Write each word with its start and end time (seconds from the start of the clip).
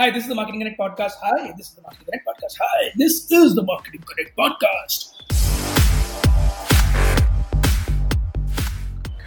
Hi, 0.00 0.08
this 0.08 0.22
is 0.22 0.30
the 0.30 0.34
Marketing 0.34 0.60
Connect 0.60 0.78
podcast. 0.80 1.12
Hi, 1.22 1.52
this 1.58 1.68
is 1.68 1.74
the 1.74 1.82
Marketing 1.82 2.06
Connect 2.06 2.26
podcast. 2.26 2.54
Hi, 2.58 2.90
this 2.96 3.30
is 3.30 3.54
the 3.54 3.62
Marketing 3.62 4.02
Connect 4.08 4.34
podcast. 4.34 5.10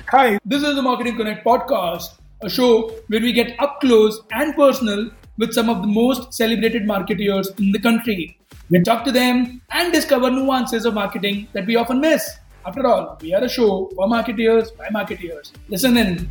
Hi, 0.09 0.39
this 0.43 0.63
is 0.63 0.75
the 0.75 0.81
Marketing 0.81 1.15
Connect 1.15 1.45
podcast, 1.45 2.15
a 2.41 2.49
show 2.49 2.89
where 3.09 3.21
we 3.21 3.33
get 3.33 3.53
up 3.59 3.81
close 3.81 4.19
and 4.31 4.55
personal 4.55 5.11
with 5.37 5.53
some 5.53 5.69
of 5.69 5.83
the 5.83 5.87
most 5.87 6.33
celebrated 6.33 6.85
marketeers 6.85 7.55
in 7.59 7.71
the 7.71 7.79
country. 7.79 8.39
We 8.71 8.81
talk 8.81 9.03
to 9.05 9.11
them 9.11 9.61
and 9.69 9.93
discover 9.93 10.31
nuances 10.31 10.87
of 10.87 10.95
marketing 10.95 11.49
that 11.53 11.67
we 11.67 11.75
often 11.75 12.01
miss. 12.01 12.39
After 12.65 12.87
all, 12.87 13.19
we 13.21 13.35
are 13.35 13.43
a 13.43 13.49
show 13.49 13.91
for 13.95 14.07
marketeers 14.07 14.75
by 14.75 14.87
marketeers. 14.87 15.51
Listen 15.69 15.97
in. 15.97 16.27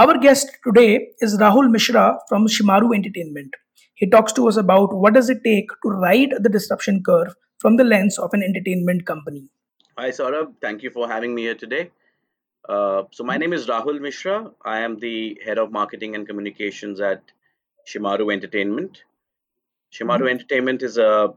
Our 0.00 0.16
guest 0.16 0.50
today 0.64 1.08
is 1.20 1.36
Rahul 1.38 1.68
Mishra 1.70 2.18
from 2.28 2.46
Shemaroo 2.46 2.94
Entertainment. 2.94 3.56
He 3.94 4.08
talks 4.08 4.32
to 4.34 4.46
us 4.46 4.56
about 4.56 4.94
what 4.94 5.14
does 5.14 5.28
it 5.28 5.38
take 5.42 5.70
to 5.82 5.88
ride 5.88 6.34
the 6.40 6.48
disruption 6.48 7.02
curve 7.02 7.34
from 7.58 7.76
the 7.76 7.82
lens 7.82 8.16
of 8.16 8.30
an 8.32 8.44
entertainment 8.44 9.06
company. 9.06 9.48
Hi 9.98 10.10
Saurabh, 10.10 10.52
thank 10.62 10.84
you 10.84 10.90
for 10.90 11.08
having 11.08 11.34
me 11.34 11.42
here 11.42 11.56
today. 11.56 11.90
Uh, 12.68 13.02
so 13.10 13.24
my 13.24 13.36
name 13.38 13.52
is 13.52 13.66
Rahul 13.66 14.00
Mishra. 14.00 14.52
I 14.64 14.78
am 14.80 15.00
the 15.00 15.36
head 15.44 15.58
of 15.58 15.72
marketing 15.72 16.14
and 16.14 16.28
communications 16.28 17.00
at 17.00 17.22
Shemaroo 17.88 18.32
Entertainment. 18.32 19.02
Shemaroo 19.92 20.28
Mhm. 20.28 20.30
Entertainment 20.36 20.82
is 20.90 20.98
a 20.98 21.34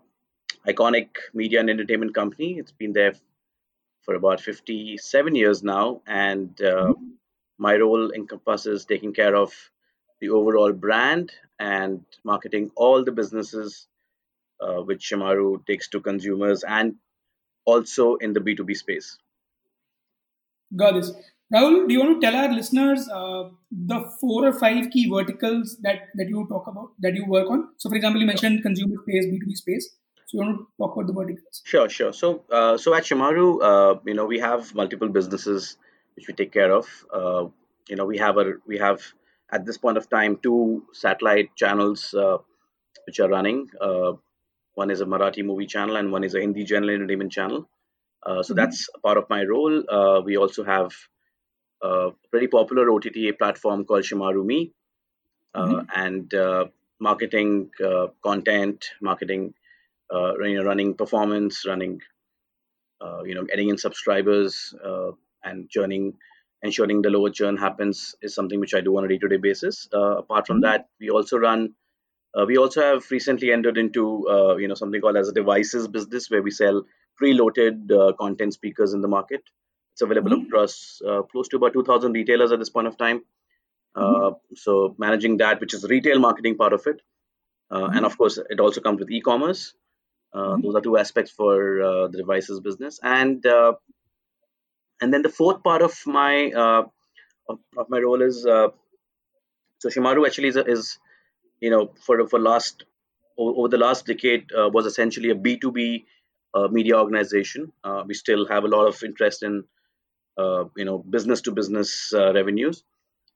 iconic 0.67 1.07
media 1.33 1.61
and 1.61 1.69
entertainment 1.71 2.13
company. 2.13 2.51
It's 2.59 2.77
been 2.83 2.93
there 2.93 3.15
for 4.03 4.13
about 4.13 4.39
57 4.41 5.33
years 5.33 5.63
now, 5.63 6.01
and 6.05 6.61
uh, 6.61 6.93
my 7.67 7.75
role 7.75 8.11
encompasses 8.11 8.85
taking 8.85 9.13
care 9.13 9.35
of 9.35 9.53
the 10.19 10.29
overall 10.29 10.71
brand 10.85 11.31
and 11.59 12.03
marketing 12.23 12.71
all 12.75 13.03
the 13.03 13.11
businesses 13.11 13.87
uh, 14.61 14.79
which 14.89 15.09
Shemaroo 15.09 15.65
takes 15.67 15.87
to 15.89 16.01
consumers 16.01 16.63
and 16.63 16.95
also 17.65 18.15
in 18.15 18.33
the 18.33 18.39
B2B 18.39 18.75
space. 18.77 19.17
Got 20.75 20.95
this. 20.95 21.11
Rahul, 21.53 21.87
do 21.87 21.93
you 21.93 21.99
want 21.99 22.19
to 22.19 22.25
tell 22.25 22.35
our 22.35 22.51
listeners 22.51 23.07
uh, 23.09 23.49
the 23.71 23.99
four 24.19 24.47
or 24.47 24.53
five 24.53 24.89
key 24.89 25.07
verticals 25.13 25.77
that, 25.81 26.07
that 26.15 26.29
you 26.29 26.47
talk 26.49 26.65
about, 26.67 26.91
that 26.99 27.13
you 27.13 27.25
work 27.27 27.49
on? 27.51 27.67
So, 27.77 27.89
for 27.89 27.95
example, 27.95 28.21
you 28.21 28.27
mentioned 28.27 28.63
consumer 28.63 28.95
space, 29.03 29.25
B2B 29.25 29.55
space. 29.55 29.89
So, 30.27 30.37
you 30.37 30.45
want 30.45 30.59
to 30.59 30.67
talk 30.79 30.95
about 30.95 31.07
the 31.07 31.13
verticals? 31.13 31.61
Sure, 31.65 31.89
sure. 31.89 32.13
So, 32.13 32.43
uh, 32.51 32.77
so 32.77 32.95
at 32.95 33.03
Shemaroo, 33.03 33.61
uh, 33.61 33.99
you 34.05 34.13
know, 34.13 34.25
we 34.25 34.39
have 34.39 34.73
multiple 34.73 35.09
businesses 35.09 35.77
which 36.21 36.27
we 36.27 36.33
take 36.33 36.51
care 36.53 36.71
of. 36.71 36.87
Uh, 37.13 37.47
you 37.89 37.95
know, 37.95 38.05
we 38.05 38.17
have 38.17 38.37
a 38.37 38.53
we 38.67 38.77
have 38.77 39.01
at 39.51 39.65
this 39.65 39.77
point 39.77 39.97
of 39.97 40.09
time 40.09 40.37
two 40.41 40.85
satellite 40.93 41.49
channels 41.55 42.13
uh, 42.13 42.37
which 43.05 43.19
are 43.19 43.29
running. 43.29 43.69
Uh, 43.79 44.13
one 44.75 44.91
is 44.91 45.01
a 45.01 45.05
Marathi 45.05 45.43
movie 45.43 45.65
channel 45.65 45.95
and 45.97 46.11
one 46.11 46.23
is 46.23 46.35
a 46.35 46.39
Hindi 46.41 46.63
general 46.63 46.91
entertainment 46.91 47.31
channel. 47.31 47.69
Uh, 48.25 48.43
so 48.43 48.53
Mhm. 48.53 48.57
that's 48.57 48.89
a 48.95 48.99
part 48.99 49.17
of 49.17 49.29
my 49.29 49.43
role. 49.43 49.83
Uh, 49.89 50.21
we 50.21 50.37
also 50.37 50.63
have 50.63 50.91
a 51.81 52.11
pretty 52.31 52.47
popular 52.47 52.89
OTT 52.91 53.31
platform 53.33 53.85
called 53.85 54.03
Shemaroo 54.03 54.45
Me, 54.45 54.73
uh, 55.55 55.67
Mhm. 55.67 55.87
and 55.95 56.33
uh, 56.33 56.65
marketing 56.99 57.71
uh, 57.83 58.07
content, 58.23 58.85
marketing, 59.01 59.53
uh, 60.13 60.33
you 60.39 60.57
know, 60.57 60.63
running 60.63 60.95
performance, 60.95 61.65
running 61.67 62.01
uh, 63.01 63.23
you 63.23 63.35
know, 63.35 63.43
getting 63.45 63.69
in 63.69 63.77
subscribers 63.77 64.73
uh, 64.83 65.11
and 65.43 65.69
churning, 65.69 66.17
ensuring 66.61 67.01
the 67.01 67.09
lower 67.09 67.29
churn 67.29 67.57
happens 67.57 68.15
is 68.21 68.33
something 68.35 68.59
which 68.59 68.73
I 68.73 68.81
do 68.81 68.97
on 68.97 69.05
a 69.05 69.07
day-to-day 69.07 69.37
basis. 69.37 69.87
Uh, 69.93 70.17
apart 70.17 70.47
from 70.47 70.61
Mhm. 70.61 70.61
that, 70.61 70.89
we 70.99 71.09
also 71.09 71.37
run. 71.37 71.75
Uh, 72.37 72.45
we 72.45 72.57
also 72.57 72.81
have 72.81 73.09
recently 73.11 73.51
entered 73.51 73.77
into 73.77 74.27
uh, 74.29 74.55
you 74.57 74.67
know 74.67 74.75
something 74.75 75.01
called 75.01 75.17
as 75.17 75.29
a 75.29 75.33
devices 75.33 75.87
business 75.87 76.29
where 76.29 76.41
we 76.41 76.51
sell 76.51 76.85
preloaded 77.21 77.91
uh, 77.91 78.13
content 78.13 78.53
speakers 78.53 78.93
in 78.93 79.01
the 79.01 79.07
market. 79.07 79.43
It's 79.93 80.01
available 80.01 80.31
Mhm. 80.31 80.47
across 80.47 81.01
uh, 81.07 81.23
close 81.23 81.49
to 81.49 81.57
about 81.57 81.73
2,000 81.73 82.13
retailers 82.13 82.51
at 82.51 82.59
this 82.59 82.69
point 82.69 82.87
of 82.87 82.97
time. 82.97 83.23
Uh, 83.95 84.31
so 84.55 84.95
managing 84.97 85.37
that, 85.37 85.59
which 85.59 85.73
is 85.73 85.81
the 85.81 85.87
retail 85.89 86.19
marketing 86.19 86.57
part 86.57 86.73
of 86.73 86.85
it, 86.87 87.01
uh, 87.71 87.89
and 87.95 88.05
of 88.05 88.17
course 88.17 88.37
it 88.49 88.59
also 88.59 88.81
comes 88.81 88.99
with 88.99 89.11
e-commerce. 89.11 89.73
Uh, 90.33 90.57
Mhm. 90.57 90.63
those 90.63 90.75
are 90.75 90.81
two 90.81 90.97
aspects 90.97 91.31
for 91.31 91.81
uh, 91.81 92.07
the 92.07 92.17
devices 92.17 92.59
business, 92.61 92.99
and 93.03 93.45
uh, 93.45 93.73
and 95.01 95.13
then 95.13 95.21
the 95.21 95.29
fourth 95.29 95.63
part 95.63 95.81
of 95.81 95.95
my 96.05 96.51
uh, 96.51 96.83
of, 97.49 97.59
of 97.77 97.89
my 97.89 97.99
role 97.99 98.21
is 98.21 98.45
uh, 98.45 98.69
so 99.79 99.89
Shemaroo 99.89 100.25
actually 100.25 100.49
is, 100.49 100.57
is 100.57 100.99
you 101.59 101.69
know 101.69 101.93
for 102.05 102.27
for 102.27 102.39
last 102.39 102.85
over 103.37 103.67
the 103.69 103.77
last 103.77 104.05
decade 104.05 104.51
uh, 104.57 104.69
was 104.69 104.85
essentially 104.85 105.29
a 105.29 105.35
B 105.35 105.57
two 105.57 105.71
B 105.71 106.05
uh, 106.53 106.67
media 106.67 106.97
organization. 106.97 107.71
Uh, 107.83 108.03
we 108.05 108.13
still 108.13 108.47
have 108.47 108.63
a 108.63 108.67
lot 108.67 108.87
of 108.87 109.01
interest 109.03 109.43
in 109.43 109.63
uh, 110.37 110.65
you 110.77 110.85
know 110.85 110.99
business 110.99 111.41
to 111.41 111.51
business 111.51 112.13
revenues, 112.13 112.83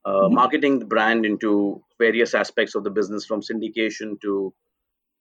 uh, 0.06 0.28
Mhm. 0.28 0.34
marketing 0.34 0.80
the 0.80 0.86
brand 0.86 1.26
into 1.26 1.84
various 2.00 2.34
aspects 2.36 2.76
of 2.76 2.84
the 2.84 2.92
business 2.92 3.26
from 3.26 3.42
syndication 3.42 4.20
to 4.22 4.54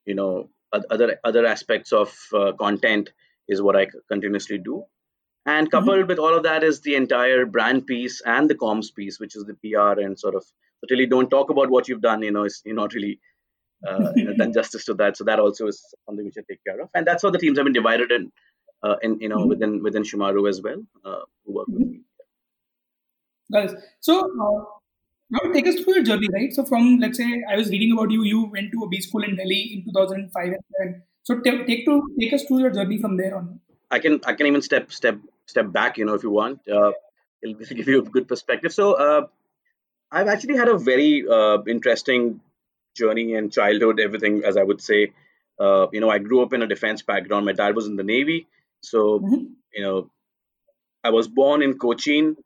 you 0.05 0.15
know 0.15 0.49
other 0.91 1.19
other 1.23 1.45
aspects 1.45 1.93
of 1.93 2.17
uh, 2.33 2.51
content 2.53 3.11
is 3.47 3.61
what 3.61 3.75
I 3.75 3.87
continuously 4.09 4.57
do. 4.57 4.83
And 5.45 5.69
Mhm. 5.71 5.71
coupled 5.71 6.07
with 6.07 6.19
all 6.19 6.35
of 6.35 6.43
that 6.43 6.63
is 6.63 6.81
the 6.81 6.95
entire 6.95 7.45
brand 7.45 7.85
piece 7.87 8.21
and 8.21 8.49
the 8.49 8.55
comms 8.55 8.93
piece, 8.93 9.19
which 9.19 9.35
is 9.35 9.45
the 9.45 9.53
PR 9.55 9.99
and 9.99 10.17
sort 10.19 10.35
of 10.35 10.45
but 10.81 10.91
really 10.91 11.05
don't 11.05 11.29
talk 11.29 11.49
about 11.49 11.69
what 11.69 11.87
you've 11.87 12.01
done. 12.01 12.21
You 12.21 12.31
know, 12.31 12.43
it's, 12.43 12.61
you're 12.65 12.75
not 12.75 12.93
really 12.93 13.19
uh, 13.87 14.11
you 14.15 14.25
know 14.25 14.33
done 14.33 14.53
justice 14.59 14.85
to 14.85 14.93
that. 14.95 15.17
So 15.17 15.23
that 15.25 15.39
also 15.39 15.67
is 15.67 15.83
something 16.05 16.25
which 16.25 16.37
I 16.37 16.43
take 16.49 16.63
care 16.65 16.79
of, 16.81 16.89
and 16.95 17.05
that's 17.07 17.23
how 17.23 17.29
the 17.29 17.39
teams 17.39 17.57
have 17.57 17.65
been 17.65 17.73
divided 17.73 18.11
in 18.11 18.31
uh, 18.83 18.97
in 19.01 19.19
you 19.19 19.29
know 19.29 19.45
Mhm. 19.45 19.47
within 19.47 19.83
within 19.83 20.03
Shemaroo 20.03 20.49
as 20.49 20.61
well, 20.61 20.81
uh, 21.03 21.21
who 21.45 21.53
work 21.53 21.67
with 21.67 21.83
Mhm. 21.83 21.91
me. 21.91 22.01
Got 23.51 23.65
it. 23.71 23.79
So, 23.99 24.19
uh, 24.19 24.63
now 25.29 25.51
take 25.53 25.67
us 25.67 25.75
through 25.81 25.95
your 25.95 26.03
journey, 26.03 26.27
right? 26.33 26.53
So, 26.53 26.65
from 26.65 26.97
let's 26.99 27.17
say 27.17 27.43
I 27.49 27.55
was 27.57 27.69
reading 27.69 27.91
about 27.93 28.11
you, 28.11 28.23
you 28.23 28.45
went 28.45 28.71
to 28.71 28.83
a 28.83 28.87
B 28.87 29.01
school 29.01 29.23
in 29.23 29.35
Delhi 29.35 29.61
in 29.73 29.83
2005 29.85 30.47
and 30.47 30.63
7. 30.79 31.03
So, 31.23 31.39
ta- 31.41 31.63
take 31.65 31.85
to 31.85 32.01
take 32.19 32.33
us 32.33 32.43
through 32.45 32.59
your 32.59 32.71
journey 32.71 32.97
from 32.97 33.17
there 33.17 33.35
on. 33.35 33.59
I 33.91 33.99
can 33.99 34.19
I 34.25 34.33
can 34.33 34.47
even 34.47 34.61
step 34.61 34.91
step 34.91 35.19
step 35.47 35.71
back, 35.71 35.97
you 35.97 36.05
know, 36.05 36.13
if 36.13 36.23
you 36.23 36.31
want. 36.31 36.67
Uh, 36.67 36.91
it'll 37.41 37.55
give 37.75 37.87
you 37.87 37.99
a 37.99 38.03
good 38.03 38.27
perspective. 38.27 38.73
So 38.73 38.93
uh, 38.93 39.27
I've 40.11 40.27
actually 40.27 40.57
had 40.57 40.67
a 40.69 40.77
very 40.77 41.25
uh, 41.27 41.59
interesting 41.67 42.41
journey 42.95 43.35
and 43.35 43.51
childhood, 43.51 43.99
everything, 43.99 44.43
as 44.45 44.57
I 44.57 44.63
would 44.63 44.81
say. 44.81 45.13
Uh, 45.59 45.87
you 45.91 46.01
know, 46.01 46.09
I 46.09 46.19
grew 46.19 46.41
up 46.43 46.53
in 46.53 46.61
a 46.61 46.67
defense 46.67 47.01
background. 47.01 47.45
My 47.45 47.53
dad 47.53 47.75
was 47.75 47.87
in 47.87 47.95
the 47.95 48.03
Navy. 48.03 48.47
So, 48.81 49.19
Mhm. 49.19 49.53
you 49.73 49.83
know, 49.83 50.11
I 51.03 51.11
was 51.11 51.27
born 51.27 51.61
in 51.61 51.77
Cochin 51.79 52.37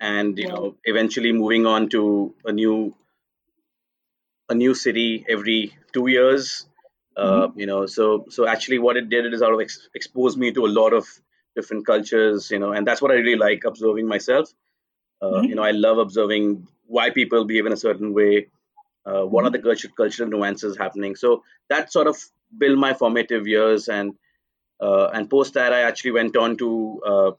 and, 0.00 0.38
you 0.38 0.48
Wow. 0.48 0.54
know, 0.54 0.76
eventually 0.84 1.32
moving 1.32 1.66
on 1.66 1.88
to 1.90 2.34
a 2.44 2.52
new 2.52 2.94
a 4.48 4.54
new 4.54 4.74
city 4.74 5.24
every 5.28 5.76
two 5.92 6.06
years. 6.08 6.66
Uh, 7.16 7.48
Mhm. 7.48 7.58
you 7.60 7.66
know, 7.66 7.86
so 7.86 8.26
so 8.30 8.46
actually 8.46 8.78
what 8.78 8.96
it 8.96 9.08
did 9.10 9.32
is 9.32 9.40
sort 9.40 9.54
of 9.54 9.60
ex- 9.60 9.88
expose 9.94 10.36
me 10.36 10.52
to 10.52 10.64
a 10.66 10.72
lot 10.80 10.92
of 10.92 11.06
different 11.56 11.86
cultures, 11.86 12.50
you 12.50 12.58
know, 12.58 12.72
and 12.72 12.86
that's 12.86 13.02
what 13.02 13.10
I 13.10 13.14
really 13.14 13.36
like 13.36 13.64
observing 13.64 14.06
myself. 14.08 14.52
Uh, 15.22 15.42
you 15.42 15.54
know. 15.54 15.62
I 15.62 15.72
love 15.72 15.98
observing 15.98 16.68
why 16.86 17.10
people 17.10 17.44
behave 17.44 17.66
in 17.66 17.72
a 17.72 17.76
certain 17.76 18.14
way, 18.14 18.48
uh, 19.06 19.22
what 19.22 19.44
are 19.44 19.50
the 19.50 19.58
Mhm. 19.58 19.64
culture, 19.64 19.88
cultural 19.96 20.28
nuances 20.30 20.76
happening. 20.78 21.16
So 21.16 21.44
that 21.68 21.92
sort 21.92 22.06
of 22.06 22.16
built 22.56 22.78
my 22.78 22.94
formative 22.94 23.46
years, 23.46 23.88
and 23.88 24.14
uh, 24.80 25.08
and 25.14 25.28
post 25.30 25.54
that, 25.54 25.72
I 25.72 25.82
actually 25.82 26.12
went 26.12 26.36
on 26.36 26.56
to 26.58 27.02
uh, 27.06 27.30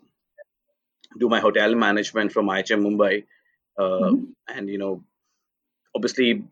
do 1.18 1.30
my 1.30 1.40
hotel 1.40 1.76
management 1.76 2.32
from 2.32 2.50
IHM 2.50 2.82
Mumbai, 2.84 3.26
uh, 3.78 4.12
Mhm. 4.12 4.34
and 4.48 4.70
you 4.70 4.78
know, 4.78 5.04
obviously, 5.96 6.44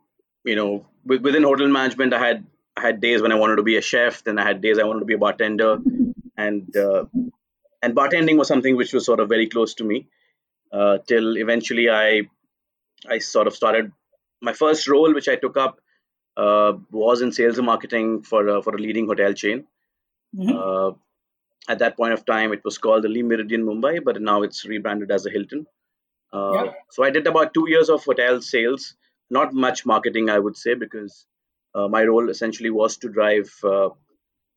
you 0.46 0.56
know, 0.56 0.86
with, 1.06 1.22
within 1.22 1.44
hotel 1.44 1.68
management, 1.68 2.14
I 2.14 2.20
had 2.28 2.46
I 2.78 2.82
had 2.82 3.02
days 3.02 3.22
when 3.22 3.32
I 3.32 3.36
wanted 3.36 3.58
to 3.58 3.64
be 3.64 3.78
a 3.78 3.82
chef, 3.82 4.24
then 4.24 4.40
I 4.40 4.46
had 4.46 4.62
days 4.62 4.80
I 4.80 4.84
wanted 4.84 5.02
to 5.02 5.06
be 5.06 5.16
a 5.16 5.18
bartender, 5.18 5.82
and 6.38 6.76
uh, 6.76 7.06
and 7.82 7.96
bartending 7.96 8.38
was 8.38 8.48
something 8.48 8.76
which 8.76 8.94
was 8.94 9.06
sort 9.06 9.20
of 9.20 9.30
very 9.30 9.48
close 9.48 9.74
to 9.76 9.84
me. 9.84 10.08
Uh, 10.72 10.98
till 11.08 11.38
eventually, 11.38 11.90
I 11.90 12.24
I 13.08 13.20
sort 13.20 13.48
of 13.48 13.56
started 13.56 13.92
my 14.42 14.54
first 14.54 14.88
role, 14.88 15.14
which 15.14 15.28
I 15.28 15.36
took 15.36 15.58
up, 15.58 15.80
uh, 16.38 16.74
was 16.92 17.22
in 17.22 17.32
sales 17.32 17.58
and 17.58 17.66
marketing 17.66 18.24
for 18.24 18.48
a, 18.48 18.62
for 18.62 18.76
a 18.76 18.80
leading 18.80 19.08
hotel 19.08 19.34
chain. 19.34 19.66
Mhm. 20.36 20.52
Uh, 20.64 20.92
at 21.68 21.80
that 21.80 21.98
point 21.98 22.14
of 22.14 22.26
time, 22.26 22.54
it 22.54 22.64
was 22.64 22.78
called 22.78 23.04
the 23.04 23.10
Le 23.10 23.24
Meridien 23.32 23.64
Mumbai, 23.70 24.04
but 24.04 24.22
now 24.22 24.42
it's 24.44 24.66
rebranded 24.66 25.12
as 25.12 25.24
the 25.24 25.32
Hilton. 25.32 25.66
Uh, 26.34 26.52
Yeah. 26.56 26.74
so 26.90 27.04
I 27.04 27.10
did 27.10 27.28
about 27.28 27.54
two 27.54 27.66
years 27.70 27.90
of 27.90 28.04
hotel 28.04 28.42
sales, 28.42 28.96
not 29.30 29.54
much 29.54 29.86
marketing, 29.86 30.30
I 30.30 30.40
would 30.40 30.58
say, 30.58 30.74
because 30.76 31.26
uh, 31.76 31.88
my 31.88 32.04
role 32.06 32.30
essentially 32.30 32.70
was 32.70 32.98
to 32.98 33.10
drive 33.10 33.52
uh, 33.64 33.90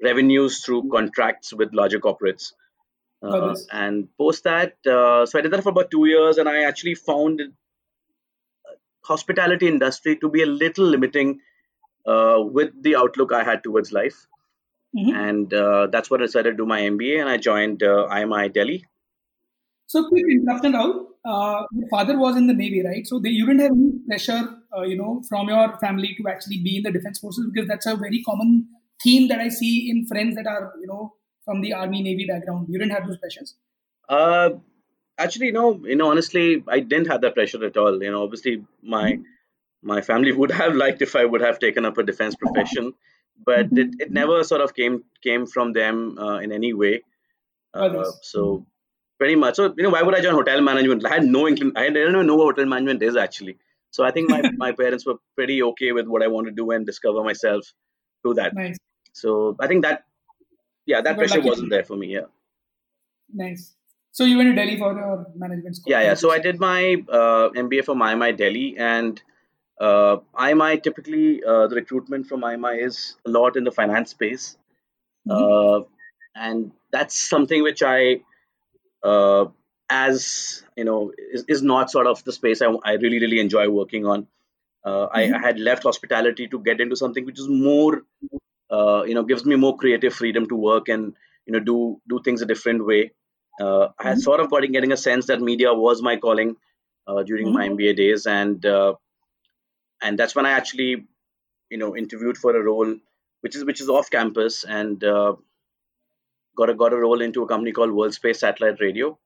revenues 0.03 0.65
through 0.65 0.89
contracts 0.91 1.53
with 1.53 1.75
larger 1.75 2.01
corporates. 2.01 2.53
Uh, 3.23 3.55
and 3.73 4.09
post 4.19 4.45
that, 4.45 4.75
uh, 4.85 5.25
so 5.25 5.39
I 5.39 5.43
did 5.43 5.53
that 5.53 5.63
for 5.63 5.69
about 5.69 5.91
two 5.91 6.07
years, 6.07 6.39
and 6.39 6.49
I 6.49 6.65
actually 6.65 6.97
found 6.97 7.41
hospitality 9.05 9.69
industry 9.69 10.17
to 10.17 10.29
be 10.29 10.43
a 10.43 10.47
little 10.47 10.85
limiting 10.85 11.41
uh, 12.07 12.37
with 12.39 12.71
the 12.83 12.97
outlook 12.97 13.33
I 13.33 13.45
had 13.45 13.63
towards 13.63 13.93
life. 13.93 14.27
Mhm. 14.97 15.15
And 15.15 15.55
uh, 15.55 15.87
that's 15.87 16.11
what 16.11 16.21
I 16.21 16.27
decided 16.27 16.53
to 16.53 16.57
do 16.57 16.67
my 16.67 16.81
MBA 16.81 17.21
and 17.21 17.29
I 17.29 17.37
joined 17.39 17.83
uh, 17.83 18.09
IMI 18.11 18.53
Delhi. 18.53 18.85
So 19.87 20.09
quick 20.09 20.25
interruption. 20.31 20.75
Uh, 20.75 21.63
your 21.73 21.89
father 21.89 22.19
was 22.19 22.37
in 22.37 22.47
the 22.47 22.55
Navy, 22.55 22.83
right? 22.85 23.07
So 23.07 23.19
they, 23.19 23.29
you 23.29 23.47
didn't 23.47 23.61
have 23.61 23.73
any 23.73 23.93
pressure, 24.09 24.43
uh, 24.77 24.83
you 24.83 24.97
know, 24.97 25.23
from 25.29 25.49
your 25.49 25.77
family 25.79 26.17
to 26.21 26.29
actually 26.29 26.59
be 26.59 26.79
in 26.79 26.83
the 26.83 26.91
defense 26.91 27.19
forces 27.19 27.47
because 27.53 27.69
that's 27.69 27.87
a 27.87 27.97
very 27.97 28.23
common 28.23 28.69
theme 29.03 29.29
that 29.29 29.39
I 29.39 29.49
see 29.49 29.91
in 29.91 30.07
friends 30.07 30.35
that 30.37 30.47
are, 30.47 30.73
you 30.81 30.87
know, 30.87 31.15
from 31.45 31.61
the 31.61 31.73
Army 31.73 32.03
Navy 32.03 32.27
background. 32.27 32.69
You 32.69 32.79
didn't 32.79 32.93
have 32.93 33.07
those 33.07 33.19
pressures. 33.19 33.55
Uh, 34.09 34.51
actually, 35.19 35.53
no, 35.53 35.81
you 35.85 35.97
know, 35.97 36.11
honestly, 36.11 36.63
I 36.69 36.81
didn't 36.81 37.09
have 37.09 37.21
that 37.23 37.35
pressure 37.35 37.65
at 37.65 37.77
all. 37.77 38.03
You 38.03 38.11
know, 38.11 38.23
obviously, 38.23 38.65
my 38.83 39.19
my 39.83 40.01
family 40.01 40.33
would 40.41 40.51
have 40.51 40.75
liked 40.75 41.03
if 41.03 41.17
I 41.17 41.25
would 41.25 41.41
have 41.41 41.59
taken 41.59 41.85
up 41.85 41.99
a 41.99 42.03
defense 42.03 42.35
profession, 42.35 42.95
but 43.45 43.67
it, 43.73 43.95
it 44.01 44.11
never 44.11 44.45
sort 44.45 44.61
of 44.61 44.75
came 44.75 45.05
came 45.23 45.47
from 45.47 45.73
them 45.73 46.19
uh, 46.19 46.39
in 46.39 46.53
any 46.53 46.73
way. 46.73 47.03
Uh, 47.75 48.05
so 48.21 48.67
pretty 49.19 49.35
much, 49.35 49.57
so 49.57 49.73
you 49.77 49.85
know, 49.85 49.91
why 49.91 50.03
would 50.03 50.15
I 50.15 50.21
join 50.21 50.35
hotel 50.35 50.61
management? 50.61 51.07
I 51.07 51.15
had 51.15 51.25
no 51.25 51.45
inclin. 51.45 51.73
I 51.77 51.89
didn't 51.89 52.15
even 52.15 52.27
know 52.27 52.37
what 52.37 52.57
hotel 52.57 52.67
management 52.67 53.03
is 53.03 53.17
actually. 53.17 53.57
So 53.91 54.05
I 54.05 54.11
think 54.11 54.29
my, 54.29 54.43
my 54.57 54.73
parents 54.73 55.07
were 55.07 55.17
pretty 55.37 55.63
okay 55.63 55.93
with 55.93 56.07
what 56.07 56.23
I 56.23 56.27
want 56.27 56.47
to 56.49 56.53
do 56.53 56.71
and 56.73 56.85
discover 56.85 57.23
myself 57.23 57.65
through 58.23 58.35
that. 58.35 58.55
Nice, 58.55 58.79
So 59.13 59.57
I 59.61 59.67
think 59.69 59.83
that 59.83 60.05
yeah, 60.87 61.01
that 61.01 61.17
pressure 61.17 61.41
wasn't 61.41 61.71
there 61.71 61.85
for 61.85 61.97
me. 61.97 62.15
Yeah. 62.15 62.27
nice. 63.33 63.75
So 64.15 64.25
you 64.25 64.37
went 64.37 64.51
to 64.51 64.55
Delhi 64.55 64.77
for 64.77 64.93
your 64.93 65.27
management 65.35 65.77
school. 65.77 65.91
Yeah, 65.91 66.03
yeah. 66.03 66.15
So 66.15 66.31
I 66.31 66.39
did 66.39 66.61
my 66.61 67.03
uh, 67.09 67.49
MBA 67.57 67.85
from 67.85 68.01
IMI 68.01 68.37
Delhi, 68.37 68.77
and 68.79 69.21
uh, 69.81 70.19
IMI 70.35 70.83
typically 70.83 71.43
uh, 71.43 71.67
the 71.69 71.77
recruitment 71.77 72.27
from 72.27 72.43
IMI 72.43 72.83
is 72.83 73.17
a 73.27 73.31
lot 73.31 73.57
in 73.57 73.65
the 73.65 73.73
finance 73.73 74.11
space, 74.11 74.59
Mhm. 75.27 75.81
uh, 75.81 75.85
and 76.35 76.73
that's 76.91 77.17
something 77.17 77.63
which 77.63 77.83
I, 77.83 78.21
uh, 79.03 79.47
as 79.89 80.63
you 80.77 80.85
know, 80.85 81.13
is, 81.33 81.45
is 81.49 81.63
not 81.63 81.91
sort 81.91 82.07
of 82.07 82.23
the 82.25 82.33
space 82.33 82.61
I, 82.61 82.67
I 82.85 82.93
really 82.95 83.19
really 83.19 83.41
enjoy 83.41 83.69
working 83.71 84.05
on. 84.07 84.27
Uh, 84.85 85.05
I, 85.05 85.33
I 85.33 85.39
had 85.39 85.59
left 85.61 85.85
hospitality 85.85 86.49
to 86.49 86.59
get 86.59 86.81
into 86.81 86.97
something 86.97 87.25
which 87.25 87.39
is 87.39 87.49
more, 87.49 88.03
uh, 88.73 89.05
you 89.07 89.15
know, 89.15 89.25
gives 89.25 89.45
me 89.47 89.57
more 89.57 89.77
creative 89.77 90.15
freedom 90.15 90.49
to 90.49 90.57
work 90.57 90.89
and 90.89 91.17
you 91.47 91.53
know 91.55 91.61
do 91.61 92.01
do 92.09 92.21
things 92.25 92.43
a 92.43 92.47
different 92.47 92.87
way. 92.87 93.13
Uh, 93.61 93.89
I 93.99 94.09
had 94.09 94.19
Mhm. 94.19 94.21
sort 94.21 94.41
of 94.41 94.51
gotten 94.51 94.73
getting 94.73 94.93
a 94.93 94.97
sense 94.97 95.27
that 95.27 95.41
media 95.41 95.75
was 95.75 96.03
my 96.03 96.17
calling 96.17 96.57
uh, 97.07 97.23
during 97.25 97.53
my 97.53 97.67
Mhm. 97.67 97.67
MBA 97.67 97.95
days, 97.95 98.27
and 98.27 98.65
uh, 98.67 98.95
and 100.03 100.19
that's 100.19 100.35
when 100.35 100.47
I 100.47 100.51
actually, 100.53 101.07
you 101.71 101.79
know, 101.79 101.97
interviewed 101.97 102.39
for 102.39 102.57
a 102.57 102.63
role 102.63 102.97
which 103.41 103.57
is 103.57 103.65
which 103.65 103.81
is 103.81 103.89
off 103.89 104.11
campus 104.11 104.65
and 104.65 105.03
uh, 105.05 105.37
got 106.57 106.71
a 106.71 106.75
got 106.75 106.93
a 106.93 106.97
role 106.97 107.21
into 107.21 107.43
a 107.43 107.47
company 107.49 107.73
called 107.73 107.93
World 107.93 108.15
Space 108.15 108.41
Satellite 108.41 108.81
Radio. 108.81 109.19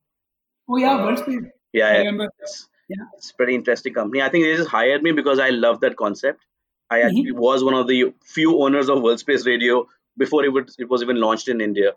Oh 0.68 0.76
yeah, 0.76 0.94
Uh, 0.94 1.04
World 1.04 1.18
Space. 1.18 1.42
Yeah, 1.72 1.88
I 1.88 2.04
it's, 2.40 2.68
Yeah. 2.88 3.06
it's 3.18 3.32
pretty 3.32 3.54
interesting 3.54 3.94
company. 3.94 4.22
I 4.22 4.28
think 4.30 4.44
they 4.44 4.56
just 4.56 4.70
hired 4.70 5.02
me 5.02 5.12
because 5.12 5.38
I 5.38 5.50
love 5.50 5.80
that 5.80 5.96
concept. 5.96 6.44
I 6.90 7.02
actually 7.02 7.32
Mhm. 7.32 7.32
was 7.32 7.64
one 7.64 7.74
of 7.74 7.86
the 7.88 8.14
few 8.24 8.62
owners 8.62 8.88
of 8.88 9.02
World 9.02 9.18
Space 9.20 9.46
Radio 9.46 9.88
before 10.16 10.44
it 10.44 10.48
was, 10.52 10.76
it 10.78 10.88
was 10.88 11.02
even 11.02 11.16
launched 11.20 11.48
in 11.48 11.60
India. 11.60 11.92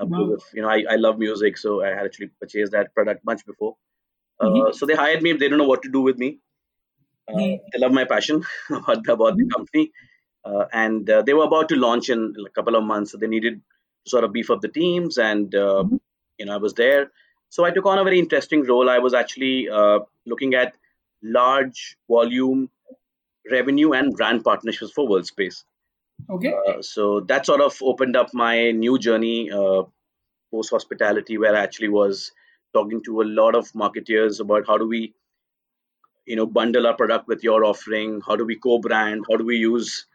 Uh, 0.00 0.06
Wow. 0.06 0.38
you 0.52 0.62
know, 0.62 0.68
I, 0.68 0.84
I 0.90 0.96
love 0.96 1.18
music, 1.18 1.58
so 1.58 1.82
I 1.82 1.88
had 1.88 2.06
actually 2.06 2.28
purchased 2.40 2.72
that 2.72 2.94
product 2.94 3.24
much 3.24 3.44
before. 3.46 3.76
Uh, 4.40 4.72
Mhm. 4.72 4.72
So 4.72 4.86
they 4.86 4.94
hired 4.94 5.22
me. 5.22 5.32
They 5.34 5.48
don't 5.48 5.58
know 5.58 5.68
what 5.68 5.82
to 5.84 5.90
do 5.90 6.02
with 6.02 6.18
me. 6.18 6.40
Uh, 7.28 7.56
they 7.72 7.78
love 7.78 7.92
my 7.92 8.04
passion 8.04 8.44
about 8.70 9.04
the, 9.04 9.12
about 9.12 9.36
the 9.36 9.44
Mhm. 9.44 9.54
company, 9.56 9.92
uh, 10.44 10.66
and 10.72 11.08
uh, 11.10 11.22
they 11.22 11.34
were 11.34 11.44
about 11.44 11.68
to 11.70 11.76
launch 11.76 12.08
in 12.10 12.34
a 12.46 12.50
couple 12.50 12.76
of 12.76 12.84
months. 12.84 13.12
So 13.12 13.18
they 13.18 13.26
needed 13.26 13.60
to 14.04 14.10
sort 14.10 14.24
of 14.24 14.32
beef 14.32 14.50
up 14.50 14.60
the 14.60 14.68
teams, 14.68 15.18
and 15.18 15.54
uh, 15.54 15.84
Mhm. 15.84 15.98
you 16.38 16.46
know 16.46 16.54
I 16.54 16.58
was 16.58 16.74
there. 16.74 17.10
So 17.50 17.64
I 17.64 17.70
took 17.72 17.86
on 17.86 17.98
a 17.98 18.04
very 18.04 18.18
interesting 18.18 18.64
role. 18.64 18.88
I 18.88 18.98
was 18.98 19.14
actually 19.14 19.68
uh, 19.68 20.00
looking 20.26 20.54
at 20.54 20.76
large 21.22 21.96
volume 22.08 22.70
revenue 23.50 23.92
and 23.92 24.14
brand 24.14 24.44
partnerships 24.44 24.92
for 24.92 25.08
WorldSpace. 25.08 25.64
Okay. 26.30 26.52
Uh, 26.66 26.82
so 26.82 27.20
that 27.20 27.46
sort 27.46 27.60
of 27.60 27.76
opened 27.82 28.16
up 28.16 28.32
my 28.34 28.70
new 28.72 28.98
journey 28.98 29.50
uh, 29.50 29.82
post 30.50 30.70
hospitality, 30.70 31.38
where 31.38 31.54
I 31.56 31.60
actually 31.60 31.88
was 31.88 32.32
talking 32.72 33.02
to 33.04 33.22
a 33.22 33.24
lot 33.24 33.54
of 33.54 33.70
marketeers 33.72 34.40
about 34.40 34.66
how 34.66 34.78
do 34.78 34.86
we, 34.86 35.14
you 36.26 36.36
know, 36.36 36.46
bundle 36.46 36.86
our 36.86 36.96
product 36.96 37.28
with 37.28 37.42
your 37.44 37.64
offering, 37.64 38.20
how 38.26 38.36
do 38.36 38.44
we 38.44 38.56
co-brand, 38.56 39.24
how 39.30 39.36
do 39.36 39.44
we 39.44 39.56
use, 39.56 40.06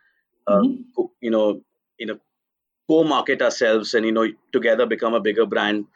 uh, 0.47 0.59
Mhm. 0.59 0.85
co- 0.95 1.11
you 1.21 1.31
know, 1.31 1.61
you 1.97 2.07
know, 2.07 2.19
co-market 2.89 3.41
ourselves 3.41 3.93
and 3.93 4.05
you 4.05 4.11
know 4.11 4.27
together 4.51 4.85
become 4.85 5.13
a 5.13 5.19
bigger 5.21 5.45
brand. 5.45 5.87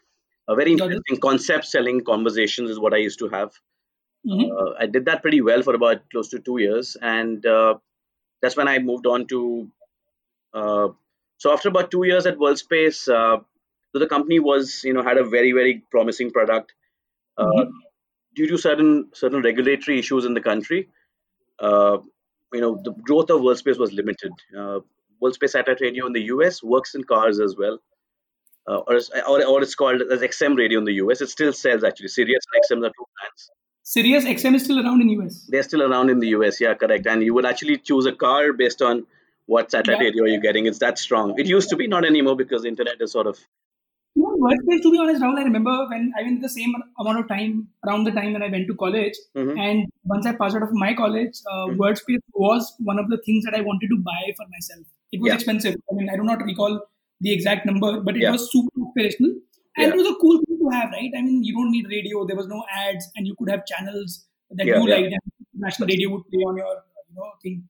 A 0.48 0.56
very 0.56 0.72
interesting 0.72 1.20
concept 1.20 1.66
selling 1.66 2.04
conversations 2.04 2.70
is 2.70 2.80
what 2.80 2.94
I 2.94 2.98
used 2.98 3.20
to 3.20 3.30
have. 3.30 3.54
Mhm. 4.26 4.50
Uh, 4.60 4.74
I 4.80 4.86
did 4.88 5.06
that 5.06 5.22
pretty 5.22 5.42
well 5.42 5.62
for 5.62 5.74
about 5.76 6.10
close 6.10 6.30
to 6.30 6.40
two 6.40 6.58
years, 6.58 6.96
and 7.02 7.46
uh, 7.46 7.76
that's 8.42 8.58
when 8.58 8.68
I 8.68 8.80
moved 8.80 9.06
on 9.08 9.28
to. 9.28 9.72
Uh, 10.54 10.90
so 11.38 11.52
after 11.54 11.70
about 11.70 11.92
two 11.92 12.04
years 12.06 12.26
at 12.26 12.38
WorldSpace, 12.38 13.00
uh, 13.14 13.40
so 13.92 14.00
the 14.00 14.08
company 14.08 14.40
was 14.40 14.84
you 14.84 14.94
know 14.94 15.04
had 15.04 15.18
a 15.18 15.24
very 15.26 15.52
very 15.54 15.84
promising 15.92 16.32
product. 16.32 16.74
Uh, 17.38 17.46
Mhm. 17.52 17.72
due 18.36 18.48
to 18.54 18.58
certain 18.58 18.92
certain 19.22 19.42
regulatory 19.44 20.00
issues 20.00 20.26
in 20.26 20.34
the 20.36 20.42
country, 20.50 20.82
uh, 21.60 21.98
you 22.54 22.62
know 22.62 22.74
the 22.88 22.94
growth 23.10 23.30
of 23.32 23.42
WorldSpace 23.42 23.80
was 23.86 23.94
limited. 23.94 24.34
Uh, 24.58 24.80
WorldSpace 25.22 25.52
Satellite 25.58 25.82
Radio 25.82 26.08
in 26.08 26.14
the 26.14 26.24
US 26.34 26.64
works 26.64 26.96
in 26.96 27.04
cars 27.04 27.40
as 27.40 27.56
well, 27.58 27.80
uh, 28.70 28.80
or, 28.88 28.96
it's- 28.96 29.12
or 29.34 29.38
or 29.54 29.62
it's 29.64 29.76
called 29.76 30.02
as 30.18 30.24
XM 30.24 30.56
Radio 30.64 30.80
in 30.80 30.86
the 30.86 30.98
US. 31.04 31.22
It 31.22 31.30
still 31.38 31.54
sells 31.54 31.84
actually. 31.84 32.10
Sirius 32.20 32.46
and 32.52 32.60
XM 32.64 32.86
are 32.90 32.94
two 33.00 33.08
brands. 33.18 33.52
Sirius 33.88 34.26
XM 34.26 34.56
is 34.56 34.64
still 34.64 34.80
around 34.84 35.02
in 35.02 35.10
US. 35.10 35.46
They're 35.48 35.62
still 35.62 35.84
around 35.84 36.10
in 36.10 36.20
the 36.20 36.30
US, 36.30 36.60
yeah, 36.60 36.74
correct. 36.74 37.06
And 37.06 37.24
you 37.24 37.36
would 37.36 37.46
actually 37.46 37.78
choose 37.78 38.08
a 38.08 38.12
car 38.12 38.52
based 38.52 38.82
on 38.82 39.06
what 39.46 39.70
satellite 39.70 40.00
Yeah. 40.00 40.06
radio 40.08 40.26
you're 40.26 40.42
getting. 40.46 40.66
It's 40.66 40.80
that 40.80 40.98
strong. 40.98 41.34
It 41.40 41.46
used 41.46 41.70
to 41.70 41.76
be, 41.76 41.88
not 41.88 42.04
anymore, 42.04 42.36
because 42.36 42.64
the 42.64 42.68
internet 42.70 42.96
is 43.00 43.12
sort 43.12 43.28
of 43.28 43.38
You 44.18 44.24
know, 44.42 44.78
to 44.84 44.92
be 44.92 44.98
honest, 44.98 45.22
Rahul, 45.22 45.38
I 45.40 45.44
remember 45.44 45.74
when 45.92 46.04
I 46.18 46.24
went 46.24 46.42
the 46.42 46.50
same 46.52 46.74
amount 47.04 47.20
of 47.22 47.28
time 47.32 47.68
around 47.86 48.06
the 48.06 48.12
time 48.18 48.34
when 48.36 48.44
I 48.48 48.48
went 48.54 48.68
to 48.70 48.76
college. 48.84 49.18
Mhm. 49.40 49.58
And 49.64 49.90
once 50.14 50.30
I 50.30 50.34
passed 50.42 50.56
out 50.60 50.64
of 50.68 50.72
my 50.84 50.92
college, 51.00 51.42
uh, 51.54 51.66
Mhm. 51.66 51.76
WorldSpace 51.82 52.24
was 52.44 52.70
one 52.92 53.02
of 53.02 53.10
the 53.14 53.18
things 53.26 53.48
that 53.48 53.58
I 53.60 53.62
wanted 53.70 53.92
to 53.96 53.98
buy 54.12 54.22
for 54.38 54.46
myself. 54.54 54.86
It 55.18 55.22
was 55.26 55.32
Yeah. 55.32 55.36
expensive. 55.40 55.76
I 55.92 55.98
mean, 55.98 56.10
I 56.14 56.16
do 56.22 56.28
not 56.30 56.46
recall 56.52 56.80
the 57.28 57.34
exact 57.38 57.68
number, 57.72 57.92
but 58.10 58.16
it 58.22 58.24
Yeah. 58.28 58.32
was 58.38 58.48
super 58.54 58.86
aspirational. 58.86 59.34
And 59.78 59.88
Yeah. 59.88 59.94
it 59.94 59.98
was 60.04 60.08
a 60.14 60.16
cool 60.24 60.40
to 60.66 60.76
have, 60.76 60.92
right? 60.92 61.12
I 61.18 61.22
mean, 61.22 61.44
you 61.44 61.54
don't 61.56 61.72
need 61.72 61.88
radio. 61.90 62.26
There 62.26 62.36
was 62.38 62.48
no 62.48 62.64
ads, 62.74 63.10
and 63.16 63.28
you 63.28 63.36
could 63.40 63.50
have 63.50 63.66
channels 63.66 64.28
that 64.52 64.72
Yeah, 64.72 64.78
you 64.78 64.88
yeah. 64.88 64.96
liked, 64.96 65.16
national 65.54 65.88
radio 65.88 66.10
would 66.12 66.28
play 66.32 66.44
on 66.52 66.58
your, 66.58 66.76
you 67.10 67.16
know, 67.16 67.32
thing. 67.44 67.70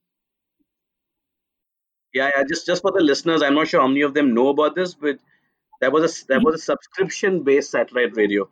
yeah, 2.12 2.30
yeah. 2.36 2.44
Just 2.48 2.66
just 2.66 2.82
for 2.82 2.92
the 2.92 3.00
listeners, 3.02 3.42
I'm 3.42 3.54
not 3.54 3.68
sure 3.68 3.80
how 3.80 3.88
many 3.88 4.02
of 4.02 4.14
them 4.14 4.34
know 4.34 4.48
about 4.48 4.74
this, 4.74 4.94
but 4.94 5.18
that 5.80 5.92
was 5.92 6.04
a 6.22 6.26
that 6.28 6.42
was 6.42 6.56
a 6.56 6.58
subscription 6.64 7.42
based 7.42 7.70
satellite 7.70 8.16
radio. 8.16 8.48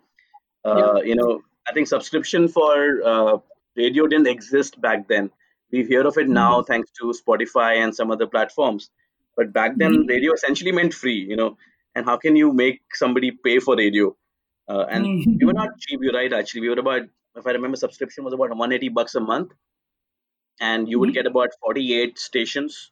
Uh, 0.65 1.01
you 1.05 1.17
know, 1.17 1.43
I 1.69 1.73
think 1.75 1.89
subscription 1.89 2.49
for 2.49 3.03
uh, 3.05 3.39
radio 3.77 4.07
didn't 4.07 4.29
exist 4.29 4.81
back 4.81 5.09
then. 5.09 5.31
We 5.73 5.85
hear 5.85 6.07
of 6.07 6.19
it 6.19 6.29
now 6.29 6.63
thanks 6.63 6.91
to 7.01 7.15
Spotify 7.23 7.77
and 7.85 7.95
some 7.95 8.11
other 8.13 8.27
platforms. 8.27 8.91
But 9.37 9.53
back 9.53 9.77
then, 9.79 9.95
Mhm. 9.95 10.09
radio 10.09 10.33
essentially 10.35 10.73
meant 10.73 10.95
free. 10.95 11.19
You 11.33 11.37
know, 11.37 11.57
and 11.95 12.07
how 12.07 12.17
can 12.19 12.37
you 12.37 12.53
make 12.53 12.83
somebody 12.95 13.33
pay 13.33 13.61
for 13.61 13.77
radio? 13.77 14.17
Uh, 14.69 14.87
and 14.91 15.13
Mhm. 15.25 15.39
we 15.41 15.47
were 15.47 15.53
not 15.53 15.71
cheap. 15.81 16.01
You're 16.03 16.15
right. 16.15 16.33
Actually, 16.33 16.63
we 16.63 16.69
were 16.71 16.79
about, 16.81 17.03
if 17.37 17.47
I 17.47 17.51
remember, 17.53 17.77
subscription 17.77 18.25
was 18.25 18.33
about 18.35 18.51
180 18.51 18.89
bucks 18.89 19.15
a 19.15 19.21
month, 19.21 19.53
and 20.61 20.89
you 20.89 20.99
would 21.01 21.13
Mhm. 21.13 21.15
get 21.15 21.27
about 21.27 21.51
48 21.61 22.19
stations, 22.19 22.91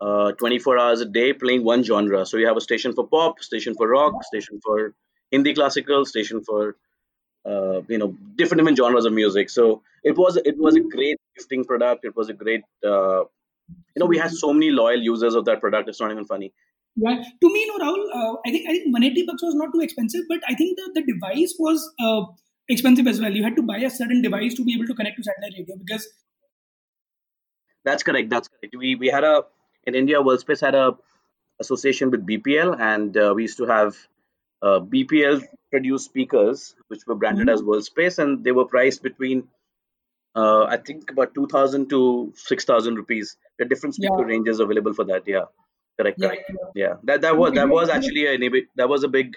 uh, 0.00 0.32
24 0.32 0.78
hours 0.78 1.00
a 1.00 1.06
day, 1.06 1.32
playing 1.32 1.64
one 1.64 1.82
genre. 1.82 2.24
So 2.26 2.36
you 2.36 2.46
have 2.46 2.56
a 2.56 2.60
station 2.60 2.92
for 2.94 3.06
pop, 3.06 3.40
station 3.40 3.74
for 3.74 3.88
rock, 3.88 4.22
station 4.24 4.60
for 4.64 4.94
Hindi 5.30 5.54
classical, 5.54 6.04
station 6.04 6.42
for 6.42 6.76
uh, 7.46 7.82
you 7.88 7.98
know 7.98 8.16
different 8.36 8.60
different 8.60 8.78
genres 8.78 9.06
of 9.06 9.12
music. 9.12 9.50
So 9.50 9.82
it 10.04 10.16
was 10.16 10.36
it 10.38 10.58
was 10.58 10.76
a 10.76 10.80
great 10.80 11.18
gifting 11.36 11.64
product. 11.64 12.04
It 12.04 12.16
was 12.16 12.28
a 12.30 12.34
great 12.34 12.62
uh, 12.84 13.24
you 13.94 14.00
know 14.00 14.06
we 14.06 14.18
had 14.18 14.32
so 14.32 14.52
many 14.52 14.70
loyal 14.70 15.00
users 15.00 15.34
of 15.34 15.44
that 15.46 15.60
product. 15.60 15.88
It's 15.88 16.00
not 16.00 16.10
even 16.12 16.24
funny. 16.24 16.52
Yeah, 16.96 17.22
to 17.40 17.52
me, 17.52 17.66
no, 17.68 17.78
Rahul. 17.78 18.02
Uh, 18.14 18.36
I 18.46 18.50
think 18.50 18.68
I 18.68 18.72
think 18.72 18.92
180 18.92 19.24
bucks 19.26 19.42
was 19.42 19.54
not 19.54 19.72
too 19.72 19.80
expensive, 19.80 20.22
but 20.28 20.40
I 20.48 20.54
think 20.54 20.76
the, 20.78 20.90
the 21.00 21.12
device 21.12 21.54
was 21.58 21.88
uh, 22.00 22.22
expensive 22.68 23.06
as 23.06 23.20
well. 23.20 23.32
You 23.32 23.44
had 23.44 23.56
to 23.56 23.62
buy 23.62 23.78
a 23.78 23.90
certain 23.90 24.22
device 24.22 24.54
to 24.54 24.64
be 24.64 24.74
able 24.74 24.86
to 24.86 24.94
connect 24.94 25.16
to 25.16 25.22
satellite 25.22 25.54
radio 25.58 25.76
because 25.78 26.06
That's 27.84 28.02
correct. 28.02 28.30
That's 28.30 28.48
correct. 28.48 28.74
We 28.76 28.94
we 28.96 29.08
had 29.08 29.24
a 29.24 29.44
in 29.84 29.94
India, 29.94 30.18
WorldSpace 30.20 30.60
had 30.60 30.74
a 30.74 30.96
association 31.60 32.10
with 32.10 32.26
BPL, 32.26 32.74
and 32.78 33.16
uh, 33.16 33.32
we 33.34 33.42
used 33.42 33.56
to 33.58 33.66
have 33.66 33.96
uh, 34.62 34.80
BPL 34.80 35.42
produced 35.70 36.04
speakers, 36.06 36.74
which 36.88 37.00
were 37.06 37.14
branded 37.14 37.48
Mhm. 37.48 37.52
as 37.54 37.62
WorldSpace, 37.62 38.18
and 38.18 38.44
they 38.44 38.52
were 38.52 38.66
priced 38.66 39.02
between 39.02 39.48
uh, 40.36 40.64
I 40.64 40.76
think 40.78 41.10
about 41.10 41.34
two 41.34 41.46
thousand 41.48 41.90
to 41.90 42.32
six 42.36 42.64
thousand 42.64 42.96
rupees. 42.96 43.36
The 43.58 43.64
different 43.66 43.94
speaker 43.96 44.20
Yeah. 44.20 44.26
ranges 44.34 44.60
available 44.60 44.94
for 44.94 45.04
that. 45.04 45.26
Yeah, 45.26 45.46
correct, 46.00 46.18
Yeah, 46.24 46.28
correct. 46.28 46.50
yeah. 46.74 46.94
That 47.04 47.20
that 47.26 47.36
was 47.42 47.52
that 47.60 47.68
was 47.76 47.88
actually 47.98 48.26
a 48.32 48.38
that 48.82 48.88
was 48.96 49.04
a 49.04 49.08
big 49.18 49.36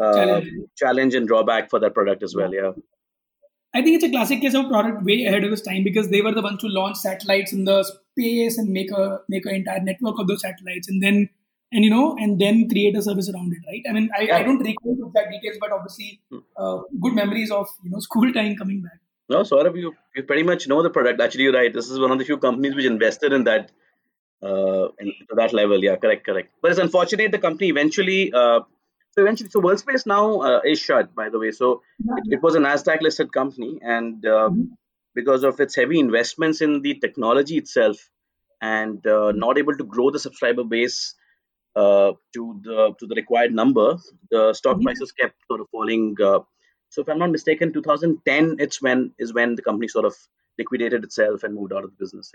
uh, 0.00 0.12
Challenge. 0.14 0.48
challenge 0.82 1.14
and 1.14 1.26
drawback 1.28 1.70
for 1.70 1.78
that 1.86 1.94
product 1.94 2.22
as 2.28 2.34
well. 2.40 2.52
Yeah, 2.54 2.72
I 3.74 3.82
think 3.82 3.96
it's 3.96 4.04
a 4.04 4.10
classic 4.10 4.40
case 4.40 4.54
of 4.54 4.68
product 4.68 5.04
way 5.04 5.24
ahead 5.28 5.44
of 5.44 5.52
its 5.52 5.62
time 5.62 5.84
because 5.84 6.08
they 6.10 6.20
were 6.26 6.32
the 6.32 6.42
ones 6.42 6.62
who 6.62 6.68
launched 6.80 7.00
satellites 7.06 7.52
in 7.52 7.64
the 7.64 7.78
space 7.84 8.58
and 8.58 8.70
make 8.80 8.90
a 8.90 9.20
make 9.28 9.46
an 9.46 9.54
entire 9.62 9.80
network 9.80 10.18
of 10.18 10.28
those 10.28 10.42
satellites 10.42 10.88
and 10.88 11.02
then 11.02 11.28
and 11.72 11.84
you 11.84 11.90
know 11.90 12.16
and 12.18 12.40
then 12.40 12.68
create 12.68 12.96
a 12.96 13.02
service 13.02 13.28
around 13.34 13.52
it, 13.52 13.62
right? 13.70 13.82
I 13.88 13.92
mean, 13.92 14.08
I, 14.16 14.22
Yeah. 14.22 14.36
I 14.38 14.42
don't 14.44 14.58
recall 14.58 14.96
the 15.00 15.06
exact 15.06 15.30
details, 15.32 15.56
but 15.60 15.72
obviously, 15.78 16.20
uh, 16.56 16.78
good 17.00 17.14
memories 17.14 17.50
of 17.50 17.66
you 17.84 17.90
know 17.90 17.98
school 18.10 18.32
time 18.32 18.54
coming 18.56 18.82
back. 18.82 18.98
no, 19.32 19.38
Saurabh, 19.48 19.76
you 19.82 19.90
you 20.16 20.22
pretty 20.28 20.42
much 20.50 20.68
know 20.70 20.82
the 20.86 20.90
product. 20.98 21.20
Actually, 21.26 21.44
you're 21.44 21.58
right. 21.60 21.72
This 21.78 21.88
is 21.90 21.98
one 22.04 22.10
of 22.14 22.18
the 22.22 22.24
few 22.30 22.38
companies 22.38 22.74
which 22.80 22.84
invested 22.90 23.32
in 23.32 23.44
that 23.50 23.72
uh, 24.44 24.88
to 25.30 25.34
that 25.36 25.52
level. 25.52 25.82
Yeah, 25.82 25.96
correct, 25.96 26.26
correct. 26.26 26.50
But 26.62 26.70
it's 26.72 26.80
unfortunate 26.80 27.32
the 27.32 27.38
company 27.38 27.68
eventually. 27.70 28.32
Uh, 28.32 28.60
so 29.12 29.22
eventually, 29.22 29.50
so 29.50 29.60
WorldSpace 29.60 30.06
now 30.06 30.40
uh, 30.40 30.60
is 30.64 30.78
shut. 30.80 31.14
By 31.14 31.28
the 31.30 31.38
way, 31.38 31.50
so 31.52 31.82
it, 32.18 32.34
it 32.38 32.42
was 32.42 32.54
a 32.56 32.58
Nasdaq 32.58 33.00
listed 33.00 33.32
company, 33.32 33.78
and 33.82 34.24
uh, 34.26 34.50
because 35.14 35.44
of 35.44 35.60
its 35.60 35.76
heavy 35.76 36.00
investments 36.00 36.60
in 36.60 36.82
the 36.82 36.94
technology 36.98 37.56
itself, 37.58 38.10
and 38.60 39.06
uh, 39.06 39.32
not 39.32 39.58
able 39.58 39.76
to 39.76 39.84
grow 39.84 40.10
the 40.10 40.18
subscriber 40.18 40.64
base 40.64 41.14
uh, 41.76 42.12
to 42.34 42.60
the 42.64 42.94
to 42.98 43.06
the 43.06 43.14
required 43.14 43.52
number, 43.52 43.96
the 44.30 44.52
stock 44.54 44.76
Mhm. 44.78 44.84
prices 44.84 45.12
kept 45.12 45.36
sort 45.48 45.60
of 45.60 45.68
falling. 45.70 46.16
Uh, 46.30 46.40
so 46.88 47.02
if 47.02 47.08
I'm 47.08 47.18
not 47.18 47.30
mistaken, 47.30 47.72
2010 47.72 48.56
it's 48.58 48.80
when 48.82 49.12
is 49.18 49.32
when 49.32 49.54
the 49.56 49.62
company 49.62 49.88
sort 49.88 50.04
of 50.04 50.14
liquidated 50.58 51.02
itself 51.04 51.42
and 51.44 51.54
moved 51.54 51.72
out 51.72 51.84
of 51.84 51.90
the 51.90 51.96
business. 52.04 52.32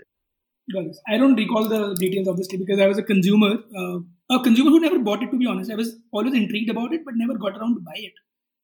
I 1.08 1.18
don't 1.18 1.34
recall 1.36 1.68
the 1.68 1.94
details 1.94 2.28
obviously 2.28 2.58
because 2.58 2.78
I 2.78 2.86
was 2.86 2.98
a 2.98 3.02
consumer, 3.02 3.58
uh, 3.76 3.98
a 4.30 4.42
consumer 4.42 4.70
who 4.70 4.80
never 4.80 4.98
bought 4.98 5.22
it. 5.22 5.30
To 5.30 5.36
be 5.36 5.46
honest, 5.46 5.70
I 5.70 5.74
was 5.74 5.96
always 6.12 6.34
intrigued 6.34 6.70
about 6.70 6.92
it, 6.92 7.04
but 7.04 7.14
never 7.16 7.36
got 7.38 7.56
around 7.58 7.74
to 7.74 7.80
buy 7.80 7.96
it. 7.96 8.12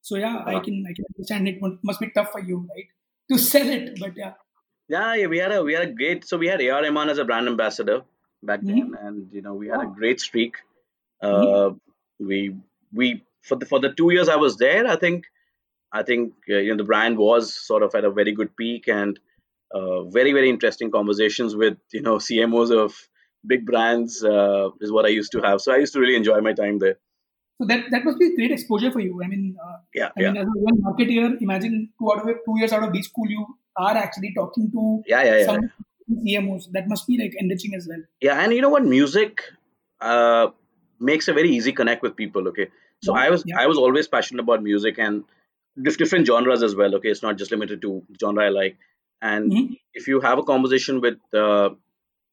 So 0.03 0.17
yeah, 0.17 0.37
I 0.47 0.57
Uh, 0.57 0.61
can 0.63 0.85
I 0.89 0.93
can 0.95 1.05
understand 1.17 1.49
it 1.49 1.59
must 1.83 2.01
be 2.01 2.11
tough 2.15 2.31
for 2.33 2.41
you, 2.41 2.59
right, 2.75 2.87
to 3.33 3.39
sell 3.39 3.69
it. 3.69 3.99
But 3.99 4.17
yeah, 4.17 4.35
Yeah, 4.89 5.15
yeah, 5.15 5.27
we 5.27 5.39
had 5.39 5.53
a 5.53 5.63
we 5.65 5.73
had 5.75 5.89
a 5.89 5.93
great 5.93 6.25
so 6.25 6.37
we 6.39 6.47
had 6.47 6.61
AR 6.61 6.83
Rahman 6.83 7.09
as 7.09 7.19
a 7.19 7.25
brand 7.25 7.49
ambassador 7.49 8.03
back 8.43 8.61
Mhm. 8.61 8.67
then, 8.69 8.95
and 9.01 9.33
you 9.33 9.43
know 9.43 9.55
we 9.55 9.67
had 9.69 9.83
a 9.83 9.87
great 10.01 10.21
streak. 10.21 10.55
Uh, 11.21 11.71
we 12.21 12.55
we 12.93 13.23
for 13.43 13.57
the 13.57 13.67
for 13.67 13.81
the 13.81 13.93
two 13.93 14.13
years 14.13 14.29
I 14.29 14.37
was 14.37 14.59
there, 14.59 14.87
I 14.87 14.97
think 14.97 15.27
I 15.93 16.03
think 16.05 16.35
uh, 16.49 16.59
you 16.59 16.71
know 16.71 16.77
the 16.77 16.85
brand 16.93 17.19
was 17.19 17.53
sort 17.55 17.83
of 17.83 17.95
at 17.95 18.05
a 18.05 18.11
very 18.11 18.33
good 18.33 18.55
peak 18.57 18.87
and 18.89 19.19
uh, 19.77 20.05
very 20.19 20.33
very 20.39 20.49
interesting 20.55 20.91
conversations 20.99 21.57
with 21.63 21.77
you 21.93 22.03
know 22.03 22.17
CMOs 22.29 22.71
of 22.85 22.95
big 23.55 23.67
brands 23.71 24.23
uh, 24.25 24.69
is 24.81 24.93
what 24.93 25.05
I 25.07 25.09
used 25.21 25.33
to 25.33 25.41
have. 25.49 25.61
So 25.61 25.73
I 25.73 25.79
used 25.85 25.93
to 25.95 26.01
really 26.01 26.17
enjoy 26.23 26.41
my 26.51 26.53
time 26.63 26.79
there. 26.85 26.97
so 27.61 27.67
that 27.69 27.85
that 27.93 28.05
must 28.07 28.19
be 28.23 28.27
great 28.37 28.53
exposure 28.57 28.91
for 28.95 29.01
you. 29.01 29.21
I 29.25 29.29
mean, 29.29 29.45
uh, 29.67 29.77
Yeah, 29.95 30.11
I 30.17 30.23
yeah, 30.23 30.33
mean, 30.33 30.43
as 30.43 30.49
a 30.57 30.61
young 30.67 30.79
marketeer, 30.87 31.29
imagine 31.47 31.77
two 31.99 32.11
out 32.13 32.21
of 32.23 32.37
two 32.47 32.57
years 32.63 32.73
out 32.79 32.83
of 32.87 32.93
B 32.97 33.03
school, 33.03 33.29
you 33.37 33.47
are 33.77 33.97
actually 34.05 34.33
talking 34.41 34.71
to 34.73 35.03
yeah, 35.07 35.23
yeah, 35.29 35.39
yeah. 35.39 35.47
some 35.47 35.71
CMOs. 36.27 36.67
That 36.73 36.89
must 36.89 37.07
be 37.07 37.19
like 37.23 37.35
enriching 37.45 37.75
as 37.75 37.89
well. 37.89 38.03
Yeah, 38.21 38.41
and 38.43 38.53
you 38.53 38.61
know 38.67 38.69
what? 38.77 38.85
Music 38.85 39.43
uh, 40.01 40.49
makes 41.01 41.29
a 41.29 41.33
very 41.33 41.51
easy 41.51 41.73
connect 41.73 42.03
with 42.03 42.17
people. 42.17 42.49
Okay, 42.49 42.69
so 43.03 43.17
Yeah, 43.17 43.23
I 43.25 43.31
was 43.31 43.45
yeah. 43.47 43.61
I 43.65 43.67
was 43.67 43.79
always 43.79 44.09
passionate 44.09 44.41
about 44.49 44.63
music 44.63 44.99
and 44.99 45.25
different 45.83 46.27
genres 46.27 46.63
as 46.63 46.75
well. 46.75 46.95
Okay, 46.97 47.11
it's 47.11 47.23
not 47.23 47.37
just 47.37 47.51
limited 47.51 47.83
to 47.83 48.03
genre 48.21 48.45
I 48.47 48.49
like. 48.49 48.77
And 49.23 49.53
Mhm. 49.53 49.79
if 49.95 50.09
you 50.09 50.21
have 50.21 50.39
a 50.39 50.43
conversation 50.43 51.01
with 51.01 51.19
uh, 51.35 51.71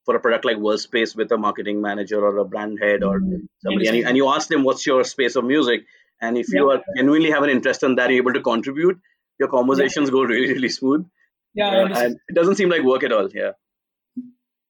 for 0.05 0.15
a 0.15 0.19
product 0.19 0.43
like 0.43 0.57
Worldspace 0.57 1.15
with 1.15 1.31
a 1.31 1.37
marketing 1.37 1.81
manager 1.81 2.19
or 2.19 2.37
a 2.37 2.45
brand 2.45 2.79
head 2.81 3.03
or 3.03 3.19
Mhm. 3.19 3.47
somebody, 3.59 3.87
and 3.87 3.97
you, 3.97 4.05
and 4.05 4.17
you 4.17 4.27
ask 4.29 4.49
them 4.49 4.63
what's 4.63 4.85
your 4.85 5.03
space 5.05 5.37
of 5.37 5.45
music, 5.45 5.85
and 6.19 6.37
if 6.37 6.51
you 6.51 6.69
Yeah. 6.69 6.77
are 6.77 6.83
genuinely 6.97 7.31
have 7.31 7.43
an 7.43 7.49
interest 7.49 7.83
in 7.83 7.95
that, 7.95 8.09
you're 8.09 8.23
able 8.23 8.33
to 8.33 8.41
contribute. 8.41 8.99
Your 9.39 9.49
conversations 9.49 10.09
go 10.09 10.23
really 10.23 10.49
really 10.53 10.69
smooth, 10.69 11.05
Yeah, 11.53 11.69
uh, 11.69 11.99
and 12.01 12.19
it 12.27 12.35
doesn't 12.35 12.55
seem 12.55 12.69
like 12.69 12.83
work 12.83 13.03
at 13.03 13.13
all. 13.13 13.29
Yeah. 13.31 13.53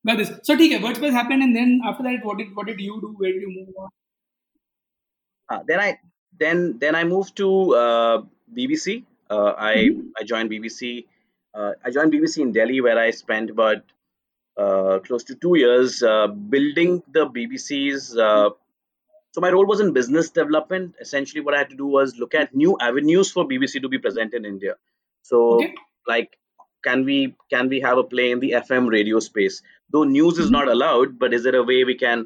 Got 0.05 0.17
this. 0.17 0.32
So, 0.43 0.53
okay, 0.53 0.79
WorldSpace 0.79 1.12
happened, 1.12 1.43
and 1.43 1.55
then 1.55 1.82
after 1.84 2.03
that, 2.03 2.24
what 2.29 2.38
did 2.38 2.55
what 2.55 2.67
did 2.67 2.79
you 2.79 3.00
do? 3.01 3.13
Where 3.17 3.32
did 3.32 3.41
you 3.41 3.51
move 3.58 3.70
on? 3.77 3.89
Uh, 5.50 5.63
then 5.67 5.79
I 5.79 5.98
then 6.39 6.77
then 6.79 6.96
I 6.96 7.03
moved 7.03 7.36
to 7.38 7.50
uh, 7.75 8.22
BBC. 8.60 9.03
Uh, 9.29 9.53
I 9.58 9.74
Mhm. 9.75 10.12
I 10.20 10.24
joined 10.24 10.50
BBC. 10.55 11.05
Uh, 11.54 11.74
I 11.84 11.92
joined 11.92 12.12
BBC 12.12 12.42
in 12.42 12.52
Delhi, 12.52 12.82
where 12.82 12.98
I 12.98 13.12
spent 13.12 13.50
about 13.50 13.84
uh, 14.58 15.00
close 15.00 15.24
to 15.26 15.36
two 15.36 15.56
years 15.56 16.02
uh, 16.02 16.28
building 16.28 17.04
the 17.12 17.28
BBC's. 17.28 18.18
Uh, 18.18 18.50
so 19.32 19.42
my 19.42 19.50
role 19.50 19.66
was 19.66 19.80
in 19.80 19.94
business 19.94 20.30
development. 20.30 20.96
Essentially, 21.00 21.42
what 21.42 21.54
I 21.54 21.60
had 21.60 21.70
to 21.70 21.76
do 21.76 21.86
was 21.88 22.18
look 22.18 22.34
at 22.36 22.56
new 22.56 22.78
avenues 22.80 23.32
for 23.32 23.48
BBC 23.48 23.82
to 23.82 23.90
be 23.90 23.98
present 24.00 24.34
in 24.34 24.46
India. 24.46 24.76
So, 25.24 25.56
Okay. 25.56 25.74
like, 26.08 26.38
can 26.84 27.06
we 27.06 27.36
can 27.50 27.70
we 27.70 27.80
have 27.82 27.98
a 27.98 28.04
play 28.04 28.32
in 28.32 28.40
the 28.40 28.52
FM 28.52 28.90
radio 28.90 29.20
space? 29.20 29.62
Though 29.90 30.04
news 30.04 30.38
is 30.38 30.48
Mhm. 30.50 30.52
not 30.52 30.68
allowed, 30.68 31.18
but 31.20 31.34
is 31.34 31.44
there 31.44 31.56
a 31.56 31.64
way 31.64 31.84
we 31.84 31.96
can 31.96 32.26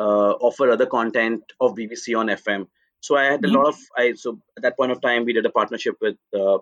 uh, 0.00 0.32
offer 0.48 0.70
other 0.70 0.86
content 0.86 1.42
of 1.60 1.74
BBC 1.74 2.14
on 2.14 2.28
FM. 2.28 2.68
So 3.00 3.16
I 3.16 3.24
had 3.24 3.44
a 3.44 3.48
Mhm. 3.48 3.54
lot 3.54 3.66
of 3.68 3.78
I 3.96 4.12
so 4.14 4.40
at 4.56 4.62
that 4.62 4.76
point 4.76 4.92
of 4.92 5.00
time 5.00 5.24
we 5.24 5.32
did 5.32 5.44
a 5.46 5.50
partnership 5.50 5.96
with 6.00 6.16
uh, 6.32 6.58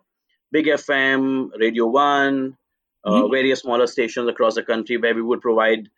Big 0.52 0.66
FM, 0.66 1.50
Radio 1.58 1.86
One, 1.86 2.56
uh, 3.04 3.10
Mhm. 3.22 3.30
various 3.30 3.60
smaller 3.60 3.86
stations 3.86 4.28
across 4.28 4.54
the 4.54 4.62
country 4.62 4.96
where 4.96 5.14
we 5.14 5.22
would 5.22 5.40
provide 5.40 5.88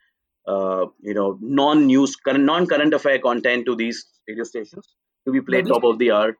uh, 0.52 0.87
you 1.02 1.12
know 1.12 1.38
non-news 1.43 2.17
non-current 2.26 2.95
affair 2.95 3.19
content 3.19 3.67
to 3.67 3.75
these 3.76 3.99
radio 4.26 4.45
stations 4.45 4.87
to 5.26 5.33
be 5.33 5.43
played 5.43 5.67
it. 5.67 5.73
top 5.73 5.85
of 5.85 5.99
the 5.99 6.11
hour. 6.11 6.31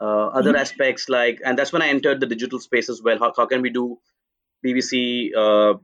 Uh, 0.00 0.26
other 0.40 0.52
Mhm. 0.52 0.58
aspects 0.60 1.08
like 1.08 1.40
and 1.44 1.58
that's 1.58 1.72
when 1.72 1.82
I 1.82 1.88
entered 1.88 2.20
the 2.20 2.26
digital 2.34 2.60
space 2.60 2.88
as 2.88 3.02
well. 3.02 3.18
How, 3.18 3.32
how 3.36 3.46
can 3.46 3.60
we 3.62 3.70
do 3.70 3.98
BBC 4.64 5.32
uh, 5.36 5.74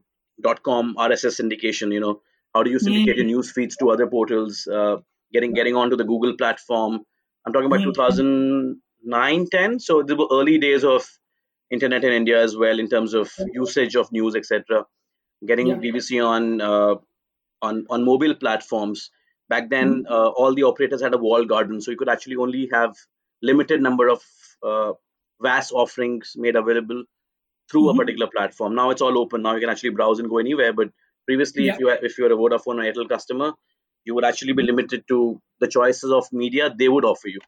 dot 0.40 0.62
com 0.62 0.94
RSS 0.96 1.40
syndication? 1.40 1.92
You 1.92 2.00
know, 2.00 2.14
how 2.54 2.62
do 2.62 2.70
you 2.70 2.78
syndicate 2.78 3.16
your 3.16 3.24
Mhm. 3.26 3.34
news 3.34 3.50
feeds 3.58 3.76
to 3.78 3.90
other 3.90 4.06
portals? 4.06 4.66
Uh, 4.66 4.96
getting 5.32 5.52
getting 5.58 5.74
onto 5.74 5.96
the 5.96 6.04
Google 6.04 6.36
platform. 6.36 7.00
I'm 7.44 7.52
talking 7.52 7.66
about 7.66 7.80
Mhm. 7.80 7.90
2009, 7.94 9.46
10. 9.56 9.78
So 9.80 10.02
were 10.22 10.28
early 10.40 10.58
days 10.58 10.84
of 10.84 11.04
internet 11.70 12.04
in 12.04 12.12
India 12.12 12.42
as 12.42 12.56
well 12.56 12.78
in 12.78 12.88
terms 12.88 13.14
of 13.14 13.32
usage 13.52 13.96
of 13.96 14.10
news, 14.12 14.34
etc. 14.36 14.84
Getting 15.44 15.68
Yeah. 15.68 15.76
BBC 15.76 16.20
on 16.26 16.60
uh, 16.60 16.94
on 17.62 17.86
on 17.90 18.04
mobile 18.04 18.34
platforms. 18.34 19.10
Back 19.48 19.68
then, 19.70 19.90
Mhm. 20.04 20.10
uh, 20.10 20.28
all 20.42 20.54
the 20.54 20.64
operators 20.64 21.02
had 21.02 21.14
a 21.14 21.18
walled 21.18 21.48
garden, 21.48 21.80
so 21.80 21.90
you 21.90 21.96
could 21.96 22.08
actually 22.14 22.36
only 22.36 22.68
have 22.72 22.94
limited 23.42 23.82
number 23.82 24.08
of 24.08 24.22
uh, 24.62 24.92
vast 25.40 25.72
offerings 25.72 26.32
made 26.36 26.56
available 26.56 27.04
through 27.70 27.88
a 27.90 27.92
Mhm. 27.92 27.98
particular 27.98 28.28
platform. 28.36 28.74
Now 28.74 28.90
it's 28.90 29.02
all 29.02 29.18
open. 29.18 29.42
Now 29.42 29.54
you 29.54 29.60
can 29.60 29.70
actually 29.70 29.90
browse 29.90 30.18
and 30.20 30.28
go 30.28 30.38
anywhere. 30.38 30.72
But 30.72 30.90
previously, 31.26 31.66
Yeah. 31.66 31.74
if 31.74 31.80
you 31.80 31.90
if 32.10 32.18
you're 32.18 32.32
a 32.32 32.40
Vodafone 32.42 32.80
or 32.80 32.86
Airtel 32.88 33.08
customer, 33.08 33.52
you 34.04 34.14
would 34.14 34.24
actually 34.24 34.52
be 34.62 34.62
limited 34.62 35.06
to 35.08 35.20
the 35.60 35.68
choices 35.76 36.10
of 36.20 36.32
media 36.32 36.74
they 36.82 36.88
would 36.88 37.04
offer 37.04 37.28
you. 37.28 37.40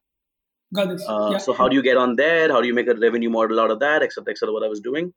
Got 0.75 0.89
this. 0.91 1.05
Uh, 1.09 1.29
yeah. 1.33 1.39
so 1.39 1.53
how 1.55 1.69
do 1.69 1.77
you 1.77 1.83
get 1.83 1.97
on 1.97 2.17
there? 2.17 2.51
How 2.53 2.61
do 2.61 2.67
you 2.67 2.75
make 2.75 2.89
a 2.89 2.95
revenue 2.95 3.31
model 3.31 3.59
out 3.61 3.71
of 3.71 3.81
that? 3.81 4.03
Etc. 4.03 4.31
Etc. 4.31 4.53
What 4.53 4.63
I 4.65 4.69
was 4.69 4.81
doing, 4.81 5.13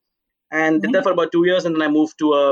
and 0.50 0.82
did 0.82 0.90
Mhm. 0.90 0.94
that 0.94 1.04
for 1.04 1.12
about 1.12 1.32
two 1.32 1.46
years, 1.46 1.66
and 1.66 1.76
then 1.76 1.82
I 1.82 1.90
moved 1.90 2.18
to 2.20 2.34
a 2.34 2.46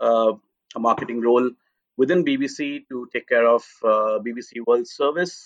a, 0.00 0.32
a 0.74 0.80
marketing 0.80 1.20
role 1.20 1.50
within 1.96 2.24
BBC 2.24 2.84
to 2.88 3.06
take 3.12 3.28
care 3.28 3.46
of 3.46 3.62
uh, 3.84 4.18
BBC 4.26 4.60
World 4.66 4.88
Service 4.88 5.36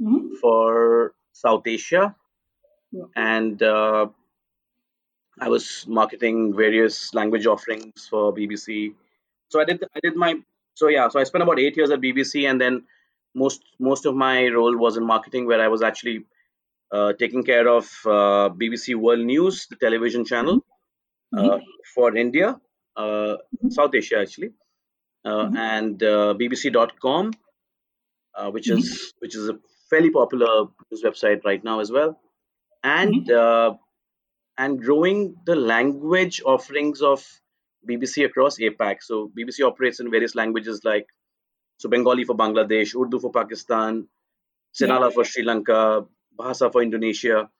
Mhm. 0.00 0.36
for 0.42 1.14
South 1.32 1.66
Asia, 1.66 2.14
Yeah. 2.92 3.04
and 3.16 3.62
uh, 3.62 4.08
I 5.40 5.48
was 5.48 5.86
marketing 5.86 6.54
various 6.54 7.14
language 7.14 7.46
offerings 7.46 8.06
for 8.10 8.32
BBC. 8.34 8.94
So 9.48 9.60
I 9.60 9.64
did 9.64 9.82
I 9.94 10.00
did 10.08 10.16
my 10.16 10.30
so 10.74 10.88
yeah 10.88 11.08
so 11.08 11.18
I 11.18 11.24
spent 11.24 11.42
about 11.48 11.58
eight 11.64 11.76
years 11.78 11.90
at 11.90 12.00
BBC, 12.02 12.44
and 12.50 12.60
then 12.60 12.84
most 13.42 13.62
most 13.90 14.06
of 14.06 14.14
my 14.16 14.48
role 14.58 14.76
was 14.84 14.96
in 14.96 15.06
marketing, 15.06 15.46
where 15.46 15.60
I 15.66 15.68
was 15.68 15.82
actually 15.90 16.18
uh, 16.92 17.12
taking 17.14 17.44
care 17.44 17.68
of 17.68 17.84
uh, 18.06 18.48
BBC 18.62 18.94
World 18.94 19.24
News, 19.34 19.66
the 19.68 19.76
television 19.76 20.24
channel 20.24 20.64
uh, 21.36 21.58
Mhm. 21.58 21.62
for 21.94 22.16
India, 22.16 22.60
uh, 22.96 23.36
Mhm. 23.62 23.72
South 23.78 23.94
Asia 24.02 24.18
actually, 24.24 24.52
uh, 25.24 25.46
Mhm. 25.46 25.56
and 25.56 26.02
uh, 26.02 26.34
BBC.com, 26.34 27.32
uh, 28.34 28.50
which 28.50 28.70
is 28.70 29.14
which 29.20 29.34
is 29.34 29.48
a 29.48 29.58
fairly 29.90 30.10
popular 30.10 30.66
news 30.90 31.02
website 31.02 31.44
right 31.44 31.62
now 31.64 31.80
as 31.80 31.90
well, 31.90 32.20
and 32.82 33.14
Mhm. 33.14 33.30
uh, 33.30 33.74
and 34.58 34.80
growing 34.82 35.36
the 35.46 35.56
language 35.56 36.42
offerings 36.44 37.02
of 37.02 37.24
BBC 37.86 38.24
across 38.24 38.58
APAC. 38.58 39.02
So 39.02 39.28
BBC 39.28 39.62
operates 39.62 40.00
in 40.00 40.10
various 40.10 40.34
languages 40.34 40.84
like 40.84 41.06
so 41.78 41.88
Bengali 41.88 42.24
for 42.24 42.36
Bangladesh, 42.36 42.94
Urdu 43.00 43.20
for 43.20 43.30
Pakistan, 43.32 44.08
Yeah. 44.78 44.96
Sinhala 44.96 45.12
for 45.12 45.24
Sri 45.24 45.42
Lanka, 45.44 46.06
Bahasa 46.38 46.72
for 46.72 46.82
Indonesia. 46.82 47.50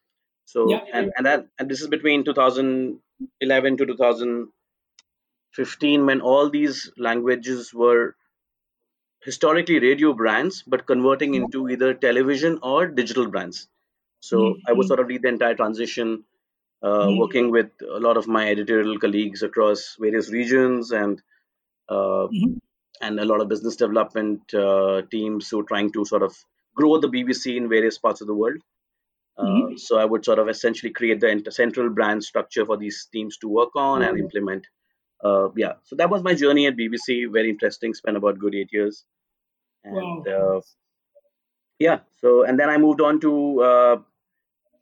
So 0.46 0.62
Yeah. 0.70 0.85
and, 0.92 1.12
and 1.16 1.26
that 1.26 1.49
and 1.58 1.70
this 1.70 1.80
is 1.82 1.88
between 1.88 2.25
2011 2.25 3.76
to 3.78 3.87
2015 3.87 4.52
when 6.06 6.20
all 6.20 6.50
these 6.50 6.92
languages 6.96 7.73
were 7.75 8.16
historically 9.20 9.78
radio 9.80 10.12
brands 10.12 10.62
but 10.62 10.87
converting 10.87 11.35
into 11.35 11.68
either 11.68 11.92
television 11.94 12.58
or 12.62 12.87
digital 12.87 13.26
brands 13.28 13.68
so 14.20 14.38
Mm-hmm. 14.38 14.61
i 14.66 14.73
would 14.73 14.87
sort 14.87 15.00
of 15.00 15.08
lead 15.08 15.23
the 15.23 15.28
entire 15.28 15.54
transition 15.54 16.25
uh, 16.82 17.08
Mhm. 17.08 17.16
working 17.23 17.50
with 17.50 17.70
a 17.82 18.00
lot 18.06 18.16
of 18.16 18.28
my 18.28 18.49
editorial 18.50 18.99
colleagues 18.99 19.42
across 19.42 19.96
various 20.00 20.30
regions 20.30 20.92
and 20.92 21.23
uh, 21.88 22.28
Mhm. 22.28 22.58
And 23.00 23.20
a 23.20 23.24
lot 23.24 23.40
of 23.40 23.48
business 23.48 23.76
development 23.76 24.54
uh, 24.54 25.02
teams 25.10 25.48
who 25.48 25.60
are 25.60 25.68
trying 25.72 25.90
to 25.92 26.04
sort 26.04 26.22
of 26.22 26.34
grow 26.74 26.98
the 26.98 27.08
bbc 27.08 27.56
in 27.56 27.68
various 27.68 27.98
parts 27.98 28.20
of 28.20 28.26
the 28.26 28.34
world 28.34 28.58
uh, 29.38 29.44
Mhm. 29.46 29.78
so 29.78 29.98
i 29.98 30.04
would 30.04 30.24
sort 30.24 30.38
of 30.38 30.48
essentially 30.48 30.92
create 30.92 31.20
the 31.20 31.30
ent- 31.30 31.52
central 31.52 31.90
brand 31.90 32.24
structure 32.24 32.64
for 32.66 32.76
these 32.76 33.08
teams 33.12 33.36
to 33.38 33.48
work 33.48 33.74
on 33.76 34.02
and 34.02 34.16
Mhm. 34.16 34.24
implement 34.24 34.66
uh, 35.24 35.48
yeah 35.56 35.74
so 35.84 35.96
that 35.96 36.10
was 36.10 36.22
my 36.22 36.34
journey 36.34 36.66
at 36.66 36.76
bbc 36.76 37.30
very 37.38 37.50
interesting 37.50 37.94
spent 37.94 38.16
about 38.16 38.38
good 38.38 38.54
eight 38.54 38.72
years 38.72 39.04
and 39.84 40.26
Wow. 40.26 40.34
uh, 40.38 40.60
yeah 41.78 42.00
so 42.20 42.44
and 42.44 42.58
then 42.58 42.68
i 42.70 42.76
moved 42.78 43.00
on 43.00 43.20
to 43.20 43.32
uh, 43.62 43.96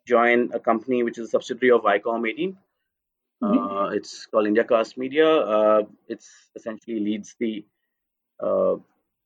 join 0.06 0.50
a 0.52 0.60
company 0.60 1.02
which 1.02 1.18
is 1.18 1.28
a 1.28 1.30
subsidiary 1.30 1.72
of 1.76 1.82
Viacom 1.82 2.28
18 2.28 2.56
Mhm. 3.42 3.76
uh, 3.80 3.88
it's 3.92 4.26
called 4.26 4.46
IndiaCast 4.46 4.96
Media. 4.96 5.28
Uh, 5.28 5.82
it's 6.08 6.28
essentially 6.56 7.00
leads 7.00 7.36
the 7.40 7.64
uh, 8.40 8.76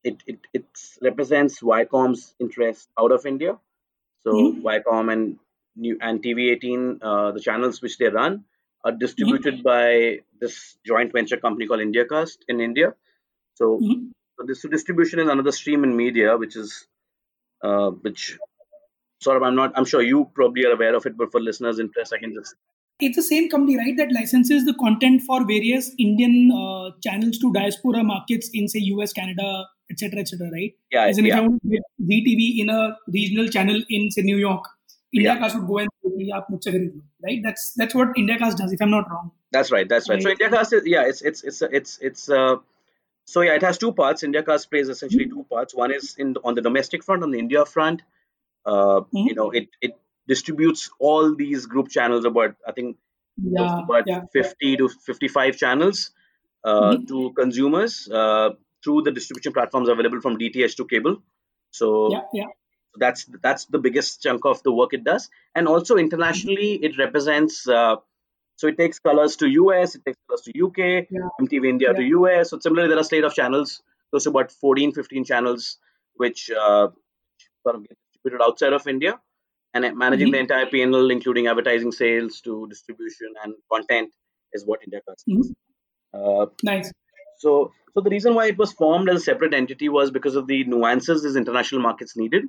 it, 0.03 0.17
it 0.27 0.39
it 0.53 0.65
represents 1.01 1.61
Viacom's 1.61 2.35
interest 2.39 2.89
out 2.99 3.11
of 3.11 3.25
India. 3.25 3.57
So 4.23 4.33
Mhm. 4.33 4.61
Viacom 4.63 5.11
and 5.13 5.39
new 5.75 5.97
and 6.01 6.21
TV18, 6.23 6.99
uh, 7.01 7.31
the 7.31 7.39
channels 7.39 7.81
which 7.81 7.97
they 7.97 8.09
run 8.09 8.45
are 8.83 8.91
distributed 8.91 9.63
by 9.63 10.19
this 10.39 10.77
joint 10.85 11.11
venture 11.13 11.37
company 11.37 11.67
called 11.67 11.81
IndiaCast 11.81 12.37
in 12.47 12.61
India. 12.61 12.95
So, 13.55 13.79
Mhm. 13.79 14.11
so 14.37 14.45
this 14.47 14.61
distribution 14.77 15.19
is 15.19 15.29
another 15.29 15.51
stream 15.51 15.83
in 15.83 15.95
media, 15.95 16.37
which 16.37 16.55
is 16.55 16.87
uh, 17.63 17.91
which 17.91 18.39
sort 19.21 19.37
of 19.37 19.43
I'm 19.43 19.55
not 19.55 19.73
I'm 19.77 19.85
sure 19.85 20.01
you 20.01 20.25
probably 20.33 20.65
are 20.65 20.71
aware 20.73 20.95
of 20.95 21.05
it, 21.05 21.17
but 21.17 21.31
for 21.31 21.39
listeners' 21.41 21.79
interest, 21.79 22.13
I 22.13 22.19
can 22.19 22.33
just 22.33 22.55
it's 22.99 23.15
the 23.15 23.23
same 23.23 23.49
company, 23.49 23.77
right, 23.77 23.95
that 23.97 24.11
licenses 24.11 24.65
the 24.65 24.73
content 24.73 25.21
for 25.21 25.45
various 25.45 25.91
Indian 25.97 26.51
uh, 26.51 26.91
channels 27.03 27.37
to 27.39 27.51
diaspora 27.53 28.03
markets 28.03 28.49
in, 28.53 28.67
say, 28.67 28.79
US, 28.79 29.13
Canada, 29.13 29.65
etc., 29.89 30.19
etc., 30.19 30.49
right? 30.51 30.73
Yeah. 30.91 31.05
As 31.05 31.17
an 31.17 31.25
yeah. 31.25 31.47
with 31.63 31.81
Zee 32.05 32.23
TV 32.25 32.61
in 32.61 32.69
a 32.69 32.97
regional 33.07 33.47
channel 33.47 33.81
in, 33.89 34.11
say, 34.11 34.21
New 34.21 34.37
York, 34.37 34.65
India 35.11 35.35
yeah. 35.35 35.57
Would 35.57 35.67
go 35.67 35.77
and 35.79 37.01
right? 37.23 37.39
That's 37.43 37.73
that's 37.73 37.95
what 37.95 38.09
IndiaCast 38.09 38.57
does, 38.57 38.71
if 38.71 38.81
I'm 38.81 38.91
not 38.91 39.09
wrong. 39.09 39.31
That's 39.51 39.71
right. 39.71 39.89
That's 39.89 40.07
right. 40.07 40.23
right. 40.23 40.37
So 40.37 40.45
IndiaCast, 40.45 40.73
is 40.73 40.85
yeah, 40.85 41.07
it's 41.07 41.21
it's 41.21 41.43
it's 41.43 41.61
it's 41.63 41.97
it's 41.99 42.29
uh, 42.29 42.57
so 43.25 43.41
yeah, 43.41 43.55
it 43.55 43.63
has 43.63 43.79
two 43.79 43.91
parts. 43.91 44.21
IndiaCast 44.21 44.69
plays 44.69 44.87
essentially 44.87 45.23
hmm. 45.23 45.31
two 45.31 45.45
parts. 45.49 45.73
One 45.73 45.91
is 45.91 46.15
in 46.17 46.35
on 46.43 46.53
the 46.53 46.61
domestic 46.61 47.03
front, 47.03 47.23
on 47.23 47.31
the 47.31 47.39
India 47.39 47.65
front. 47.65 48.03
Uh, 48.65 49.01
mm-hmm. 49.01 49.17
You 49.17 49.35
know, 49.35 49.49
it 49.49 49.69
it 49.81 49.97
distributes 50.29 50.89
all 50.99 51.35
these 51.35 51.67
group 51.67 51.89
channels 51.89 52.25
about 52.25 52.55
I 52.67 52.73
think 52.73 52.97
Yeah, 53.37 53.81
about 53.85 54.05
yeah. 54.05 54.21
50 54.33 54.77
to 54.77 54.89
55 54.89 55.57
channels 55.57 56.11
uh, 56.63 56.97
Mhm. 56.97 57.07
to 57.07 57.33
consumers 57.41 58.09
uh, 58.21 58.49
through 58.83 59.01
the 59.03 59.11
distribution 59.11 59.53
platforms 59.53 59.89
available 59.89 60.21
from 60.21 60.37
DTH 60.37 60.75
to 60.77 60.85
cable. 60.85 61.17
So 61.71 61.89
Yeah, 62.11 62.23
yeah. 62.33 62.47
that's 62.97 63.25
that's 63.43 63.65
the 63.65 63.79
biggest 63.79 64.21
chunk 64.23 64.45
of 64.45 64.61
the 64.63 64.71
work 64.73 64.93
it 64.93 65.03
does 65.03 65.29
and 65.55 65.67
also 65.67 65.95
internationally 65.97 66.73
it 66.87 66.97
represents 66.97 67.67
uh, 67.67 67.95
so 68.55 68.67
it 68.67 68.77
takes 68.77 68.99
colors 68.99 69.35
to 69.37 69.47
us 69.47 69.95
it 69.95 70.03
takes 70.05 70.17
colors 70.27 70.41
to 70.47 70.51
uk 70.65 70.79
mtv 71.43 71.69
india 71.73 71.93
to 71.93 72.03
us 72.27 72.49
so 72.49 72.59
similarly 72.59 72.89
there 72.89 72.99
are 72.99 73.03
slate 73.11 73.23
of 73.23 73.33
channels 73.33 73.81
close 74.09 74.23
to 74.23 74.31
about 74.31 74.51
14 74.51 74.91
15 74.91 75.23
channels 75.23 75.77
which 76.15 76.49
uh, 76.51 76.87
sort 77.63 77.75
of 77.75 77.83
get 77.87 77.97
distributed 78.11 78.43
outside 78.47 78.73
of 78.73 78.87
india 78.87 79.13
and 79.73 79.85
managing 79.97 80.31
the 80.31 80.37
Mhm. 80.37 80.41
entire 80.45 80.65
pnl 80.73 81.11
including 81.11 81.47
advertising 81.47 81.91
sales 81.91 82.41
to 82.41 82.67
distribution 82.69 83.33
and 83.43 83.53
content 83.73 84.09
is 84.53 84.65
what 84.65 84.81
india 84.87 85.01
does 85.07 85.23
Mhm. 85.29 85.53
uh, 86.13 86.45
Nice. 86.63 86.91
so, 87.37 87.71
so 87.93 88.01
the 88.01 88.09
reason 88.09 88.35
why 88.35 88.45
it 88.47 88.57
was 88.57 88.71
formed 88.73 89.09
as 89.09 89.17
a 89.21 89.25
separate 89.31 89.53
entity 89.53 89.89
was 89.89 90.11
because 90.11 90.35
of 90.35 90.47
the 90.47 90.63
nuances 90.65 91.23
these 91.23 91.35
international 91.35 91.81
markets 91.81 92.15
needed, 92.17 92.45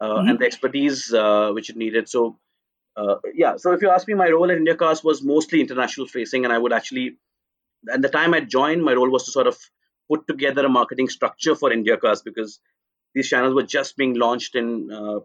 uh, 0.00 0.20
Mhm. 0.20 0.30
and 0.30 0.38
the 0.38 0.46
expertise 0.46 1.12
uh, 1.12 1.50
which 1.52 1.70
it 1.70 1.76
needed. 1.76 2.08
So, 2.08 2.38
uh, 2.96 3.16
yeah. 3.34 3.56
So, 3.56 3.72
if 3.72 3.82
you 3.82 3.90
ask 3.90 4.06
me, 4.08 4.14
my 4.14 4.28
role 4.30 4.50
at 4.50 4.58
IndiaCast 4.58 5.04
was 5.04 5.22
mostly 5.22 5.60
international 5.60 6.06
facing, 6.06 6.44
and 6.44 6.52
I 6.52 6.58
would 6.58 6.72
actually, 6.72 7.18
at 7.92 8.02
the 8.02 8.08
time 8.08 8.34
I 8.34 8.40
joined, 8.40 8.82
my 8.84 8.94
role 8.94 9.10
was 9.10 9.24
to 9.26 9.32
sort 9.32 9.46
of 9.46 9.58
put 10.10 10.26
together 10.28 10.64
a 10.66 10.68
marketing 10.68 11.08
structure 11.08 11.54
for 11.54 11.70
IndiaCast 11.70 12.24
because 12.24 12.60
these 13.14 13.28
channels 13.28 13.54
were 13.54 13.62
just 13.78 13.96
being 13.96 14.14
launched 14.14 14.54
in 14.56 14.90
uh, 14.92 15.20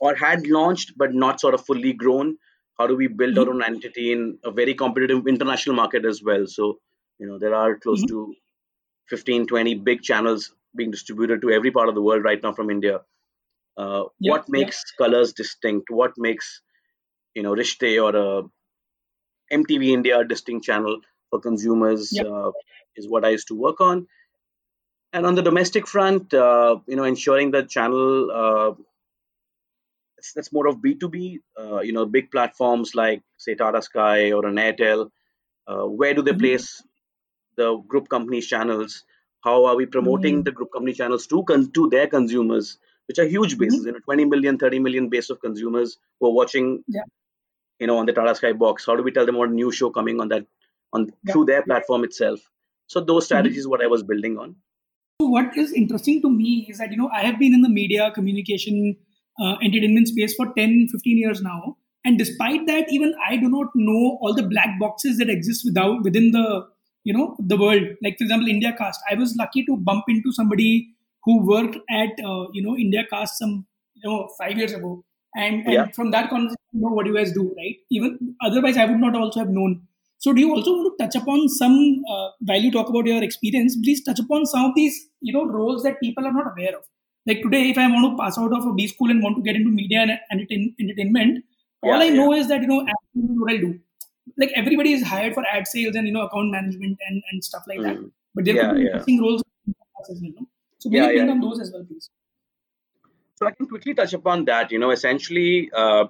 or 0.00 0.14
had 0.14 0.46
launched 0.46 0.92
but 0.96 1.14
not 1.14 1.40
sort 1.40 1.54
of 1.54 1.64
fully 1.64 1.92
grown. 1.92 2.38
How 2.78 2.86
do 2.86 2.96
we 2.96 3.08
build 3.08 3.38
our 3.38 3.48
own 3.50 3.62
entity 3.62 4.12
in 4.12 4.38
a 4.44 4.50
very 4.50 4.74
competitive 4.74 5.26
international 5.26 5.76
market 5.76 6.04
as 6.04 6.22
well? 6.22 6.46
So, 6.46 6.78
you 7.18 7.26
know, 7.26 7.38
there 7.38 7.54
are 7.54 7.76
close 7.78 8.02
Mhm. 8.02 8.06
to 8.06 8.34
15, 9.08 9.46
20 9.46 9.74
big 9.74 10.02
channels 10.02 10.52
being 10.76 10.90
distributed 10.90 11.40
to 11.42 11.50
every 11.50 11.70
part 11.70 11.88
of 11.88 11.94
the 11.94 12.02
world 12.02 12.24
right 12.24 12.42
now 12.42 12.52
from 12.52 12.70
India. 12.70 13.00
Uh, 13.76 14.04
Yeah, 14.20 14.32
what 14.32 14.48
yeah. 14.52 14.52
makes 14.60 14.84
colors 14.92 15.32
distinct? 15.32 15.90
What 15.90 16.12
makes, 16.18 16.62
you 17.34 17.42
know, 17.42 17.54
Rishte 17.54 18.02
or 18.02 18.16
a 18.16 18.42
MTV 19.50 19.92
India 19.92 20.20
a 20.20 20.24
distinct 20.24 20.64
channel 20.66 21.00
for 21.30 21.40
consumers 21.40 22.18
Yeah. 22.18 22.22
uh, 22.22 22.52
is 22.96 23.08
what 23.08 23.24
I 23.24 23.30
used 23.30 23.48
to 23.48 23.54
work 23.54 23.80
on. 23.80 24.06
And 25.12 25.26
on 25.26 25.34
the 25.34 25.42
domestic 25.42 25.86
front, 25.86 26.32
uh, 26.34 26.78
you 26.86 26.96
know, 26.96 27.04
ensuring 27.04 27.50
that 27.52 27.68
channel 27.70 28.30
it's, 30.18 30.32
that's 30.32 30.52
more 30.52 30.66
of 30.66 30.76
B2B. 30.76 31.38
Uh, 31.58 31.80
you 31.80 31.92
know, 31.92 32.04
big 32.06 32.30
platforms 32.30 32.94
like 32.94 33.22
say 33.36 33.54
Tata 33.54 33.80
Sky 33.82 34.32
or 34.32 34.46
an 34.46 34.56
Airtel, 34.56 35.10
uh, 35.66 35.84
where 35.86 36.14
do 36.14 36.22
they 36.22 36.32
Mhm. 36.32 36.38
place 36.38 36.82
the 37.56 37.76
group 37.86 38.08
companies 38.08 38.46
channels? 38.46 39.04
How 39.44 39.64
are 39.64 39.76
we 39.76 39.86
promoting 39.86 40.40
Mhm. 40.40 40.44
the 40.44 40.52
group 40.52 40.72
company 40.72 40.92
channels 40.92 41.26
to 41.28 41.42
con- 41.44 41.70
to 41.72 41.88
their 41.88 42.06
consumers, 42.06 42.78
which 43.06 43.18
are 43.18 43.26
huge 43.26 43.56
bases, 43.58 43.82
Mhm. 43.82 43.86
you 43.86 43.92
know, 43.92 44.00
20 44.00 44.24
million, 44.24 44.58
30 44.58 44.78
million 44.78 45.08
base 45.08 45.30
of 45.30 45.40
consumers 45.40 45.98
who 46.18 46.26
are 46.28 46.32
watching, 46.32 46.84
Yeah. 46.88 47.02
you 47.78 47.86
know, 47.86 47.98
on 47.98 48.06
the 48.06 48.12
Tata 48.12 48.34
Sky 48.34 48.52
box. 48.52 48.84
How 48.84 48.96
do 48.96 49.02
we 49.02 49.12
tell 49.12 49.26
them 49.26 49.36
a 49.36 49.46
new 49.46 49.70
show 49.70 49.90
coming 49.90 50.20
on 50.20 50.28
that 50.28 50.46
on 50.92 51.06
Yeah. 51.06 51.32
through 51.32 51.44
their 51.46 51.62
platform 51.62 52.04
itself? 52.04 52.40
So 52.86 53.00
those 53.00 53.22
Mhm. 53.22 53.26
strategies 53.26 53.68
what 53.68 53.82
I 53.82 53.86
was 53.86 54.02
building 54.02 54.38
on. 54.38 54.56
So 55.20 55.28
what 55.28 55.56
is 55.56 55.72
interesting 55.72 56.20
to 56.22 56.30
me 56.30 56.66
is 56.68 56.78
that 56.78 56.90
you 56.92 56.96
know 56.96 57.08
I 57.12 57.22
have 57.22 57.38
been 57.38 57.54
in 57.54 57.62
the 57.62 57.68
media 57.68 58.10
communication 58.10 58.96
uh, 59.40 59.56
entertainment 59.62 60.08
space 60.08 60.34
for 60.34 60.46
10 60.56 60.88
15 60.92 61.18
years 61.18 61.40
now. 61.42 61.76
And 62.04 62.18
despite 62.18 62.66
that 62.66 62.90
even 62.90 63.14
I 63.28 63.36
do 63.36 63.48
not 63.48 63.68
know 63.74 64.18
all 64.20 64.34
the 64.34 64.42
black 64.42 64.78
boxes 64.80 65.18
that 65.18 65.28
exist 65.28 65.62
without 65.64 66.02
within 66.02 66.30
the 66.32 66.66
you 67.04 67.12
know 67.12 67.36
the 67.38 67.56
world. 67.56 67.82
Like 68.02 68.18
for 68.18 68.24
example 68.24 68.48
India 68.48 68.74
Cast. 68.76 69.00
I 69.10 69.14
was 69.14 69.34
lucky 69.36 69.64
to 69.66 69.76
bump 69.76 70.04
into 70.08 70.32
somebody 70.32 70.88
who 71.24 71.42
worked 71.46 71.76
at 71.90 72.10
uh, 72.24 72.46
you 72.52 72.62
know 72.62 72.76
India 72.76 73.04
Cast 73.10 73.38
some 73.38 73.66
you 73.94 74.08
know 74.08 74.28
5 74.38 74.56
years 74.58 74.72
ago. 74.72 75.04
And, 75.34 75.64
and 75.66 75.72
Yeah. 75.72 75.86
from 75.94 76.10
that 76.12 76.30
conversation 76.30 76.56
you 76.72 76.80
know 76.80 76.88
what 76.88 77.06
you 77.06 77.14
guys 77.14 77.32
do 77.32 77.54
right? 77.56 77.76
Even 77.90 78.34
otherwise 78.40 78.76
I 78.76 78.86
would 78.86 78.98
not 79.00 79.14
also 79.14 79.40
have 79.40 79.50
known. 79.50 79.82
So, 80.20 80.32
do 80.32 80.40
you 80.40 80.52
also 80.52 80.72
want 80.72 80.98
to 80.98 81.04
touch 81.04 81.14
upon 81.14 81.48
some, 81.48 82.02
uh, 82.10 82.30
while 82.40 82.60
you 82.60 82.72
talk 82.72 82.88
about 82.88 83.06
your 83.06 83.22
experience, 83.22 83.76
please 83.76 84.02
touch 84.02 84.18
upon 84.18 84.46
some 84.46 84.64
of 84.64 84.72
these, 84.74 84.96
you 85.20 85.32
know, 85.32 85.44
roles 85.46 85.84
that 85.84 86.00
people 86.00 86.26
are 86.26 86.32
not 86.32 86.48
aware 86.52 86.76
of. 86.76 86.82
Like 87.28 87.42
today, 87.42 87.62
if 87.70 87.78
I 87.78 87.86
want 87.88 88.10
to 88.10 88.22
pass 88.22 88.38
out 88.38 88.52
of 88.58 88.66
a 88.66 88.72
B 88.74 88.86
school 88.88 89.10
and 89.10 89.22
want 89.22 89.36
to 89.36 89.42
get 89.42 89.56
into 89.56 89.70
media 89.70 90.00
and 90.00 90.12
entertain, 90.32 90.74
entertainment, 90.80 91.44
all 91.82 91.94
I 91.94 92.04
yeah. 92.06 92.14
know 92.14 92.32
is 92.32 92.48
that 92.48 92.62
you 92.62 92.68
know, 92.68 92.80
ad 92.82 92.94
sales 93.14 93.30
is 93.30 93.40
what 93.40 93.52
I 93.52 93.56
do. 93.58 93.78
Like 94.36 94.52
everybody 94.56 94.92
is 94.92 95.06
hired 95.06 95.34
for 95.34 95.44
ad 95.46 95.66
sales 95.68 95.94
and 95.96 96.06
you 96.06 96.12
know, 96.12 96.22
account 96.26 96.50
management 96.50 96.98
and, 97.08 97.22
and 97.30 97.44
stuff 97.44 97.64
like 97.68 97.82
that. 97.82 97.96
Mm. 97.96 98.10
But 98.34 98.44
there 98.46 98.54
Yeah, 98.54 98.68
could 98.68 98.76
be 98.76 98.80
yeah. 98.82 98.86
interesting 98.88 99.20
roles 99.20 99.42
as 100.10 100.20
well. 100.22 100.32
No? 100.40 100.46
So, 100.78 100.90
Yeah, 100.90 101.02
maybe 101.02 101.16
bring 101.16 101.26
yeah. 101.26 101.32
on 101.32 101.40
those 101.40 101.60
as 101.60 101.72
well, 101.72 101.84
please. 101.84 102.10
So 103.36 103.46
I 103.46 103.50
can 103.52 103.66
quickly 103.68 103.94
touch 103.94 104.12
upon 104.14 104.44
that. 104.46 104.72
You 104.72 104.78
know, 104.78 104.90
essentially, 104.90 105.70
uh, 105.72 106.06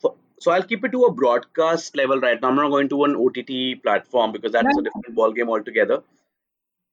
for, 0.00 0.14
so 0.40 0.50
I'll 0.50 0.62
keep 0.62 0.84
it 0.84 0.92
to 0.92 1.04
a 1.04 1.12
broadcast 1.12 1.96
level 1.96 2.20
right 2.20 2.40
now. 2.40 2.48
I'm 2.48 2.56
not 2.56 2.70
going 2.70 2.88
to 2.90 3.04
an 3.04 3.16
OTT 3.16 3.82
platform 3.82 4.32
because 4.32 4.52
that's 4.52 4.66
a 4.66 4.82
Yeah. 4.82 4.90
different 4.90 5.16
ballgame 5.16 5.48
altogether. 5.48 6.02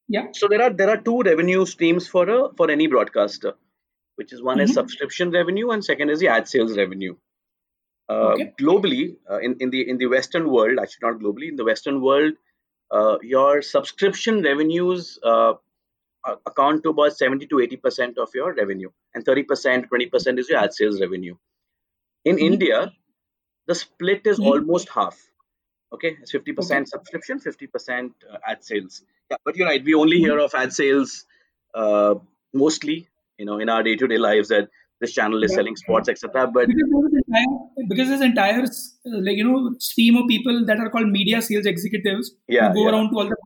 Yeah. 0.07 0.27
So 0.33 0.47
there 0.47 0.61
are 0.61 0.69
there 0.69 0.89
are 0.89 0.97
two 0.97 1.21
revenue 1.21 1.65
streams 1.65 2.07
for 2.07 2.27
a 2.29 2.53
for 2.55 2.69
any 2.69 2.87
broadcaster, 2.87 3.53
which 4.15 4.33
is 4.33 4.41
one 4.43 4.59
is 4.59 4.71
Mhm. 4.71 4.75
subscription 4.79 5.31
revenue 5.31 5.71
and 5.71 5.83
second 5.85 6.09
is 6.15 6.19
the 6.19 6.29
ad 6.29 6.47
sales 6.47 6.77
revenue. 6.77 7.15
Uh, 8.09 8.33
Okay. 8.33 8.53
Globally, 8.61 9.17
uh, 9.31 9.39
in 9.39 9.57
in 9.59 9.69
the 9.75 9.81
in 9.89 9.97
the 9.97 10.07
Western 10.15 10.49
world, 10.55 10.79
actually 10.83 11.07
not 11.09 11.19
globally, 11.21 11.49
in 11.49 11.55
the 11.61 11.65
Western 11.71 12.01
world, 12.01 12.33
uh, 12.91 13.17
your 13.35 13.61
subscription 13.61 14.41
revenues 14.43 15.19
uh, 15.33 15.53
account 16.51 16.83
to 16.83 16.89
about 16.95 17.17
70 17.17 17.47
to 17.47 17.59
80 17.61 17.77
percent 17.77 18.17
of 18.17 18.29
your 18.41 18.53
revenue, 18.53 18.91
and 19.13 19.25
30 19.25 19.43
percent, 19.43 19.87
20 19.89 20.07
percent 20.17 20.39
is 20.39 20.49
your 20.49 20.59
ad 20.59 20.73
sales 20.81 21.01
revenue. 21.01 21.35
In 22.25 22.37
Mhm. 22.37 22.47
India, 22.51 22.93
the 23.67 23.75
split 23.75 24.27
is 24.35 24.39
Mhm. 24.39 24.45
almost 24.53 24.89
half. 24.89 25.19
Okay, 25.95 26.11
it's 26.21 26.31
50% 26.33 26.87
subscription, 26.87 27.39
50% 27.39 28.11
uh, 28.31 28.37
ad 28.51 28.63
sales. 28.69 29.01
Yeah, 29.31 29.37
but 29.45 29.55
you're 29.55 29.67
right. 29.67 29.83
We 29.83 29.93
only 30.03 30.17
hear 30.19 30.37
of 30.39 30.53
ad 30.53 30.73
sales 30.73 31.25
uh, 31.73 32.15
mostly, 32.53 33.07
you 33.37 33.45
know, 33.45 33.59
in 33.59 33.69
our 33.69 33.83
day-to-day 33.83 34.17
lives 34.17 34.49
that 34.49 34.69
this 35.01 35.13
channel 35.13 35.43
is 35.43 35.51
Yeah. 35.51 35.57
selling 35.57 35.75
sports, 35.75 36.09
etc. 36.09 36.47
But 36.47 36.67
because 36.67 37.11
this 37.11 37.23
entire 37.27 37.87
because 37.89 38.09
this 38.13 38.21
entire 38.21 38.61
uh, 38.63 39.19
like 39.27 39.37
you 39.41 39.45
know 39.47 39.75
stream 39.79 40.15
of 40.21 40.27
people 40.27 40.65
that 40.71 40.79
are 40.79 40.89
called 40.89 41.09
media 41.19 41.41
sales 41.41 41.65
executives 41.73 42.31
Yeah, 42.47 42.69
who 42.69 42.75
go 42.75 42.83
yeah. 42.85 42.91
around 42.91 43.09
to 43.11 43.19
all 43.19 43.29
the 43.33 43.37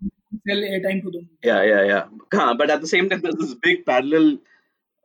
sell 0.47 0.61
airtime 0.73 1.01
to 1.05 1.11
them. 1.15 1.29
yeah, 1.43 1.61
yeah, 1.71 1.83
yeah. 1.91 2.03
Huh, 2.33 2.53
But 2.57 2.69
at 2.69 2.81
the 2.81 2.87
same 2.95 3.09
time, 3.09 3.21
there's 3.21 3.35
this 3.45 3.55
big 3.69 3.85
parallel 3.85 4.37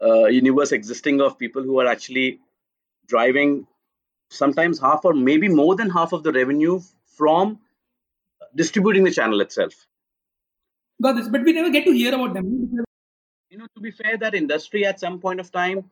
uh, 0.02 0.26
universe 0.26 0.72
existing 0.72 1.20
of 1.20 1.38
people 1.38 1.62
who 1.62 1.80
are 1.80 1.86
actually 1.86 2.40
driving 3.06 3.66
sometimes 4.30 4.78
half 4.80 5.04
or 5.04 5.14
maybe 5.14 5.48
more 5.48 5.74
than 5.76 5.90
half 5.90 6.12
of 6.12 6.22
the 6.24 6.32
revenue 6.32 6.80
from 7.16 7.58
distributing 8.54 9.04
the 9.04 9.10
channel 9.10 9.40
itself. 9.40 9.74
Got 11.02 11.16
this, 11.16 11.28
but 11.28 11.42
we 11.42 11.52
never 11.52 11.70
get 11.70 11.84
to 11.84 11.92
hear 11.92 12.14
about 12.14 12.34
them. 12.34 12.50
you 13.50 13.58
know 13.58 13.66
to 13.76 13.80
be 13.80 13.90
fair 13.90 14.16
that 14.18 14.34
industry 14.34 14.84
at 14.86 14.98
some 15.00 15.20
point 15.20 15.40
of 15.40 15.50
time 15.52 15.84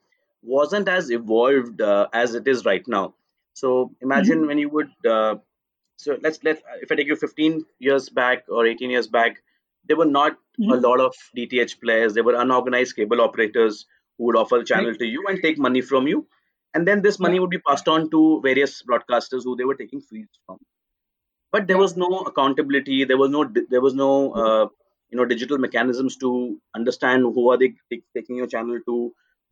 wasn't 0.42 0.88
as 0.88 1.11
evolved 1.11 1.80
uh, 1.80 2.08
as 2.12 2.35
it 2.35 2.48
is 2.48 2.64
right 2.64 2.87
now. 2.88 3.14
So 3.54 3.92
imagine 4.00 4.46
when 4.46 4.58
you 4.58 4.68
would 4.70 4.90
uh, 5.16 5.37
so 6.04 6.16
let's 6.22 6.42
let 6.48 6.62
if 6.87 6.90
i 6.92 6.96
take 7.00 7.06
you 7.12 7.16
15 7.16 7.64
years 7.88 8.08
back 8.20 8.44
or 8.48 8.66
18 8.66 8.90
years 8.94 9.06
back 9.16 9.42
there 9.90 9.96
were 10.02 10.11
not 10.14 10.32
a 10.32 10.62
Mhm. 10.62 10.82
lot 10.88 11.00
of 11.04 11.14
dth 11.37 11.80
players. 11.85 12.14
There 12.14 12.24
were 12.30 12.35
unorganized 12.46 12.96
cable 12.96 13.20
operators 13.26 13.87
who 14.16 14.24
would 14.26 14.37
offer 14.42 14.58
the 14.58 14.68
channel 14.72 14.94
to 15.02 15.06
you 15.14 15.24
and 15.28 15.42
take 15.46 15.58
money 15.68 15.82
from 15.92 16.06
you. 16.12 16.26
And 16.74 16.88
then 16.88 17.02
this 17.06 17.18
money 17.26 17.40
would 17.44 17.50
be 17.54 17.58
passed 17.70 17.88
on 17.94 18.11
to 18.11 18.20
various 18.42 18.82
broadcasters 18.90 19.44
who 19.44 19.56
they 19.56 19.64
were 19.70 19.78
taking 19.82 20.00
fees 20.11 20.28
from 20.46 20.58
but 21.52 21.66
there 21.66 21.78
was 21.78 21.96
no 21.96 22.08
accountability 22.30 23.04
there 23.04 23.18
was 23.22 23.30
no 23.30 23.44
there 23.70 23.80
was 23.86 23.94
no 23.94 24.10
uh, 24.42 24.66
you 25.10 25.18
know 25.18 25.24
digital 25.32 25.58
mechanisms 25.58 26.16
to 26.24 26.30
understand 26.80 27.22
who 27.38 27.50
are 27.52 27.58
they 27.62 27.70
t- 27.90 28.02
taking 28.16 28.36
your 28.42 28.46
channel 28.54 28.78
to 28.90 28.96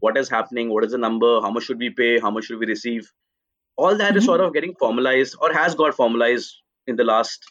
what 0.07 0.17
is 0.23 0.29
happening 0.37 0.71
what 0.75 0.85
is 0.89 0.93
the 0.93 1.03
number 1.07 1.33
how 1.47 1.51
much 1.57 1.65
should 1.65 1.79
we 1.87 1.91
pay 2.03 2.13
how 2.27 2.31
much 2.37 2.45
should 2.47 2.59
we 2.65 2.67
receive 2.75 3.11
all 3.77 3.97
that 4.03 4.17
is 4.17 4.25
Mhm. 4.25 4.31
sort 4.33 4.41
of 4.47 4.55
getting 4.59 4.75
formalized 4.85 5.37
or 5.41 5.53
has 5.61 5.75
got 5.83 5.95
formalized 6.03 6.55
in 6.87 6.97
the 7.03 7.05
last 7.13 7.51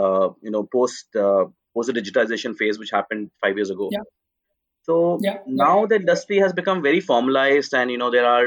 uh, 0.00 0.28
you 0.42 0.50
know 0.56 0.64
post 0.76 1.16
uh, 1.26 1.44
post 1.74 1.92
the 1.92 1.96
digitization 2.00 2.56
phase 2.62 2.78
which 2.82 2.90
happened 2.98 3.30
5 3.46 3.56
years 3.62 3.70
ago 3.76 3.88
Yeah. 3.96 4.06
so 4.88 4.96
Yeah, 5.22 5.38
yeah. 5.46 5.64
now 5.64 5.86
the 5.86 5.96
industry 5.96 6.38
has 6.44 6.52
become 6.60 6.82
very 6.88 7.00
formalized 7.12 7.74
and 7.80 7.90
you 7.90 7.98
know 8.02 8.10
there 8.16 8.26
are 8.34 8.46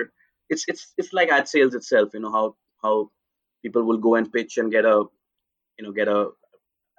it's 0.49 0.65
it's 0.73 0.85
it's 1.03 1.13
like 1.19 1.29
ad 1.39 1.47
sales 1.55 1.75
itself 1.81 2.13
you 2.19 2.21
know 2.25 2.31
how 2.37 2.45
how 2.83 2.93
people 3.65 3.83
will 3.89 4.01
go 4.07 4.15
and 4.19 4.31
pitch 4.37 4.57
and 4.57 4.71
get 4.77 4.85
a 4.93 4.95
you 5.81 5.87
know 5.87 5.93
get 5.99 6.07
a 6.07 6.29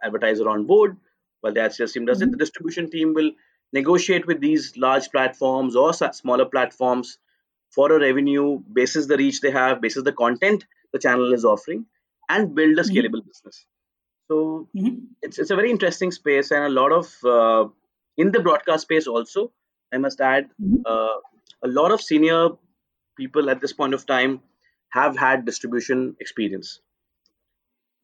advertiser 0.05 0.49
on 0.49 0.66
board 0.66 0.97
while 1.40 1.55
the 1.55 1.62
ad 1.62 1.73
sales 1.75 1.92
team 1.92 2.07
does 2.07 2.23
it 2.23 2.29
Mhm. 2.29 2.33
the 2.33 2.42
distribution 2.45 2.90
team 2.90 3.14
will 3.14 3.31
negotiate 3.79 4.27
with 4.31 4.40
these 4.40 4.77
large 4.87 5.11
platforms 5.11 5.77
or 5.83 5.92
smaller 5.95 6.47
platforms 6.55 7.18
for 7.77 7.90
a 7.92 8.01
revenue 8.01 8.47
basis 8.81 9.07
the 9.12 9.18
reach 9.23 9.40
they 9.45 9.53
have 9.59 9.81
basis 9.85 10.05
the 10.11 10.18
content 10.25 10.66
the 10.92 10.99
channel 11.07 11.33
is 11.38 11.45
offering 11.55 11.87
and 12.29 12.55
build 12.61 12.79
a 12.79 12.83
Mhm. 12.83 12.90
scalable 12.90 13.25
business 13.31 13.66
so 14.33 14.68
Mhm. 14.77 14.97
it's 15.23 15.38
it's 15.45 15.51
a 15.57 15.57
very 15.61 15.71
interesting 15.77 16.12
space 16.18 16.51
and 16.51 16.64
a 16.64 16.75
lot 16.81 16.92
of 17.01 17.12
uh, 17.37 17.64
in 18.25 18.33
the 18.37 18.42
broadcast 18.49 18.88
space 18.88 19.07
also 19.16 19.45
i 19.92 19.99
must 20.07 20.21
add 20.33 20.51
Mhm. 20.61 20.83
uh, 20.95 21.18
a 21.68 21.71
lot 21.81 21.92
of 21.97 22.03
senior 22.11 22.42
people 23.23 23.51
at 23.55 23.61
this 23.61 23.75
point 23.83 23.95
of 23.99 24.07
time 24.14 24.40
have 25.01 25.16
had 25.27 25.45
distribution 25.51 26.16
experience 26.27 26.81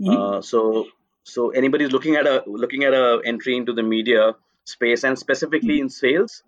Mhm. 0.00 0.16
uh, 0.16 0.40
so 0.42 0.86
so 1.24 1.50
anybody 1.50 1.84
who's 1.84 1.92
looking 1.92 2.16
at 2.16 2.26
a 2.26 2.42
looking 2.46 2.84
at 2.84 2.94
a 2.94 3.20
entry 3.24 3.56
into 3.56 3.72
the 3.72 3.82
media 3.82 4.34
space 4.64 5.04
and 5.04 5.18
specifically 5.18 5.80
in 5.80 5.88
sales 5.88 6.42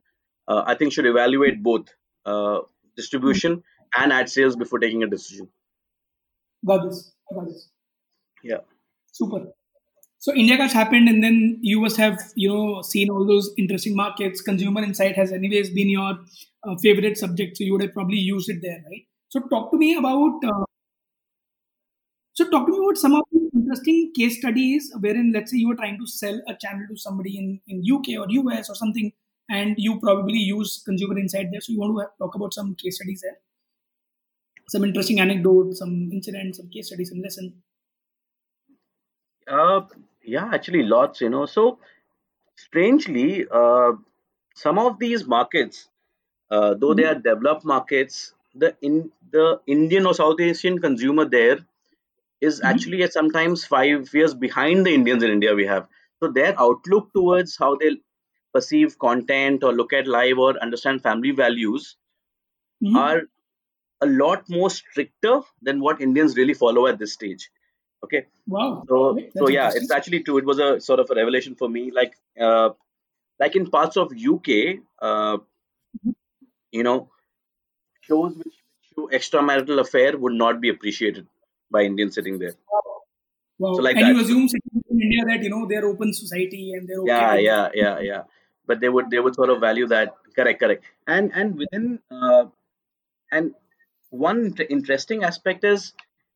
uh, 0.48 0.62
i 0.66 0.74
think 0.74 0.92
should 0.92 1.06
evaluate 1.06 1.62
both 1.62 1.88
uh, 2.26 2.58
distribution 2.96 3.62
and 3.96 4.12
ad 4.12 4.28
sales 4.28 4.56
before 4.56 4.78
taking 4.78 5.02
a 5.02 5.06
decision 5.06 5.48
Got 6.66 6.84
this. 6.86 7.12
Got 7.34 7.46
this. 7.46 7.70
yeah 8.42 8.58
Super. 9.12 9.40
So 10.18 10.32
IndiaCast 10.32 10.72
happened, 10.72 11.08
and 11.08 11.24
then 11.24 11.58
you 11.62 11.80
must 11.80 11.96
have 11.96 12.18
you 12.36 12.48
know 12.48 12.82
seen 12.82 13.10
all 13.10 13.26
those 13.26 13.50
interesting 13.58 13.96
markets. 13.96 14.42
Consumer 14.42 14.82
insight 14.82 15.16
has 15.16 15.32
anyways 15.32 15.70
been 15.70 15.88
your 15.88 16.18
uh, 16.64 16.76
favorite 16.82 17.16
subject, 17.16 17.56
so 17.56 17.64
you 17.64 17.72
would 17.72 17.82
have 17.82 17.94
probably 17.94 18.18
used 18.18 18.50
it 18.50 18.60
there, 18.62 18.82
right? 18.90 19.06
So 19.30 19.40
talk 19.40 19.70
to 19.72 19.78
me 19.78 19.94
about. 19.96 20.44
Uh, 20.44 20.64
so 22.34 22.48
talk 22.50 22.66
to 22.66 22.72
me 22.72 22.78
about 22.84 22.98
some 22.98 23.14
of 23.14 23.22
interesting 23.70 24.12
case 24.14 24.38
studies 24.38 24.92
wherein, 25.00 25.32
let's 25.32 25.50
say, 25.50 25.58
you 25.58 25.68
were 25.68 25.76
trying 25.76 25.98
to 25.98 26.06
sell 26.06 26.40
a 26.48 26.54
channel 26.56 26.86
to 26.88 26.96
somebody 26.96 27.38
in 27.38 27.60
in 27.68 27.82
UK 27.84 28.16
or 28.16 28.26
US 28.30 28.70
or 28.70 28.74
something, 28.74 29.12
and 29.48 29.74
you 29.78 29.98
probably 30.00 30.38
use 30.38 30.82
consumer 30.84 31.18
insight 31.18 31.50
there. 31.52 31.60
So 31.60 31.72
you 31.72 31.80
want 31.80 31.98
to 31.98 32.24
talk 32.24 32.34
about 32.34 32.54
some 32.54 32.74
case 32.74 32.96
studies 32.96 33.20
there, 33.22 33.38
some 34.68 34.84
interesting 34.84 35.20
anecdotes, 35.20 35.80
some 35.80 36.10
incidents, 36.10 36.56
some 36.56 36.70
case 36.70 36.86
studies, 36.86 37.10
some 37.10 37.20
lesson. 37.20 37.62
uh, 39.46 39.80
yeah 40.22 40.50
actually 40.54 40.82
lots 40.82 41.20
you 41.20 41.28
know 41.30 41.46
so 41.46 41.78
strangely 42.56 43.46
uh, 43.50 43.92
some 44.54 44.78
of 44.78 44.98
these 45.00 45.26
markets 45.26 45.88
uh, 46.50 46.74
though 46.74 46.94
they 46.94 47.04
Mhm. 47.04 47.10
are 47.12 47.16
developed 47.30 47.64
markets 47.64 48.34
the 48.54 48.76
in 48.82 49.12
the 49.32 49.60
indian 49.66 50.06
or 50.06 50.14
south 50.14 50.40
asian 50.40 50.78
consumer 50.80 51.26
there 51.26 51.58
is 52.40 52.60
Mhm. 52.60 52.70
actually 52.70 53.02
at 53.02 53.12
sometimes 53.12 53.64
five 53.64 54.12
years 54.14 54.34
behind 54.34 54.86
the 54.86 54.94
indians 54.94 55.22
in 55.22 55.30
india 55.30 55.54
we 55.54 55.66
have. 55.66 55.88
So 56.22 56.28
their 56.38 56.54
outlook 56.60 57.12
towards 57.14 57.56
how 57.56 57.76
they 57.76 57.90
perceive 58.54 58.98
content 58.98 59.64
or 59.64 59.72
look 59.72 59.92
at 59.92 60.06
live 60.06 60.38
or 60.38 60.50
understand 60.68 61.02
family 61.02 61.32
values 61.32 61.96
Mhm. 62.82 62.96
are 63.04 63.22
a 64.02 64.06
lot 64.06 64.48
more 64.48 64.70
stricter 64.70 65.40
than 65.62 65.80
what 65.80 66.00
indians 66.00 66.36
really 66.36 66.54
follow 66.54 66.86
at 66.86 66.98
this 66.98 67.12
stage. 67.12 67.50
Okay? 68.04 68.26
Wow. 68.46 68.84
so 68.88 68.98
so 69.38 69.48
yeah 69.48 69.70
it's 69.80 69.90
actually 69.96 70.20
true 70.26 70.38
it 70.38 70.46
was 70.52 70.58
a 70.58 70.68
sort 70.80 71.00
of 71.00 71.10
a 71.10 71.14
revelation 71.14 71.54
for 71.54 71.68
me. 71.68 71.90
Like 72.00 72.14
uh, 72.48 72.70
like 73.38 73.56
in 73.56 73.70
parts 73.70 73.96
of 73.96 74.12
uk 74.34 74.48
uh, 75.08 75.38
you 76.72 76.82
know 76.82 77.10
shows 78.02 78.34
which 78.36 78.56
show 78.94 79.08
extramarital 79.18 79.80
affair 79.80 80.16
would 80.18 80.32
not 80.34 80.60
be 80.60 80.68
appreciated 80.68 81.26
by 81.70 81.82
indians 81.82 82.14
sitting 82.14 82.38
there. 82.38 82.54
Wow. 83.58 83.74
so 83.74 83.82
like 83.82 83.96
and 83.96 84.16
you 84.16 84.22
assume 84.22 84.48
in 84.90 85.00
India 85.06 85.24
that 85.30 85.42
you 85.42 85.50
know 85.50 85.66
they're 85.66 85.86
open 85.86 86.12
society 86.12 86.72
and 86.72 86.88
they're 86.88 87.00
okay 87.00 87.08
yeah 87.08 87.34
yeah 87.34 87.68
yeah 87.74 87.98
yeah. 88.10 88.22
But 88.66 88.80
they 88.80 88.88
would 88.88 89.10
they 89.10 89.18
would 89.18 89.34
sort 89.34 89.50
of 89.50 89.60
value 89.60 89.86
that. 89.88 90.14
Correct 90.36 90.60
correct. 90.60 90.84
And 91.06 91.32
and 91.34 91.56
within 91.56 91.98
uh, 92.10 92.44
and 93.32 93.54
one 94.10 94.54
interesting 94.68 95.24
aspect 95.24 95.64
is 95.64 95.92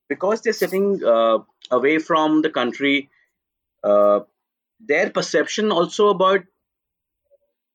because 0.09 0.43
they're 0.43 0.53
sitting 0.53 1.05
uh, 1.05 1.39
away 1.71 1.99
from 1.99 2.43
the 2.43 2.51
country 2.51 3.11
uh, 3.83 4.21
their 4.81 5.11
perception 5.11 5.71
also 5.73 6.09
about 6.09 6.45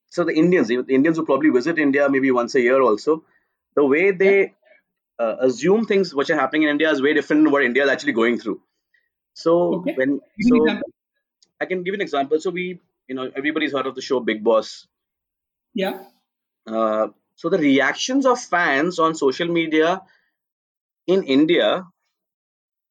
so 0.09 0.23
the 0.23 0.33
indians 0.33 0.67
the 0.67 0.83
indians 0.89 1.17
who 1.17 1.25
probably 1.25 1.49
visit 1.49 1.79
india 1.79 2.09
maybe 2.09 2.31
once 2.31 2.55
a 2.55 2.61
year 2.61 2.81
also 2.81 3.23
the 3.75 3.85
way 3.85 4.11
they 4.11 4.53
uh, 5.19 5.35
assume 5.41 5.85
things 5.85 6.13
which 6.15 6.29
are 6.29 6.39
happening 6.39 6.63
in 6.63 6.69
india 6.75 6.91
is 6.91 7.01
way 7.01 7.13
different 7.19 7.43
than 7.43 7.51
what 7.55 7.63
india 7.69 7.83
is 7.83 7.89
actually 7.95 8.13
going 8.21 8.39
through 8.39 8.59
so 9.33 9.55
Okay. 9.77 9.93
when 10.01 10.19
Give 10.37 10.51
me 10.53 10.59
an 10.71 10.79
so 10.79 10.91
i 11.61 11.65
can 11.65 11.83
give 11.83 11.93
you 11.93 11.99
an 12.01 12.07
example 12.09 12.39
so 12.39 12.51
we 12.59 12.65
you 13.07 13.15
know 13.15 13.31
everybody's 13.35 13.73
heard 13.73 13.87
of 13.87 13.95
the 13.95 14.01
show 14.09 14.19
Bigg 14.19 14.43
Boss 14.43 14.87
Yeah. 15.73 16.03
uh, 16.67 17.07
so 17.35 17.49
the 17.49 17.57
reactions 17.57 18.25
of 18.25 18.39
fans 18.39 18.99
on 18.99 19.15
social 19.15 19.47
media 19.47 20.01
in 21.07 21.23
india 21.23 21.69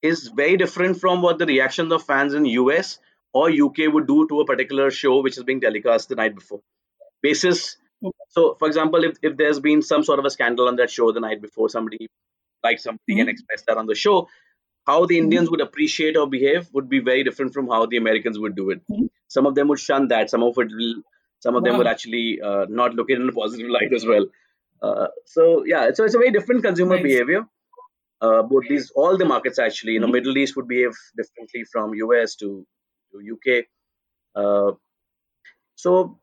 is 0.03 0.29
very 0.29 0.57
different 0.57 1.01
from 1.01 1.23
what 1.23 1.38
the 1.38 1.47
reactions 1.47 1.93
of 1.93 2.03
fans 2.05 2.35
in 2.35 2.45
us 2.47 2.99
or 3.33 3.51
uk 3.51 3.77
would 3.79 4.07
do 4.07 4.27
to 4.29 4.41
a 4.41 4.47
particular 4.47 4.91
show 4.91 5.21
which 5.23 5.37
is 5.38 5.45
being 5.45 5.61
telecast 5.61 6.09
the 6.09 6.14
night 6.14 6.35
before 6.35 6.61
basis. 7.23 7.79
So 8.29 8.55
for 8.59 8.69
example 8.69 9.05
if, 9.05 9.17
if 9.23 9.37
there's 9.37 9.61
been 9.61 9.83
some 9.83 10.05
sort 10.05 10.19
of 10.19 10.25
a 10.25 10.31
scandal 10.31 10.69
on 10.69 10.77
that 10.77 10.91
show 10.91 11.13
the 11.13 11.21
night 11.21 11.41
before 11.43 11.69
somebody 11.69 12.09
like 12.65 12.79
somebody 12.79 13.21
and 13.21 13.29
Mhm. 13.29 13.33
expressed 13.35 13.67
that 13.67 13.77
on 13.83 13.87
the 13.87 13.95
show 13.95 14.17
how 14.91 14.99
the 15.07 15.17
Mhm. 15.19 15.23
indians 15.25 15.51
would 15.51 15.61
appreciate 15.67 16.17
or 16.17 16.27
behave 16.37 16.69
would 16.73 16.89
be 16.95 17.01
very 17.11 17.25
different 17.29 17.55
from 17.55 17.69
how 17.75 17.81
the 17.87 17.99
americans 18.05 18.39
would 18.45 18.57
do 18.63 18.71
it 18.75 18.83
Mhm. 18.91 19.09
some 19.37 19.47
of 19.51 19.55
them 19.59 19.69
would 19.69 19.83
shun 19.89 20.09
that 20.15 20.31
some 20.35 20.43
of 20.49 20.59
it 20.65 20.71
will 20.83 20.95
some 21.47 21.57
of 21.59 21.65
them 21.65 21.75
Wow. 21.75 21.81
will 21.81 21.89
actually 21.95 22.27
uh, 22.51 22.65
not 22.81 22.95
look 23.01 23.11
at 23.11 23.19
it 23.19 23.23
in 23.27 23.29
a 23.35 23.39
positive 23.43 23.71
light 23.79 23.93
as 24.01 24.07
well 24.13 24.27
uh, 24.87 25.09
so 25.37 25.49
yeah 25.73 25.91
so 25.93 26.05
it's 26.05 26.15
a 26.21 26.23
very 26.25 26.33
different 26.39 26.63
consumer 26.69 26.97
Nice. 26.97 27.09
behavior 27.11 27.43
uh, 28.27 28.43
both 28.53 28.67
these 28.73 28.91
all 29.03 29.17
the 29.23 29.29
markets 29.35 29.59
actually 29.69 29.95
you 29.99 30.01
know 30.05 30.09
Mhm. 30.13 30.19
middle 30.19 30.39
east 30.45 30.57
would 30.57 30.69
behave 30.75 30.97
differently 31.23 31.65
from 31.73 31.95
us 32.23 32.37
to, 32.45 32.49
to 33.13 33.25
uk 33.37 33.49
uh, 34.43 34.73
so. 35.77 36.19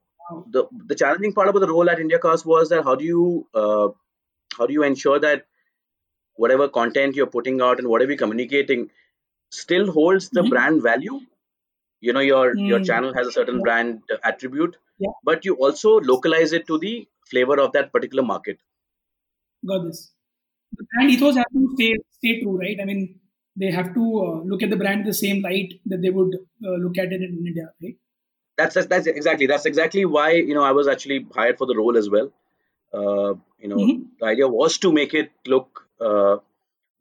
The 0.47 0.65
the 0.91 0.95
challenging 0.95 1.33
part 1.33 1.49
about 1.49 1.59
the 1.59 1.67
role 1.73 1.89
at 1.89 1.99
india 1.99 2.19
cast 2.19 2.45
was 2.45 2.69
that 2.69 2.83
how 2.83 2.95
do 2.95 3.05
you 3.05 3.25
uh, 3.63 3.87
how 4.57 4.65
do 4.67 4.73
you 4.73 4.83
ensure 4.83 5.19
that 5.25 5.45
whatever 6.43 6.67
content 6.69 7.15
you're 7.15 7.33
putting 7.37 7.61
out 7.61 7.79
and 7.79 7.89
whatever 7.93 8.11
you're 8.11 8.23
communicating 8.25 8.89
still 9.51 9.91
holds 9.91 10.29
the 10.31 10.43
Mhm. 10.43 10.51
brand 10.53 10.81
value. 10.83 11.19
You 12.01 12.13
know, 12.13 12.21
your 12.21 12.59
your 12.65 12.79
Mm. 12.79 12.89
channel 12.89 13.13
has 13.15 13.27
a 13.27 13.31
certain 13.31 13.59
Yeah. 13.59 13.65
brand 13.67 14.03
attribute, 14.23 14.77
Yeah. 14.97 15.09
but 15.23 15.45
you 15.45 15.55
also 15.67 15.99
localize 16.11 16.53
it 16.53 16.67
to 16.67 16.77
the 16.79 17.07
flavor 17.31 17.59
of 17.59 17.73
that 17.73 17.91
particular 17.93 18.23
market. 18.23 18.59
Got 19.67 19.83
this. 19.85 20.13
The 20.77 20.85
brand 20.91 21.11
ethos 21.11 21.35
have 21.37 21.51
to 21.53 21.69
stay 21.75 21.95
stay 22.11 22.41
true, 22.41 22.57
right? 22.59 22.79
I 22.81 22.85
mean, 22.85 23.19
they 23.55 23.71
have 23.71 23.93
to 23.95 24.03
uh, 24.25 24.43
look 24.43 24.63
at 24.63 24.69
the 24.69 24.77
brand 24.77 25.01
in 25.01 25.07
the 25.07 25.13
same 25.13 25.41
light 25.41 25.73
that 25.87 26.01
they 26.01 26.09
would 26.11 26.35
uh, 26.65 26.77
look 26.85 26.97
at 26.97 27.13
it 27.13 27.21
in 27.21 27.45
India, 27.47 27.73
right? 27.81 27.97
That's, 28.57 28.73
that's 28.75 28.87
that's 28.87 29.07
exactly 29.07 29.47
that's 29.47 29.65
exactly 29.65 30.05
why 30.05 30.31
you 30.31 30.53
know 30.53 30.63
I 30.63 30.71
was 30.71 30.87
actually 30.87 31.25
hired 31.33 31.57
for 31.57 31.67
the 31.67 31.75
role 31.75 31.97
as 31.97 32.09
well. 32.09 32.31
Uh, 32.93 33.35
you 33.59 33.67
know, 33.67 33.83
Mhm. 33.83 34.05
the 34.19 34.27
idea 34.27 34.47
was 34.47 34.77
to 34.79 34.91
make 34.93 35.13
it 35.13 35.31
look 35.45 35.87
uh, 35.99 36.37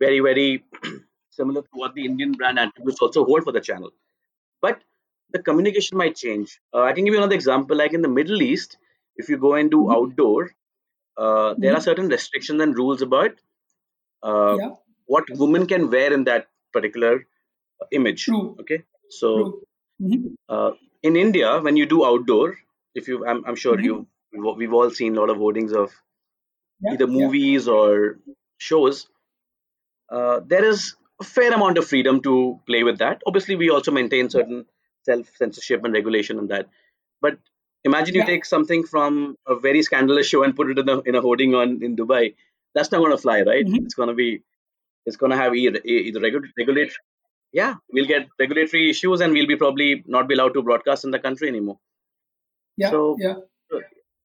very 0.01 0.21
very 0.21 0.65
similar 1.31 1.63
to 1.63 1.69
what 1.73 1.95
the 1.95 2.05
Indian 2.07 2.33
brand 2.33 2.59
attributes 2.59 3.01
also 3.01 3.25
hold 3.25 3.45
for 3.45 3.53
the 3.53 3.61
channel. 3.61 3.93
But 4.63 4.83
the 5.33 5.43
communication 5.43 5.99
might 5.99 6.17
change. 6.17 6.61
Uh, 6.75 6.83
I 6.83 6.93
can 6.95 7.05
give 7.05 7.15
you 7.15 7.19
another 7.21 7.37
example. 7.37 7.77
Like 7.77 7.95
in 7.95 8.03
the 8.03 8.09
Middle 8.09 8.43
East, 8.43 8.79
if 9.17 9.29
you 9.29 9.39
go 9.39 9.55
and 9.55 9.71
do 9.71 9.91
Mhm. 9.91 9.93
outdoor, 9.93 10.51
uh, 11.17 11.55
there 11.59 11.75
are 11.75 11.81
certain 11.81 12.09
restrictions 12.09 12.63
and 12.63 12.77
rules 12.77 13.03
about 13.03 13.33
uh, 14.23 14.59
Yeah, 14.59 14.77
what 15.07 15.25
women 15.31 15.67
can 15.67 15.91
wear 15.91 16.13
in 16.13 16.25
that 16.25 16.49
particular 16.73 17.27
image. 17.93 18.33
true, 18.33 18.59
Okay, 18.61 18.85
so 19.09 19.31
true. 19.33 20.37
In 21.05 21.17
India, 21.17 21.61
when 21.61 21.77
you 21.77 21.87
do 21.87 22.05
outdoor, 22.05 22.59
if 22.97 23.07
you, 23.09 23.25
I'm, 23.27 23.45
I'm 23.47 23.55
sure 23.55 23.77
Mhm. 23.77 23.85
you, 23.85 24.09
we've, 24.57 24.73
all 24.73 24.91
seen 24.91 25.17
a 25.17 25.21
lot 25.21 25.31
of 25.31 25.37
hoardings 25.37 25.73
of 25.73 25.93
Yeah, 26.81 26.95
either 26.95 27.07
yeah. 27.09 27.19
movies 27.21 27.69
or 27.69 28.19
shows. 28.59 29.09
Uh, 30.11 30.41
there 30.45 30.65
is 30.65 30.97
a 31.21 31.25
fair 31.25 31.53
amount 31.53 31.79
of 31.79 31.87
freedom 31.87 32.21
to 32.23 32.61
play 32.67 32.83
with 32.85 32.99
that. 32.99 33.23
Obviously, 33.27 33.57
we 33.57 33.71
also 33.71 33.91
maintain 33.91 34.31
certain 34.31 34.67
self 35.03 35.29
censorship 35.37 35.85
and 35.85 35.95
regulation 35.95 36.39
on 36.39 36.49
that. 36.49 36.69
But 37.21 37.39
imagine 37.85 38.15
you 38.15 38.21
Yeah. 38.23 38.27
take 38.35 38.45
something 38.45 38.85
from 38.85 39.37
a 39.47 39.55
very 39.57 39.83
scandalous 39.83 40.27
show 40.27 40.43
and 40.43 40.57
put 40.57 40.71
it 40.71 40.79
in 40.79 40.89
a, 40.89 41.01
in 41.03 41.15
a 41.15 41.21
hoarding 41.21 41.55
on 41.55 41.83
in 41.83 41.97
Dubai. 41.97 42.35
That's 42.75 42.91
not 42.93 42.99
going 42.99 43.13
to 43.13 43.19
fly, 43.27 43.43
right? 43.43 43.67
Mhm. 43.67 43.85
It's 43.85 43.95
going 43.95 44.09
to 44.09 44.15
be 44.15 44.43
it's 45.07 45.17
going 45.17 45.31
to 45.33 45.37
have 45.37 45.55
either, 45.55 45.81
either 45.85 46.21
regu- 46.21 46.51
regulate. 46.59 46.93
Yeah, 47.55 47.77
we'll 47.93 48.07
get 48.07 48.29
regulatory 48.39 48.91
issues 48.91 49.21
and 49.23 49.33
we'll 49.33 49.47
be 49.47 49.57
probably 49.57 50.05
not 50.07 50.29
be 50.29 50.35
allowed 50.35 50.55
to 50.55 50.63
broadcast 50.63 51.05
in 51.05 51.13
the 51.13 51.21
country 51.21 51.49
anymore. 51.49 51.79
Yeah, 52.77 52.91
So 52.91 53.17
yeah. 53.19 53.37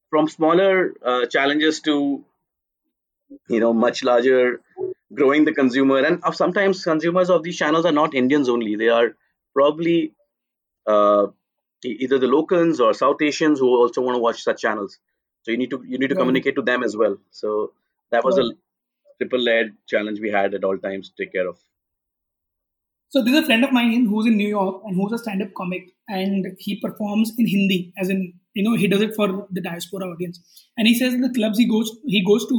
from 0.09 0.27
smaller 0.27 0.93
uh, 1.03 1.25
challenges 1.27 1.81
to 1.81 2.25
you 3.49 3.59
know 3.59 3.73
much 3.73 4.03
larger 4.03 4.61
growing 5.13 5.45
the 5.45 5.53
consumer 5.53 5.99
and 5.99 6.19
uh, 6.23 6.31
sometimes 6.31 6.83
consumers 6.83 7.29
of 7.29 7.43
these 7.43 7.57
channels 7.57 7.85
are 7.85 7.91
not 7.91 8.15
indians 8.21 8.49
only 8.49 8.75
they 8.75 8.89
are 8.89 9.09
probably 9.53 10.13
uh, 10.87 11.27
either 11.83 12.17
the 12.19 12.27
locals 12.27 12.79
or 12.79 12.93
south 12.93 13.21
asians 13.21 13.59
who 13.59 13.69
also 13.81 14.01
want 14.01 14.15
to 14.15 14.19
watch 14.27 14.41
such 14.43 14.61
channels 14.61 14.99
so 15.43 15.51
you 15.51 15.57
need 15.57 15.69
to 15.69 15.83
you 15.87 15.99
need 15.99 16.09
to 16.15 16.15
Got 16.15 16.21
it. 16.21 16.25
communicate 16.25 16.55
to 16.55 16.63
them 16.71 16.83
as 16.83 16.97
well 16.97 17.17
so 17.31 17.73
that 18.11 18.23
was 18.23 18.37
Got 18.37 18.45
a 18.45 18.47
triple 19.19 19.39
led 19.51 19.75
challenge 19.87 20.19
we 20.19 20.31
had 20.31 20.53
at 20.55 20.63
all 20.63 20.77
times 20.77 21.09
to 21.09 21.15
take 21.23 21.33
care 21.33 21.47
of 21.47 21.57
So 23.10 23.22
there's 23.22 23.38
a 23.38 23.46
friend 23.46 23.64
of 23.64 23.72
mine 23.72 24.06
who's 24.06 24.26
in 24.26 24.36
New 24.36 24.48
York 24.48 24.82
and 24.84 24.96
who's 24.96 25.12
a 25.12 25.18
stand-up 25.18 25.52
comic, 25.56 25.90
and 26.08 26.46
he 26.58 26.80
performs 26.80 27.32
in 27.38 27.46
Hindi, 27.46 27.92
as 27.98 28.08
in 28.08 28.32
you 28.54 28.64
know 28.64 28.74
he 28.76 28.88
does 28.88 29.02
it 29.02 29.14
for 29.14 29.28
the 29.50 29.60
diaspora 29.60 30.08
audience. 30.08 30.40
And 30.76 30.88
he 30.88 30.94
says 30.94 31.14
the 31.20 31.32
clubs 31.38 31.58
he 31.58 31.68
goes 31.68 31.92
he 32.06 32.24
goes 32.24 32.46
to 32.48 32.58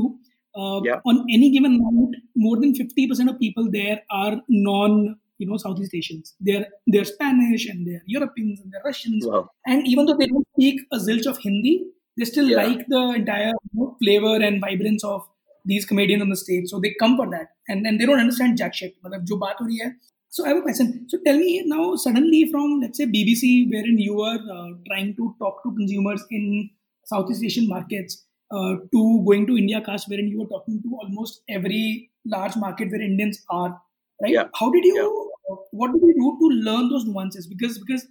uh, 0.55 0.79
Yeah. 0.85 1.01
on 1.05 1.25
any 1.29 1.51
given 1.51 1.77
night, 1.81 2.15
more 2.35 2.55
than 2.61 2.73
fifty 2.75 3.07
percent 3.07 3.29
of 3.29 3.37
people 3.39 3.69
there 3.71 3.99
are 4.11 4.41
non 4.49 4.97
you 5.37 5.47
know 5.49 5.57
Southeast 5.57 5.93
Asians. 5.93 6.33
They're 6.39 6.65
they're 6.87 7.03
Spanish 7.11 7.67
and 7.67 7.85
they're 7.85 8.03
Europeans 8.05 8.61
and 8.61 8.71
they're 8.71 8.85
Russians. 8.85 9.25
wow 9.27 9.43
And 9.67 9.85
even 9.93 10.05
though 10.05 10.17
they 10.23 10.27
don't 10.27 10.47
speak 10.55 10.81
a 10.93 10.97
zilch 11.09 11.27
of 11.33 11.37
Hindi, 11.39 11.75
they 12.17 12.23
still 12.33 12.49
Yeah. 12.49 12.63
like 12.63 12.85
the 12.87 13.01
entire 13.21 13.51
you 13.51 13.79
know, 13.81 13.97
flavor 14.03 14.35
and 14.49 14.61
vibrance 14.61 15.03
of 15.03 15.23
these 15.65 15.85
comedians 15.85 16.21
on 16.21 16.29
the 16.29 16.37
stage. 16.37 16.69
So 16.69 16.79
they 16.79 16.95
come 17.03 17.17
for 17.17 17.29
that, 17.37 17.47
and 17.67 17.85
and 17.85 17.99
they 17.99 18.05
don't 18.11 18.19
understand 18.25 18.57
jack 18.63 18.73
shit. 18.81 18.95
मतलब 19.05 19.25
जो 19.33 19.37
बात 19.45 19.61
हो 19.61 19.65
रही 19.65 19.77
है. 19.85 19.93
so 20.30 20.44
I 20.44 20.48
have 20.48 20.58
a 20.58 20.62
question. 20.62 21.06
So 21.08 21.18
tell 21.24 21.36
me 21.36 21.62
now, 21.66 21.96
suddenly 21.96 22.48
from 22.50 22.80
let's 22.80 22.98
say 22.98 23.06
BBC, 23.06 23.66
wherein 23.70 23.98
you 23.98 24.14
were 24.14 24.38
uh, 24.56 24.68
trying 24.88 25.14
to 25.16 25.34
talk 25.40 25.62
to 25.64 25.72
consumers 25.74 26.24
in 26.30 26.70
Southeast 27.04 27.42
Asian 27.44 27.68
markets, 27.68 28.24
uh, 28.52 28.74
to 28.92 29.24
going 29.26 29.46
to 29.48 29.56
India 29.58 29.80
cast, 29.80 30.08
wherein 30.08 30.28
you 30.28 30.38
were 30.40 30.46
talking 30.46 30.80
to 30.82 30.96
almost 31.02 31.42
every 31.48 32.10
large 32.24 32.56
market 32.56 32.90
where 32.90 33.00
Indians 33.00 33.44
are, 33.50 33.80
right? 34.22 34.32
Yeah. 34.32 34.44
How 34.54 34.70
did 34.70 34.84
you? 34.84 34.94
Yeah. 34.96 35.56
What 35.72 35.92
did 35.92 36.02
you 36.02 36.14
do 36.14 36.28
to 36.40 36.54
learn 36.70 36.88
those 36.90 37.04
nuances? 37.06 37.46
Because 37.48 37.78
because 37.78 38.06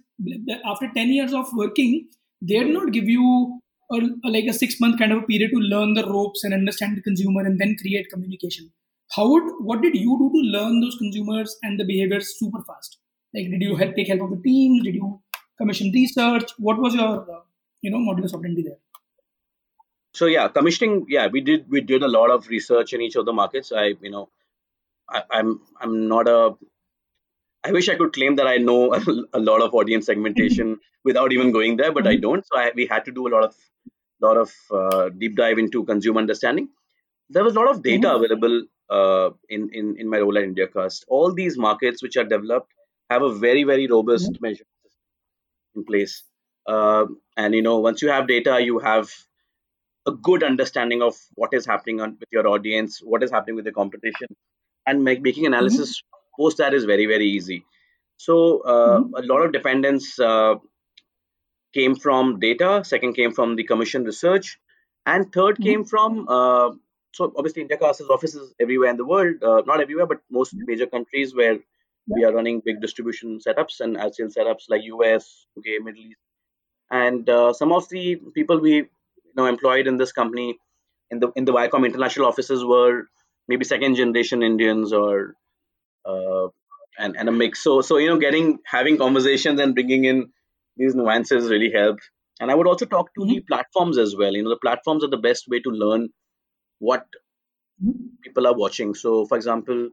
after 0.64 0.90
ten 0.94 1.08
years 1.08 1.32
of 1.32 1.46
working, 1.54 2.08
they 2.42 2.58
did 2.58 2.72
not 2.74 2.92
give 2.92 3.08
you 3.08 3.60
a, 3.90 3.96
a- 3.96 4.30
like 4.30 4.44
a 4.44 4.52
six 4.52 4.78
month 4.80 4.98
kind 4.98 5.12
of 5.12 5.22
a 5.22 5.26
period 5.26 5.50
to 5.52 5.58
learn 5.58 5.94
the 5.94 6.04
ropes 6.06 6.44
and 6.44 6.52
understand 6.52 6.96
the 6.98 7.02
consumer 7.02 7.40
and 7.46 7.58
then 7.58 7.76
create 7.80 8.10
communication. 8.10 8.70
How 9.16 9.28
would 9.30 9.44
what 9.60 9.82
did 9.82 9.94
you 9.94 10.16
do 10.18 10.30
to 10.34 10.40
learn 10.58 10.80
those 10.80 10.96
consumers 10.96 11.56
and 11.62 11.78
the 11.78 11.84
behaviors 11.84 12.38
super 12.38 12.62
fast? 12.62 12.98
Like, 13.34 13.50
did 13.50 13.62
you 13.62 13.76
help 13.76 13.94
take 13.96 14.08
help 14.08 14.22
of 14.22 14.30
the 14.30 14.42
teams? 14.42 14.82
Did 14.84 14.94
you 14.96 15.20
commission 15.58 15.90
research? 15.94 16.50
What 16.58 16.78
was 16.78 16.94
your 16.94 17.10
uh, 17.38 17.40
you 17.82 17.90
know 17.90 17.98
modulus 17.98 18.34
operandi 18.34 18.62
there? 18.62 18.78
so 20.12 20.26
yeah 20.26 20.48
commissioning 20.48 21.06
yeah 21.08 21.26
we 21.26 21.40
did 21.40 21.68
we 21.70 21.80
did 21.80 22.02
a 22.02 22.08
lot 22.08 22.30
of 22.30 22.48
research 22.48 22.92
in 22.92 23.00
each 23.00 23.16
of 23.16 23.24
the 23.26 23.32
markets 23.32 23.72
i 23.72 23.86
you 24.02 24.10
know 24.10 24.28
I, 25.08 25.22
i'm 25.30 25.60
i'm 25.80 26.08
not 26.08 26.28
a 26.28 26.54
i 27.68 27.72
wish 27.76 27.88
i 27.88 27.94
could 28.00 28.12
claim 28.16 28.36
that 28.36 28.46
i 28.46 28.56
know 28.56 28.78
a, 29.38 29.40
lot 29.50 29.62
of 29.66 29.74
audience 29.74 30.06
segmentation 30.06 30.78
without 31.04 31.32
even 31.36 31.52
going 31.56 31.76
there 31.80 31.92
but 31.98 32.06
i 32.06 32.16
Mhm. 32.16 32.22
don't 32.26 32.46
so 32.48 32.58
I, 32.62 32.70
we 32.80 32.86
had 32.92 33.04
to 33.08 33.12
do 33.18 33.26
a 33.28 33.32
lot 33.34 33.44
of 33.48 33.54
lot 34.26 34.36
of 34.44 34.50
uh, 34.78 35.08
deep 35.20 35.36
dive 35.42 35.58
into 35.64 35.84
consumer 35.92 36.20
understanding 36.24 36.68
there 37.36 37.44
was 37.48 37.56
a 37.56 37.60
lot 37.60 37.70
of 37.74 37.82
data 37.90 38.08
Mhm. 38.08 38.16
available 38.18 38.56
uh, 38.90 39.30
in, 39.48 39.70
in 39.72 39.96
in 39.98 40.08
my 40.08 40.18
role 40.18 40.38
at 40.38 40.44
indiacast 40.44 41.04
all 41.08 41.32
these 41.32 41.56
markets 41.58 42.02
which 42.02 42.16
are 42.16 42.24
developed 42.24 42.72
have 43.10 43.22
a 43.22 43.32
very 43.46 43.64
very 43.64 43.86
robust 43.86 44.38
measure 44.40 44.64
in 45.74 45.84
place 45.84 46.24
uh, 46.66 47.06
and 47.36 47.54
you 47.54 47.62
know 47.62 47.78
once 47.78 48.02
you 48.02 48.08
have 48.08 48.26
data 48.26 48.60
you 48.60 48.78
have 48.78 49.10
a 50.06 50.12
good 50.12 50.42
understanding 50.42 51.02
of 51.02 51.16
what 51.34 51.50
is 51.54 51.66
happening 51.66 52.00
on, 52.00 52.16
with 52.20 52.28
your 52.32 52.48
audience, 52.48 53.00
what 53.02 53.22
is 53.22 53.30
happening 53.30 53.56
with 53.56 53.66
the 53.66 53.72
competition, 53.72 54.28
and 54.86 55.04
make, 55.04 55.22
making 55.22 55.46
analysis 55.46 56.02
post 56.38 56.58
that 56.58 56.74
is 56.74 56.84
very 56.84 57.06
very 57.06 57.26
easy. 57.26 57.64
So 58.16 58.60
uh, 58.62 59.00
Mhm. 59.00 59.12
a 59.16 59.22
lot 59.22 59.42
of 59.46 59.52
dependence 59.52 60.18
uh, 60.20 60.56
came 61.72 61.94
from 61.94 62.38
data. 62.40 62.82
Second 62.84 63.14
came 63.14 63.32
from 63.32 63.56
the 63.56 63.64
commission 63.64 64.04
research, 64.04 64.58
and 65.06 65.32
3rd 65.32 65.58
Mhm. 65.58 65.64
came 65.64 65.84
from 65.84 66.28
uh, 66.28 66.70
so 67.12 67.32
obviously 67.36 67.64
Indiacast 67.64 67.98
has 67.98 68.08
offices 68.08 68.54
everywhere 68.60 68.90
in 68.90 68.96
the 68.96 69.04
world, 69.04 69.42
uh, 69.42 69.62
not 69.66 69.80
everywhere, 69.80 70.06
but 70.06 70.20
most 70.30 70.54
major 70.54 70.86
countries 70.86 71.34
where 71.34 71.58
we 72.06 72.24
are 72.24 72.32
running 72.32 72.62
big 72.64 72.80
distribution 72.80 73.38
setups 73.46 73.80
and 73.80 73.96
ad 73.96 74.14
sales 74.14 74.34
setups 74.34 74.64
like 74.68 74.82
US, 74.84 75.46
UK, 75.58 75.82
Middle 75.82 76.00
East, 76.00 76.20
and 76.90 77.28
uh, 77.28 77.52
some 77.52 77.72
of 77.72 77.88
the 77.88 78.16
people 78.34 78.60
we 78.60 78.74
you 78.76 79.36
know 79.36 79.46
employed 79.46 79.86
in 79.86 79.96
this 79.96 80.12
company 80.12 80.58
in 81.10 81.18
the 81.20 81.30
in 81.36 81.44
the 81.44 81.52
Viacom 81.52 81.84
international 81.84 82.26
offices 82.26 82.64
were 82.64 83.08
maybe 83.48 83.64
second 83.64 83.96
generation 83.96 84.42
Indians 84.42 84.92
or 84.92 85.34
uh, 86.04 86.48
and 86.98 87.16
and 87.16 87.28
a 87.28 87.32
mix. 87.32 87.62
So 87.62 87.80
so 87.80 87.96
you 87.96 88.08
know 88.08 88.18
getting 88.18 88.58
having 88.64 88.98
conversations 88.98 89.60
and 89.60 89.74
bringing 89.74 90.04
in 90.04 90.32
these 90.76 90.94
nuances 90.94 91.50
really 91.50 91.70
helped. 91.72 92.08
And 92.40 92.50
I 92.50 92.54
would 92.54 92.66
also 92.66 92.86
talk 92.86 93.14
to 93.16 93.26
the 93.26 93.40
platforms 93.40 93.98
as 93.98 94.16
well. 94.16 94.32
You 94.32 94.42
know 94.44 94.50
the 94.50 94.64
platforms 94.64 95.04
are 95.04 95.10
the 95.10 95.24
best 95.28 95.48
way 95.48 95.60
to 95.60 95.70
learn 95.70 96.08
what 96.80 97.06
Mhm. 97.78 98.20
people 98.22 98.46
are 98.46 98.54
watching. 98.56 98.94
So 98.94 99.26
for 99.26 99.36
example, 99.36 99.90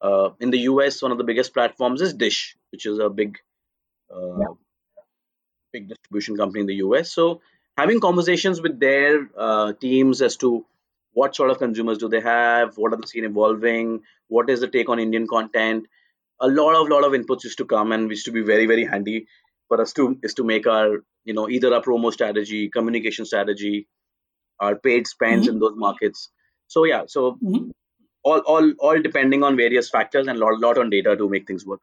uh, 0.00 0.30
in 0.40 0.50
the 0.50 0.60
US, 0.72 1.02
one 1.02 1.12
of 1.12 1.18
the 1.18 1.24
biggest 1.24 1.54
platforms 1.54 2.00
is 2.02 2.14
Dish, 2.14 2.56
which 2.70 2.86
is 2.86 2.98
a 2.98 3.10
big 3.10 3.38
uh, 4.14 4.38
Yeah. 4.38 4.54
big 5.72 5.88
distribution 5.88 6.36
company 6.36 6.60
in 6.60 6.66
the 6.66 6.76
US. 6.76 7.10
So 7.10 7.40
having 7.76 8.00
conversations 8.00 8.60
with 8.60 8.78
their 8.80 9.28
uh, 9.36 9.72
teams 9.74 10.22
as 10.22 10.36
to 10.38 10.66
what 11.12 11.34
sort 11.34 11.50
of 11.50 11.58
consumers 11.58 11.98
do 11.98 12.08
they 12.08 12.20
have, 12.20 12.76
what 12.76 12.92
are 12.92 12.96
the 12.96 13.06
scene 13.06 13.24
evolving, 13.24 14.02
what 14.28 14.50
is 14.50 14.60
the 14.60 14.68
take 14.68 14.88
on 14.88 14.98
Indian 14.98 15.26
content. 15.26 15.86
A 16.40 16.48
lot 16.48 16.74
of 16.74 16.88
lot 16.88 17.04
of 17.04 17.12
inputs 17.12 17.44
used 17.44 17.58
to 17.58 17.64
come 17.66 17.92
and 17.92 18.10
used 18.10 18.26
to 18.26 18.32
be 18.32 18.42
very 18.42 18.66
very 18.66 18.84
handy 18.84 19.26
for 19.68 19.80
us 19.80 19.92
to 19.94 20.18
is 20.22 20.34
to 20.34 20.44
make 20.44 20.66
our 20.66 21.04
you 21.24 21.34
know 21.34 21.48
either 21.48 21.74
our 21.74 21.82
promo 21.82 22.12
strategy, 22.12 22.68
communication 22.68 23.24
strategy, 23.26 23.88
our 24.60 24.76
paid 24.76 25.06
spends 25.06 25.46
Mhm. 25.46 25.52
in 25.54 25.58
those 25.60 25.76
markets. 25.76 26.30
So 26.66 26.84
yeah, 26.84 27.04
so 27.06 27.38
Mhm. 27.42 27.70
all 28.22 28.40
all 28.54 28.72
all 28.88 29.00
depending 29.08 29.42
on 29.42 29.56
various 29.56 29.90
factors 29.90 30.26
and 30.26 30.38
lot 30.38 30.58
lot 30.60 30.78
on 30.78 30.90
data 30.90 31.16
to 31.16 31.28
make 31.28 31.46
things 31.46 31.66
work. 31.66 31.80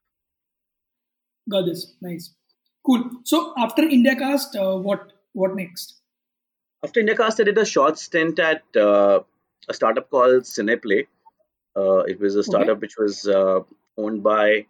Got 1.49 1.65
this. 1.65 1.95
Nice. 2.01 2.33
Cool. 2.85 3.03
So 3.23 3.53
after 3.57 3.83
IndiaCast, 3.83 4.55
uh, 4.63 4.77
what 4.77 5.13
what 5.33 5.55
next? 5.55 6.01
After 6.83 7.01
Indiacast, 7.01 7.39
I 7.39 7.43
did 7.45 7.57
a 7.57 7.65
short 7.65 7.97
stint 7.97 8.39
at 8.39 8.63
uh, 8.77 9.21
a 9.67 9.73
startup 9.73 10.09
called 10.09 10.43
Cineplay. 10.43 11.07
Uh, 11.75 11.99
it 12.13 12.19
was 12.19 12.35
a 12.35 12.43
startup 12.43 12.79
which 12.79 12.95
was 12.97 13.27
uh, 13.27 13.61
owned 13.97 14.21
by 14.23 14.67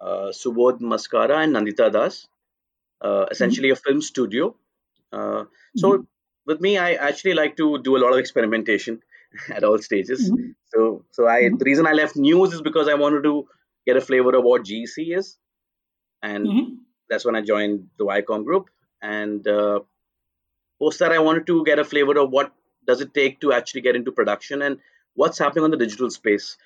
uh, 0.00 0.28
Subodh 0.38 0.80
Maskara 0.80 1.36
and 1.44 1.54
Nandita 1.56 1.90
Das, 1.92 2.26
uh, 3.00 3.26
essentially 3.30 3.70
a 3.70 3.76
film 3.76 4.00
studio. 4.02 4.54
Uh, 5.12 5.44
so 5.76 5.92
Mhm. 5.98 6.06
With 6.46 6.60
me, 6.60 6.78
I 6.78 6.94
actually 6.94 7.34
like 7.34 7.56
to 7.56 7.78
do 7.82 7.96
a 7.96 8.00
lot 8.04 8.12
of 8.12 8.18
experimentation 8.18 9.02
at 9.50 9.64
all 9.64 9.78
stages. 9.78 10.30
Mhm. 10.30 10.54
So, 10.74 11.04
so 11.10 11.26
I 11.28 11.42
Mhm. 11.42 11.58
the 11.58 11.64
reason 11.64 11.86
I 11.86 11.92
left 11.92 12.16
news 12.16 12.52
is 12.52 12.62
because 12.62 12.88
I 12.88 12.94
wanted 12.94 13.22
to 13.24 13.48
get 13.86 13.96
a 13.96 14.00
flavor 14.00 14.34
of 14.36 14.44
what 14.44 14.64
GC 14.64 15.12
is, 15.20 15.36
and 16.22 16.46
Mhm. 16.46 16.78
that's 17.08 17.24
when 17.24 17.36
I 17.36 17.42
joined 17.42 17.88
the 17.98 18.04
Viacom 18.06 18.44
group. 18.44 18.70
And 19.02 19.46
uh, 19.48 19.80
post 20.78 20.98
that, 21.00 21.12
I 21.12 21.18
wanted 21.18 21.46
to 21.48 21.64
get 21.64 21.78
a 21.78 21.84
flavor 21.84 22.18
of 22.18 22.30
what 22.30 22.52
does 22.86 23.00
it 23.00 23.14
take 23.14 23.40
to 23.40 23.52
actually 23.52 23.80
get 23.82 23.96
into 23.96 24.12
production 24.12 24.62
and 24.62 24.78
what's 25.14 25.38
happening 25.38 25.64
on 25.64 25.70
the 25.70 25.76
digital 25.76 26.10
space. 26.10 26.56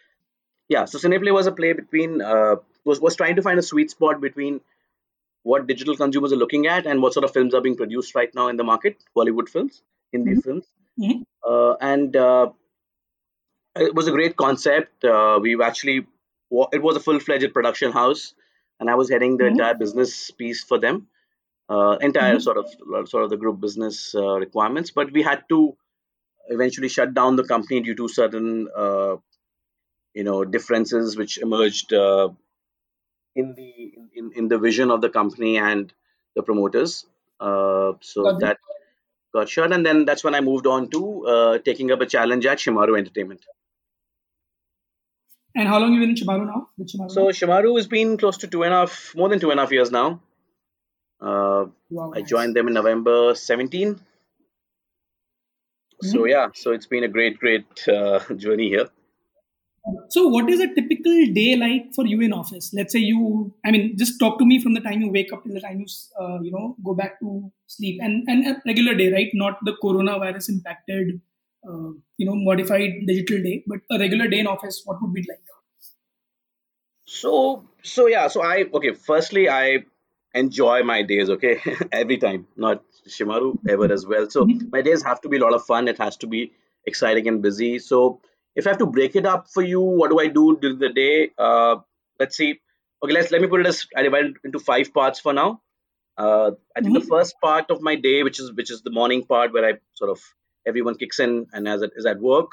Yeah, 0.68 0.84
so 0.86 0.98
Cineplay 0.98 1.32
was 1.32 1.46
a 1.46 1.52
play 1.52 1.72
between 1.72 2.22
uh, 2.22 2.56
was 2.84 3.00
was 3.00 3.16
trying 3.16 3.36
to 3.36 3.42
find 3.42 3.58
a 3.58 3.62
sweet 3.62 3.90
spot 3.90 4.20
between 4.20 4.60
what 5.52 5.66
digital 5.70 5.96
consumers 5.96 6.32
are 6.32 6.42
looking 6.42 6.66
at 6.66 6.86
and 6.86 7.02
what 7.02 7.12
sort 7.16 7.24
of 7.24 7.32
films 7.32 7.54
are 7.54 7.60
being 7.66 7.76
produced 7.76 8.14
right 8.14 8.34
now 8.34 8.48
in 8.48 8.56
the 8.56 8.64
market, 8.64 8.96
Bollywood 9.16 9.48
films, 9.48 9.82
Hindi 10.12 10.34
Mhm. 10.34 10.42
films, 10.46 10.66
Mhm. 11.00 11.24
uh, 11.50 11.74
and 11.92 12.16
uh, 12.16 12.46
it 13.76 13.94
was 13.94 14.08
a 14.08 14.10
great 14.10 14.36
concept. 14.36 15.04
Uh, 15.04 15.38
we've 15.40 15.60
actually 15.60 16.06
it 16.72 16.82
was 16.82 16.96
a 16.96 17.00
full 17.00 17.18
fledged 17.20 17.52
production 17.52 17.92
house, 17.92 18.34
and 18.80 18.90
I 18.90 18.94
was 18.94 19.10
heading 19.10 19.36
the 19.36 19.46
Mhm. 19.46 19.52
entire 19.54 19.74
business 19.74 20.30
piece 20.30 20.62
for 20.64 20.78
them, 20.78 21.08
uh, 21.68 21.96
entire 22.00 22.38
Mhm. 22.38 22.42
sort 22.48 22.58
of 22.62 23.08
sort 23.08 23.24
of 23.24 23.30
the 23.30 23.36
group 23.36 23.60
business 23.60 24.14
uh, 24.14 24.36
requirements. 24.46 24.90
But 24.90 25.12
we 25.12 25.22
had 25.22 25.44
to 25.50 25.76
eventually 26.48 26.88
shut 26.88 27.14
down 27.14 27.36
the 27.36 27.44
company 27.44 27.80
due 27.80 27.96
to 28.02 28.08
certain 28.08 28.68
uh, 28.84 29.16
you 30.14 30.24
know 30.24 30.44
differences 30.44 31.16
which 31.16 31.38
emerged 31.38 31.92
uh, 31.92 32.28
in 33.36 33.54
the 33.54 33.70
in, 34.14 34.32
in 34.34 34.48
the 34.48 34.58
vision 34.58 34.90
of 34.90 35.00
the 35.00 35.10
company 35.10 35.58
and 35.58 35.92
the 36.36 36.42
promoters. 36.42 37.06
Uh, 37.40 37.92
so 38.00 38.24
Got 38.24 38.40
that 38.40 38.58
got 39.34 39.48
shut, 39.48 39.72
and 39.72 39.84
then 39.84 40.04
that's 40.06 40.24
when 40.24 40.34
I 40.34 40.40
moved 40.40 40.66
on 40.66 40.88
to 40.90 41.26
uh, 41.26 41.58
taking 41.58 41.92
up 41.92 42.00
a 42.00 42.06
challenge 42.06 42.46
at 42.46 42.58
Shemaroo 42.58 42.98
Entertainment. 42.98 43.44
And 45.54 45.68
how 45.68 45.78
long 45.80 45.92
you 45.94 46.00
been 46.00 46.10
in 46.10 46.16
Shemaroo 46.16 46.46
now? 46.46 46.68
Shemaroo 46.80 47.10
So 47.10 47.26
Shemaroo 47.28 47.76
has 47.76 47.86
been 47.88 48.16
close 48.18 48.38
to 48.38 48.48
two 48.48 48.62
and 48.64 48.74
a 48.74 48.78
half, 48.78 49.14
more 49.16 49.28
than 49.28 49.40
two 49.40 49.50
and 49.50 49.60
a 49.60 49.64
half 49.64 49.72
years 49.72 49.90
now. 49.90 50.20
Uh, 51.20 51.66
Wow, 51.90 52.12
I 52.14 52.20
nice. 52.20 52.28
joined 52.30 52.56
them 52.56 52.68
in 52.68 52.74
November 52.74 53.34
17. 53.34 54.00
So 56.02 56.18
Mhm. 56.20 56.30
yeah, 56.30 56.48
so 56.54 56.72
it's 56.72 56.86
been 56.86 57.04
a 57.04 57.08
great, 57.08 57.38
great 57.38 57.88
uh, 57.88 58.20
journey 58.44 58.68
here. 58.68 58.88
So, 60.08 60.26
what 60.28 60.48
is 60.50 60.60
a 60.60 60.66
typical 60.74 61.14
day 61.32 61.54
like 61.56 61.94
for 61.94 62.06
you 62.06 62.20
in 62.20 62.32
office? 62.32 62.72
Let's 62.74 62.92
say 62.92 62.98
you, 62.98 63.54
I 63.64 63.70
mean, 63.70 63.96
just 63.96 64.18
talk 64.18 64.38
to 64.38 64.44
me 64.46 64.60
from 64.60 64.74
the 64.74 64.80
time 64.80 65.00
you 65.00 65.10
wake 65.12 65.32
up 65.32 65.44
till 65.44 65.54
the 65.54 65.60
time 65.60 65.78
you, 65.80 65.86
uh, 66.20 66.40
you 66.40 66.50
know, 66.50 66.76
go 66.84 66.94
back 66.94 67.20
to 67.20 67.52
sleep, 67.66 68.00
and 68.02 68.24
and 68.28 68.46
a 68.48 68.62
regular 68.66 68.94
day, 68.94 69.12
right? 69.12 69.30
Not 69.34 69.58
the 69.64 69.76
coronavirus 69.82 70.48
impacted, 70.48 71.20
uh, 71.68 71.90
you 72.16 72.26
know, 72.26 72.34
modified 72.34 73.06
digital 73.06 73.42
day, 73.42 73.62
but 73.66 73.80
a 73.90 73.98
regular 74.00 74.26
day 74.28 74.40
in 74.40 74.46
office. 74.48 74.82
What 74.84 75.00
would 75.02 75.12
be 75.14 75.24
like? 75.28 75.40
So 77.06 77.64
so 77.82 78.06
yeah, 78.06 78.28
so 78.28 78.42
I 78.42 78.64
okay. 78.74 78.92
Firstly, 78.92 79.48
I 79.48 79.84
enjoy 80.34 80.82
my 80.82 81.02
days. 81.02 81.30
Okay, 81.30 81.60
every 81.92 82.18
time, 82.18 82.46
not 82.56 82.82
Shemaroo 83.08 83.58
ever 83.68 83.90
as 83.92 84.06
well. 84.06 84.28
So 84.30 84.44
Mhm. 84.44 84.70
my 84.72 84.82
days 84.82 85.02
have 85.02 85.20
to 85.22 85.28
be 85.28 85.36
a 85.38 85.40
lot 85.40 85.54
of 85.54 85.64
fun. 85.64 85.88
It 85.88 85.98
has 85.98 86.16
to 86.18 86.26
be 86.26 86.52
exciting 86.84 87.28
and 87.28 87.42
busy. 87.42 87.78
So 87.78 88.20
if 88.56 88.66
I 88.66 88.70
have 88.70 88.78
to 88.80 88.86
break 88.86 89.16
it 89.16 89.26
up 89.26 89.48
for 89.48 89.62
you, 89.62 89.80
what 89.80 90.10
do 90.10 90.20
I 90.20 90.28
do 90.28 90.58
during 90.58 90.78
the 90.80 90.90
day? 90.90 91.32
Uh, 91.38 91.76
let's 92.20 92.36
see. 92.36 92.60
Okay, 93.04 93.14
let's 93.14 93.30
let 93.32 93.42
me 93.42 93.48
put 93.48 93.60
it 93.60 93.66
as 93.66 93.86
I 93.96 94.02
divide 94.02 94.26
it 94.26 94.36
into 94.44 94.58
five 94.58 94.94
parts 94.94 95.20
for 95.20 95.34
now. 95.34 95.62
Uh, 96.16 96.52
I 96.76 96.80
think 96.82 96.94
the 96.94 97.00
Mhm. 97.00 97.08
first 97.08 97.36
part 97.42 97.70
of 97.70 97.82
my 97.82 97.96
day, 97.96 98.22
which 98.22 98.40
is 98.40 98.52
which 98.52 98.70
is 98.70 98.82
the 98.82 98.90
morning 98.90 99.26
part, 99.26 99.52
where 99.52 99.66
I 99.66 99.74
sort 99.94 100.10
of 100.10 100.22
everyone 100.66 100.96
kicks 100.96 101.20
in 101.20 101.46
and 101.52 101.68
as 101.68 101.82
it 101.82 101.92
is 101.96 102.06
at 102.06 102.20
work. 102.20 102.52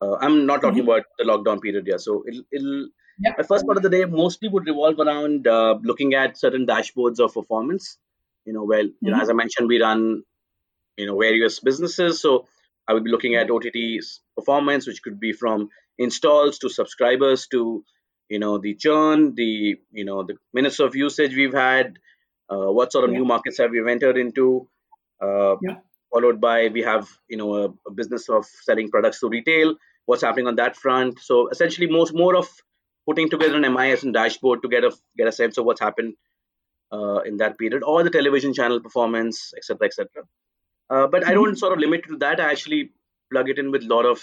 Uh, 0.00 0.16
I'm 0.16 0.46
not 0.46 0.62
talking 0.62 0.82
Mhm. 0.82 0.84
about 0.84 1.04
the 1.18 1.24
lockdown 1.24 1.62
period, 1.62 1.86
yeah. 1.86 1.96
So 1.98 2.24
it'll, 2.28 2.42
it'll 2.52 2.88
Yeah. 3.18 3.36
my 3.38 3.44
first 3.44 3.66
part 3.66 3.76
of 3.76 3.82
the 3.82 3.90
day 3.90 4.04
mostly 4.04 4.48
would 4.48 4.66
revolve 4.66 4.98
around 5.00 5.46
uh, 5.46 5.78
looking 5.82 6.14
at 6.14 6.38
certain 6.38 6.66
dashboards 6.66 7.20
of 7.20 7.34
performance. 7.34 7.98
You 8.44 8.52
know, 8.52 8.64
well, 8.64 8.84
you 8.84 9.10
know, 9.12 9.16
Mhm. 9.16 9.20
as 9.20 9.30
I 9.30 9.34
mentioned, 9.34 9.68
we 9.68 9.80
run 9.80 10.24
you 10.96 11.06
know 11.06 11.18
various 11.18 11.60
businesses, 11.60 12.20
so 12.20 12.46
I 12.88 12.94
would 12.94 13.04
be 13.04 13.10
looking 13.10 13.34
at 13.34 13.50
OTT's 13.50 14.20
performance, 14.36 14.86
which 14.86 15.02
could 15.02 15.18
be 15.20 15.32
from 15.32 15.68
installs 15.98 16.58
to 16.60 16.68
subscribers 16.68 17.46
to 17.48 17.84
you 18.28 18.38
know 18.38 18.58
the 18.58 18.74
churn, 18.74 19.34
the 19.34 19.76
you 19.92 20.04
know 20.04 20.22
the 20.24 20.36
minutes 20.52 20.80
of 20.80 20.96
usage 20.96 21.34
we've 21.34 21.54
had, 21.54 21.98
uh, 22.50 22.70
what 22.78 22.92
sort 22.92 23.04
of 23.04 23.10
Yeah. 23.10 23.18
new 23.18 23.24
markets 23.24 23.58
have 23.58 23.70
we 23.70 23.80
entered 23.90 24.16
into. 24.18 24.68
Uh, 25.20 25.56
Yeah. 25.62 25.76
followed 26.12 26.40
by 26.40 26.68
we 26.68 26.82
have 26.82 27.08
you 27.28 27.36
know 27.36 27.54
a, 27.54 27.64
a 27.88 27.90
business 28.00 28.28
of 28.28 28.44
selling 28.66 28.90
products 28.90 29.20
to 29.20 29.28
retail 29.28 29.74
what's 30.04 30.22
happening 30.26 30.46
on 30.46 30.56
that 30.56 30.76
front 30.76 31.18
so 31.28 31.48
essentially 31.54 31.88
most 31.88 32.14
more 32.14 32.36
of 32.36 32.48
putting 33.08 33.28
together 33.30 33.56
an 33.56 33.72
mis 33.76 34.02
and 34.04 34.14
dashboard 34.14 34.62
to 34.62 34.68
get 34.74 34.84
a 34.84 34.92
get 35.16 35.26
a 35.26 35.32
sense 35.32 35.58
of 35.58 35.64
what's 35.64 35.80
happened 35.80 36.14
uh, 36.92 37.18
in 37.30 37.38
that 37.38 37.58
period 37.58 37.82
or 37.82 38.02
the 38.02 38.10
television 38.18 38.52
channel 38.54 38.80
performance 38.80 39.52
etc 39.56 39.86
etc 39.86 40.22
uh, 40.90 41.06
but 41.06 41.26
i 41.26 41.34
don't 41.34 41.54
Mhm. 41.54 41.58
sort 41.58 41.72
of 41.72 41.78
limit 41.78 42.00
it 42.04 42.08
to 42.08 42.18
that 42.24 42.40
i 42.40 42.50
actually 42.50 42.90
plug 43.30 43.48
it 43.50 43.58
in 43.58 43.70
with 43.70 43.84
a 43.84 43.92
lot 43.94 44.06
of 44.06 44.20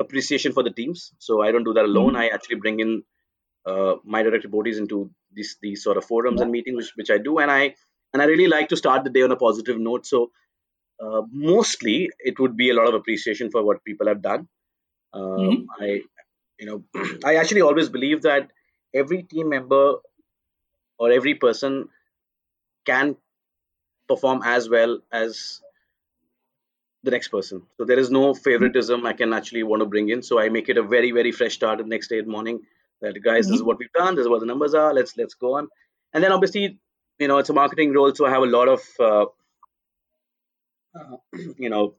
appreciation 0.00 0.52
for 0.52 0.62
the 0.62 0.70
teams 0.80 1.12
so 1.18 1.42
i 1.42 1.50
don't 1.52 1.64
do 1.70 1.74
that 1.78 1.84
alone 1.90 2.14
Mhm. 2.14 2.20
i 2.22 2.28
actually 2.28 2.56
bring 2.64 2.80
in 2.80 3.02
uh, 3.66 3.94
my 4.04 4.22
direct 4.22 4.46
reportees 4.48 4.78
into 4.78 5.10
these 5.32 5.56
these 5.62 5.82
sort 5.82 5.96
of 5.96 6.04
forums 6.04 6.40
and 6.40 6.50
meetings 6.50 6.76
which, 6.78 6.92
which 6.96 7.10
i 7.10 7.18
do 7.18 7.38
and 7.38 7.50
i 7.50 7.74
and 8.12 8.22
i 8.22 8.26
really 8.32 8.48
like 8.56 8.68
to 8.68 8.76
start 8.76 9.04
the 9.04 9.10
day 9.10 9.22
on 9.22 9.32
a 9.32 9.36
positive 9.36 9.78
note 9.78 10.06
so 10.06 10.30
uh, 11.04 11.22
mostly 11.30 12.10
it 12.20 12.38
would 12.38 12.56
be 12.56 12.70
a 12.70 12.74
lot 12.74 12.88
of 12.88 12.94
appreciation 12.94 13.50
for 13.50 13.62
what 13.64 13.84
people 13.84 14.06
have 14.06 14.22
done. 14.22 14.48
Um, 15.12 15.32
Mhm. 15.38 15.66
I, 15.80 16.02
you 16.58 16.66
know, 16.66 16.84
I 17.24 17.36
actually 17.36 17.62
always 17.62 17.88
believe 17.88 18.22
that 18.22 18.50
every 18.94 19.22
team 19.24 19.48
member 19.50 19.96
or 20.98 21.10
every 21.12 21.34
person 21.34 21.88
can 22.86 23.16
perform 24.08 24.42
as 24.44 24.68
well 24.68 25.00
as 25.12 25.62
the 27.04 27.10
next 27.10 27.28
person. 27.28 27.62
So 27.78 27.84
there 27.84 27.98
is 27.98 28.10
no 28.10 28.34
favoritism 28.34 29.06
I 29.06 29.12
can 29.12 29.32
actually 29.32 29.62
want 29.62 29.80
to 29.82 29.86
bring 29.86 30.08
in. 30.10 30.22
So 30.22 30.38
I 30.40 30.48
make 30.48 30.68
it 30.68 30.78
a 30.78 30.82
very 30.82 31.10
very 31.12 31.32
fresh 31.32 31.54
start 31.54 31.78
the 31.78 31.84
next 31.84 32.08
day 32.08 32.18
in 32.18 32.26
the 32.26 32.30
morning. 32.38 32.60
That 33.02 33.20
guys, 33.22 33.46
this 33.48 33.56
is 33.56 33.62
Mhm. 33.62 33.66
what 33.66 33.78
we've 33.78 33.92
done. 33.92 34.14
This 34.16 34.24
is 34.24 34.28
what 34.34 34.40
the 34.40 34.46
numbers 34.52 34.74
are. 34.82 34.92
Let's 34.98 35.16
let's 35.22 35.34
go 35.34 35.54
on. 35.58 35.68
And 36.12 36.24
then 36.24 36.32
obviously, 36.32 36.64
you 37.18 37.28
know, 37.28 37.38
it's 37.38 37.50
a 37.50 37.58
marketing 37.62 37.92
role, 37.92 38.14
so 38.14 38.26
I 38.26 38.30
have 38.30 38.42
a 38.42 38.52
lot 38.58 38.68
of 38.76 38.82
uh, 39.08 39.26
uh, 40.98 41.16
you 41.58 41.70
know 41.70 41.94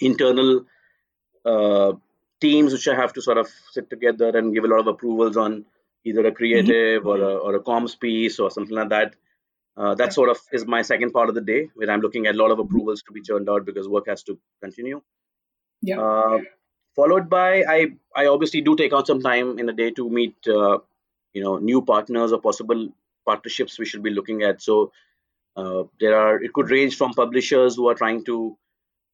internal 0.00 0.64
uh, 1.44 1.92
teams 2.40 2.72
which 2.72 2.88
I 2.88 2.94
have 2.94 3.12
to 3.14 3.22
sort 3.22 3.38
of 3.38 3.48
sit 3.70 3.88
together 3.90 4.36
and 4.36 4.54
give 4.54 4.64
a 4.64 4.68
lot 4.68 4.80
of 4.80 4.86
approvals 4.88 5.36
on 5.36 5.64
either 6.04 6.26
a 6.26 6.32
creative 6.32 7.06
or 7.06 7.18
a, 7.18 7.34
or 7.36 7.54
a 7.54 7.60
comms 7.60 7.98
piece 7.98 8.38
or 8.38 8.50
something 8.50 8.74
like 8.74 8.88
that. 8.88 9.14
Uh, 9.76 9.94
that 9.94 10.12
sort 10.12 10.28
of 10.28 10.38
is 10.52 10.66
my 10.66 10.82
second 10.82 11.12
part 11.12 11.28
of 11.30 11.34
the 11.34 11.40
day 11.40 11.68
where 11.74 11.90
I'm 11.90 12.00
looking 12.00 12.26
at 12.26 12.34
a 12.34 12.38
lot 12.38 12.50
of 12.50 12.58
approvals 12.58 13.02
to 13.04 13.12
be 13.12 13.22
churned 13.22 13.48
out 13.48 13.64
because 13.64 13.88
work 13.88 14.06
has 14.08 14.22
to 14.24 14.38
continue. 14.62 15.00
Yeah. 15.82 16.00
Uh, 16.00 16.38
followed 16.94 17.28
by 17.30 17.64
I 17.64 17.86
I 18.14 18.26
obviously 18.26 18.60
do 18.60 18.76
take 18.76 18.92
out 18.92 19.06
some 19.06 19.20
time 19.22 19.58
in 19.58 19.66
the 19.66 19.72
day 19.72 19.90
to 19.92 20.08
meet 20.10 20.36
uh, 20.46 20.78
you 21.32 21.42
know 21.42 21.56
new 21.58 21.82
partners 21.82 22.32
or 22.32 22.40
possible 22.40 22.88
partnerships 23.26 23.78
we 23.78 23.86
should 23.86 24.02
be 24.02 24.10
looking 24.10 24.42
at. 24.42 24.60
So 24.62 24.92
uh, 25.56 25.84
there 26.00 26.16
are 26.18 26.42
it 26.42 26.52
could 26.52 26.70
range 26.70 26.96
from 26.96 27.14
publishers 27.14 27.76
who 27.76 27.88
are 27.88 27.94
trying 27.94 28.24
to 28.26 28.58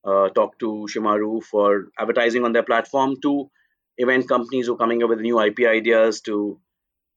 uh, 0.05 0.29
talk 0.31 0.59
to 0.59 0.89
Shemaroo 0.93 1.43
for 1.45 1.89
advertising 1.99 2.45
on 2.45 2.53
their 2.53 2.63
platform 2.63 3.17
to 3.23 3.51
event 3.97 4.29
companies 4.29 4.67
who 4.67 4.75
are 4.75 4.79
coming 4.79 5.03
up 5.03 5.11
with 5.11 5.21
new 5.21 5.39
IP 5.41 5.61
ideas 5.67 6.21
to 6.23 6.61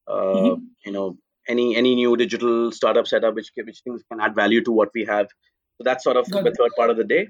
uh, 0.08 0.36
Mhm. 0.36 0.68
you 0.86 0.92
know 0.92 1.18
any 1.48 1.76
any 1.76 1.96
new 1.96 2.16
digital 2.18 2.72
startup 2.72 3.08
setup 3.08 3.36
which 3.36 3.52
which 3.56 3.82
things 3.84 4.04
can 4.12 4.22
add 4.22 4.36
value 4.36 4.64
to 4.64 4.72
what 4.72 4.90
we 4.94 5.06
have. 5.06 5.28
So 5.78 5.84
that's 5.84 6.04
sort 6.04 6.18
of 6.18 6.28
Got 6.30 6.48
the 6.48 6.52
it. 6.52 6.58
third 6.58 6.72
part 6.78 6.90
of 6.90 6.98
the 6.98 7.04
day, 7.04 7.30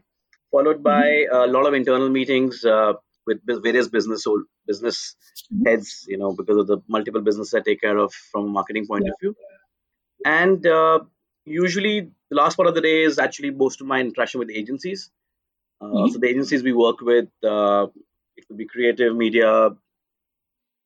followed 0.51 0.84
Mhm. 0.86 1.01
by 1.01 1.26
a 1.32 1.47
lot 1.47 1.66
of 1.68 1.74
internal 1.74 2.09
meetings 2.09 2.66
uh, 2.66 2.93
with 3.26 3.39
various 3.64 3.88
business 3.88 4.26
business 4.68 5.16
Mhm. 5.51 5.66
heads. 5.66 6.05
You 6.07 6.18
know 6.18 6.34
because 6.34 6.57
of 6.57 6.68
the 6.68 6.80
multiple 6.88 7.22
businesses 7.22 7.53
I 7.53 7.62
take 7.62 7.82
care 7.82 7.97
of 7.97 8.14
from 8.14 8.45
a 8.45 8.49
marketing 8.49 8.88
point 8.88 9.07
Yeah. 9.07 9.14
of 9.14 9.16
view, 9.22 9.36
and 10.26 10.66
uh, 10.68 10.99
usually 11.45 12.12
the 12.30 12.36
last 12.36 12.55
part 12.57 12.68
of 12.70 12.76
the 12.76 12.82
day 12.82 13.03
is 13.03 13.20
actually 13.20 13.51
most 13.51 13.82
of 13.82 13.88
my 13.88 13.99
interaction 13.99 14.39
with 14.39 14.49
agencies. 14.51 15.12
Uh, 15.82 16.07
so 16.07 16.20
Mhm. 16.20 16.20
the 16.20 16.28
agencies 16.30 16.64
we 16.64 16.74
work 16.74 17.01
with, 17.01 17.30
uh, 17.43 17.88
it 18.38 18.47
could 18.47 18.57
be 18.57 18.68
creative, 18.68 19.16
media. 19.16 19.72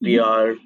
PR. 0.04 0.58